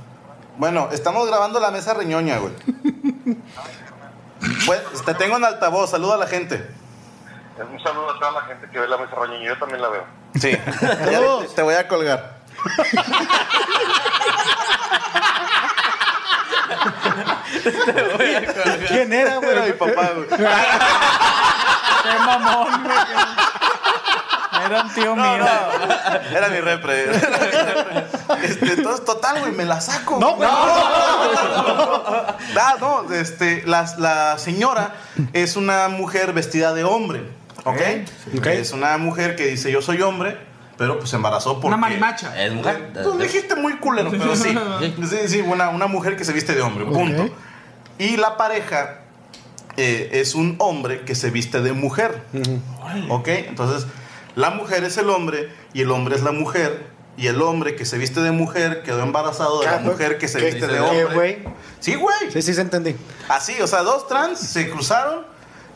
Bueno, 0.59 0.89
estamos 0.93 1.27
grabando 1.29 1.61
la 1.61 1.71
mesa 1.71 1.95
reñoña, 1.95 2.39
güey. 2.39 2.53
Pues, 4.67 4.81
te 5.05 5.15
tengo 5.15 5.37
en 5.39 5.45
altavoz, 5.45 5.91
saluda 5.91 6.15
a 6.15 6.19
la 6.19 6.27
gente. 6.27 6.65
Un 7.59 7.83
saludo 7.83 8.11
a 8.11 8.19
toda 8.19 8.33
la 8.33 8.43
gente 8.43 8.69
que 8.71 8.79
ve 8.79 8.87
la 8.89 8.97
mesa 8.99 9.15
roña 9.15 9.39
yo 9.43 9.59
también 9.59 9.81
la 9.83 9.89
veo. 9.89 10.05
Sí, 10.41 10.51
Ya 10.81 11.21
te 11.55 11.63
voy 11.63 11.75
a 11.75 11.89
colgar. 11.89 12.37
¿Quién 18.89 19.13
era, 19.13 19.37
Era 19.39 19.63
mi 19.63 19.73
güey? 19.73 19.79
papá, 19.79 20.11
güey. 20.15 20.27
Qué 22.03 22.19
mamón, 22.25 22.85
güey. 22.85 22.97
Era 24.65 24.83
un 24.83 24.95
tío 24.95 25.15
No, 25.15 25.23
mío. 25.23 25.39
no, 25.45 26.37
era 26.37 26.49
mi 26.49 26.61
repre. 26.61 27.11
Este, 28.43 28.73
entonces, 28.73 29.05
total, 29.05 29.41
güey, 29.41 29.53
me 29.53 29.65
la 29.65 29.81
saco. 29.81 30.19
No, 30.19 30.35
güey. 30.37 30.49
Ah, 32.59 32.75
no, 32.81 33.13
este, 33.13 33.63
la, 33.67 33.87
la 33.99 34.39
señora 34.39 34.95
es 35.33 35.57
una 35.57 35.89
mujer 35.89 36.33
vestida 36.33 36.73
de 36.75 36.85
hombre, 36.85 37.29
¿ok? 37.71 38.39
Ok. 38.39 38.47
Es 38.47 38.73
una 38.73 38.97
mujer 38.99 39.37
que 39.37 39.47
dice, 39.47 39.71
yo 39.71 39.83
soy 39.83 40.01
hombre, 40.03 40.37
pero 40.79 40.99
pues 40.99 41.11
se 41.11 41.17
embarazó 41.17 41.55
porque... 41.55 41.69
Una 41.69 41.77
marimacha. 41.77 42.43
Es 42.45 42.53
mujer. 42.53 42.93
Tú 43.03 43.17
dijiste 43.19 43.55
muy 43.57 43.77
culero, 43.79 44.11
pero 44.11 44.35
sí. 44.37 44.57
Sí, 45.09 45.17
sí, 45.29 45.41
una, 45.41 45.69
una 45.71 45.87
mujer 45.87 46.17
que 46.17 46.25
se 46.25 46.33
viste 46.33 46.55
de 46.55 46.63
hombre, 46.63 46.85
punto. 46.87 47.29
Y 47.99 48.17
la 48.19 48.37
pareja 48.37 49.01
eh, 49.77 50.11
es 50.13 50.35
un 50.35 50.57
hombre 50.59 51.03
que 51.03 51.15
se 51.15 51.31
viste 51.31 51.61
de 51.61 51.73
mujer. 51.73 52.23
¿Ok? 53.09 53.29
Entonces, 53.29 53.87
la 54.35 54.51
mujer 54.51 54.85
es 54.85 54.97
el 54.99 55.09
hombre 55.11 55.49
y 55.73 55.83
el 55.83 55.91
hombre 55.91 56.17
es 56.17 56.23
la 56.23 56.33
mujer. 56.33 56.95
Y 57.19 57.29
el 57.29 57.41
hombre 57.41 57.77
que 57.77 57.87
se 57.87 57.97
viste 57.97 58.21
de 58.21 58.31
mujer 58.31 58.83
quedó 58.83 59.01
embarazado 59.03 59.61
de 59.61 59.65
la 59.67 59.77
Ah, 59.77 59.81
mujer 59.81 60.19
que 60.19 60.29
se 60.29 60.39
¿qué- 60.39 60.45
viste 60.51 60.67
de 60.67 60.75
qué, 60.75 60.81
hombre. 60.81 61.15
güey? 61.15 61.39
Sí, 61.81 61.95
güey. 61.95 62.31
Sí, 62.31 62.43
sí, 62.43 62.53
se 62.53 62.61
entendí. 62.61 62.95
Así, 63.31 63.55
o 63.63 63.67
sea, 63.67 63.81
dos 63.83 64.07
trans 64.07 64.39
se 64.39 64.69
cruzaron. 64.69 65.25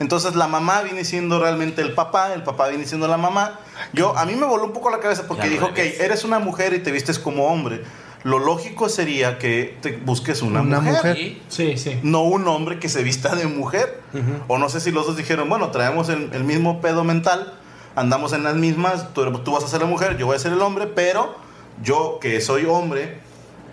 Entonces 0.01 0.34
la 0.34 0.48
mamá 0.48 0.80
viene 0.82 1.05
siendo 1.05 1.38
realmente 1.38 1.82
el 1.82 1.92
papá, 1.92 2.32
el 2.32 2.42
papá 2.42 2.68
viene 2.68 2.86
siendo 2.86 3.07
la 3.07 3.18
mamá. 3.18 3.61
Yo, 3.92 4.16
a 4.16 4.24
mí 4.24 4.34
me 4.34 4.46
voló 4.46 4.64
un 4.64 4.72
poco 4.72 4.90
la 4.90 4.98
cabeza 4.98 5.24
porque 5.28 5.44
Ya 5.44 5.51
dijo, 5.51 5.66
ok, 5.66 5.78
eres 5.78 6.24
una 6.24 6.38
mujer 6.38 6.72
y 6.72 6.80
te 6.80 6.90
vistes 6.90 7.18
como 7.18 7.46
hombre. 7.46 7.82
Lo 8.22 8.38
lógico 8.38 8.88
sería 8.88 9.38
que 9.38 9.76
te 9.80 9.96
busques 9.98 10.42
una, 10.42 10.62
Una 10.62 10.80
mujer, 10.80 10.94
mujer. 10.96 11.16
Sí. 11.48 11.76
Sí, 11.76 12.01
no 12.03 12.22
un 12.22 12.48
hombre 12.48 12.78
que 12.78 12.88
se 12.88 13.03
vista 13.03 13.36
de 13.36 13.46
mujer. 13.46 14.01
O 14.48 14.59
no 14.59 14.68
sé 14.70 14.80
si 14.80 14.90
los 14.90 15.07
dos 15.07 15.16
dijeron, 15.16 15.48
bueno, 15.48 15.70
traemos 15.70 16.09
el, 16.09 16.30
el 16.32 16.44
mismo 16.44 16.80
pedo 16.80 17.05
mental, 17.05 17.55
andamos 17.94 18.32
en 18.32 18.42
las 18.42 18.57
mismas, 18.57 19.12
tú, 19.12 19.30
tú 19.40 19.53
vas 19.53 19.64
a 19.64 19.68
ser 19.68 19.80
la 19.80 19.86
mujer, 19.86 20.16
yo 20.16 20.26
voy 20.26 20.36
a 20.36 20.38
ser 20.38 20.53
el 20.53 20.62
hombre, 20.62 20.86
pero 20.86 21.34
yo 21.82 22.18
que 22.20 22.40
soy 22.40 22.64
hombre, 22.64 23.20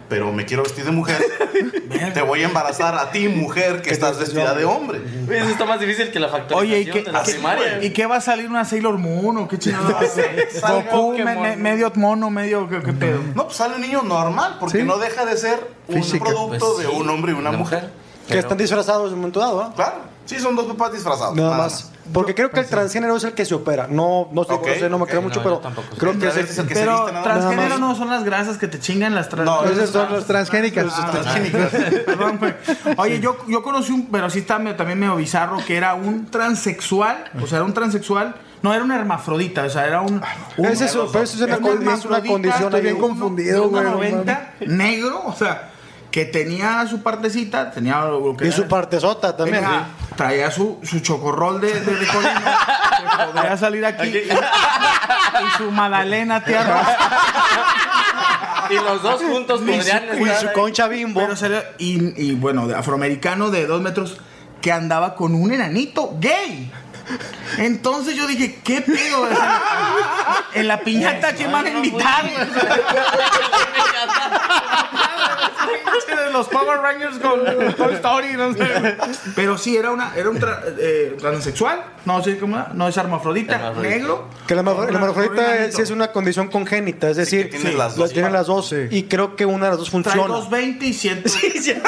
pero 0.10 0.32
me 0.32 0.46
quiero 0.46 0.64
vestir 0.64 0.86
de 0.86 0.92
mujer, 0.92 1.22
te 2.14 2.22
voy 2.22 2.42
a 2.42 2.46
embarazar 2.46 2.96
a 2.98 3.12
ti, 3.12 3.28
mujer, 3.28 3.82
que 3.82 3.92
estás 3.92 4.18
vestida 4.20 4.54
de 4.54 4.66
hombre. 4.66 5.02
Oye, 5.28 5.40
Eso 5.40 5.50
está 5.50 5.66
más 5.66 5.80
difícil 5.80 6.12
que 6.12 6.20
la 6.20 6.30
factorización 6.30 6.60
Oye, 6.72 6.80
¿y 6.82 6.86
qué, 6.86 7.04
de 7.04 7.12
la 7.12 7.24
qué- 7.24 7.32
primaria. 7.34 7.84
¿y 7.84 7.90
qué 7.92 8.06
va 8.06 8.18
a 8.18 8.22
salir 8.22 8.48
una 8.50 8.64
Sailor 8.66 8.98
Moon 8.98 9.38
o 9.38 9.48
qué 9.48 9.58
chingado? 9.60 10.00
Salga 10.52 10.92
Goku, 10.92 11.18
me- 11.20 11.36
me- 11.36 11.56
medio 11.58 11.92
mono, 11.96 12.30
medio 12.30 12.68
qué, 12.70 12.82
qué 12.82 12.94
pedo. 12.94 13.20
No, 13.36 13.46
pues 13.46 13.58
sale 13.58 13.76
un 13.76 13.82
niño 13.82 14.02
normal, 14.04 14.58
porque 14.60 14.80
Sí. 14.80 14.84
no 14.84 14.98
deja 14.98 15.26
de 15.26 15.38
ser 15.38 15.60
un 15.88 15.96
Física. 16.04 16.26
producto 16.26 16.74
Pues 16.76 16.86
de 16.88 16.92
sí, 16.94 16.98
un 17.00 17.10
hombre 17.10 17.32
y 17.34 17.36
una 17.36 17.52
de 17.52 17.58
mujer. 17.58 17.82
Que 18.28 18.30
Pero- 18.34 18.40
están 18.42 18.58
disfrazados 18.58 19.08
en 19.08 19.14
un 19.14 19.20
momento 19.20 19.40
dado, 19.40 19.62
¿ah? 19.62 19.74
Claro, 19.76 19.96
sí, 20.28 20.40
son 20.40 20.56
dos 20.56 20.68
papás 20.68 20.94
disfrazados. 20.94 21.36
Nada 21.36 21.58
más. 21.58 21.92
Porque 22.14 22.34
creo 22.34 22.50
que 22.52 22.62
el 22.62 22.68
transgénero 22.68 23.18
es 23.18 23.24
el 23.26 23.34
que 23.34 23.44
se 23.44 23.54
opera. 23.54 23.88
No, 23.90 24.30
no, 24.32 24.44
sé, 24.46 24.54
Ok, 24.54 24.68
no 24.68 24.74
sé, 24.76 24.90
no 24.90 25.00
me 25.00 25.06
creo 25.08 25.22
no, 25.22 25.28
mucho, 25.28 25.44
pero 25.44 25.62
creo 25.98 26.18
que 26.18 26.28
es 26.28 26.38
el 26.38 26.48
que 26.48 26.54
se 26.54 26.64
Pero 26.64 26.98
viste 26.98 27.12
nada 27.12 27.24
transgénero 27.24 27.64
Nada 27.70 27.80
no 27.80 27.96
son 27.96 28.10
las 28.10 28.24
grasas 28.24 28.58
que 28.58 28.68
te 28.68 28.80
chingan 28.80 29.14
las 29.14 29.28
trans. 29.28 29.46
No, 29.46 29.66
Esas 29.66 29.90
son 29.90 30.14
las 30.14 30.26
transgénicas. 30.26 30.86
Perdón, 32.06 32.38
güey. 32.38 32.54
Oye, 32.98 33.20
yo, 33.20 33.38
yo 33.48 33.62
conocí 33.64 33.92
un, 33.92 34.08
pero 34.08 34.30
sí 34.30 34.40
está 34.40 34.58
también 34.76 35.00
medio 35.00 35.16
bizarro, 35.16 35.58
que 35.66 35.76
era 35.76 35.96
un 35.96 36.28
transexual, 36.28 37.26
o 37.42 37.48
sea, 37.48 37.58
era 37.58 37.66
un 37.66 37.74
transexual, 37.74 38.36
no, 38.62 38.74
era 38.74 38.84
un 38.84 38.92
hermafrodita, 38.92 39.64
o 39.64 39.70
sea, 39.70 39.86
era 39.86 40.02
un... 40.02 40.22
un- 40.58 40.66
Ese 40.66 40.86
es- 40.86 40.98
pero 41.12 41.24
eso 41.24 41.36
es 41.38 41.42
una 41.42 41.58
un 41.58 41.64
una 41.66 42.22
condición 42.24 42.64
Estoy 42.64 42.82
bien 42.82 42.98
confundido, 42.98 43.70
güey. 43.70 43.84
no 43.84 43.92
90, 43.92 44.54
negro, 44.66 45.24
o 45.26 45.34
sea, 45.34 45.72
que 46.18 46.26
tenía 46.26 46.84
su 46.88 47.04
partecita, 47.04 47.70
tenía 47.70 48.02
lo 48.06 48.36
que 48.36 48.48
Y 48.48 48.52
su 48.52 48.68
partezota 48.68 49.38
también. 49.38 49.64
Tenía- 49.64 49.86
traía 50.16 50.50
su, 50.50 50.80
su 50.82 51.00
chocorrol 51.02 51.62
de, 51.62 51.80
de, 51.80 51.96
de 51.96 52.08
colino, 52.08 52.32
que 52.42 53.26
podría 53.34 53.56
salir 53.56 53.86
aquí, 53.86 54.08
y 54.18 55.58
su 55.60 55.70
magdalena 55.70 56.44
tierra. 56.44 56.82
Y 58.72 58.74
los 58.78 59.04
dos 59.04 59.22
juntos 59.22 59.62
Y 59.64 59.66
podrían 59.78 60.04
su, 60.18 60.26
y 60.26 60.26
su 60.26 60.48
ahí. 60.48 60.54
concha 60.56 60.88
bimbo. 60.88 61.20
Pero 61.22 61.36
salió- 61.36 61.64
y, 61.78 62.20
y 62.20 62.34
bueno, 62.34 62.68
de 62.68 62.74
afroamericano 62.76 63.52
de 63.52 63.68
dos 63.68 63.80
metros 63.84 64.18
que 64.60 64.72
andaba 64.72 65.14
con 65.14 65.36
un 65.36 65.54
enanito 65.54 66.16
gay. 66.20 66.72
Entonces 67.60 68.16
yo 68.16 68.26
dije, 68.26 68.60
¿qué 68.64 68.82
pedo? 68.82 69.22
O 69.22 69.28
sea, 69.30 69.62
en 70.56 70.68
la 70.68 70.80
piñata, 70.80 71.34
¿quién 71.36 71.52
van 71.52 71.68
a 71.68 71.70
invitar? 71.70 72.26
De 75.68 76.32
los 76.32 76.48
Power 76.48 76.80
Rangers 76.80 77.18
con 77.20 77.44
Toy 77.76 77.94
Story, 77.96 78.34
no 78.34 78.54
sé. 78.54 78.98
Pero 79.36 79.58
sí, 79.58 79.76
era, 79.78 79.92
una, 79.92 80.14
era 80.16 80.30
un 80.30 80.40
tra- 80.40 80.62
eh, 80.80 81.16
transexual, 81.20 81.84
no 82.06 82.24
sé 82.24 82.38
cómo 82.38 82.56
era, 82.56 82.70
no 82.74 82.88
es 82.88 82.96
hermafrodita, 82.98 83.56
Hermafrodita. 83.56 83.96
negro. 83.96 84.28
Que 84.48 84.56
la, 84.56 84.62
hermafrodita 84.62 85.42
un 85.76 85.82
es, 85.82 85.90
una 85.92 86.12
condición 86.12 86.48
congénita, 86.48 87.10
es 87.10 87.18
decir, 87.18 87.50
tiene 87.50 87.74
las 87.74 87.96
dos. 87.96 88.12
tiene 88.12 88.30
las 88.30 88.48
dos. 88.48 88.74
Y 88.90 89.04
creo 89.04 89.36
que 89.36 89.46
una 89.46 89.66
de 89.66 89.72
las 89.72 89.80
dos 89.80 89.90
Trae 89.90 90.04
funciona. 90.04 90.34
220 90.34 90.86
y 90.86 90.94
100. 90.94 91.24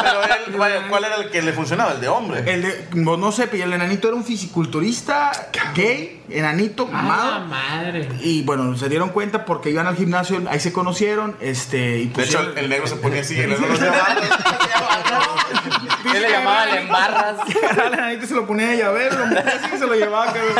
Pero 0.00 0.22
él, 0.22 0.56
vaya, 0.56 0.82
¿cuál 0.88 1.04
era 1.04 1.16
el 1.16 1.30
que 1.30 1.42
le 1.42 1.52
funcionaba? 1.52 1.92
El 1.92 2.00
de 2.00 2.08
hombre. 2.08 2.52
El 2.52 2.62
de, 2.62 2.88
no, 2.94 3.16
no 3.16 3.32
sé, 3.32 3.46
pero 3.48 3.64
el 3.64 3.72
enanito 3.72 4.08
era 4.08 4.16
un 4.16 4.24
fisiculturista 4.24 5.32
gay, 5.74 6.22
enanito, 6.30 6.88
¡A 6.88 6.96
la 6.96 7.02
mamado. 7.02 7.46
madre! 7.46 8.08
Y 8.20 8.42
bueno, 8.42 8.76
se 8.76 8.88
dieron 8.88 9.10
cuenta 9.10 9.44
porque 9.44 9.70
iban 9.70 9.86
al 9.86 9.96
gimnasio, 9.96 10.42
ahí 10.50 10.60
se 10.60 10.72
conocieron, 10.72 11.36
este, 11.40 11.98
y 11.98 12.06
De 12.08 12.22
hecho, 12.24 12.38
pusieron- 12.38 12.58
el, 12.58 12.64
el 12.64 12.70
negro 12.70 12.86
se 12.86 12.96
ponía 12.96 13.20
así, 13.22 13.38
el 13.40 13.50
negro 13.50 13.66
no 13.68 13.76
se 13.76 13.84
llamaba. 13.84 14.16
Él 16.14 16.22
le 16.22 16.30
llamaba 16.30 16.66
Lembarras. 16.66 17.36
al 17.78 17.94
enanito 17.98 18.26
se 18.26 18.34
lo 18.34 18.46
ponía 18.46 18.68
de 18.68 18.78
llavero, 18.78 19.26
lo 19.26 19.38
así 19.38 19.68
y 19.74 19.78
se 19.78 19.86
lo 19.86 19.94
llevaba. 19.94 20.26
cabrón. 20.26 20.54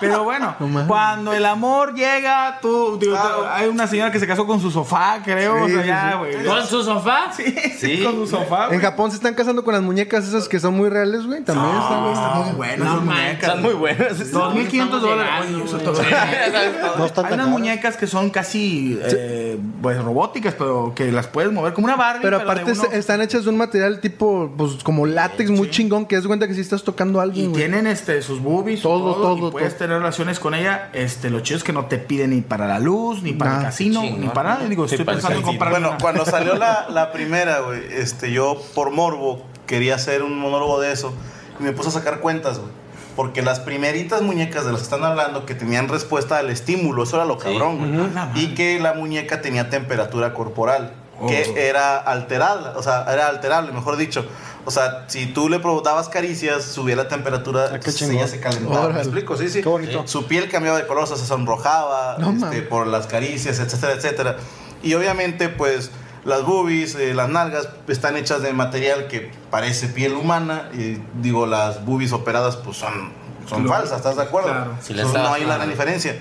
Pero 0.00 0.24
bueno, 0.24 0.54
cuando 0.86 1.32
el 1.32 1.46
amor 1.46 1.94
llega, 1.94 2.58
tú, 2.60 2.98
digo, 3.00 3.14
Claro. 3.14 3.48
hay 3.50 3.68
una 3.68 3.86
señora 3.86 4.10
que 4.10 4.18
se 4.20 4.26
casó 4.26 4.46
con 4.46 4.60
su 4.60 4.70
sofá, 4.94 5.20
creo, 5.24 5.56
Sí, 5.66 5.72
o 5.72 5.74
sea, 5.74 5.82
sí, 5.82 5.88
ya, 5.88 6.10
sí. 6.12 6.18
güey. 6.18 6.44
¿Con 6.46 6.66
su 6.66 6.82
sofá? 6.84 7.32
Sí, 7.36 7.54
Sí. 7.78 8.02
con 8.04 8.14
su 8.14 8.26
sofá. 8.26 8.64
En 8.64 8.68
güey. 8.70 8.80
Japón 8.80 9.10
se 9.10 9.16
están 9.16 9.34
casando 9.34 9.64
con 9.64 9.74
las 9.74 9.82
muñecas 9.82 10.26
esas 10.26 10.48
que 10.48 10.60
son 10.60 10.74
muy 10.76 10.88
reales, 10.88 11.26
güey. 11.26 11.42
También 11.42 11.76
están, 11.76 12.06
Están 12.12 12.44
muy 12.44 12.52
buenas 12.56 12.78
No 12.94 13.00
muñecas. 13.00 13.42
Están 13.42 13.62
muy 13.62 13.74
buenas. 13.74 14.32
2.500 14.32 14.70
Estamos 14.70 15.02
dólares. 15.02 15.32
güey. 15.50 15.64
No 16.98 17.06
están 17.06 17.26
Hay 17.26 17.32
unas 17.34 17.48
muñecas 17.48 17.96
que 17.96 18.06
son 18.06 18.30
casi 18.30 18.98
eh, 19.02 19.58
pues 19.82 20.02
robóticas, 20.02 20.54
pero 20.54 20.92
que 20.94 21.10
las 21.10 21.26
puedes 21.26 21.50
mover 21.52 21.72
como 21.72 21.86
una 21.86 21.96
Barbie. 21.96 22.22
Pero 22.22 22.36
aparte 22.38 22.72
uno- 22.72 22.84
están 22.92 23.20
hechas 23.20 23.44
de 23.44 23.50
un 23.50 23.56
material 23.56 24.00
tipo, 24.00 24.52
pues 24.56 24.74
como 24.84 25.06
látex 25.06 25.50
muy 25.50 25.70
chingón, 25.70 26.06
que 26.06 26.16
es 26.16 26.26
cuenta 26.26 26.46
que 26.46 26.54
si 26.54 26.60
estás 26.60 26.84
tocando 26.84 27.20
a 27.20 27.24
y 27.24 27.28
alguien, 27.28 27.50
güey. 27.50 27.60
tienen 27.62 27.86
este 27.86 28.22
sus 28.22 28.40
boobies, 28.40 28.82
Todo, 28.82 29.14
todo, 29.14 29.36
todo, 29.36 29.48
y 29.48 29.50
puedes 29.50 29.70
todo. 29.70 29.78
tener 29.78 29.98
relaciones 29.98 30.38
con 30.38 30.54
ella. 30.54 30.90
Este, 30.92 31.30
lo 31.30 31.40
chido 31.40 31.58
es 31.58 31.64
que 31.64 31.72
no 31.72 31.86
te 31.86 31.98
piden 31.98 32.30
ni 32.30 32.40
para 32.42 32.66
la 32.66 32.78
luz, 32.78 33.22
ni 33.22 33.32
para 33.32 33.58
el 33.58 33.62
casino, 33.64 34.02
ni 34.02 34.28
para 34.28 34.54
nada. 34.54 34.68
Digo, 34.68 34.83
Sí, 34.88 34.94
estoy 34.94 35.04
para 35.06 35.16
el 35.18 35.22
pensando 35.22 35.38
en 35.40 35.44
comprar 35.46 35.70
Bueno, 35.70 35.88
una. 35.90 35.98
cuando 35.98 36.24
salió 36.24 36.54
la, 36.54 36.86
la 36.90 37.12
primera, 37.12 37.60
güey, 37.60 37.80
este, 37.92 38.32
yo 38.32 38.60
por 38.74 38.90
morbo 38.90 39.42
quería 39.66 39.94
hacer 39.94 40.22
un 40.22 40.38
monólogo 40.38 40.80
de 40.80 40.92
eso 40.92 41.12
y 41.58 41.62
me 41.62 41.72
puse 41.72 41.88
a 41.88 41.92
sacar 41.92 42.20
cuentas, 42.20 42.58
güey. 42.58 42.70
Porque 43.16 43.42
las 43.42 43.60
primeritas 43.60 44.22
muñecas 44.22 44.64
de 44.64 44.72
las 44.72 44.80
que 44.80 44.84
están 44.84 45.04
hablando 45.04 45.46
que 45.46 45.54
tenían 45.54 45.88
respuesta 45.88 46.38
al 46.38 46.50
estímulo, 46.50 47.04
eso 47.04 47.14
era 47.16 47.24
lo 47.24 47.38
cabrón, 47.38 47.78
güey. 47.78 48.42
Y 48.44 48.54
que 48.54 48.80
la 48.80 48.92
muñeca 48.94 49.40
tenía 49.40 49.70
temperatura 49.70 50.34
corporal, 50.34 50.92
Oh. 51.20 51.28
que 51.28 51.68
era 51.68 51.96
alterada, 51.96 52.74
o 52.76 52.82
sea, 52.82 53.06
era 53.08 53.28
alterable, 53.28 53.70
mejor 53.70 53.96
dicho. 53.96 54.26
O 54.64 54.72
sea, 54.72 55.04
si 55.06 55.26
tú 55.26 55.48
le 55.48 55.60
dabas 55.84 56.08
caricias, 56.08 56.64
subía 56.64 56.96
la 56.96 57.06
temperatura, 57.06 57.66
Ah, 57.70 57.74
entonces 57.76 58.10
ella 58.10 58.26
se 58.26 58.40
calentaba. 58.40 58.88
¿Me 58.88 58.98
explico? 58.98 59.36
Sí, 59.36 59.48
sí. 59.48 59.62
Qué 59.62 59.68
bonito. 59.68 60.02
Su 60.08 60.26
piel 60.26 60.50
cambiaba 60.50 60.76
de 60.76 60.88
color, 60.88 61.04
o 61.04 61.06
sea, 61.06 61.16
se 61.16 61.24
sonrojaba 61.24 62.16
No 62.18 62.32
este, 62.32 62.62
por 62.62 62.88
las 62.88 63.06
caricias, 63.06 63.60
etcétera, 63.60 63.92
etcétera. 63.92 64.36
Y 64.84 64.94
obviamente, 64.94 65.48
pues, 65.48 65.90
las 66.24 66.44
boobies, 66.44 66.94
eh, 66.94 67.14
las 67.14 67.28
nalgas, 67.28 67.68
están 67.88 68.16
hechas 68.16 68.42
de 68.42 68.52
material 68.52 69.08
que 69.08 69.30
parece 69.50 69.88
piel 69.88 70.14
humana. 70.14 70.68
Y 70.74 70.98
digo, 71.20 71.46
las 71.46 71.84
boobies 71.84 72.12
operadas, 72.12 72.56
pues, 72.56 72.76
son, 72.76 73.12
son 73.48 73.64
Lo- 73.64 73.68
falsas, 73.70 73.96
¿estás 73.98 74.16
de 74.16 74.22
acuerdo? 74.22 74.50
claro. 74.50 74.74
Si 74.80 74.92
Entonces, 74.92 75.20
no 75.20 75.32
hay 75.32 75.44
una 75.44 75.56
gran 75.56 75.68
diferencia. 75.70 76.16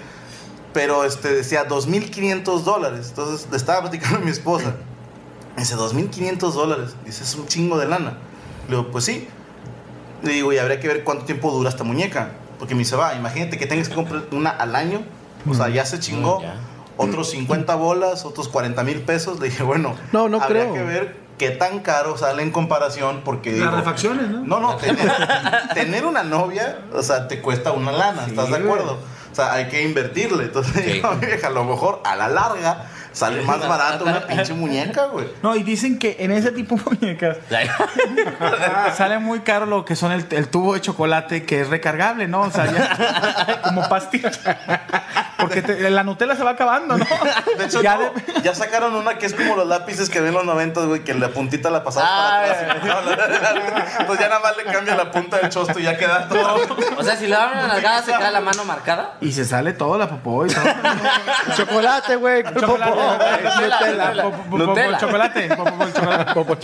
Pero 0.73 1.03
este, 1.03 1.31
decía 1.33 1.67
2.500 1.67 2.63
dólares. 2.63 3.07
Entonces, 3.09 3.47
le 3.51 3.57
estaba 3.57 3.81
platicando 3.81 4.17
a 4.17 4.21
mi 4.21 4.31
esposa. 4.31 4.73
Dice, 5.55 5.75
2.500 5.75 6.51
dólares. 6.53 6.95
Dice, 7.05 7.23
es 7.23 7.35
un 7.35 7.45
chingo 7.47 7.77
de 7.77 7.85
lana. 7.87 8.17
Le 8.69 8.77
digo, 8.77 8.91
pues 8.91 9.05
sí. 9.05 9.27
Le 10.23 10.31
digo, 10.33 10.51
y 10.53 10.57
habría 10.57 10.79
que 10.79 10.87
ver 10.87 11.03
cuánto 11.03 11.25
tiempo 11.25 11.51
dura 11.51 11.69
esta 11.69 11.83
muñeca. 11.83 12.31
Porque 12.57 12.73
me 12.75 12.79
dice, 12.79 12.95
va, 12.95 13.13
imagínate 13.13 13.57
que 13.57 13.67
tengas 13.67 13.87
que 13.89 13.93
comprar 13.95 14.23
una 14.31 14.49
al 14.49 14.75
año. 14.75 15.01
O 15.47 15.53
sea, 15.53 15.69
ya 15.69 15.85
se 15.85 15.99
chingó. 15.99 16.39
Mm, 16.39 16.43
ya. 16.43 16.55
Otros 16.97 17.31
50 17.31 17.75
bolas, 17.75 18.25
otros 18.25 18.47
40 18.49 18.83
mil 18.83 19.01
pesos. 19.01 19.39
Le 19.39 19.49
dije, 19.49 19.63
bueno, 19.63 19.95
No, 20.11 20.29
no 20.29 20.41
habría 20.41 20.63
creo. 20.63 20.73
que 20.73 20.83
ver 20.83 21.17
qué 21.37 21.49
tan 21.49 21.79
caro 21.79 22.17
sale 22.17 22.43
en 22.43 22.51
comparación. 22.51 23.21
Porque. 23.25 23.51
Las 23.51 23.59
digo, 23.59 23.71
refacciones, 23.77 24.29
¿no? 24.29 24.41
No, 24.41 24.59
no, 24.59 24.75
tener, 24.77 25.11
tener 25.73 26.05
una 26.05 26.23
novia, 26.23 26.79
o 26.93 27.01
sea, 27.01 27.27
te 27.27 27.41
cuesta 27.41 27.71
una 27.71 27.91
lana, 27.91 28.25
¿estás 28.27 28.49
de 28.49 28.57
acuerdo? 28.57 28.99
O 29.31 29.35
sea, 29.35 29.53
hay 29.53 29.67
que 29.67 29.81
invertirle. 29.81 30.43
Entonces, 30.43 30.83
Sí. 30.83 31.01
vieja, 31.21 31.47
a 31.47 31.49
lo 31.49 31.63
mejor 31.65 32.01
a 32.05 32.15
la 32.15 32.27
larga 32.27 32.85
sale 33.13 33.41
más 33.43 33.59
barato 33.67 34.05
una 34.05 34.25
pinche 34.27 34.53
muñeca, 34.53 35.05
güey. 35.05 35.27
No, 35.43 35.55
y 35.55 35.61
dicen 35.63 35.97
que 35.99 36.17
en 36.19 36.31
ese 36.31 36.51
tipo 36.51 36.75
de 36.75 36.83
muñecas 36.83 37.37
sale 38.95 39.19
muy 39.19 39.39
caro 39.41 39.65
lo 39.65 39.85
que 39.85 39.95
son 39.95 40.11
el, 40.11 40.25
el 40.31 40.47
tubo 40.49 40.73
de 40.75 40.81
chocolate 40.81 41.45
que 41.45 41.61
es 41.61 41.69
recargable, 41.69 42.27
¿no? 42.27 42.41
O 42.41 42.51
sea, 42.51 42.65
ya 42.71 43.61
como 43.63 43.87
pastilla. 43.89 44.31
Porque 45.47 45.61
te- 45.61 45.89
la 45.89 46.03
Nutella 46.03 46.35
se 46.35 46.43
va 46.43 46.51
acabando, 46.51 46.97
¿no? 46.97 47.05
De 47.57 47.65
hecho, 47.65 47.81
ya 47.81 47.95
no, 47.95 48.03
de- 48.11 48.41
ya 48.43 48.53
sacaron 48.55 48.95
una 48.95 49.17
que 49.17 49.25
es 49.25 49.33
como 49.33 49.55
los 49.55 49.67
lápices 49.67 50.09
que 50.09 50.19
ven 50.19 50.29
en 50.29 50.33
los 50.35 50.45
90, 50.45 50.81
güey, 50.85 51.03
que 51.03 51.13
la 51.13 51.29
puntita 51.29 51.69
la 51.69 51.83
pasabas 51.83 52.09
Ah, 52.11 52.41
para 52.81 52.99
atrás. 52.99 53.93
Entonces 53.99 54.19
ya 54.25 54.29
nada 54.29 54.41
más 54.41 54.57
le 54.57 54.63
cambia 54.71 54.95
la 54.95 55.11
punta 55.11 55.37
del 55.37 55.49
chosto 55.49 55.79
y 55.79 55.83
ya 55.83 55.97
queda 55.97 56.27
todo. 56.27 56.57
O 56.97 57.03
sea, 57.03 57.15
si 57.15 57.27
le 57.27 57.35
dan 57.35 57.51
una 57.51 57.67
nalgada, 57.67 58.01
se 58.01 58.11
queda 58.13 58.31
la 58.31 58.41
mano 58.41 58.63
marcada. 58.65 59.13
Y 59.21 59.31
se 59.31 59.45
sale 59.45 59.73
todo, 59.73 59.97
la 59.97 60.09
popó 60.09 60.45
y 60.45 60.49
todo. 60.49 60.63
Chocolate, 61.55 62.15
güey. 62.15 62.43
Chocolate, 62.43 62.91
Nutella, 64.49 64.97
chocolate. 64.97 65.49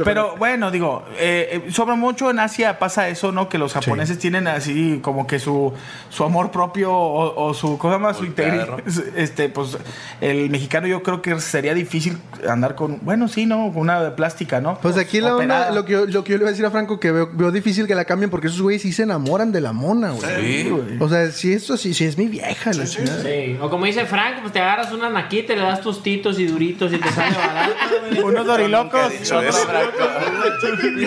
Pero 0.03 0.35
bueno, 0.37 0.71
digo, 0.71 1.05
eh, 1.17 1.63
eh, 1.67 1.71
sobre 1.71 1.95
mucho 1.95 2.29
en 2.29 2.39
Asia 2.39 2.79
pasa 2.79 3.07
eso, 3.07 3.31
¿no? 3.31 3.49
Que 3.49 3.57
los 3.57 3.73
japoneses 3.73 4.19
tienen 4.19 4.47
así 4.47 4.99
como 5.03 5.27
que 5.27 5.39
su, 5.39 5.73
su 6.09 6.23
amor 6.23 6.51
propio 6.51 6.91
o, 6.93 7.45
o 7.47 7.53
su, 7.53 7.77
¿cómo 7.77 7.93
se 7.93 7.99
llama? 7.99 8.13
Su 8.13 8.19
Su 8.19 8.25
integridad. 8.25 8.67
Perro. 8.75 8.83
Este, 9.15 9.49
pues 9.49 9.77
el 10.21 10.49
mexicano 10.49 10.87
yo 10.87 11.03
creo 11.03 11.21
que 11.21 11.39
sería 11.39 11.73
difícil 11.73 12.17
andar 12.47 12.75
con, 12.75 12.99
bueno, 13.01 13.27
sí, 13.27 13.45
¿no? 13.45 13.71
Con 13.71 13.81
una 13.81 14.01
de 14.01 14.11
plástica, 14.11 14.61
¿no? 14.61 14.79
Pues 14.81 14.97
aquí 14.97 15.19
la 15.19 15.35
onda, 15.35 15.55
operada. 15.55 15.71
lo 15.71 15.85
que, 15.85 15.93
yo, 15.93 16.05
lo 16.05 16.23
que 16.23 16.31
yo 16.33 16.37
le 16.37 16.43
voy 16.43 16.49
a 16.49 16.51
decir 16.51 16.65
a 16.65 16.71
Franco, 16.71 16.99
que 16.99 17.11
veo, 17.11 17.29
veo 17.33 17.51
difícil 17.51 17.87
que 17.87 17.95
la 17.95 18.05
cambien 18.05 18.29
porque 18.29 18.47
esos 18.47 18.61
güeyes 18.61 18.81
sí 18.81 18.93
se 18.93 19.03
enamoran 19.03 19.51
de 19.51 19.61
la 19.61 19.73
mona, 19.73 20.11
güey. 20.11 20.63
Sí. 20.63 20.97
O 20.99 21.09
sea, 21.09 21.31
si 21.31 21.53
esto 21.53 21.77
sí, 21.77 21.93
si 21.93 22.05
es 22.05 22.17
mi 22.17 22.27
vieja, 22.27 22.71
la 22.73 22.85
chingada. 22.85 23.23
Sí. 23.23 23.57
O 23.61 23.69
como 23.69 23.85
dice 23.85 24.05
Frank, 24.05 24.41
pues 24.41 24.53
te 24.53 24.59
agarras 24.59 24.91
una 24.91 25.09
naquita 25.09 25.53
y 25.53 25.55
le 25.57 25.63
das 25.63 25.81
tostitos 25.81 26.39
y 26.39 26.45
duritos 26.45 26.93
y 26.93 26.97
te 26.97 27.09
sale 27.11 27.35
barato. 27.35 27.73
güey. 28.09 28.21
Unos 28.23 28.45
dorilocos. 28.45 29.13
Eso. 29.13 29.41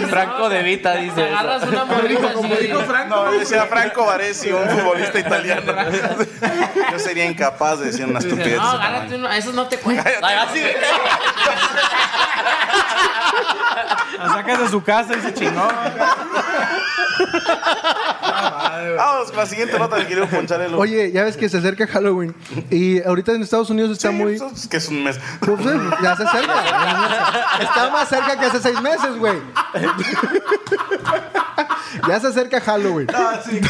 Franco 0.08 0.48
de 0.48 0.62
Vita 0.62 0.96
dice 0.96 1.14
Te 1.14 1.22
agarras 1.22 1.62
una 1.64 1.84
morrita 1.84 2.32
Como 2.32 2.54
dijo 2.54 2.80
Franco. 2.80 3.14
No, 3.14 3.32
decía 3.32 3.66
Franco 3.66 4.06
Varesi, 4.06 4.50
un 4.52 4.68
futbolista 4.68 5.18
italiano. 5.18 5.72
Yo 6.92 6.98
sería 6.98 7.26
incapaz 7.42 7.78
de 7.80 7.86
decir 7.86 8.04
una 8.06 8.18
estupidez. 8.18 8.56
No, 8.58 8.70
agárrate 8.70 9.14
uno. 9.16 9.28
Esos 9.30 9.54
no 9.54 9.66
te 9.66 9.78
cuentan. 9.78 10.12
Ay, 10.22 10.36
así 10.36 10.58
de- 10.60 10.76
La 14.18 14.28
sacas 14.28 14.60
de 14.60 14.68
su 14.68 14.82
casa 14.82 15.14
y 15.16 15.20
se 15.20 15.34
chingó. 15.34 15.68
Vamos 18.96 19.28
con 19.30 19.36
la 19.38 19.46
siguiente 19.46 19.78
nota 19.78 19.96
que 19.96 20.06
quiero 20.06 20.26
poncharle 20.28 20.66
el 20.66 20.74
Oye, 20.74 21.10
ya 21.12 21.24
ves 21.24 21.36
que 21.36 21.48
se 21.48 21.58
acerca 21.58 21.86
Halloween 21.86 22.34
y 22.70 23.02
ahorita 23.02 23.32
en 23.32 23.42
Estados 23.42 23.70
Unidos 23.70 23.92
está 23.92 24.10
muy... 24.10 24.34
Es 24.34 24.68
que 24.68 24.76
es 24.76 24.88
un 24.88 25.04
mes. 25.04 25.18
Pues, 25.40 25.60
eh, 25.66 25.80
ya 26.02 26.16
se 26.16 26.24
acerca. 26.24 26.54
Está 27.60 27.90
más 27.90 28.08
cerca 28.08 28.38
que 28.38 28.46
hace 28.46 28.60
seis 28.60 28.80
meses, 28.80 29.16
güey. 29.18 29.40
Ya 32.08 32.20
se 32.20 32.26
acerca 32.28 32.60
Halloween. 32.60 33.06
Ah, 33.14 33.40
sí, 33.44 33.60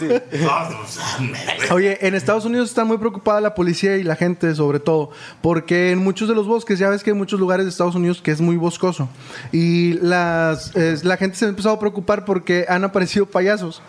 sí. 0.00 0.08
Ah. 0.48 0.68
Oye, 1.72 1.98
en 2.06 2.14
Estados 2.14 2.44
Unidos 2.44 2.68
está 2.68 2.84
muy 2.84 2.98
preocupada 2.98 3.40
la 3.40 3.54
policía 3.54 3.96
y 3.96 4.02
la 4.02 4.16
gente, 4.16 4.54
sobre 4.54 4.80
todo, 4.80 5.10
porque 5.40 5.90
en 5.90 5.98
muchos 5.98 6.28
de 6.28 6.34
los 6.34 6.46
bosques, 6.46 6.78
ya 6.78 6.88
ves 6.88 7.02
que 7.02 7.10
hay 7.10 7.16
muchos 7.16 7.40
lugares 7.40 7.64
de 7.66 7.70
Estados 7.70 7.94
Unidos 7.94 8.20
que 8.22 8.30
es 8.30 8.40
muy 8.40 8.56
boscoso, 8.56 9.08
y 9.52 9.94
las, 9.94 10.74
eh, 10.76 10.96
la 11.02 11.16
gente 11.16 11.36
se 11.36 11.44
ha 11.44 11.48
empezado 11.48 11.74
a 11.74 11.78
preocupar 11.78 12.24
porque 12.24 12.66
han 12.68 12.84
aparecido 12.84 13.26
payasos 13.26 13.82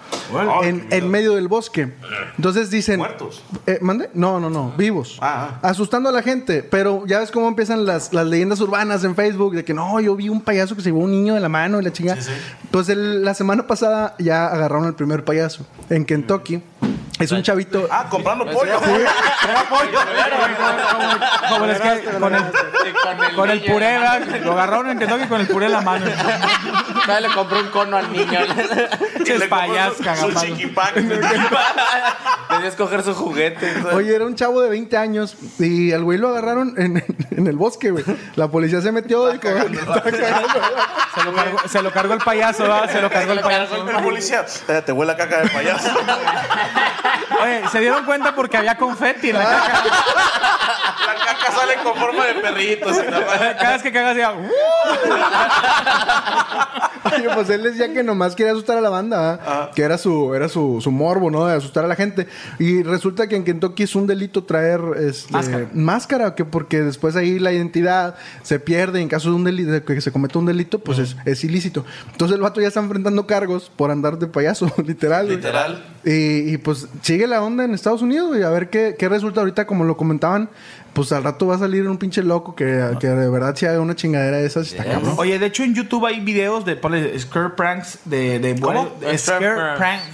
en, 0.64 0.88
en 0.89 1.10
medio 1.10 1.34
del 1.36 1.48
bosque. 1.48 1.94
Entonces 2.38 2.70
dicen... 2.70 2.98
Muertos. 3.00 3.44
Eh, 3.68 3.80
¿Mande? 3.82 4.10
No, 4.14 4.39
no, 4.39 4.50
no, 4.50 4.74
vivos. 4.78 5.18
Ah, 5.22 5.60
Asustando 5.62 6.10
a 6.10 6.12
la 6.12 6.22
gente, 6.22 6.64
pero 6.64 7.06
ya 7.06 7.20
ves 7.20 7.32
cómo 7.32 7.48
empiezan 7.48 7.86
las, 7.86 8.14
las 8.14 8.26
leyendas 8.28 8.60
urbanas 8.62 9.04
en 9.04 9.16
Facebook 9.16 9.56
de 9.56 9.64
que 9.66 9.74
no, 9.74 10.00
yo 10.00 10.16
vi 10.16 10.30
un 10.30 10.41
payaso 10.41 10.76
que 10.76 10.82
se 10.82 10.89
llevó 10.89 11.00
un 11.02 11.12
niño 11.12 11.34
de 11.34 11.39
la 11.39 11.50
mano 11.50 11.80
y 11.82 11.84
la 11.84 11.91
chingada. 11.91 12.20
Pues 12.72 12.89
el- 12.89 13.24
la 13.24 13.34
semana 13.34 13.68
pasada 13.68 13.83
ya 14.20 14.48
agarraron 14.48 14.86
al 14.86 14.96
primer 14.96 15.24
payaso 15.24 15.66
en 15.90 16.06
Kentucky. 16.06 16.62
Es 17.20 17.32
un 17.32 17.42
chavito. 17.44 17.88
Ah, 17.90 18.08
comprando 18.10 18.46
pollo. 18.46 18.80
Como 21.50 21.66
les 21.66 21.80
que- 21.80 22.04
con 22.20 22.36
el, 22.36 22.44
con 23.36 23.50
el 23.50 23.62
puré, 23.62 23.98
¿verdad? 24.00 24.22
lo 24.44 24.52
agarraron 24.54 24.90
en 24.90 25.00
Kentucky 25.00 25.28
con 25.28 25.40
el 25.42 25.48
puré 25.48 25.68
en 25.68 25.72
la 25.74 25.82
mano. 25.82 26.06
Le 26.06 27.30
compró 27.30 27.60
un 27.60 27.68
cono 27.70 27.98
al 27.98 28.12
niño. 28.12 28.40
Y 29.20 29.24
Ches 29.26 29.40
le 29.40 29.48
payas, 29.48 29.94
compró 29.94 30.32
su- 30.40 30.46
chiquipac. 30.48 30.94
Tenía 32.50 32.68
escoger 32.68 33.04
su 33.04 33.14
juguete. 33.16 33.74
Oye, 33.94 34.14
era 34.16 34.26
un 34.26 34.36
chavo 34.36 34.60
de 34.62 34.70
20 34.70 34.98
años 34.98 35.38
y 35.60 35.94
al 35.94 36.04
güey 36.04 36.18
lo 36.18 36.30
agarraron 36.30 36.74
en, 36.78 37.04
en 37.32 37.48
el 37.48 37.56
bosque, 37.56 37.92
güey. 37.92 38.04
La 38.36 38.48
policía 38.50 38.82
se 38.82 38.92
metió 38.92 39.34
y. 39.34 39.40
Se 39.40 41.24
lo 41.24 41.34
cargó, 41.34 41.58
se 41.70 41.82
lo 41.82 41.92
cargó 41.92 42.14
el 42.16 42.20
payaso, 42.20 42.64
¿verdad? 42.64 42.90
Se 42.92 43.02
lo 43.02 43.10
cargó 43.10 43.32
el 43.34 43.40
payaso. 43.40 43.76
El 43.88 44.04
policía, 44.04 44.46
te 44.86 44.92
huele 44.92 45.12
a 45.14 45.18
caca 45.18 45.42
de 45.42 45.50
payaso. 45.50 45.90
Oye, 47.44 47.62
se 47.72 47.80
dieron 47.80 48.06
cuenta 48.06 48.34
porque 48.36 48.58
había 48.58 48.78
confeti 48.78 49.30
en 49.30 49.38
la 49.38 49.44
caca. 49.45 49.84
La 51.08 51.16
caca 51.26 51.52
sale 51.52 51.74
con 51.84 51.95
forma 51.95 52.26
de 52.26 52.36
perrito. 52.36 52.88
Cada 53.60 53.72
vez 53.74 53.82
que 53.84 53.91
cagas, 53.91 54.16
ya. 54.18 54.32
"Uh". 54.34 54.50
Oye, 57.16 57.30
pues 57.34 57.50
él 57.50 57.64
decía 57.64 57.91
que 57.94 58.02
nomás 58.04 58.36
quería 58.36 58.54
asustar 58.54 58.78
a 58.78 58.82
la 58.82 58.90
banda, 58.90 59.20
¿verdad? 59.38 59.72
que 59.76 59.82
era 59.84 59.98
su 59.98 60.34
era 60.34 60.48
su, 60.50 60.80
su 60.82 60.90
morbo, 60.91 61.30
¿no? 61.30 61.45
De 61.45 61.56
asustar 61.56 61.84
a 61.84 61.88
la 61.88 61.95
gente. 61.95 62.28
Y 62.60 62.82
resulta 62.84 63.28
que 63.28 63.36
en 63.36 63.44
Kentucky 63.44 63.84
es 63.84 63.95
un 63.95 64.08
delito 64.08 64.44
traer 64.45 64.80
este, 65.00 65.32
Máscara. 65.34 65.68
máscara, 65.74 66.36
que 66.36 66.45
porque 66.45 66.82
después 66.82 67.16
ahí 67.16 67.40
la 67.40 67.52
identidad 67.52 68.16
se 68.41 68.60
pierde 68.60 69.02
en 69.02 69.10
caso 69.10 69.30
de 69.30 69.36
un 69.36 69.44
delito, 69.44 69.72
de 69.72 69.84
que 69.84 70.00
se 70.02 70.12
cometa 70.12 70.40
un 70.40 70.45
delito, 70.45 70.80
pues 70.80 70.98
es, 71.00 71.16
es 71.26 71.44
ilícito. 71.44 71.86
Entonces 72.12 72.36
el 72.36 72.41
vato 72.41 72.62
ya 72.62 72.68
está 72.70 72.80
enfrentando 72.80 73.28
cargos 73.28 73.70
por 73.76 73.91
andar 73.91 74.18
de 74.18 74.28
payaso, 74.28 74.72
literal. 74.86 75.28
Literal. 75.28 75.84
Y, 76.06 76.54
y, 76.54 76.58
pues 76.58 76.88
sigue 77.02 77.28
la 77.28 77.42
onda 77.42 77.64
en 77.64 77.74
Estados 77.74 78.02
Unidos 78.02 78.38
y 78.38 78.44
a 78.44 78.50
ver 78.50 78.70
qué, 78.70 78.96
qué 79.00 79.08
resulta 79.08 79.40
ahorita, 79.40 79.66
como 79.66 79.86
lo 79.86 79.96
comentaban. 79.96 80.50
Pues 80.94 81.12
al 81.12 81.24
rato 81.24 81.48
va 81.48 81.56
a 81.56 81.60
salir 81.60 81.88
un 81.88 81.98
pinche 81.98 82.22
loco 82.22 82.56
que, 82.56 82.96
que 83.00 83.08
de 83.08 83.30
verdad 83.30 83.56
si 83.56 83.66
haga 83.66 83.80
una 83.80 83.96
chingadera 83.96 84.38
de 84.38 84.46
esas. 84.46 84.74
Está 84.74 84.84
cabrón. 84.84 85.16
Oye, 85.18 85.40
de 85.40 85.46
hecho 85.48 85.64
en 85.64 85.74
YouTube 85.74 86.06
hay 86.06 86.20
videos 86.20 86.66
de 86.66 86.76
ponle, 86.76 87.18
scare 87.20 87.52
pranks 87.52 88.00
de, 88.06 88.38
de 88.38 88.60
¿Cómo? 88.60 88.92
de 89.00 89.18
Scare 89.18 89.78
pranks, 89.78 90.06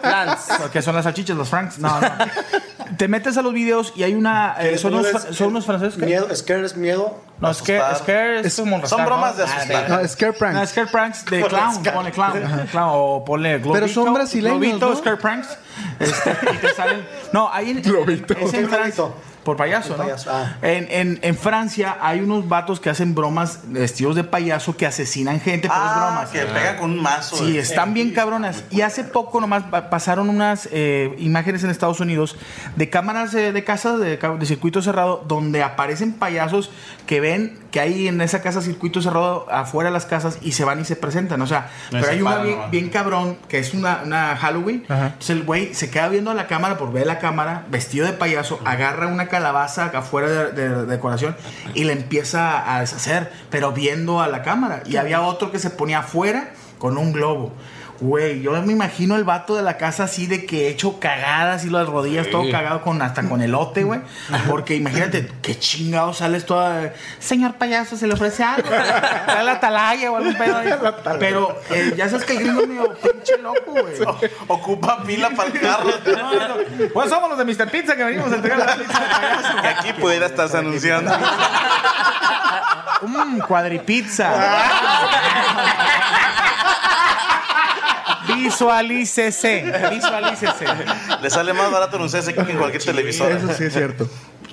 pranks, 0.00 0.48
que 0.72 0.80
son 0.80 0.94
las 0.94 1.04
salchichas, 1.04 1.36
los 1.36 1.48
franks. 1.48 1.78
No, 1.80 2.00
no. 2.00 2.08
Te 2.98 3.08
metes 3.08 3.36
a 3.36 3.42
los 3.42 3.52
videos 3.52 3.92
y 3.96 4.04
hay 4.04 4.14
una 4.14 4.54
eh, 4.60 4.78
son, 4.78 4.94
unos, 4.94 5.10
son 5.30 5.48
unos 5.48 5.66
franceses 5.66 5.98
que 5.98 6.06
Miedo, 6.06 6.28
scare 6.36 6.64
es 6.64 6.76
miedo. 6.76 7.18
No 7.42 7.54
scare, 7.54 7.78
Asustar. 7.80 8.02
scare 8.02 8.40
es, 8.40 8.46
Es- 8.46 8.56
como 8.56 8.72
Son 8.72 8.80
rascar, 8.82 9.06
bromas 9.06 9.32
¿no? 9.32 9.36
de 9.36 9.42
Ah, 9.50 9.56
asustar. 9.56 9.90
No, 9.90 10.08
scare 10.08 10.32
pranks. 10.32 10.60
No, 10.60 10.66
scare 10.66 10.86
pranks 10.86 11.24
de 11.26 11.42
clown, 11.44 11.82
ponle 11.82 12.10
clown, 12.12 12.42
o 12.84 13.24
ponle 13.24 13.58
globito. 13.58 13.72
Pero 13.72 13.88
son 13.88 14.14
brasileños, 14.14 14.58
Globito, 14.60 14.88
¿no? 14.88 14.96
scare 14.96 15.16
pranks. 15.16 15.58
Este, 15.98 16.36
y 16.52 16.56
te 16.58 16.74
salen. 16.74 17.06
No, 17.32 17.50
ahí 17.52 17.70
en, 17.70 17.82
Globito. 17.82 18.34
es 18.34 18.54
en 18.54 18.62
¿Qué 18.62 18.68
Francia. 18.68 19.04
Por 19.44 19.56
payaso, 19.56 19.96
¿no? 19.96 20.04
payaso, 20.04 20.30
ah. 20.32 20.56
En, 20.62 20.86
en, 20.90 21.18
en 21.22 21.36
Francia 21.36 21.96
hay 22.00 22.20
unos 22.20 22.48
vatos 22.48 22.78
que 22.78 22.90
hacen 22.90 23.12
bromas 23.14 23.58
vestidos 23.64 24.14
de 24.14 24.22
payaso 24.22 24.76
que 24.76 24.86
asesinan 24.86 25.40
gente 25.40 25.66
por 25.66 25.76
Ah, 25.76 25.94
bromas. 26.12 26.30
que 26.30 26.40
pega 26.42 26.76
con 26.76 26.92
un 26.92 27.02
mazo. 27.02 27.36
Sí, 27.38 27.52
de- 27.54 27.58
están 27.58 27.92
bien 27.92 28.12
cabronas. 28.12 28.62
Y 28.70 28.82
hace 28.82 29.02
poco 29.02 29.40
nomás 29.40 29.64
pa- 29.64 29.90
pasaron 29.90 30.28
unas 30.28 30.68
eh, 30.70 31.14
imágenes 31.18 31.64
en 31.64 31.70
Estados 31.70 31.98
Unidos 31.98 32.36
de 32.76 32.88
cámaras 32.88 33.32
de, 33.32 33.52
de 33.52 33.64
casas 33.64 33.98
de, 33.98 34.16
ca- 34.18 34.36
de 34.36 34.46
circuito 34.46 34.80
cerrado 34.80 35.24
donde 35.26 35.62
aparecen 35.64 36.12
payasos 36.12 36.70
que 37.06 37.20
ven 37.20 37.58
que 37.72 37.80
hay 37.80 38.06
en 38.06 38.20
esa 38.20 38.42
casa 38.42 38.60
circuito 38.62 39.02
cerrado 39.02 39.46
afuera 39.50 39.90
de 39.90 39.94
las 39.94 40.06
casas 40.06 40.38
y 40.42 40.52
se 40.52 40.62
van 40.64 40.78
y 40.80 40.84
se 40.84 40.94
presentan. 40.94 41.42
O 41.42 41.46
sea, 41.48 41.70
pero 41.90 42.04
se 42.04 42.10
hay 42.12 42.22
una 42.22 42.36
bien, 42.44 42.70
bien 42.70 42.90
cabrón 42.90 43.38
que 43.48 43.58
es 43.58 43.74
una, 43.74 44.02
una 44.04 44.36
Halloween. 44.36 44.84
Entonces 45.06 45.30
el 45.30 45.42
güey 45.42 45.74
se 45.74 45.90
queda 45.90 46.08
viendo 46.08 46.30
a 46.30 46.34
la 46.34 46.46
cámara 46.46 46.76
por 46.78 46.92
ver 46.92 47.06
la 47.06 47.18
cámara, 47.18 47.64
vestido 47.70 48.06
de 48.06 48.12
payaso, 48.12 48.60
agarra 48.66 49.06
una 49.08 49.26
calabaza 49.28 49.86
afuera 49.94 50.28
de, 50.28 50.52
de- 50.52 50.68
de 50.68 50.86
decoración 50.86 51.34
y 51.74 51.84
le 51.84 51.94
empieza 51.94 52.76
a 52.76 52.80
deshacer, 52.80 53.32
pero 53.50 53.72
viendo 53.72 54.20
a 54.20 54.28
la 54.28 54.42
cámara. 54.42 54.82
Y 54.86 54.96
había 54.96 55.22
otro 55.22 55.50
que 55.50 55.58
se 55.58 55.70
ponía 55.70 56.00
afuera 56.00 56.50
con 56.78 56.98
un 56.98 57.12
globo. 57.12 57.52
Güey, 58.02 58.42
yo 58.42 58.50
me 58.62 58.72
imagino 58.72 59.14
el 59.14 59.22
vato 59.22 59.54
de 59.54 59.62
la 59.62 59.76
casa 59.76 60.04
así 60.04 60.26
de 60.26 60.44
que 60.44 60.68
hecho 60.68 60.98
cagadas 60.98 61.64
y 61.64 61.70
las 61.70 61.86
rodillas 61.86 62.28
todo 62.30 62.50
cagado 62.50 62.82
con 62.82 63.00
hasta 63.00 63.28
con 63.28 63.40
elote, 63.40 63.84
güey. 63.84 64.00
Porque 64.48 64.74
imagínate 64.74 65.30
qué 65.40 65.56
chingado 65.56 66.12
sales 66.12 66.44
toda. 66.44 66.94
Señor 67.20 67.54
payaso, 67.54 67.96
se 67.96 68.08
le 68.08 68.14
ofrece 68.14 68.42
algo. 68.42 68.68
Trae 68.68 69.44
la 69.44 69.52
atalaya 69.52 70.10
o 70.10 70.16
algún 70.16 70.34
pedo 70.34 70.58
ahí. 70.58 70.74
Pero 71.20 71.56
eh, 71.70 71.94
ya 71.96 72.08
sabes 72.08 72.26
que 72.26 72.32
el 72.32 72.40
gringo 72.40 72.62
es 72.62 72.68
medio 72.68 72.92
pinche 72.94 73.38
loco, 73.38 73.70
güey. 73.70 73.94
Ocupa 74.48 75.04
pila 75.04 75.30
para 75.30 75.48
el 75.50 75.60
carro. 75.60 75.90
Pues 76.92 77.08
somos 77.08 77.30
los 77.30 77.38
de 77.38 77.44
Mr. 77.44 77.70
Pizza 77.70 77.94
que 77.94 78.02
venimos 78.02 78.32
a 78.32 78.34
entregar 78.34 78.58
la 78.58 78.74
pizza 78.74 78.98
de 78.98 79.06
payaso. 79.06 79.56
Y 79.62 79.66
aquí 79.66 79.92
pudiera 79.92 80.26
estarse 80.26 80.58
anunciando. 80.58 81.12
Mmm, 83.02 83.38
cuadripizza. 83.46 84.32
Visualícese. 88.44 89.64
Visualícese. 89.90 90.64
Le 91.20 91.30
sale 91.30 91.52
más 91.52 91.70
barato 91.70 91.96
anunciarse 91.96 92.30
aquí 92.30 92.44
que 92.44 92.52
en 92.52 92.58
cualquier 92.58 92.82
televisor. 92.82 93.32
Eso 93.32 93.52
sí 93.54 93.64
es 93.64 93.72
cierto. 93.72 94.08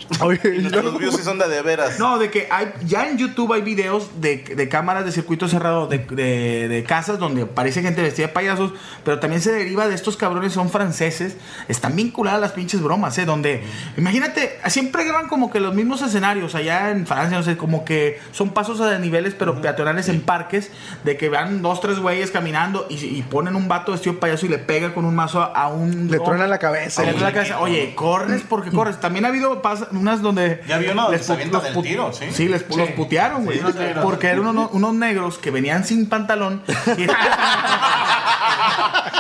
Oye, 0.22 0.40
y 0.44 0.60
Nuestros 0.62 0.98
views 0.98 1.16
sí 1.16 1.24
son 1.24 1.38
de 1.38 1.48
de 1.48 1.62
veras. 1.62 2.00
No, 2.00 2.18
de 2.18 2.30
que 2.32 2.48
hay, 2.52 2.72
ya 2.86 3.08
en 3.10 3.18
YouTube 3.18 3.54
hay 3.54 3.62
videos 3.62 4.22
de, 4.22 4.38
de 4.38 4.70
cámaras 4.70 5.06
de 5.06 5.12
circuito 5.12 5.48
cerrado 5.48 5.88
de, 5.88 6.00
de- 6.00 6.68
de 6.68 6.84
casas 6.84 7.20
donde 7.20 7.44
aparece 7.44 7.82
gente 7.82 8.02
vestida 8.02 8.28
de 8.28 8.34
payasos, 8.34 8.74
pero 9.04 9.20
también 9.20 9.42
se 9.42 9.52
deriva 9.52 9.88
de 9.88 9.96
estos 9.96 10.18
cabrones, 10.18 10.54
son 10.54 10.70
franceses, 10.70 11.38
están 11.68 11.96
vinculadas 11.96 12.40
las 12.42 12.52
pinches 12.54 12.82
bromas, 12.82 13.18
¿eh? 13.18 13.26
Donde, 13.26 13.64
imagínate, 13.98 14.60
siempre 14.68 15.04
graban 15.04 15.28
como 15.28 15.52
que 15.52 15.60
los 15.60 15.74
mismos 15.76 16.02
escenarios 16.02 16.56
allá 16.56 16.92
en 16.92 17.06
Francia, 17.06 17.38
no 17.38 17.44
sé, 17.44 17.58
como 17.58 17.86
que 17.86 18.20
son 18.32 18.50
pasos 18.52 18.82
a 18.82 18.98
niveles, 19.00 19.34
pero 19.38 19.62
peatonales 19.62 20.10
en 20.10 20.22
parques, 20.22 20.72
de 21.04 21.18
que 21.18 21.30
van 21.30 21.62
dos, 21.62 21.82
tres 21.82 22.00
güeyes 22.00 22.32
caminando 22.32 22.86
y, 22.90 22.96
y 23.06 23.22
ponen 23.24 23.56
un 23.56 23.68
vato 23.68 23.92
vestido 23.92 24.14
de 24.14 24.20
payaso 24.20 24.46
y 24.46 24.50
le 24.50 24.58
pega 24.60 24.94
con 24.94 25.06
un 25.06 25.16
mazo 25.16 25.42
a, 25.42 25.46
a 25.48 25.68
un... 25.70 26.10
Le 26.10 26.20
truena 26.20 26.48
la 26.48 26.58
cabeza. 26.60 27.02
Le 27.04 27.10
truena 27.10 27.28
la 27.30 27.34
cabeza. 27.34 27.60
Oye, 27.60 27.94
corres 27.96 28.44
porque 28.48 28.72
corres. 28.72 29.00
También 29.00 29.26
ha 29.26 29.30
habido 29.30 29.62
pas- 29.62 29.90
unas 30.00 30.22
donde. 30.22 30.62
Ya 30.68 30.78
vi 30.78 30.88
uno 30.88 31.04
donde 31.04 31.18
les 31.18 31.30
avientan 31.30 31.62
los 31.64 31.74
del 31.74 31.84
tiro, 31.84 32.12
sí. 32.14 32.48
les 32.48 32.68
pu- 32.68 32.78
los 32.78 32.90
putearon, 32.92 33.46
güey. 33.46 33.60
porque 34.02 34.28
eran 34.28 34.48
unos, 34.48 34.70
unos 34.74 34.94
negros 34.94 35.38
que 35.38 35.52
venían 35.52 35.84
sin 35.86 36.08
pantalón. 36.10 36.64
y- 36.98 37.08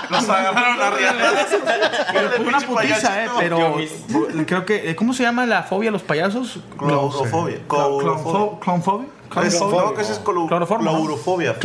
Los 0.09 0.27
agarraron 0.27 0.81
arriba. 0.81 1.11
Pero 2.11 2.29
fue 2.31 2.45
una 2.47 2.59
putiza, 2.61 3.23
eh, 3.23 3.27
pero 3.37 3.75
creo 4.47 4.65
que, 4.65 4.89
eh, 4.89 4.95
¿cómo 4.95 5.13
se 5.13 5.21
llama 5.23 5.45
la 5.45 5.61
fobia 5.63 5.89
a 5.89 5.91
los 5.91 6.01
payasos? 6.01 6.59
Clorofobia. 6.77 7.59
Clonfo- 7.67 8.59
¿Clonfobia? 8.59 9.07
No, 9.35 9.93
que 9.93 10.01
ese 10.01 10.13
es 10.13 10.19
colo- 10.19 10.47
Cloroformo, 10.47 10.91
¿no? 10.91 10.97
clorofobia. 10.99 11.55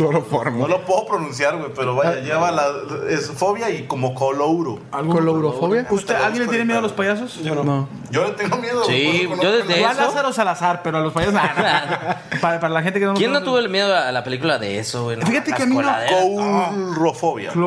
No 0.51 0.67
lo 0.67 0.81
puedo 0.85 1.05
pronunciar, 1.07 1.57
güey, 1.57 1.71
pero 1.75 1.95
vaya, 1.95 2.19
lleva 2.21 2.51
la. 2.51 2.67
Es 3.09 3.31
fobia 3.31 3.69
y 3.69 3.83
como 3.87 4.13
colouro. 4.13 4.79
¿Colourofobia? 4.91 5.87
¿Usted, 5.89 6.15
¿Alguien 6.15 6.43
le 6.43 6.49
tiene 6.49 6.65
miedo 6.65 6.79
a 6.79 6.81
los 6.83 6.93
payasos? 6.93 7.35
Yo 7.43 7.55
no. 7.55 7.63
No. 7.63 7.89
Yo 8.11 8.23
le 8.25 8.31
tengo 8.33 8.57
miedo. 8.57 8.83
Sí, 8.85 9.27
eso 9.31 9.41
yo 9.41 9.51
desde 9.51 9.79
Yo 9.79 9.87
a 9.87 9.91
eso. 9.91 10.01
Lázaro 10.01 10.31
Salazar, 10.31 10.81
pero 10.83 10.99
a 10.99 11.01
los 11.01 11.11
payasos. 11.11 11.33
nah, 11.33 11.53
nah. 11.55 12.15
para, 12.41 12.59
para 12.59 12.73
la 12.73 12.81
gente 12.83 12.99
que 12.99 13.05
no 13.05 13.13
¿Quién 13.15 13.31
no 13.33 13.41
tuvo 13.43 13.57
el 13.59 13.69
miedo 13.69 13.95
a 13.95 14.11
la 14.11 14.23
película 14.23 14.57
de 14.59 14.79
eso, 14.79 15.05
güey? 15.05 15.17
Fíjate 15.21 15.53
que 15.53 15.63
a 15.63 15.65
mí 15.65 15.75
no- 15.75 15.81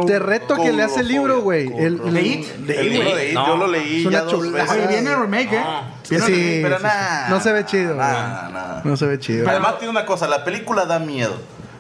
Te 0.06 0.18
reto 0.18 0.56
que 0.56 0.72
leas 0.72 0.96
el 0.96 1.09
libro, 1.09 1.40
güey. 1.42 1.66
El, 1.76 2.00
el- 2.05 2.12
¿De 2.14 2.22
It? 2.22 2.46
El 2.68 2.90
libro 2.90 3.14
de 3.16 3.28
It, 3.28 3.34
No. 3.34 3.46
yo 3.46 3.56
lo 3.56 3.66
leí 3.66 4.09
ya 4.10 4.22
dos 4.22 4.52
veces. 4.52 4.88
Viene 4.88 5.10
el 5.10 5.18
remake, 5.20 5.52
¿eh? 5.52 5.64
Viene 6.10 6.24
el 6.26 6.32
Sí, 6.32 6.40
remake. 6.40 6.62
pero 6.62 6.78
nada. 6.80 7.28
No 7.28 7.40
se 7.40 7.52
ve 7.52 7.64
chido, 7.64 7.94
güey. 7.94 7.98
Nada, 8.06 8.48
nada. 8.52 8.82
No 8.84 8.96
se 8.96 9.06
ve 9.06 9.18
chido. 9.18 9.48
Además 9.48 9.78
tiene 9.78 9.90
una 9.90 10.05
cosa, 10.06 10.26
la 10.26 10.44
película 10.44 10.84
da 10.86 10.98
miedo. 10.98 11.34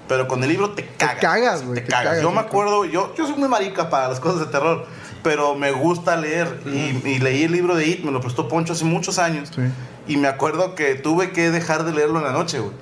Pero 0.08 0.26
con 0.26 0.42
el 0.42 0.48
libro 0.48 0.70
te 0.70 0.86
cagas. 0.96 1.16
cagas, 1.20 1.62
güey, 1.64 1.74
Te 1.74 1.80
te 1.82 1.88
cagas. 1.90 2.04
cagas, 2.06 2.22
yo 2.22 2.30
me 2.30 2.40
acuerdo, 2.40 2.86
yo, 2.86 3.14
yo 3.14 3.26
soy 3.26 3.36
muy 3.36 3.48
marica 3.48 3.90
para 3.90 4.08
las 4.08 4.20
cosas 4.20 4.40
de 4.40 4.46
terror. 4.46 4.86
Pero 5.22 5.54
me 5.54 5.70
gusta 5.72 6.16
leer. 6.16 6.60
Y, 6.64 7.06
y 7.06 7.18
leí 7.18 7.42
el 7.44 7.52
libro 7.52 7.74
de 7.74 7.86
It, 7.86 8.04
me 8.04 8.10
lo 8.12 8.20
prestó 8.20 8.48
Poncho 8.48 8.72
hace 8.72 8.84
muchos 8.86 9.18
años. 9.18 9.50
Sí. 9.54 9.60
Y 10.06 10.16
me 10.16 10.28
acuerdo 10.28 10.74
que 10.74 10.94
tuve 10.94 11.32
que 11.32 11.50
dejar 11.50 11.84
de 11.84 11.92
leerlo 11.92 12.18
en 12.20 12.24
la 12.24 12.32
noche, 12.32 12.60
güey. 12.60 12.72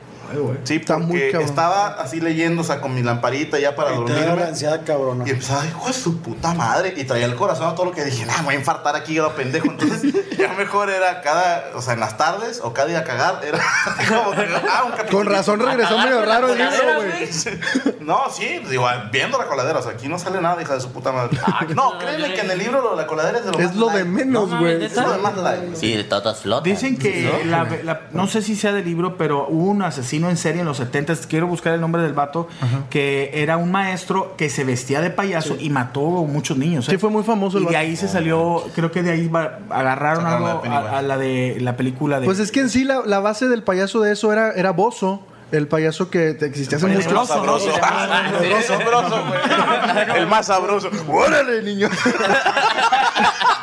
Sí, 0.65 0.77
Está 0.77 0.99
muy 0.99 1.07
porque 1.07 1.31
cabrón. 1.33 1.49
estaba 1.49 1.87
así 2.01 2.21
leyendo, 2.21 2.63
o 2.63 2.65
sea, 2.65 2.81
con 2.81 2.95
mi 2.95 3.03
lamparita 3.03 3.59
ya 3.59 3.75
para 3.77 3.93
Y 3.95 4.05
te 4.05 4.13
da 4.13 4.19
dormirme. 4.21 4.41
la 4.43 4.49
ansiedad 4.49 4.81
cabrona. 4.85 5.25
Y 5.27 5.31
empezaba, 5.31 5.65
hijo 5.67 5.87
de 5.87 5.93
su 5.93 6.21
puta 6.21 6.55
madre. 6.55 6.95
Y 6.97 7.05
traía 7.05 7.27
el 7.27 7.35
corazón 7.37 7.69
a 7.69 7.75
todo 7.75 7.87
lo 7.87 7.93
que 7.93 8.05
dije, 8.05 8.27
nah, 8.27 8.43
voy 8.43 8.55
a 8.55 8.59
infartar 8.59 8.97
aquí, 8.97 9.15
yo 9.15 9.33
pendejo. 9.35 9.67
Entonces, 9.69 10.13
ya 10.39 10.53
mejor 10.55 10.91
era 10.91 11.21
cada, 11.23 11.65
o 11.75 11.83
sea, 11.83 11.95
en 11.95 12.01
las 12.01 12.17
tardes 12.17 12.61
o 12.63 12.73
cada 12.73 12.89
día 12.89 12.99
a 13.01 13.05
cagar. 13.05 13.41
Era 13.45 13.59
como 14.09 14.31
que, 14.33 14.47
ah, 14.71 14.85
un 14.85 14.93
capítulo. 14.93 15.19
Con 15.19 15.27
razón 15.27 15.61
regresó 15.61 15.99
medio 15.99 16.25
raro 16.25 16.53
el 16.53 16.59
libro, 16.59 16.95
güey. 16.97 17.97
No, 18.07 18.31
sí, 18.31 18.61
digo, 18.71 18.87
viendo 19.11 19.37
la 19.37 19.47
coladera, 19.47 19.81
o 19.81 19.83
sea, 19.83 19.93
aquí 19.93 20.09
no 20.09 20.17
sale 20.17 20.41
nada, 20.41 20.63
hija 20.63 20.75
de 20.75 20.81
su 20.81 20.93
puta 20.93 21.11
madre. 21.11 21.37
no, 21.75 21.99
créeme 21.99 22.33
que 22.35 22.41
en 22.41 22.51
el 22.53 22.59
libro 22.61 22.81
lo- 22.81 22.95
la 22.95 23.05
coladera 23.07 23.39
es 23.39 23.45
de 23.45 23.51
lo 23.51 23.59
Es 23.59 23.67
más 23.67 23.77
lo 23.77 23.89
de 23.89 24.05
menos, 24.05 24.49
No, 24.49 24.59
güey. 24.61 24.85
Es 24.85 24.95
lo 24.97 25.11
de 25.13 25.19
más 25.19 25.37
light. 25.37 25.75
Sí, 25.75 25.97
de 25.97 26.05
todas 26.05 26.39
flotas. 26.39 26.63
Dicen 26.65 26.97
que, 26.99 27.23
¿No? 27.45 27.51
la, 27.51 27.65
la- 27.83 28.01
no 28.13 28.29
sé 28.29 28.43
si 28.43 28.55
sea 28.55 28.73
del 28.73 28.85
libro, 28.85 29.17
pero 29.17 29.49
hubo 29.49 29.71
un 29.71 29.83
asesino 29.83 30.16
en 30.25 30.37
serie 30.37 30.61
en 30.61 30.67
los 30.67 30.77
70 30.79 31.15
quiero 31.29 31.47
buscar 31.47 31.75
el 31.75 31.81
nombre 31.81 32.03
del 32.03 32.13
vato, 32.13 32.49
que 32.91 33.31
era 33.35 33.57
un 33.57 33.71
maestro 33.71 34.35
que 34.37 34.49
se 34.51 34.65
vestía 34.65 35.01
de 35.01 35.11
payaso 35.11 35.57
y 35.59 35.71
mató 35.71 36.01
muchos 36.01 36.57
niños. 36.59 36.89
¿eh? 36.89 36.93
Sí, 36.93 36.99
fue 36.99 37.11
muy 37.11 37.23
famoso 37.25 37.59
el 37.59 37.65
Y 37.65 37.67
de 37.67 37.73
vato. 37.75 37.79
ahí 37.87 37.97
se 37.97 38.09
salió, 38.09 38.65
creo 38.75 38.91
que 38.93 39.03
de 39.03 39.13
ahí 39.13 39.31
agarraron 39.71 40.25
Sacaron 40.25 40.47
algo 40.49 40.63
a, 40.67 40.99
a 40.99 41.03
la 41.03 41.19
de 41.19 41.59
la 41.61 41.77
película 41.77 42.21
de... 42.21 42.27
Pues 42.27 42.39
es 42.39 42.51
que 42.51 42.61
en 42.61 42.71
sí 42.71 42.85
la, 42.85 43.03
la 43.05 43.21
base 43.21 43.49
del 43.49 43.63
payaso 43.63 44.01
de 44.01 44.13
eso 44.13 44.33
era, 44.33 44.53
era 44.53 44.71
Bozo. 44.73 45.23
El 45.53 45.69
payaso 45.69 46.11
que 46.11 46.35
te- 46.35 46.47
existía 46.47 46.77
hace 46.77 46.89
mucho. 46.89 47.03
Sabroso. 47.25 47.71
Sabroso, 47.73 48.67
sabroso, 48.67 49.25
güey. 49.29 50.19
El 50.19 50.27
más 50.27 50.47
sabroso. 50.47 50.91
¡Órale, 51.09 51.63
niño! 51.63 51.89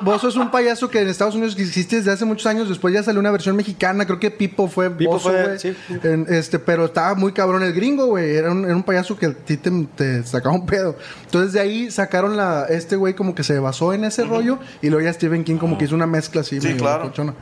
Bozo 0.00 0.28
es 0.28 0.36
un 0.36 0.50
payaso 0.50 0.88
que 0.88 1.00
en 1.00 1.08
Estados 1.08 1.34
Unidos 1.34 1.54
existe 1.58 1.96
desde 1.96 2.10
hace 2.12 2.24
muchos 2.24 2.46
años. 2.46 2.68
Después 2.68 2.94
ya 2.94 3.02
salió 3.02 3.20
una 3.20 3.30
versión 3.30 3.56
mexicana. 3.56 4.06
Creo 4.06 4.18
que 4.18 4.30
Pipo 4.30 4.68
fue 4.68 4.90
Pipo 4.90 5.12
Bozo, 5.12 5.30
fue, 5.30 5.58
sí. 5.58 5.76
En- 6.02 6.26
este, 6.28 6.58
pero 6.58 6.86
estaba 6.86 7.14
muy 7.14 7.32
cabrón 7.32 7.62
el 7.62 7.72
gringo, 7.72 8.06
güey. 8.06 8.36
Era 8.36 8.50
un, 8.50 8.64
era 8.64 8.74
un 8.74 8.82
payaso 8.82 9.16
que 9.16 9.26
a 9.26 9.32
ti 9.34 9.56
te, 9.56 9.70
te 9.96 10.24
sacaba 10.24 10.54
un 10.54 10.66
pedo. 10.66 10.96
Entonces 11.24 11.52
de 11.52 11.60
ahí 11.60 11.90
sacaron 11.90 12.36
la... 12.36 12.64
Este 12.68 12.96
güey 12.96 13.14
como 13.14 13.34
que 13.34 13.42
se 13.44 13.58
basó 13.58 13.92
en 13.92 14.04
ese 14.04 14.24
rollo. 14.24 14.58
Y 14.82 14.88
luego 14.90 15.04
ya 15.04 15.12
Stephen 15.12 15.44
King 15.44 15.56
como 15.58 15.76
que 15.78 15.84
hizo 15.84 15.94
una 15.94 16.06
mezcla 16.06 16.40
así. 16.40 16.60
Sí, 16.60 16.74
claro. 16.74 17.04
locochona. 17.04 17.34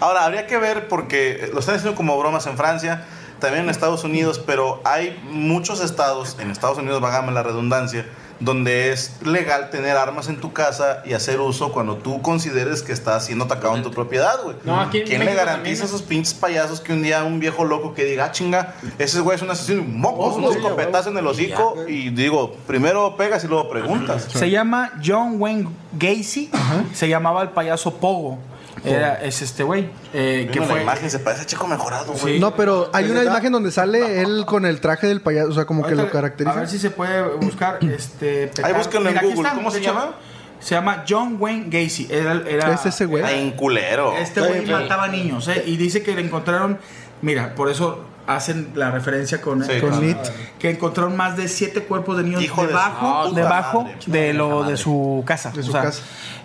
Ahora, 0.00 0.24
habría 0.24 0.46
que 0.46 0.56
ver 0.58 0.88
porque 0.88 1.48
lo 1.52 1.60
están 1.60 1.76
haciendo 1.76 1.96
como 1.96 2.18
bromas 2.18 2.46
en 2.46 2.56
Francia, 2.56 3.04
también 3.38 3.64
en 3.64 3.70
Estados 3.70 4.04
Unidos, 4.04 4.42
pero 4.44 4.80
hay 4.84 5.18
muchos 5.30 5.80
estados, 5.82 6.36
en 6.40 6.50
Estados 6.50 6.78
Unidos, 6.78 7.00
vágame 7.00 7.30
la 7.32 7.42
redundancia, 7.42 8.04
donde 8.44 8.92
es 8.92 9.16
legal 9.24 9.70
tener 9.70 9.96
armas 9.96 10.28
en 10.28 10.40
tu 10.40 10.52
casa 10.52 11.02
y 11.04 11.14
hacer 11.14 11.40
uso 11.40 11.72
cuando 11.72 11.96
tú 11.96 12.20
consideres 12.22 12.82
que 12.82 12.92
estás 12.92 13.26
siendo 13.26 13.46
atacado 13.46 13.76
en 13.76 13.82
tu 13.82 13.90
propiedad, 13.90 14.42
güey. 14.42 14.56
No, 14.64 14.80
aquí 14.80 14.98
en 14.98 15.06
¿Quién 15.06 15.24
le 15.24 15.34
garantiza 15.34 15.54
también, 15.54 15.82
a 15.82 15.84
esos 15.84 16.02
pinches 16.02 16.34
payasos 16.34 16.80
que 16.80 16.92
un 16.92 17.02
día 17.02 17.24
un 17.24 17.40
viejo 17.40 17.64
loco 17.64 17.94
que 17.94 18.04
diga, 18.04 18.26
ah, 18.26 18.32
chinga, 18.32 18.74
ese 18.98 19.20
güey 19.20 19.36
es 19.36 19.42
un 19.42 19.50
asesino, 19.50 19.82
mocos, 19.82 20.36
unos 20.36 20.56
escopetazos 20.56 21.12
en 21.12 21.18
el 21.18 21.26
hocico, 21.26 21.76
y 21.88 22.10
digo, 22.10 22.54
primero 22.66 23.16
pegas 23.16 23.44
y 23.44 23.48
luego 23.48 23.68
preguntas. 23.68 24.28
Se 24.32 24.50
llama 24.50 24.92
John 25.04 25.36
Wayne 25.38 25.68
Gacy. 25.92 26.50
Se 26.92 27.08
llamaba 27.08 27.42
el 27.42 27.50
payaso 27.50 27.94
Pogo. 27.94 28.38
Era, 28.84 29.14
es 29.22 29.40
este 29.42 29.62
güey. 29.62 29.88
eh, 30.12 30.48
que 30.52 30.60
la 30.60 30.82
imagen 30.82 31.10
se 31.10 31.18
parece 31.18 31.42
a 31.42 31.46
Chico 31.46 31.66
mejorado, 31.66 32.12
güey. 32.14 32.38
No, 32.40 32.54
pero 32.54 32.90
hay 32.92 33.04
¿De 33.06 33.12
una 33.12 33.24
imagen 33.24 33.52
donde 33.52 33.70
sale 33.70 34.20
él 34.20 34.44
con 34.46 34.66
el 34.66 34.80
traje 34.80 35.06
del 35.06 35.20
payaso. 35.20 35.50
O 35.50 35.52
sea, 35.54 35.64
como 35.64 35.84
que 35.86 35.94
lo 35.94 36.10
caracteriza. 36.10 36.54
A 36.56 36.60
ver 36.60 36.68
si 36.68 36.78
se 36.78 36.90
puede 36.90 37.22
buscar. 37.36 37.78
Este, 37.84 38.48
petar- 38.48 38.76
búsquenlo 38.76 39.08
en 39.10 39.16
Google. 39.16 39.34
está, 39.34 39.54
¿Cómo 39.54 39.70
se 39.70 39.80
llama? 39.80 40.14
Se 40.60 40.74
llama 40.74 41.04
John 41.08 41.36
Wayne 41.38 41.66
Gacy. 41.68 42.08
Era, 42.10 42.42
era- 42.48 42.72
Es 42.74 42.86
ese 42.86 43.06
güey. 43.06 43.22
En 43.24 43.52
culero. 43.52 44.16
Este 44.16 44.40
güey 44.40 44.64
sí. 44.64 44.72
mataba 44.72 45.08
niños, 45.08 45.46
¿eh? 45.48 45.62
Y 45.66 45.76
dice 45.76 46.02
que 46.02 46.14
le 46.14 46.22
encontraron. 46.22 46.78
Mira, 47.22 47.54
por 47.54 47.70
eso 47.70 48.04
hacen 48.26 48.70
la 48.74 48.90
referencia 48.90 49.40
con, 49.42 49.62
Sí, 49.64 49.80
Con 49.80 49.90
claro. 49.90 50.06
It. 50.08 50.16
que 50.58 50.70
encontraron 50.70 51.14
más 51.16 51.36
de 51.36 51.46
siete 51.48 51.82
cuerpos 51.82 52.16
de 52.16 52.22
niños 52.22 52.42
Hijo 52.42 52.62
de 52.62 52.68
su 52.68 52.74
debajo, 52.74 53.30
debajo 53.32 53.82
madre. 53.82 53.96
de 54.06 54.32
lo 54.32 54.64
de 54.64 54.76
su 54.78 55.22
casa. 55.26 55.50
De 55.50 55.60
o 55.60 55.62
su 55.62 55.72
sea, 55.72 55.82
casa. 55.82 56.02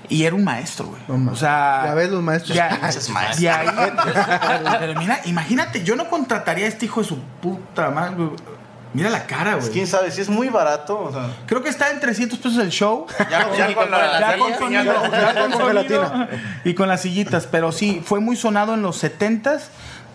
Y 0.08 0.24
era 0.24 0.36
un 0.36 0.44
maestro, 0.44 0.86
güey. 0.88 1.02
No 1.08 1.32
o 1.32 1.36
sea, 1.36 1.84
Ya 1.86 1.94
ves 1.94 2.10
los 2.10 2.24
maestros. 2.24 2.56
ya- 2.56 2.68
es 2.90 3.10
maestro. 3.10 3.44
y 3.44 3.48
ahí- 3.48 3.68
pero 4.80 5.00
mira, 5.00 5.20
imagínate, 5.26 5.84
yo 5.84 5.96
no 5.96 6.10
contrataría 6.10 6.66
a 6.66 6.70
este 6.70 6.86
hijo 6.86 7.02
de 7.02 7.08
su 7.08 7.20
puta 7.42 7.90
madre. 7.90 8.16
güey. 8.16 8.30
Mira 8.92 9.12
la 9.12 9.28
cara, 9.28 9.54
güey. 9.56 9.70
¿Quién 9.70 9.86
sabe? 9.86 10.10
Si 10.10 10.20
es 10.22 10.30
muy 10.30 10.50
barato. 10.50 11.00
O 11.00 11.12
sea, 11.12 11.28
Creo 11.46 11.62
que 11.62 11.70
está 11.70 11.92
en 11.92 12.00
300 12.00 12.40
pesos 12.40 12.58
el 12.58 12.72
show. 12.72 13.06
ya, 13.30 13.48
ya 13.56 13.74
con 13.76 13.92
la, 13.92 14.20
Ya 14.20 14.32
ya 14.32 14.38
con 14.40 14.54
sonido, 14.58 14.84
ya 15.12 15.36
con 15.36 15.52
sonido 15.52 16.28
y 16.64 16.74
con 16.74 16.88
las 16.88 17.02
sillitas, 17.02 17.46
pero 17.46 17.72
sí, 17.72 18.02
fue 18.04 18.20
muy 18.20 18.36
sonado 18.36 18.74
en 18.74 18.82
los 18.82 19.04
70s 19.04 19.62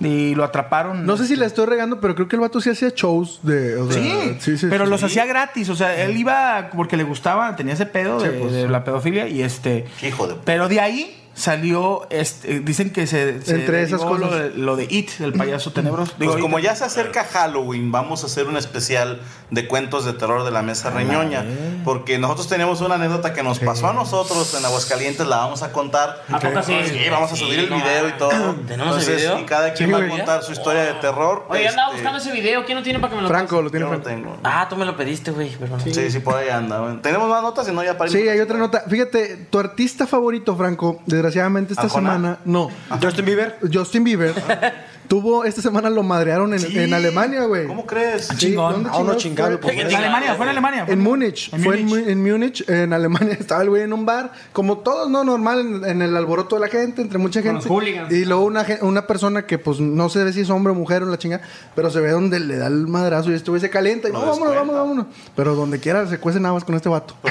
y 0.00 0.34
lo 0.34 0.44
atraparon. 0.44 1.06
No 1.06 1.16
sé 1.16 1.26
si 1.26 1.36
la 1.36 1.46
estoy 1.46 1.66
regando, 1.66 2.00
pero 2.00 2.14
creo 2.14 2.28
que 2.28 2.36
el 2.36 2.40
vato 2.40 2.60
sí 2.60 2.70
hacía 2.70 2.90
shows 2.94 3.40
de. 3.42 3.76
o 3.76 3.90
sea, 3.90 4.02
Sí, 4.40 4.56
pero 4.68 4.84
sí. 4.84 4.90
los 4.90 5.02
hacía 5.02 5.24
gratis, 5.26 5.68
o 5.68 5.76
sea, 5.76 6.02
él 6.04 6.16
iba 6.16 6.70
porque 6.74 6.96
le 6.96 7.04
gustaba, 7.04 7.54
tenía 7.56 7.74
ese 7.74 7.86
pedo 7.86 8.20
de, 8.20 8.30
pues, 8.30 8.52
de 8.52 8.68
la 8.68 8.84
pedofilia 8.84 9.28
y 9.28 9.42
este, 9.42 9.84
Hijo 10.02 10.26
de... 10.26 10.34
pero 10.44 10.68
de 10.68 10.80
ahí 10.80 11.23
salió, 11.34 12.06
este, 12.10 12.60
dicen 12.60 12.90
que 12.90 13.06
se, 13.06 13.42
se 13.42 13.54
Entre 13.56 13.82
esas 13.82 14.00
cosas. 14.02 14.20
Lo 14.30 14.36
de, 14.36 14.50
lo 14.50 14.76
de 14.76 14.86
It, 14.88 15.10
el 15.20 15.32
payaso 15.32 15.72
tenebroso. 15.72 16.12
Pues 16.16 16.28
Digo, 16.30 16.40
como 16.40 16.58
It- 16.58 16.64
ya 16.66 16.76
se 16.76 16.84
acerca 16.84 17.24
Halloween, 17.24 17.90
vamos 17.92 18.22
a 18.22 18.26
hacer 18.26 18.46
un 18.46 18.56
especial 18.56 19.20
de 19.50 19.66
cuentos 19.68 20.04
de 20.04 20.12
terror 20.12 20.44
de 20.44 20.50
la 20.50 20.62
mesa 20.62 20.90
reñoña. 20.90 21.44
Porque 21.84 22.18
nosotros 22.18 22.48
tenemos 22.48 22.80
una 22.80 22.94
anécdota 22.94 23.32
que 23.34 23.42
nos 23.42 23.58
pasó 23.58 23.88
a 23.88 23.92
nosotros 23.92 24.54
en 24.58 24.64
Aguascalientes, 24.64 25.26
la 25.26 25.36
vamos 25.38 25.62
a 25.62 25.72
contar. 25.72 26.22
¿A 26.30 26.38
poco 26.38 26.62
sí? 26.62 26.74
Sí, 26.86 26.98
vamos 27.10 27.32
a 27.32 27.36
subir 27.36 27.58
el 27.58 27.70
no 27.70 27.76
video 27.76 28.08
y 28.08 28.12
todo. 28.12 28.30
¿Tenemos 28.66 28.94
el 28.96 29.00
Entonces, 29.02 29.16
video? 29.16 29.40
Y 29.40 29.44
cada 29.44 29.72
quien 29.74 29.88
Sí, 29.88 29.92
va 29.92 30.04
a 30.04 30.08
contar 30.08 30.42
su 30.42 30.52
historia 30.52 30.82
de 30.84 30.94
terror. 30.94 31.44
Oye, 31.48 31.68
andaba 31.68 31.88
Este, 31.88 31.96
buscando 32.02 32.18
ese 32.18 32.32
video. 32.32 32.64
¿Quién 32.64 32.78
no 32.78 32.84
tiene 32.84 32.98
para 33.00 33.10
que 33.10 33.16
me 33.16 33.22
lo 33.22 33.28
Franco 33.28 33.56
lo 33.56 33.68
Yo 33.68 33.70
tiene 33.70 33.84
no 33.86 33.90
Franco. 33.90 34.08
tengo. 34.08 34.36
Ah, 34.44 34.66
tú 34.68 34.76
me 34.76 34.84
lo 34.84 34.96
pediste, 34.96 35.30
güey. 35.30 35.50
Sí, 35.92 36.10
sí, 36.10 36.18
por 36.20 36.36
ahí 36.36 36.48
anda. 36.48 36.98
Tenemos 37.02 37.28
más 37.28 37.42
notas 37.42 37.68
y 37.68 37.72
no 37.72 37.82
ya 37.84 37.98
para 37.98 38.10
Sí, 38.10 38.28
hay 38.28 38.40
otra 38.40 38.56
nota. 38.56 38.84
Fíjate, 38.88 39.36
tu 39.50 39.58
artista 39.58 40.06
favorito, 40.06 40.56
Franco, 40.56 41.02
desgraciadamente 41.24 41.72
esta 41.72 41.88
semana. 41.88 42.38
No. 42.44 42.70
Justin 43.00 43.24
Bieber. 43.24 43.56
Justin 43.72 44.04
Bieber. 44.04 44.34
tuvo, 45.08 45.44
esta 45.44 45.60
semana 45.62 45.90
lo 45.90 46.02
madrearon 46.02 46.52
en, 46.52 46.60
Sí. 46.60 46.78
en 46.78 46.92
Alemania, 46.94 47.44
güey. 47.44 47.66
¿Cómo 47.66 47.86
crees? 47.86 48.26
Sí, 48.28 48.36
Chingón. 48.36 48.72
¿dónde 48.72 48.90
Ah, 48.92 48.98
uno 48.98 49.14
chingado, 49.16 49.50
fue? 49.58 49.58
pues. 49.58 49.78
En 49.78 49.94
Alemania, 49.96 50.34
fue 50.34 50.44
en 50.46 50.50
Alemania. 50.50 50.84
En 50.88 51.00
Múnich, 51.00 51.52
En 51.52 51.62
fue 51.62 51.80
en, 51.80 51.86
Múnich. 51.86 52.06
En 52.08 52.22
Múnich, 52.22 52.68
en 52.68 52.92
Alemania. 52.92 53.34
Estaba 53.40 53.62
el 53.62 53.70
güey 53.70 53.82
en 53.82 53.92
un 53.92 54.04
bar, 54.06 54.32
como 54.52 54.78
todos, 54.78 55.08
¿no? 55.10 55.24
Normal, 55.24 55.60
en, 55.60 55.84
en 55.84 56.02
el 56.02 56.16
alboroto 56.16 56.56
de 56.56 56.60
la 56.62 56.68
gente, 56.68 57.02
entre 57.02 57.18
mucha 57.18 57.40
Con 57.42 57.52
gente. 57.52 57.68
los 57.68 57.70
hooligans. 57.76 58.12
Y 58.12 58.24
luego 58.24 58.44
una, 58.44 58.64
una 58.82 59.06
persona 59.06 59.46
que, 59.46 59.58
pues, 59.58 59.80
no 59.80 60.08
se 60.08 60.24
ve 60.24 60.32
si 60.32 60.40
es 60.40 60.50
hombre 60.50 60.72
o 60.72 60.74
mujer 60.74 61.02
o 61.02 61.06
la 61.06 61.18
chinga, 61.18 61.40
pero 61.74 61.90
se 61.90 62.00
ve 62.00 62.10
donde 62.10 62.40
le 62.40 62.56
da 62.56 62.66
el 62.66 62.86
madrazo 62.86 63.30
y 63.30 63.34
este 63.34 63.50
güey 63.50 63.60
se 63.60 63.70
calienta 63.70 64.08
y 64.08 64.12
no, 64.12 64.20
vámonos, 64.20 64.54
vámonos, 64.54 64.74
vámonos. 64.80 65.06
Pero 65.36 65.54
donde 65.54 65.80
quiera 65.80 66.06
se 66.06 66.18
cuecen 66.18 66.42
nada 66.42 66.54
más 66.54 66.64
con 66.64 66.74
este 66.74 66.88
vato. 66.88 67.14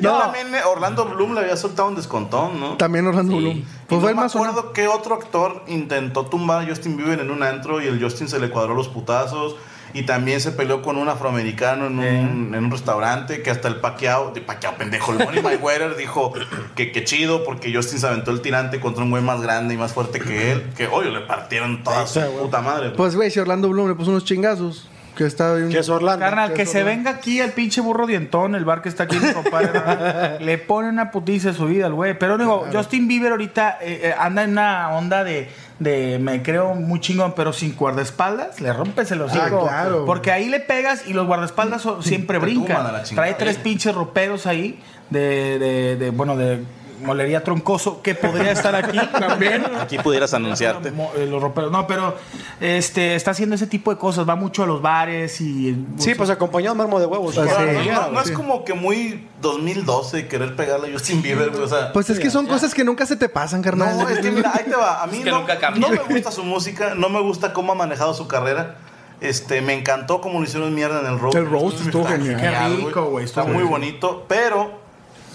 Yo 0.00 0.12
No. 0.12 0.18
también, 0.18 0.54
eh, 0.54 0.58
Orlando 0.66 1.04
Bloom 1.06 1.34
le 1.34 1.40
había 1.40 1.56
soltado 1.56 1.88
un 1.88 1.94
descontón, 1.96 2.58
¿no? 2.60 2.76
También 2.76 3.06
Orlando 3.06 3.32
Sí. 3.32 3.38
Bloom. 3.38 3.56
Y 3.58 3.66
Pues 3.86 3.98
no 3.98 4.00
fue 4.00 4.10
el 4.10 4.16
me 4.16 4.22
acuerdo 4.24 4.72
qué 4.72 4.88
otro 4.88 5.14
actor 5.14 5.62
intentó 5.86 6.26
tumbar 6.26 6.64
a 6.64 6.68
Justin 6.68 6.96
Bieber 6.96 7.20
en 7.20 7.30
un 7.30 7.42
antro 7.42 7.80
y 7.80 7.86
el 7.86 8.02
Justin 8.02 8.28
se 8.28 8.40
le 8.40 8.50
cuadró 8.50 8.74
los 8.74 8.88
putazos. 8.88 9.56
Y 9.94 10.02
también 10.02 10.40
se 10.40 10.52
peleó 10.52 10.82
con 10.82 10.98
un 10.98 11.08
afroamericano 11.08 11.86
en 11.86 11.98
un, 11.98 12.54
en 12.54 12.64
un 12.64 12.70
restaurante 12.70 13.40
que 13.40 13.50
hasta 13.50 13.68
el 13.68 13.76
Pacquiao, 13.76 14.32
de 14.32 14.42
Pacquiao 14.42 14.74
pendejo, 14.74 15.12
el 15.12 15.18
Money 15.20 15.42
Mayweather 15.42 15.96
dijo 15.96 16.34
que, 16.74 16.92
que 16.92 17.04
chido 17.04 17.44
porque 17.44 17.72
Justin 17.72 18.00
se 18.00 18.06
aventó 18.06 18.30
el 18.30 18.42
tirante 18.42 18.78
contra 18.78 19.04
un 19.04 19.10
güey 19.10 19.22
más 19.22 19.40
grande 19.40 19.72
y 19.74 19.78
más 19.78 19.94
fuerte 19.94 20.18
que 20.18 20.52
él. 20.52 20.70
Que, 20.76 20.88
oye, 20.88 21.10
le 21.10 21.20
partieron 21.20 21.82
toda 21.82 22.06
su 22.06 22.20
puta 22.20 22.60
madre. 22.60 22.90
Pues, 22.90 23.16
güey, 23.16 23.30
si 23.30 23.38
Orlando 23.40 23.70
Bloom 23.70 23.88
le 23.88 23.94
puso 23.94 24.10
unos 24.10 24.24
chingazos. 24.24 24.86
Que 25.16 25.24
está 25.24 25.54
bien. 25.54 25.70
Que 25.70 25.78
es 25.78 25.88
Orlando. 25.88 26.20
Carnal, 26.20 26.52
que 26.52 26.66
se 26.66 26.80
Orlando. 26.80 26.96
venga 26.96 27.10
aquí 27.18 27.40
el 27.40 27.52
pinche 27.52 27.80
burro 27.80 28.06
dientón, 28.06 28.54
el 28.54 28.66
bar 28.66 28.82
que 28.82 28.90
está 28.90 29.04
aquí, 29.04 29.16
mi 29.18 29.32
compadre. 29.32 30.38
le 30.44 30.58
pone 30.58 30.90
una 30.90 31.10
putiza 31.10 31.48
de 31.48 31.54
su 31.54 31.64
vida 31.64 31.86
al 31.86 31.94
güey. 31.94 32.18
Pero 32.18 32.36
digo, 32.36 32.66
Justin 32.70 33.08
Bieber 33.08 33.32
ahorita 33.32 33.78
eh, 33.80 34.00
eh, 34.02 34.14
anda 34.18 34.44
en 34.44 34.50
una 34.50 34.90
onda 34.90 35.24
de, 35.24 35.48
de, 35.78 36.18
me 36.18 36.42
creo 36.42 36.74
muy 36.74 37.00
chingón, 37.00 37.34
pero 37.34 37.52
sin 37.52 37.74
guardaespaldas, 37.76 38.60
le 38.60 38.72
rompes 38.72 39.10
el 39.10 39.22
hocico. 39.22 39.66
Ah, 39.70 39.82
claro. 39.82 40.04
Porque 40.06 40.32
ahí 40.32 40.48
le 40.48 40.60
pegas 40.60 41.06
y 41.06 41.12
los 41.12 41.26
guardaespaldas 41.26 41.86
siempre 42.00 42.38
brincan. 42.38 43.02
Trae 43.14 43.34
tres 43.34 43.58
pinches 43.58 43.94
roperos 43.94 44.46
ahí 44.46 44.80
de, 45.10 45.58
de, 45.58 45.96
de, 45.96 46.10
bueno, 46.10 46.36
de 46.36 46.62
molería 47.02 47.42
troncoso 47.44 48.02
que 48.02 48.14
podría 48.14 48.52
estar 48.52 48.74
aquí 48.74 48.98
también. 49.18 49.64
Aquí 49.80 49.98
pudieras 49.98 50.34
anunciarte. 50.34 50.92
Eh, 51.16 51.26
Los 51.28 51.42
roperos. 51.42 51.70
No, 51.70 51.86
pero 51.86 52.16
este 52.60 53.14
está 53.14 53.32
haciendo 53.32 53.54
ese 53.54 53.66
tipo 53.66 53.90
de 53.90 53.98
cosas. 53.98 54.28
Va 54.28 54.36
mucho 54.36 54.62
a 54.62 54.66
los 54.66 54.80
bares 54.82 55.40
y. 55.40 55.86
Sí, 55.98 56.14
pues 56.14 56.30
acompañado 56.30 56.74
de 56.74 56.82
mermo 56.82 56.98
de 57.00 57.06
huevos. 57.06 57.34
Pues, 57.34 57.50
sí. 57.50 57.88
No, 57.90 58.10
no 58.10 58.20
es 58.20 58.26
güey. 58.26 58.34
como 58.34 58.64
que 58.64 58.74
muy 58.74 59.26
2012 59.42 60.28
querer 60.28 60.56
pegarle 60.56 60.88
a 60.88 60.92
Justin 60.92 61.22
Bieber, 61.22 61.50
güey, 61.50 61.62
o 61.62 61.68
sea. 61.68 61.92
Pues 61.92 62.10
es 62.10 62.18
que 62.18 62.30
son 62.30 62.46
cosas 62.46 62.74
que 62.74 62.84
nunca 62.84 63.06
se 63.06 63.16
te 63.16 63.28
pasan, 63.28 63.62
carnal. 63.62 63.96
No, 63.96 64.08
es 64.08 64.18
que 64.20 64.30
mira, 64.30 64.52
ahí 64.54 64.64
te 64.64 64.76
va. 64.76 65.02
A 65.02 65.06
mí 65.06 65.18
Es 65.18 65.24
que 65.24 65.30
no, 65.30 65.40
nunca 65.40 65.58
cambia. 65.58 65.80
no 65.80 65.94
me 65.94 66.14
gusta 66.14 66.30
su 66.30 66.44
música, 66.44 66.94
no 66.94 67.08
me 67.08 67.20
gusta 67.20 67.52
cómo 67.52 67.72
ha 67.72 67.74
manejado 67.74 68.14
su 68.14 68.26
carrera. 68.28 68.76
Este, 69.18 69.62
me 69.62 69.72
encantó 69.72 70.20
cómo 70.20 70.38
lo 70.40 70.44
hicieron 70.44 70.74
mierda 70.74 71.00
en 71.00 71.06
el 71.06 71.18
roast. 71.18 71.36
El 71.38 71.48
roast 71.48 71.80
estuvo 71.80 72.04
genial. 72.04 72.38
Qué 72.38 72.76
rico, 72.84 73.04
güey, 73.06 73.24
Está 73.24 73.44
muy 73.44 73.62
bonito, 73.64 74.26
pero 74.28 74.75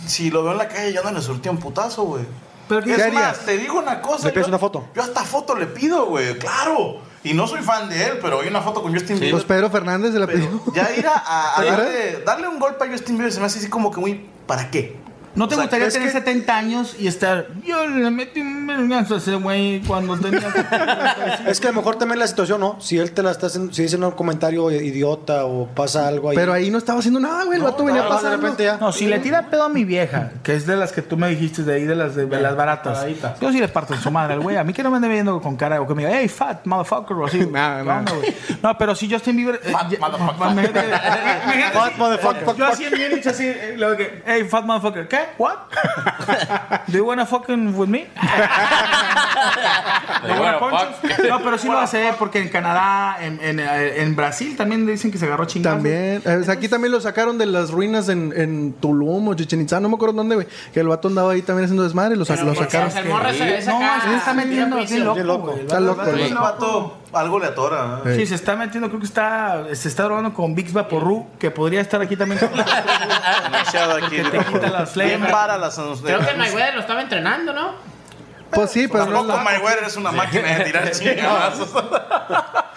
si 0.06 0.30
lo 0.32 0.44
veo 0.44 0.52
en 0.54 0.58
la 0.58 0.68
calle 0.68 0.94
yo 0.94 1.04
no 1.04 1.12
le 1.12 1.22
surtí 1.22 1.50
un 1.50 1.58
putazo, 1.58 2.04
güey. 2.04 2.24
Pero 2.68 2.84
¿qué 2.84 2.94
es 2.96 3.14
más, 3.14 3.40
te 3.40 3.58
digo 3.58 3.80
una 3.80 4.02
cosa. 4.02 4.28
¿Le 4.28 4.32
pides 4.34 4.46
yo- 4.48 4.50
una 4.52 4.60
foto? 4.60 4.88
Yo 4.96 5.02
hasta 5.02 5.24
foto 5.24 5.56
le 5.56 5.68
pido, 5.68 6.06
güey, 6.06 6.38
claro. 6.38 7.02
Y 7.24 7.34
no 7.34 7.46
soy 7.46 7.62
fan 7.62 7.90
de 7.90 8.04
él, 8.04 8.20
pero 8.22 8.42
hay 8.42 8.48
una 8.48 8.62
foto 8.62 8.82
con 8.82 8.94
Justin 8.94 9.16
Bieber. 9.20 9.32
Pues 9.34 9.44
Pedro 9.44 9.70
Fernández 9.70 10.14
se 10.14 10.20
la 10.20 10.26
pidió. 10.28 10.62
ya 10.74 10.90
ir 10.96 11.06
a, 11.06 11.62
darle, 11.64 12.22
darle 12.26 12.48
un 12.48 12.60
golpe 12.60 12.86
a 12.86 12.88
Justin 12.92 13.16
Bieber 13.18 13.32
se 13.34 13.40
me 13.40 13.46
hace 13.46 13.60
así 13.60 13.70
como 13.70 13.92
que 13.92 14.00
muy. 14.00 14.26
¿Para 14.48 14.72
qué? 14.72 14.98
¿No 15.36 15.48
te 15.48 15.54
O 15.56 15.58
sea, 15.58 15.64
gustaría 15.66 15.90
tener 15.90 16.08
que- 16.08 16.14
70 16.14 16.58
años 16.58 16.96
y 17.00 17.08
estar. 17.08 17.48
Yo 17.66 17.88
le 17.88 18.10
metí 18.12 18.42
un 18.42 18.61
vergazo 18.78 19.16
a 19.16 19.18
ese 19.18 19.36
güey 19.36 19.82
cuando 19.82 20.18
tenía. 20.18 20.42
Es 21.48 21.60
que 21.60 21.68
a 21.68 21.72
lo 21.72 21.78
mejor 21.78 21.96
también 21.98 22.20
la 22.20 22.28
situación, 22.28 22.60
¿no? 22.60 22.78
Si 22.80 22.98
él 22.98 23.12
te 23.12 23.24
la 23.24 23.32
está 23.32 23.48
haciendo, 23.48 23.74
si 23.74 23.84
dice 23.84 23.98
un 23.98 24.12
comentario 24.12 24.70
idiota 24.72 25.46
o 25.46 25.68
pasa 25.68 26.08
algo 26.08 26.30
ahí. 26.30 26.36
Pero 26.36 26.54
ahí 26.54 26.70
no 26.72 26.78
estaba 26.78 27.00
haciendo 27.00 27.20
nada, 27.20 27.44
güey. 27.46 27.58
El 27.58 27.64
vato 27.64 27.84
venía 27.84 28.06
Ah, 28.10 28.22
de 28.22 28.30
repente 28.30 28.64
ya. 28.64 28.78
No, 28.78 28.92
si 28.92 29.08
le 29.08 29.20
tira 29.20 29.48
pedo 29.50 29.64
a 29.64 29.70
mi 29.70 29.84
vieja, 29.86 30.32
que 30.44 30.56
es 30.56 30.66
de 30.66 30.76
las 30.76 30.92
que 30.92 31.02
tú 31.02 31.18
me 31.18 31.30
dijiste 31.30 31.64
de 31.64 31.76
ahí, 31.76 31.84
de 31.86 31.96
las 31.96 32.16
de, 32.16 32.26
de 32.26 32.42
las 32.42 32.56
baratas. 32.56 33.06
Yo 33.40 33.52
sí 33.52 33.60
le 33.60 33.68
parto 33.68 33.94
en 33.94 34.02
su 34.02 34.12
madre 34.12 34.34
al 34.34 34.40
güey. 34.42 34.58
A 34.58 34.64
mí 34.64 34.74
que 34.74 34.84
no 34.84 34.90
me 34.92 34.98
ande 34.98 35.08
viendo 35.08 35.42
con 35.42 35.56
cara 35.56 35.82
o 35.82 35.88
que 35.88 35.96
me 35.96 36.06
diga, 36.06 36.18
hey, 36.20 36.28
fat 36.28 36.66
motherfucker, 36.66 37.16
o 37.18 37.26
así. 37.26 37.40
Nada, 37.46 37.80
¿Qué 37.82 37.86
nada. 37.88 38.00
onda, 38.00 38.12
güey? 38.14 38.36
No, 38.64 38.78
pero 38.78 38.96
si 38.96 39.12
Justin 39.12 39.36
Bieber. 39.38 39.60
eh, 39.64 39.72
imagínate- 39.72 39.98
imagínate 40.54 41.72
Fat 41.74 41.94
motherfucker. 41.98 42.56
Yo 42.56 42.66
así 42.66 42.86
en 42.86 42.94
bien 42.94 43.16
dicho 43.16 43.30
así, 43.30 43.46
eh, 43.48 43.76
luego 43.78 43.98
que, 43.98 44.24
hey, 44.26 44.46
fat 44.50 44.66
motherfucker, 44.66 45.08
¿qué? 45.08 45.20
¿What? 45.38 45.56
Do 46.88 46.98
you 46.98 47.06
wanna 47.06 47.26
fucking 47.26 47.76
with 47.78 47.88
me? 47.88 48.08
¿No, 50.28 50.36
bueno, 50.38 50.60
Poncho? 50.60 50.88
fuck. 51.02 51.20
No, 51.30 51.42
pero 51.44 51.58
sí 51.58 51.68
lo 51.68 51.80
hace 51.80 52.14
porque 52.20 52.40
en 52.40 52.50
Canadá, 52.50 53.18
en, 53.22 53.40
en, 53.42 53.60
eh, 53.60 54.02
en 54.02 54.16
Brasil 54.16 54.56
también 54.56 54.86
dicen 54.86 55.12
que 55.12 55.18
se 55.18 55.26
agarró 55.26 55.46
chingada. 55.46 55.76
También. 55.78 56.22
Eh, 56.26 56.42
aquí 56.50 56.68
también 56.68 56.92
lo 56.92 57.02
sacaron 57.02 57.38
de 57.38 57.46
las 57.46 57.72
ruinas 57.72 58.10
en, 58.10 58.34
en 58.36 58.74
Tulum 58.74 59.28
o 59.30 59.34
Chichen 59.34 59.62
Itza, 59.62 59.80
no 59.80 59.90
me 59.90 59.96
acuerdo 59.96 60.16
dónde, 60.16 60.36
güey. 60.36 60.48
Que 60.74 60.80
el 60.82 60.88
vato 60.88 61.08
andaba 61.08 61.32
ahí 61.32 61.42
también 61.42 61.66
haciendo 61.66 61.84
desmadre 61.84 62.16
y 62.16 62.18
lo, 62.18 62.26
lo 62.26 62.56
sacaron. 62.56 62.98
El 62.98 63.06
morro 63.10 63.32
se 63.34 63.66
No, 63.66 63.80
se 64.04 64.16
está 64.16 64.34
metiendo 64.34 64.78
bien 64.78 65.06
loco, 65.26 65.54
bien. 65.54 65.66
Está 65.66 65.80
loco, 65.80 66.04
Bien. 66.12 66.28
El 66.28 66.36
vato 66.36 66.98
algo 67.14 67.40
le 67.40 67.48
atora. 67.48 68.02
¿eh? 68.06 68.16
Sí, 68.18 68.26
se 68.26 68.36
está 68.36 68.56
metiendo, 68.56 68.88
creo 68.90 69.00
que 69.00 69.06
está, 69.06 69.66
se 69.74 69.88
está 69.88 70.04
drogando 70.04 70.34
con 70.34 70.56
Vicks 70.56 70.74
Vaporru, 70.74 71.26
que 71.40 71.52
podría 71.52 71.82
estar 71.82 72.02
aquí 72.02 72.16
también. 72.16 72.40
con- 72.40 72.50
Demasiado 73.44 73.96
aquí. 73.98 74.16
Que 74.18 74.24
te 74.24 74.38
quita 74.46 74.70
las 74.70 74.94
Bien 74.96 75.10
flemas. 75.10 75.32
para 75.32 75.58
las 75.58 75.76
Creo 75.76 76.20
que 76.20 76.32
el 76.32 76.38
Mayweather 76.38 76.76
lo 76.76 76.82
estaba 76.82 77.02
entrenando, 77.02 77.54
¿no? 77.54 77.91
Pues 78.54 78.72
sí, 78.72 78.88
pero 78.88 79.06
no 79.06 79.12
Tampoco 79.20 79.38
la- 79.38 79.44
Mayweather 79.44 79.84
es 79.86 79.96
una 79.98 80.12
máquina 80.12 80.58
de 80.58 80.64
tirar 80.66 80.92
chingadazos. 80.98 81.70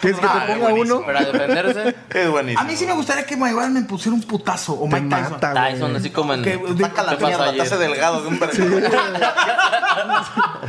que 0.01 0.11
es 0.11 0.17
que 0.17 0.21
te 0.21 0.27
Ah, 0.29 0.45
ponga 0.47 0.59
buenísimo, 0.71 0.97
uno. 0.99 1.07
Para 1.07 1.21
defenderse. 1.25 1.97
Es 2.15 2.31
buenísimo. 2.31 2.61
A 2.61 2.65
mí 2.65 2.77
sí 2.77 2.87
me 2.87 2.93
gustaría 2.93 3.27
que 3.27 3.37
Mayweather 3.37 3.71
me 3.73 3.83
pusiera 3.83 4.15
un 4.15 4.23
putazo 4.23 4.75
o 4.75 4.87
Mike 4.87 5.09
Tyson. 5.09 5.41
Tyson, 5.41 5.97
así 5.97 6.11
como 6.11 6.35
en. 6.35 6.43
Que- 6.43 6.61
Saca 6.81 7.03
la 7.03 7.17
delgado 7.17 8.23
de 8.23 8.29
un 8.29 8.39
verga. 8.39 9.35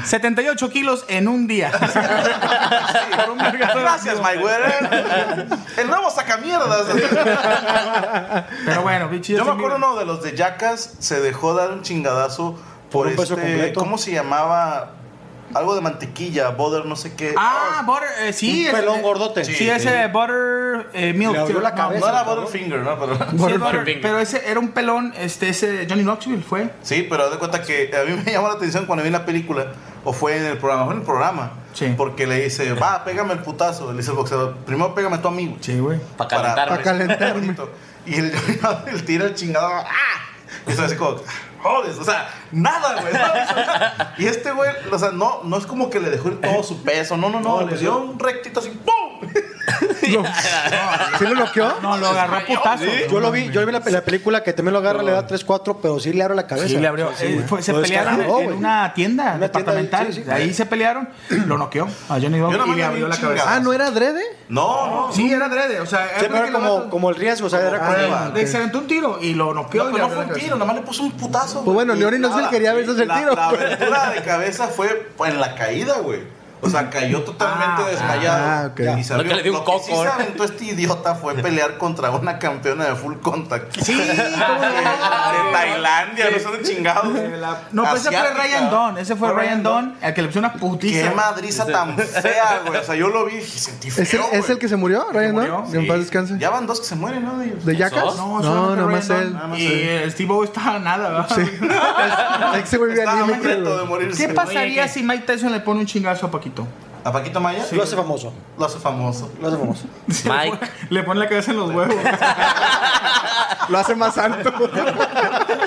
78 0.03 0.69
kilos 0.69 1.05
en 1.07 1.27
un 1.27 1.47
día. 1.47 1.71
Gracias, 3.75 4.21
Mayweather. 4.21 5.47
El 5.77 5.87
nuevo 5.87 6.09
sacamierdas. 6.09 6.85
Pero 8.65 8.81
bueno. 8.81 9.11
Yo 9.21 9.45
me 9.45 9.51
acuerdo 9.51 9.75
uno 9.77 9.95
de 9.97 10.05
los 10.05 10.21
de 10.23 10.35
Jackass 10.35 10.93
se 10.99 11.19
dejó 11.21 11.53
dar 11.53 11.71
un 11.71 11.81
chingadazo 11.81 12.53
por, 12.91 13.03
Por 13.03 13.07
un 13.07 13.15
peso 13.15 13.33
este, 13.35 13.47
completo. 13.47 13.79
¿cómo 13.79 13.97
se 13.97 14.11
llamaba? 14.11 14.91
Algo 15.55 15.73
de 15.73 15.81
mantequilla, 15.81 16.49
butter, 16.49 16.85
no 16.85 16.95
sé 16.95 17.15
qué. 17.15 17.33
Ah, 17.37 17.83
butter, 17.85 18.07
eh, 18.21 18.33
sí. 18.33 18.61
Un 18.63 18.67
ese- 18.67 18.77
pelón 18.77 19.01
gordote. 19.01 19.45
Sí, 19.45 19.53
Sí, 19.55 19.69
ese 19.69 20.07
butter 20.07 20.89
eh, 20.93 21.13
milk. 21.13 21.31
Le 21.33 21.39
abrió 21.39 21.61
la 21.61 21.69
no, 21.71 21.75
cabeza. 21.75 21.99
no 22.01 22.07
era 22.11 22.25
cabrón. 22.25 22.43
Butterfinger, 22.45 22.79
¿no? 22.81 22.99
Pero, 22.99 23.15
Sí, 23.15 23.57
butter, 23.57 23.99
pero 24.01 24.19
ese 24.19 24.49
era 24.49 24.59
un 24.59 24.69
pelón, 24.69 25.13
este, 25.17 25.49
ese 25.49 25.87
Johnny 25.89 26.03
Knoxville 26.03 26.43
fue. 26.43 26.69
sí, 26.83 27.07
pero 27.09 27.23
haz 27.25 27.31
de 27.31 27.37
cuenta 27.37 27.61
que 27.61 27.89
a 27.95 28.03
mí 28.03 28.21
me 28.25 28.31
llamó 28.31 28.49
la 28.49 28.55
atención 28.55 28.85
cuando 28.85 29.03
vi 29.03 29.09
la 29.09 29.25
película, 29.25 29.67
o 30.03 30.11
fue 30.13 30.37
en 30.37 30.45
el 30.45 30.57
programa, 30.57 30.85
fue 30.85 30.93
en 30.93 30.99
el 30.99 31.05
programa, 31.05 31.51
Sí. 31.73 31.93
porque 31.97 32.27
le 32.27 32.43
dice, 32.43 32.73
va, 32.73 33.03
pégame 33.05 33.33
el 33.33 33.39
putazo. 33.39 33.91
Le 33.91 33.97
dice 33.99 34.11
el 34.11 34.17
boxeador, 34.17 34.57
primero 34.65 34.93
pégame 34.93 35.19
a 35.23 35.29
mí, 35.31 35.47
güey. 35.47 35.57
Sí, 35.61 35.79
güey. 35.79 35.99
Para 36.17 36.29
Para- 36.29 36.41
calentarme. 36.55 36.67
para 36.75 36.83
calentarme. 36.83 37.55
Y 38.07 38.19
el, 38.19 38.31
el 38.87 39.03
tira 39.05 39.25
el 39.25 39.33
chingado. 39.33 39.67
¡Ah! 39.67 39.85
Y 40.67 40.71
estoy 40.71 40.85
así 40.85 40.95
como, 40.95 41.15
jodes, 41.65 41.97
o 41.97 42.03
sea, 42.03 42.29
nada, 42.51 43.01
güey. 43.01 43.13
¿sabes? 43.13 43.49
Y 44.19 44.27
este 44.27 44.51
güey, 44.51 44.69
o 44.91 44.99
sea, 44.99 45.11
no, 45.11 45.41
no 45.43 45.57
es 45.57 45.65
como 45.65 45.89
que 45.89 45.99
le 45.99 46.11
dejó 46.11 46.29
ir 46.29 46.41
todo 46.41 46.61
su 46.63 46.83
peso, 46.83 47.17
no, 47.17 47.29
no, 47.29 47.39
no, 47.39 47.55
No, 47.55 47.61
le 47.61 47.67
pues 47.67 47.79
dio 47.81 47.97
un 47.97 48.19
rectito 48.19 48.59
así, 48.59 48.69
¡pum! 48.69 49.29
¿Sí 50.01 51.23
lo 51.25 51.31
bloqueó? 51.31 51.73
No, 51.81 51.97
lo 51.97 52.07
agarró 52.07 52.37
a 52.37 52.39
putazo. 52.45 52.83
Yo 53.09 53.19
lo 53.19 53.31
vi, 53.31 53.49
yo 53.51 53.65
vi 53.65 53.71
la, 53.71 53.79
la 53.85 54.01
película 54.01 54.43
que 54.43 54.53
también 54.53 54.73
lo 54.73 54.79
agarra, 54.79 55.01
le 55.03 55.11
da 55.11 55.25
3, 55.25 55.43
4, 55.43 55.79
pero 55.81 55.99
sí 55.99 56.13
le 56.13 56.23
abre 56.23 56.35
la 56.35 56.47
cabeza. 56.47 56.67
Sí, 56.67 56.77
le 56.77 56.87
abrió. 56.87 57.11
Sí, 57.15 57.25
Eh, 57.25 57.45
fue- 57.47 57.61
se 57.61 57.73
Lo 57.73 57.81
pelearon 57.81 58.21
en 58.21 58.27
güey. 58.27 58.47
una 58.47 58.93
tienda 58.93 59.23
Una 59.23 59.31
tienda 59.33 59.47
departamental. 59.47 60.05
ahí, 60.07 60.13
sí, 60.13 60.23
sí. 60.23 60.31
Ahí 60.31 60.53
se 60.53 60.65
pelearon, 60.65 61.09
lo 61.29 61.57
noqueó 61.57 61.85
a 62.09 62.13
Johnny 62.19 62.37
Yo 62.37 62.49
y 62.49 62.69
le 62.69 62.75
le 62.75 62.83
abrió 62.83 63.05
vi 63.05 63.11
la 63.11 63.17
cabeza. 63.19 63.43
Ah, 63.47 63.59
¿no 63.59 63.73
era 63.73 63.87
adrede? 63.87 64.21
No, 64.49 65.07
no. 65.07 65.11
Sí, 65.13 65.31
era 65.31 65.45
adrede. 65.45 65.79
O 65.81 65.85
sea, 65.85 66.05
Sí, 66.05 66.11
era 66.19 66.19
pero 66.21 66.35
era 66.37 66.45
que 66.47 66.51
como, 66.53 66.67
lo- 66.79 66.89
como 66.89 67.09
el 67.09 67.15
riesgo, 67.15 67.47
o 67.47 67.49
sea, 67.49 67.61
era 67.61 67.79
como... 67.79 68.33
Le 68.33 68.47
se 68.47 68.57
aventó 68.57 68.79
un 68.79 68.87
tiro 68.87 69.19
y 69.21 69.33
lo 69.33 69.53
noqueó. 69.53 69.83
No, 69.85 69.89
y 69.89 69.93
pero 69.93 70.03
no 70.05 70.09
fue 70.13 70.19
un 70.23 70.27
cabeza. 70.29 70.45
tiro, 70.45 70.55
nomás 70.57 70.75
le 70.75 70.81
puso 70.83 71.03
un 71.03 71.11
putazo. 71.11 71.63
Pues 71.63 71.73
bueno, 71.73 71.95
Y- 71.95 71.99
Leoni 71.99 72.17
Knoxville 72.17 72.43
la- 72.45 72.49
quería 72.49 72.73
verse 72.73 72.91
el 73.01 73.07
la- 73.07 73.17
tiro. 73.19 73.33
La 73.35 73.45
abertura 73.47 74.09
de 74.11 74.21
cabeza 74.21 74.67
fue 74.67 75.09
en 75.25 75.39
la 75.39 75.55
caída, 75.55 75.97
güey. 75.99 76.19
O 76.61 76.69
sea, 76.69 76.89
cayó 76.89 77.21
totalmente 77.23 77.83
Ah, 77.83 77.87
desmayado. 77.89 78.45
ah, 78.45 78.69
ok. 78.71 78.99
Y 78.99 79.03
salió. 79.03 79.23
Lo 79.23 79.29
que 79.29 79.35
le 79.35 79.43
dio 79.43 79.51
un 79.51 79.57
Lo 79.59 79.65
que 79.65 79.71
coco, 79.71 79.83
sí 79.85 79.91
se 79.93 80.07
aventó 80.07 80.43
este 80.45 80.65
idiota 80.65 81.13
fue 81.15 81.35
pelear 81.35 81.77
contra 81.77 82.09
una 82.11 82.39
campeona 82.39 82.85
de 82.85 82.95
full 82.95 83.15
contact. 83.21 83.77
Sí, 83.81 83.93
no. 83.93 84.61
de 84.61 85.51
Tailandia, 85.51 86.25
no 86.31 86.39
sé 86.39 86.57
de 86.57 86.63
chingados. 86.63 87.13
No, 87.71 87.83
pues 87.83 88.01
ese 88.05 88.17
fue. 88.17 88.33
Ryan 88.33 88.69
Don. 88.69 88.97
Ese 88.97 89.15
fue 89.15 89.29
Fue 89.29 89.41
Ryan 89.43 89.63
Don, 89.63 89.95
el 90.01 90.13
que 90.13 90.21
le 90.21 90.27
puso 90.29 90.39
una 90.39 90.53
Qué 90.53 90.59
putiza. 90.59 91.11
madriza 91.13 91.65
tan 91.65 91.97
fea, 91.97 92.61
güey. 92.65 92.79
O 92.79 92.83
sea, 92.83 92.95
yo 92.95 93.09
lo 93.09 93.25
vi 93.25 93.35
y 93.37 93.41
sentí 93.41 93.91
feo. 93.91 94.03
¿Es 94.03 94.13
el, 94.13 94.21
¿Es 94.31 94.49
el 94.49 94.57
que 94.59 94.67
se 94.69 94.75
murió, 94.75 95.05
Ryan, 95.11 95.33
murió, 95.33 95.51
no? 95.65 95.71
Que 95.71 95.77
en 95.77 95.87
paz 95.87 95.99
descanse. 95.99 96.37
Ya 96.39 96.49
van 96.49 96.65
dos 96.67 96.79
que 96.79 96.85
se 96.87 96.95
mueren, 96.95 97.23
¿no? 97.25 97.37
De 97.37 97.45
ellos. 97.47 97.65
¿De 97.65 97.75
Yacas? 97.75 98.03
¿Dos? 98.03 98.17
No, 98.17 98.41
solamente 98.43 98.81
nomás 98.81 99.07
Ryan 99.07 99.21
él. 99.23 99.33
Don. 99.33 99.55
Y 99.59 99.65
el 99.65 100.11
Steve 100.11 100.33
O 100.33 100.43
estaba 100.43 100.79
nada, 100.79 101.09
¿verdad? 101.09 101.29
Sí. 101.35 101.41
Ese 102.63 102.77
güey 102.77 102.95
lento 102.95 103.77
de 103.77 103.83
morirse. 103.85 104.27
¿Qué 104.27 104.33
pasaría 104.33 104.87
si 104.87 105.03
Mike 105.03 105.25
Tyson 105.25 105.51
le 105.51 105.59
pone 105.59 105.81
un 105.81 105.85
chingazo 105.85 106.25
a 106.27 106.31
Paquito? 106.45 106.94
¿A 107.05 107.11
Paquito 107.13 107.39
Maya? 107.39 107.63
Lo 107.71 107.83
hace 107.83 107.95
famoso, 107.95 108.33
Lo 108.57 108.65
hace 108.65 108.79
famoso. 108.79 109.31
lo 109.39 109.47
hace 109.47 109.57
famoso. 109.57 109.85
Mike. 110.25 110.57
Le 110.89 111.03
pone 111.03 111.19
la 111.19 111.29
cabeza 111.29 111.51
en 111.51 111.57
los 111.57 111.69
huevos. 111.71 111.95
Lo 113.69 113.79
hace 113.79 113.95
más 113.95 114.15
alto. 114.19 114.51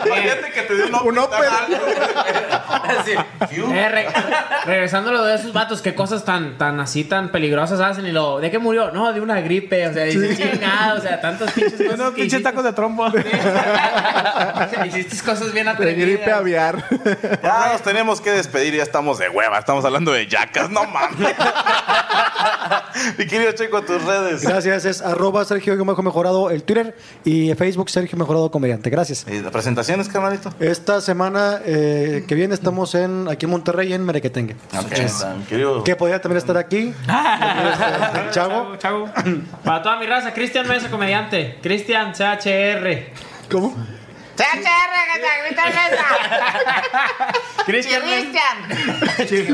Fíjate 0.04 0.52
que 0.54 0.62
te 0.68 0.74
dio 0.76 0.86
un 0.86 1.18
Un. 1.18 1.24
Sí. 3.04 3.12
Eh, 3.72 3.88
re- 3.88 4.06
regresando 4.66 5.10
a 5.10 5.14
lo 5.14 5.24
de 5.24 5.34
esos 5.34 5.52
vatos, 5.52 5.82
qué 5.82 5.96
cosas 5.96 6.24
tan, 6.24 6.56
tan 6.58 6.78
así, 6.78 7.02
tan 7.02 7.30
peligrosas 7.30 7.80
hacen. 7.80 8.06
Y 8.06 8.12
lo, 8.12 8.38
¿de 8.38 8.52
qué 8.52 8.60
murió? 8.60 8.92
No, 8.92 9.12
de 9.12 9.20
una 9.20 9.40
gripe. 9.40 9.84
O 9.88 9.92
sea, 9.92 10.04
dice, 10.04 10.36
chingada, 10.36 10.94
o 10.94 11.00
sea, 11.00 11.20
tantas 11.20 11.50
pinches 11.52 11.72
cosas. 11.72 11.94
Unos 11.94 12.10
que 12.10 12.22
pinches 12.22 12.34
hiciste. 12.34 12.42
tacos 12.44 12.62
de 12.64 12.72
trompo. 12.72 13.08
Hiciste 14.86 15.24
cosas 15.24 15.52
bien 15.52 15.64
De 15.66 15.72
atrevidas. 15.72 16.08
gripe 16.08 16.32
aviar. 16.32 16.84
Ya 17.42 17.70
nos 17.72 17.82
tenemos 17.82 18.20
que 18.20 18.30
despedir, 18.30 18.74
ya 18.76 18.84
estamos 18.84 19.18
de 19.18 19.28
hueva, 19.28 19.58
estamos 19.58 19.84
hablando 19.84 20.12
de 20.12 20.26
yacas, 20.28 20.70
no 20.70 20.84
mames. 20.84 21.27
Mi 23.18 23.26
querido 23.26 23.52
Checo, 23.52 23.82
tus 23.82 24.02
redes. 24.04 24.42
Gracias, 24.42 24.84
es 24.84 25.02
arroba 25.02 25.44
Sergio 25.44 25.76
Mejorado 25.84 26.50
el 26.50 26.62
Twitter 26.62 26.96
y 27.24 27.54
Facebook 27.54 27.90
Sergio 27.90 28.18
Mejorado 28.18 28.50
Comediante. 28.50 28.90
Gracias. 28.90 29.24
¿Y 29.28 29.40
las 29.40 29.52
presentaciones, 29.52 30.08
carnalito? 30.08 30.52
Esta 30.60 31.00
semana 31.00 31.60
eh, 31.64 32.24
que 32.26 32.34
viene 32.34 32.54
estamos 32.54 32.94
en 32.94 33.28
aquí 33.28 33.46
en 33.46 33.50
Monterrey 33.50 33.92
en 33.92 34.04
Merequetengue. 34.04 34.56
Ok, 34.78 34.92
está, 34.92 35.34
mi 35.34 35.44
querido. 35.44 35.84
Que 35.84 35.96
podría 35.96 36.20
también 36.20 36.38
estar 36.38 36.56
aquí. 36.56 36.92
Este, 37.68 38.30
Chavo. 38.30 38.76
Chavo. 38.76 39.08
Para 39.64 39.82
toda 39.82 39.98
mi 39.98 40.06
raza, 40.06 40.32
Cristian 40.32 40.66
Mesa, 40.66 40.90
comediante. 40.90 41.58
Cristian 41.62 42.12
CHR. 42.12 43.12
¿Cómo? 43.50 43.74
Cristian 47.66 48.02
Mesa. 48.06 48.40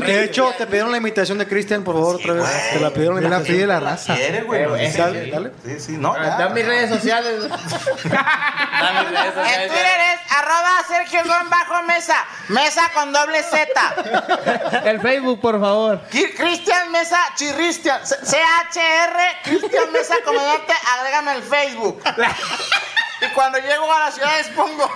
De 0.05 0.23
hecho, 0.23 0.53
te 0.57 0.65
pidieron 0.67 0.91
la 0.91 0.97
imitación 0.97 1.37
de 1.37 1.47
Cristian, 1.47 1.83
por 1.83 1.95
favor, 1.95 2.15
otra 2.15 2.33
vez. 2.33 2.45
Te 2.73 2.79
la 2.79 2.91
pidieron 2.91 3.15
la 3.15 3.21
imitación. 3.21 3.57
pide 3.57 3.67
la 3.67 3.79
raza. 3.79 4.15
¿Quiere, 4.15 4.43
güey? 4.43 4.91
Dale, 4.93 5.31
dale. 5.31 5.51
Sí, 5.65 5.79
sí, 5.79 5.91
no. 5.97 6.13
Da 6.13 6.37
ya. 6.37 6.49
mis 6.49 6.65
redes 6.65 6.89
sociales. 6.89 7.49
Da 7.49 9.03
mis 9.03 9.09
redes 9.11 9.25
En 9.25 9.33
sociales. 9.33 9.71
Twitter 9.71 9.99
es 10.13 10.31
arroba 10.31 10.71
Sergio 10.87 11.21
Gon 11.25 11.49
bajo 11.49 11.83
mesa. 11.83 12.25
Mesa 12.49 12.89
con 12.93 13.11
doble 13.11 13.43
Z. 13.43 14.81
El 14.85 15.01
Facebook, 15.01 15.41
por 15.41 15.59
favor. 15.59 16.01
Cristian 16.09 16.91
Mesa 16.91 17.19
Chirristian. 17.35 18.01
CHR 18.01 19.19
Cristian 19.43 19.91
Mesa 19.91 20.15
Comediante. 20.23 20.73
Agrégame 20.97 21.33
el 21.33 21.43
Facebook. 21.43 22.01
Y 23.25 23.29
cuando 23.33 23.57
llego 23.59 23.91
a 23.93 23.99
las 23.99 24.15
ciudades 24.15 24.47
pongo 24.49 24.89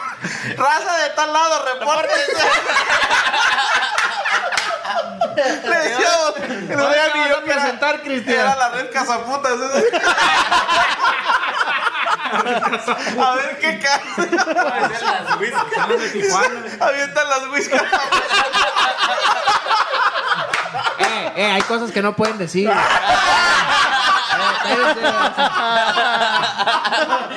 raza 0.57 0.97
de 0.97 1.09
tal 1.11 1.31
lado, 1.33 1.65
reporte. 1.65 2.13
Le 5.65 5.77
decíamos, 5.77 6.33
que 6.67 6.75
no 6.75 6.87
veía 6.89 7.07
ni 7.15 7.29
yo 7.29 7.43
que 7.43 7.51
era- 7.51 7.61
presentar, 7.61 8.01
Cristian. 8.01 8.39
Era 8.39 8.55
la 8.55 8.69
red 8.69 8.91
Cazaputas. 8.91 9.53
A 13.19 13.35
ver 13.35 13.57
qué 13.59 13.79
cae. 13.79 14.01
Avientan 16.79 17.29
las 17.29 17.47
whiskas. 17.47 17.81
Eh, 20.99 21.31
eh, 21.35 21.51
hay 21.53 21.61
cosas 21.63 21.91
que 21.91 22.01
no 22.01 22.15
pueden 22.15 22.37
decir. 22.37 22.69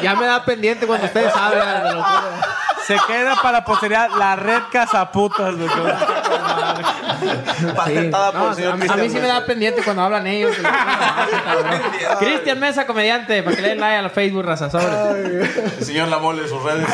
Ya 0.02 0.14
me 0.16 0.26
da 0.26 0.44
pendiente 0.44 0.86
cuando 0.86 1.06
ustedes 1.06 1.32
hablan. 1.34 2.02
Se 2.98 3.12
queda 3.12 3.36
para 3.36 3.52
la 3.58 3.64
posteridad 3.64 4.08
la 4.18 4.36
red 4.36 4.60
cazaputas. 4.70 5.54
güey. 5.56 5.68
Patentada 7.76 8.32
por 8.32 8.40
No, 8.40 8.48
el 8.50 8.54
señor 8.56 8.72
a, 8.72 8.76
mí- 8.76 8.86
a 8.88 8.92
Cristian 8.94 9.00
mí 9.00 9.08
sí 9.08 9.14
me 9.16 9.20
Mesa. 9.22 9.34
da 9.40 9.46
pendiente 9.46 9.82
cuando 9.82 10.02
hablan 10.02 10.26
ellos. 10.26 10.56
Cristian 12.18 12.58
Mesa, 12.60 12.86
comediante, 12.86 13.42
para 13.42 13.56
que 13.56 13.62
le 13.62 13.68
den 13.68 13.80
like 13.80 13.96
a 13.96 14.02
la 14.02 14.10
Facebook, 14.10 14.44
raza. 14.44 14.70
Sobre. 14.70 15.42
El 15.44 15.84
señor 15.84 16.08
La 16.08 16.18
Mole, 16.18 16.46
sus 16.48 16.62
redes. 16.62 16.86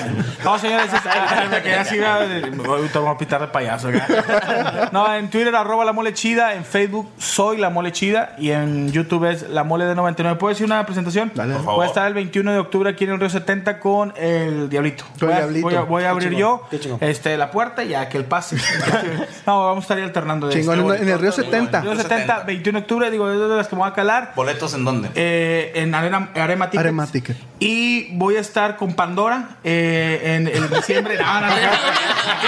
No, 0.45 0.59
señores, 0.59 0.91
es- 0.93 1.51
me 1.51 1.62
quedé 1.62 1.77
así. 1.77 1.99
Ahorita 2.03 2.99
vamos 3.01 3.15
a 3.15 3.19
pitar 3.19 3.41
de 3.41 3.49
payaso. 3.49 3.89
acá. 3.89 4.89
No, 4.93 5.12
en 5.15 5.31
Twitter, 5.31 5.55
arroba 5.55 5.85
la 5.85 5.93
mole 5.93 6.12
chida. 6.15 6.55
En 6.55 6.65
Facebook, 6.65 7.11
soy 7.19 7.57
la 7.57 7.70
mole 7.70 7.93
chida. 7.93 8.35
Y 8.39 8.51
en 8.51 8.91
YouTube 8.93 9.25
es 9.31 9.49
la 9.49 9.65
mole 9.65 9.85
de 9.87 9.95
99. 9.95 10.39
¿Puedo 10.39 10.51
decir 10.51 10.66
una 10.66 10.85
presentación? 10.85 11.33
Dale. 11.35 11.55
Por 11.55 11.62
favor. 11.65 11.77
Voy 11.77 11.85
a 11.85 11.89
estar 11.89 12.07
el 12.07 12.15
21 12.15 12.53
de 12.53 12.59
octubre 12.59 12.91
aquí 12.91 13.05
en 13.05 13.11
el 13.11 13.20
Río 13.20 13.31
70 13.31 13.81
con 13.81 14.12
el 14.16 14.69
Diablito. 14.69 15.05
Con 15.19 15.29
Voy 15.29 15.33
a, 15.33 15.37
Diablito. 15.39 15.66
voy 15.66 15.75
a- 15.77 15.81
voy 15.89 16.05
a 16.05 16.10
abrir 16.10 16.31
chingón, 16.31 16.60
yo 16.70 16.98
este, 17.01 17.36
la 17.36 17.51
puerta 17.51 17.82
y 17.85 17.89
ya 17.89 18.09
que 18.09 18.19
él 18.19 18.24
pase. 18.24 18.56
no, 19.47 19.66
vamos 19.66 19.78
a 19.78 19.85
estar 19.85 19.97
ahí 19.98 20.05
alternando 20.05 20.47
de 20.47 20.55
Chingón, 20.55 20.81
este. 20.81 20.97
en, 20.97 21.02
en 21.02 21.09
el 21.09 21.19
Río 21.19 21.32
70. 21.32 21.81
Río 21.81 21.97
70, 21.97 22.44
21 22.44 22.78
de 22.78 22.82
octubre, 22.82 23.10
digo, 23.10 23.31
es 23.31 23.39
de 23.39 23.48
las 23.48 23.69
que 23.69 23.77
me 23.77 23.81
voy 23.81 23.90
a 23.90 23.94
calar. 23.94 24.32
¿Boletos 24.36 24.74
en 24.74 24.85
dónde? 24.85 25.10
Eh, 25.15 25.73
en 25.74 25.94
Arena, 25.94 26.31
Arema 26.35 26.70
Tickets. 26.70 26.81
Arema 26.81 27.06
Ticket. 27.06 27.36
Y 27.60 28.16
voy 28.16 28.36
a 28.36 28.40
estar 28.40 28.76
con 28.76 28.94
Pandora 28.94 29.56
eh, 29.64 30.20
en, 30.22 30.48
en 30.48 30.70
diciembre. 30.70 31.18
No, 31.28 31.40
no, 31.40 31.48
no. 31.48 31.56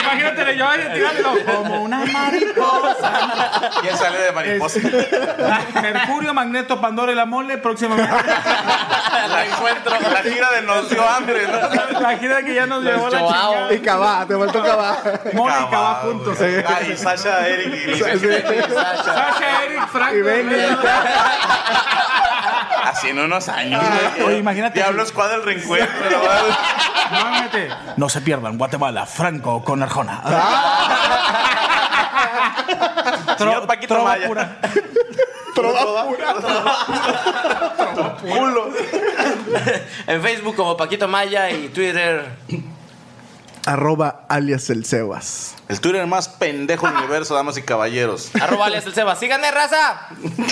Imagínate, 0.01 0.57
yo 0.57 0.67
tirándolo 0.95 1.45
como 1.45 1.83
una 1.83 2.05
mariposa. 2.05 3.71
¿Quién 3.81 3.97
sale 3.97 4.19
de 4.19 4.33
mariposa? 4.33 4.81
Mercurio, 5.83 6.33
Magneto, 6.33 6.81
Pandora 6.81 7.13
y 7.13 7.15
la 7.15 7.27
mole 7.27 7.59
próximamente. 7.59 8.11
La 8.13 9.47
encuentro. 9.47 9.93
La 10.01 10.23
gira 10.23 10.51
de 10.53 10.63
Nos 10.63 10.89
dio 10.89 11.09
hambre, 11.09 11.47
¿no? 11.49 12.01
La 12.01 12.17
gira 12.19 12.43
que 12.43 12.55
ya 12.55 12.67
nos 12.67 12.85
llevó 12.85 13.09
la 13.11 13.19
chingada. 13.19 13.73
Y 13.73 13.79
Cabá, 13.81 14.27
te 14.27 14.37
faltó 14.37 14.63
Cabá. 14.63 14.99
Mole 15.33 15.55
y 15.61 15.71
Cabá 15.71 15.95
juntos. 16.05 16.39
Ah, 16.67 16.83
y 16.83 16.97
Sasha, 16.97 17.49
Eric 17.49 17.89
y 17.89 17.99
Sasha, 17.99 19.65
Eric, 19.65 19.89
Franco. 19.91 20.17
Y 20.17 20.23
venga. 20.23 20.79
Así 22.85 23.09
en 23.09 23.19
unos 23.19 23.49
años. 23.49 23.83
güey. 24.17 24.27
Oye, 24.29 24.39
imagínate. 24.39 24.79
Diablo 24.81 25.05
Squad 25.07 25.31
del 25.31 25.43
reencuentro. 25.45 26.21
¿no? 27.97 28.09
Se 28.09 28.21
pierdan 28.21 28.57
Guatemala, 28.59 29.07
Franco 29.07 29.63
con 29.65 29.83
Arjona. 29.83 30.23
Señor 33.39 33.67
Paquito 33.67 33.95
Trova 33.95 34.11
Maya. 34.11 34.27
pura. 34.27 34.57
Culo. 38.21 38.71
En 40.07 40.23
Facebook 40.23 40.57
como 40.57 40.77
Paquito 40.77 41.09
Maya 41.09 41.51
y 41.51 41.69
Twitter. 41.69 42.29
Arroba 43.67 44.25
alias 44.29 44.71
el 44.71 44.85
Sebas. 44.85 45.55
El 45.69 45.81
Twitter 45.81 46.07
más 46.07 46.29
pendejo 46.29 46.87
del 46.87 46.97
universo, 46.97 47.35
damas 47.35 47.57
y 47.59 47.63
caballeros. 47.63 48.31
Arroba 48.41 48.67
alias 48.67 48.87
el 48.87 48.95
Seba. 48.95 49.15
Síganme, 49.17 49.51
raza. 49.51 50.09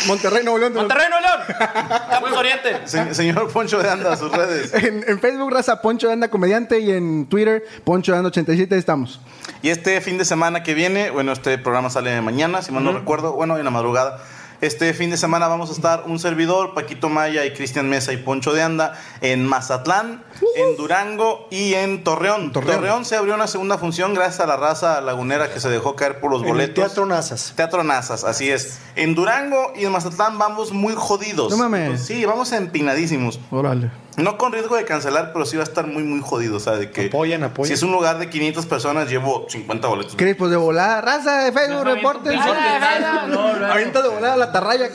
Monterrey, 0.07 0.45
Nuevo 0.45 0.59
León. 0.59 0.75
Monterrey, 0.75 1.07
Nuevo 1.09 1.27
León. 1.27 1.59
Campos 2.11 2.33
Oriente. 2.33 2.83
Se- 2.87 3.15
señor 3.15 3.51
Poncho 3.51 3.83
de 3.83 3.89
Anda, 3.91 4.17
sus 4.17 4.31
redes. 4.31 4.75
En, 4.75 5.05
en 5.09 5.21
Facebook, 5.21 5.51
raza 5.51 5.81
Poncho 5.81 6.07
de 6.07 6.13
Anda 6.13 6.29
Comediante. 6.29 6.79
Y 6.81 6.91
en 6.93 7.27
Twitter, 7.27 7.65
Poncho 7.85 8.13
de 8.13 8.19
Anda 8.19 8.29
87. 8.29 8.75
Ahí 8.75 8.79
estamos. 8.79 9.21
Y 9.63 9.71
este 9.71 10.01
fin 10.01 10.19
de 10.19 10.25
semana 10.25 10.63
que 10.63 10.75
viene, 10.75 11.11
bueno, 11.11 11.33
este 11.33 11.57
programa 11.59 11.91
sale 11.91 12.21
mañana, 12.21 12.63
si 12.63 12.71
mal 12.73 12.85
no 12.85 12.93
recuerdo, 12.93 13.33
bueno, 13.33 13.57
en 13.59 13.65
la 13.65 13.71
madrugada. 13.71 14.23
Este 14.61 14.93
fin 14.93 15.11
de 15.11 15.17
semana 15.17 15.47
vamos 15.47 15.71
a 15.71 15.73
estar 15.73 16.03
un 16.07 16.19
servidor, 16.19 16.75
Paquito 16.75 17.09
Maya 17.09 17.45
y 17.45 17.53
Cristian 17.53 17.89
Mesa 17.89 18.13
y 18.13 18.17
Poncho 18.17 18.53
de 18.53 18.63
Anda 18.63 18.99
en 19.21 19.47
Mazatlán, 19.47 20.25
en 20.57 20.77
Durango 20.77 21.47
y 21.51 21.75
en 21.75 22.03
Torreón. 22.03 22.53
Torreón. 22.53 22.77
Torreón. 22.77 23.05
se 23.05 23.15
abrió 23.15 23.35
una 23.35 23.47
segunda 23.47 23.79
función 23.79 24.15
gracias 24.15 24.41
a 24.41 24.47
la 24.47 24.57
raza 24.57 25.01
lagunera 25.01 25.53
que 25.53 25.61
se 25.61 25.69
dejó 25.69 25.95
caer 25.95 26.19
por 26.19 26.33
los 26.33 26.43
En 26.43 26.49
boletos. 26.49 26.75
Teatro 26.75 27.07
Nazas. 27.07 27.53
Teatro 27.55 27.85
Nazas, 27.85 28.25
así 28.25 28.51
es. 28.51 28.81
En 28.97 29.15
Durango 29.15 29.75
y 29.77 29.85
en 29.85 29.93
Mazatlán 29.93 30.39
vamos 30.39 30.73
muy 30.73 30.95
jodidos. 30.97 31.51
No 31.51 31.57
mames. 31.57 32.05
Sí, 32.05 32.25
vamos 32.25 32.51
empinadísimos. 32.51 33.39
Órale. 33.53 33.91
No 34.19 34.37
con 34.37 34.53
riesgo 34.53 34.77
de 34.77 34.85
cancelar, 34.85 35.33
pero 35.33 35.47
sí 35.47 35.57
va 35.57 35.63
a 35.63 35.67
estar 35.67 35.87
muy, 35.87 36.03
muy 36.03 36.21
jodido. 36.21 36.57
O 36.57 36.61
sea, 36.61 36.75
de 36.75 36.91
que. 36.91 37.07
Apoyen, 37.07 37.45
apoyen. 37.45 37.69
Si 37.69 37.75
es 37.75 37.83
un 37.83 37.93
lugar 37.93 38.19
de 38.19 38.29
500 38.29 38.67
personas, 38.67 39.09
llevo 39.09 39.47
50 39.49 39.89
boletos. 39.89 40.15
Cris, 40.17 40.35
pues 40.37 40.51
de 40.51 40.57
volada. 40.57 41.01
Raza 41.01 41.45
de 41.45 41.53
Facebook, 41.53 41.85
reporte. 41.85 42.37
Avienta 42.37 44.03
de 44.03 44.09
volada 44.09 44.37
la 44.37 44.53
tarraya. 44.53 44.89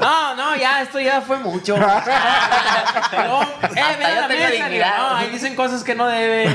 No, 0.00 0.34
no, 0.36 0.56
ya, 0.56 0.82
esto 0.82 1.00
ya 1.00 1.20
fue 1.20 1.38
mucho. 1.38 1.76
No, 1.76 3.42
eh, 3.42 3.96
la 4.14 4.28
mesa, 4.28 4.68
no, 4.98 5.16
ahí 5.16 5.30
dicen 5.30 5.54
cosas 5.54 5.82
que 5.82 5.94
no 5.94 6.06
deben. 6.06 6.54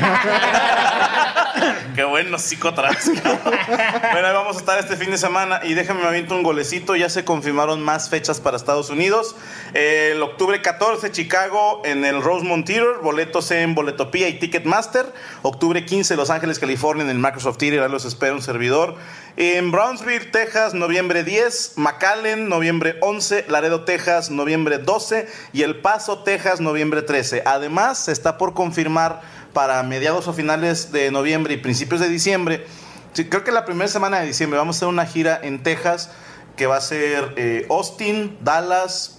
Qué 1.96 2.04
bueno, 2.04 2.38
psicotrás. 2.38 3.10
bueno, 3.10 4.28
ahí 4.28 4.34
vamos 4.34 4.58
a 4.58 4.60
estar 4.60 4.80
este 4.80 4.96
fin 4.96 5.12
de 5.12 5.18
semana 5.18 5.62
y 5.64 5.74
déjame 5.74 6.02
me 6.02 6.08
aviento 6.08 6.36
un 6.36 6.44
golecito. 6.44 6.96
Ya 6.96 7.10
se 7.10 7.26
confirmaron 7.26 7.82
más 7.82 8.10
fechas 8.10 8.40
para 8.40 8.58
Estados 8.58 8.90
Unidos. 8.90 9.36
Eh, 9.74 10.12
el 10.14 10.22
octubre 10.22 10.62
14, 10.62 11.12
Chicago 11.12 11.82
en 11.86 12.06
el 12.06 12.22
Rosemont 12.22 12.66
Theater. 12.66 13.00
Boletos 13.02 13.52
en 13.52 13.76
Boletopía 13.76 14.28
y 14.30 14.40
Ticketmaster. 14.40 15.14
Octubre 15.42 15.86
15, 15.86 16.16
Los 16.16 16.30
Ángeles, 16.30 16.60
California 16.60 17.04
en 17.04 17.10
el 17.10 17.20
Microsoft 17.20 17.58
Theater. 17.58 17.84
Ahí 17.84 17.92
los 17.92 18.06
espera 18.06 18.34
un 18.34 18.42
servidor. 18.42 18.96
En 19.40 19.70
Brownsville, 19.70 20.32
Texas, 20.32 20.74
noviembre 20.74 21.24
10. 21.24 21.74
McAllen, 21.76 22.50
noviembre 22.50 22.96
11. 23.02 23.46
Laredo, 23.50 23.84
Texas, 23.84 24.32
noviembre 24.32 24.80
12. 24.80 25.28
Y 25.54 25.62
El 25.62 25.80
Paso, 25.80 26.24
Texas, 26.24 26.60
noviembre 26.60 27.04
13. 27.04 27.44
Además, 27.46 28.00
se 28.00 28.14
está 28.14 28.40
por 28.40 28.56
confirmar 28.56 29.22
para 29.54 29.84
mediados 29.84 30.28
o 30.28 30.34
finales 30.34 30.92
de 30.92 31.12
noviembre 31.12 31.54
y 31.54 31.58
principios 31.58 32.02
de 32.02 32.10
diciembre. 32.10 32.66
Creo 33.14 33.44
que 33.44 33.52
la 33.52 33.64
primera 33.64 33.88
semana 33.88 34.22
de 34.22 34.26
diciembre 34.26 34.58
vamos 34.58 34.78
a 34.78 34.80
hacer 34.80 34.88
una 34.88 35.06
gira 35.06 35.40
en 35.44 35.62
Texas 35.62 36.10
que 36.56 36.66
va 36.66 36.78
a 36.78 36.82
ser 36.82 37.34
eh, 37.36 37.68
Austin, 37.70 38.40
Dallas, 38.42 39.17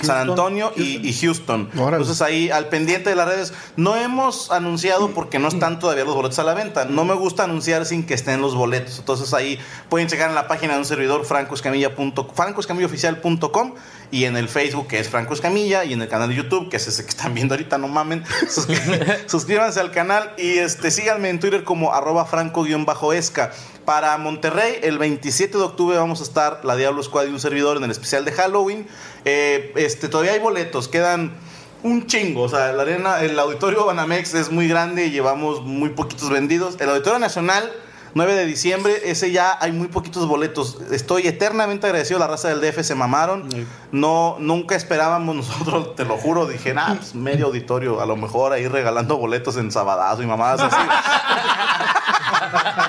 San 0.00 0.30
Antonio 0.30 0.72
y- 0.76 1.06
Y, 1.08 1.12
Houston. 1.20 1.68
Órale. 1.76 1.98
Entonces 1.98 2.22
ahí 2.22 2.50
al 2.50 2.68
pendiente 2.68 3.10
de 3.10 3.16
las 3.16 3.28
redes. 3.28 3.52
No 3.76 3.94
hemos 3.96 4.50
anunciado 4.50 5.10
porque 5.10 5.38
no 5.38 5.48
están 5.48 5.78
todavía 5.78 6.04
los 6.04 6.14
boletos 6.14 6.38
a 6.38 6.44
la 6.44 6.54
venta. 6.54 6.84
No 6.86 7.04
me 7.04 7.14
gusta 7.14 7.44
anunciar 7.44 7.84
sin 7.84 8.04
que 8.06 8.14
estén 8.14 8.40
los 8.40 8.54
boletos. 8.54 8.98
Entonces 8.98 9.32
ahí 9.34 9.58
pueden 9.88 10.08
checar 10.08 10.28
en 10.28 10.34
la 10.34 10.48
página 10.48 10.72
de 10.74 10.78
un 10.80 10.84
servidor 10.84 11.24
francoscamilla.com 11.24 12.28
francoscamillaoficial.com 12.34 13.74
y 14.12 14.26
en 14.26 14.36
el 14.36 14.48
Facebook 14.48 14.86
que 14.86 15.00
es 15.00 15.08
Franco 15.08 15.34
Escamilla 15.34 15.84
y 15.84 15.92
en 15.94 16.02
el 16.02 16.06
canal 16.08 16.28
de 16.28 16.36
YouTube 16.36 16.68
que 16.68 16.76
es 16.76 16.86
ese 16.86 17.02
que 17.02 17.08
están 17.10 17.34
viendo 17.34 17.54
ahorita, 17.54 17.78
no 17.78 17.88
mamen. 17.88 18.22
Suscrí- 18.48 19.18
Suscríbanse 19.26 19.80
al 19.80 19.90
canal 19.90 20.32
y 20.38 20.58
este 20.58 20.92
síganme 20.92 21.30
en 21.30 21.40
Twitter 21.40 21.64
como 21.64 21.92
arroba 21.92 22.24
franco-esca. 22.26 23.50
Para 23.84 24.16
Monterrey, 24.18 24.76
el 24.82 24.98
27 24.98 25.58
de 25.58 25.64
octubre 25.64 25.96
vamos 25.96 26.20
a 26.20 26.22
estar 26.22 26.60
la 26.64 26.76
Diablo 26.76 27.02
Squad 27.02 27.24
y 27.26 27.30
un 27.30 27.40
servidor 27.40 27.78
en 27.78 27.82
el 27.84 27.90
especial 27.90 28.24
de 28.24 28.30
Halloween. 28.30 28.86
Eh, 29.24 29.72
este, 29.74 30.08
todavía 30.08 30.32
hay 30.32 30.38
boletos, 30.38 30.86
quedan 30.86 31.32
un 31.82 32.06
chingo. 32.06 32.42
O 32.42 32.48
sea, 32.48 32.70
la 32.72 32.82
arena, 32.82 33.22
el 33.22 33.36
auditorio 33.38 33.84
Banamex 33.84 34.34
es 34.34 34.50
muy 34.52 34.68
grande 34.68 35.06
y 35.06 35.10
llevamos 35.10 35.62
muy 35.62 35.88
poquitos 35.88 36.30
vendidos. 36.30 36.76
El 36.78 36.90
auditorio 36.90 37.18
nacional, 37.18 37.72
9 38.14 38.34
de 38.34 38.46
diciembre, 38.46 39.00
ese 39.04 39.32
ya 39.32 39.56
hay 39.60 39.72
muy 39.72 39.88
poquitos 39.88 40.26
boletos. 40.26 40.78
Estoy 40.90 41.26
eternamente 41.26 41.86
agradecido. 41.86 42.18
La 42.18 42.26
raza 42.26 42.48
del 42.48 42.60
DF 42.60 42.82
se 42.82 42.94
mamaron. 42.94 43.48
No, 43.90 44.36
nunca 44.38 44.74
esperábamos 44.74 45.36
nosotros, 45.48 45.94
te 45.96 46.04
lo 46.04 46.18
juro. 46.18 46.46
Dije, 46.46 46.74
ah, 46.76 46.94
pues, 46.96 47.14
medio 47.14 47.46
auditorio, 47.46 48.00
a 48.00 48.06
lo 48.06 48.16
mejor 48.16 48.52
ahí 48.52 48.68
regalando 48.68 49.16
boletos 49.16 49.56
en 49.56 49.70
Sabadazo 49.70 50.22
y 50.22 50.26
mamadas 50.26 50.60
así. 50.60 50.76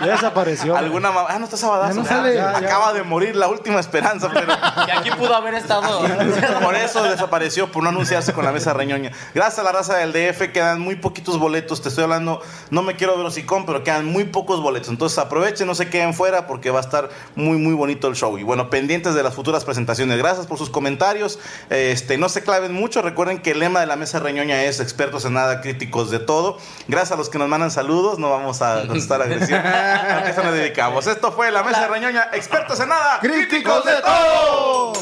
Ya 0.01 0.11
desapareció. 0.13 0.75
Alguna 0.75 1.11
mamá, 1.11 1.27
ah, 1.29 1.39
no 1.39 1.45
está 1.45 1.57
Sabadazo. 1.57 1.93
Ya 1.93 1.99
no 2.01 2.03
Ya, 2.03 2.09
sale. 2.09 2.35
ya, 2.35 2.57
Acaba 2.57 2.93
de 2.93 3.03
morir 3.03 3.35
la 3.35 3.47
última 3.47 3.79
esperanza, 3.79 4.29
pero. 4.33 4.53
Y 4.87 4.91
aquí 4.91 5.11
pudo 5.11 5.35
haber 5.35 5.53
estado. 5.55 6.01
Por 6.63 6.75
eso 6.75 7.03
desapareció, 7.03 7.71
por 7.71 7.83
no 7.83 7.89
anunciarse 7.89 8.33
con 8.33 8.45
la 8.45 8.51
mesa 8.51 8.73
reñoña. 8.73 9.11
Gracias 9.33 9.59
a 9.59 9.63
la 9.63 9.71
raza 9.71 9.97
del 9.97 10.13
DF 10.13 10.51
quedan 10.51 10.79
muy 10.79 10.95
poquitos 10.95 11.37
boletos. 11.39 11.81
Te 11.81 11.89
estoy 11.89 12.03
hablando, 12.05 12.41
no 12.69 12.81
me 12.83 12.95
quiero 12.95 13.15
ver 13.17 13.25
hocicón, 13.25 13.65
pero 13.65 13.83
quedan 13.83 14.05
muy 14.05 14.25
pocos 14.25 14.61
boletos. 14.61 14.89
Entonces 14.89 15.17
aprovechen, 15.19 15.67
no 15.67 15.75
se 15.75 15.89
queden 15.89 16.13
fuera 16.13 16.47
porque 16.47 16.69
va 16.71 16.79
a 16.79 16.81
estar 16.83 17.09
muy, 17.35 17.57
muy 17.57 17.73
bonito 17.73 18.07
el 18.07 18.15
show. 18.15 18.37
Y 18.37 18.43
bueno, 18.43 18.69
pendientes 18.69 19.13
de 19.15 19.23
las 19.23 19.33
futuras 19.33 19.63
presentaciones. 19.65 20.17
Gracias 20.17 20.47
por 20.47 20.57
sus 20.57 20.69
comentarios. 20.69 21.39
Este, 21.69 22.17
no 22.17 22.29
se 22.29 22.43
claven 22.43 22.73
mucho. 22.73 23.01
Recuerden 23.01 23.41
que 23.41 23.51
el 23.51 23.59
lema 23.59 23.79
de 23.79 23.85
la 23.85 23.95
mesa 23.95 24.19
reñoña 24.19 24.63
es 24.63 24.79
expertos 24.79 25.25
en 25.25 25.33
nada, 25.33 25.61
críticos 25.61 26.11
de 26.11 26.19
todo. 26.19 26.57
Gracias 26.87 27.11
a 27.11 27.15
los 27.15 27.29
que 27.29 27.37
nos 27.37 27.47
mandan 27.47 27.71
saludos. 27.71 28.19
No 28.19 28.29
vamos 28.29 28.61
a 28.61 28.85
contestar 28.87 29.21
agresivo. 29.43 30.25
A 30.25 30.29
eso 30.29 30.43
nos 30.43 30.53
dedicamos. 30.53 31.07
Esto 31.07 31.31
fue 31.31 31.51
la 31.51 31.63
mesa 31.63 31.87
reñoña, 31.87 32.29
expertos 32.33 32.79
en 32.79 32.89
nada, 32.89 33.19
¡Críticos 33.19 33.85
de 33.85 33.95
todo! 34.01 34.93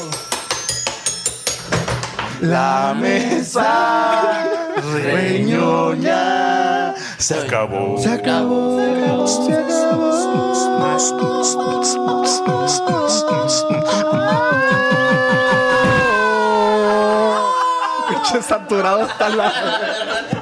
La 2.40 2.92
mesa 2.96 4.48
reñoña 5.04 6.94
se 7.16 7.38
acabó. 7.38 7.96
Se 7.98 8.12
acabó. 8.12 8.80
Se 8.80 8.90
acabó. 8.90 10.02
Pinche 18.08 18.42
saturado 18.42 19.06
está 19.06 19.28
la. 19.28 20.41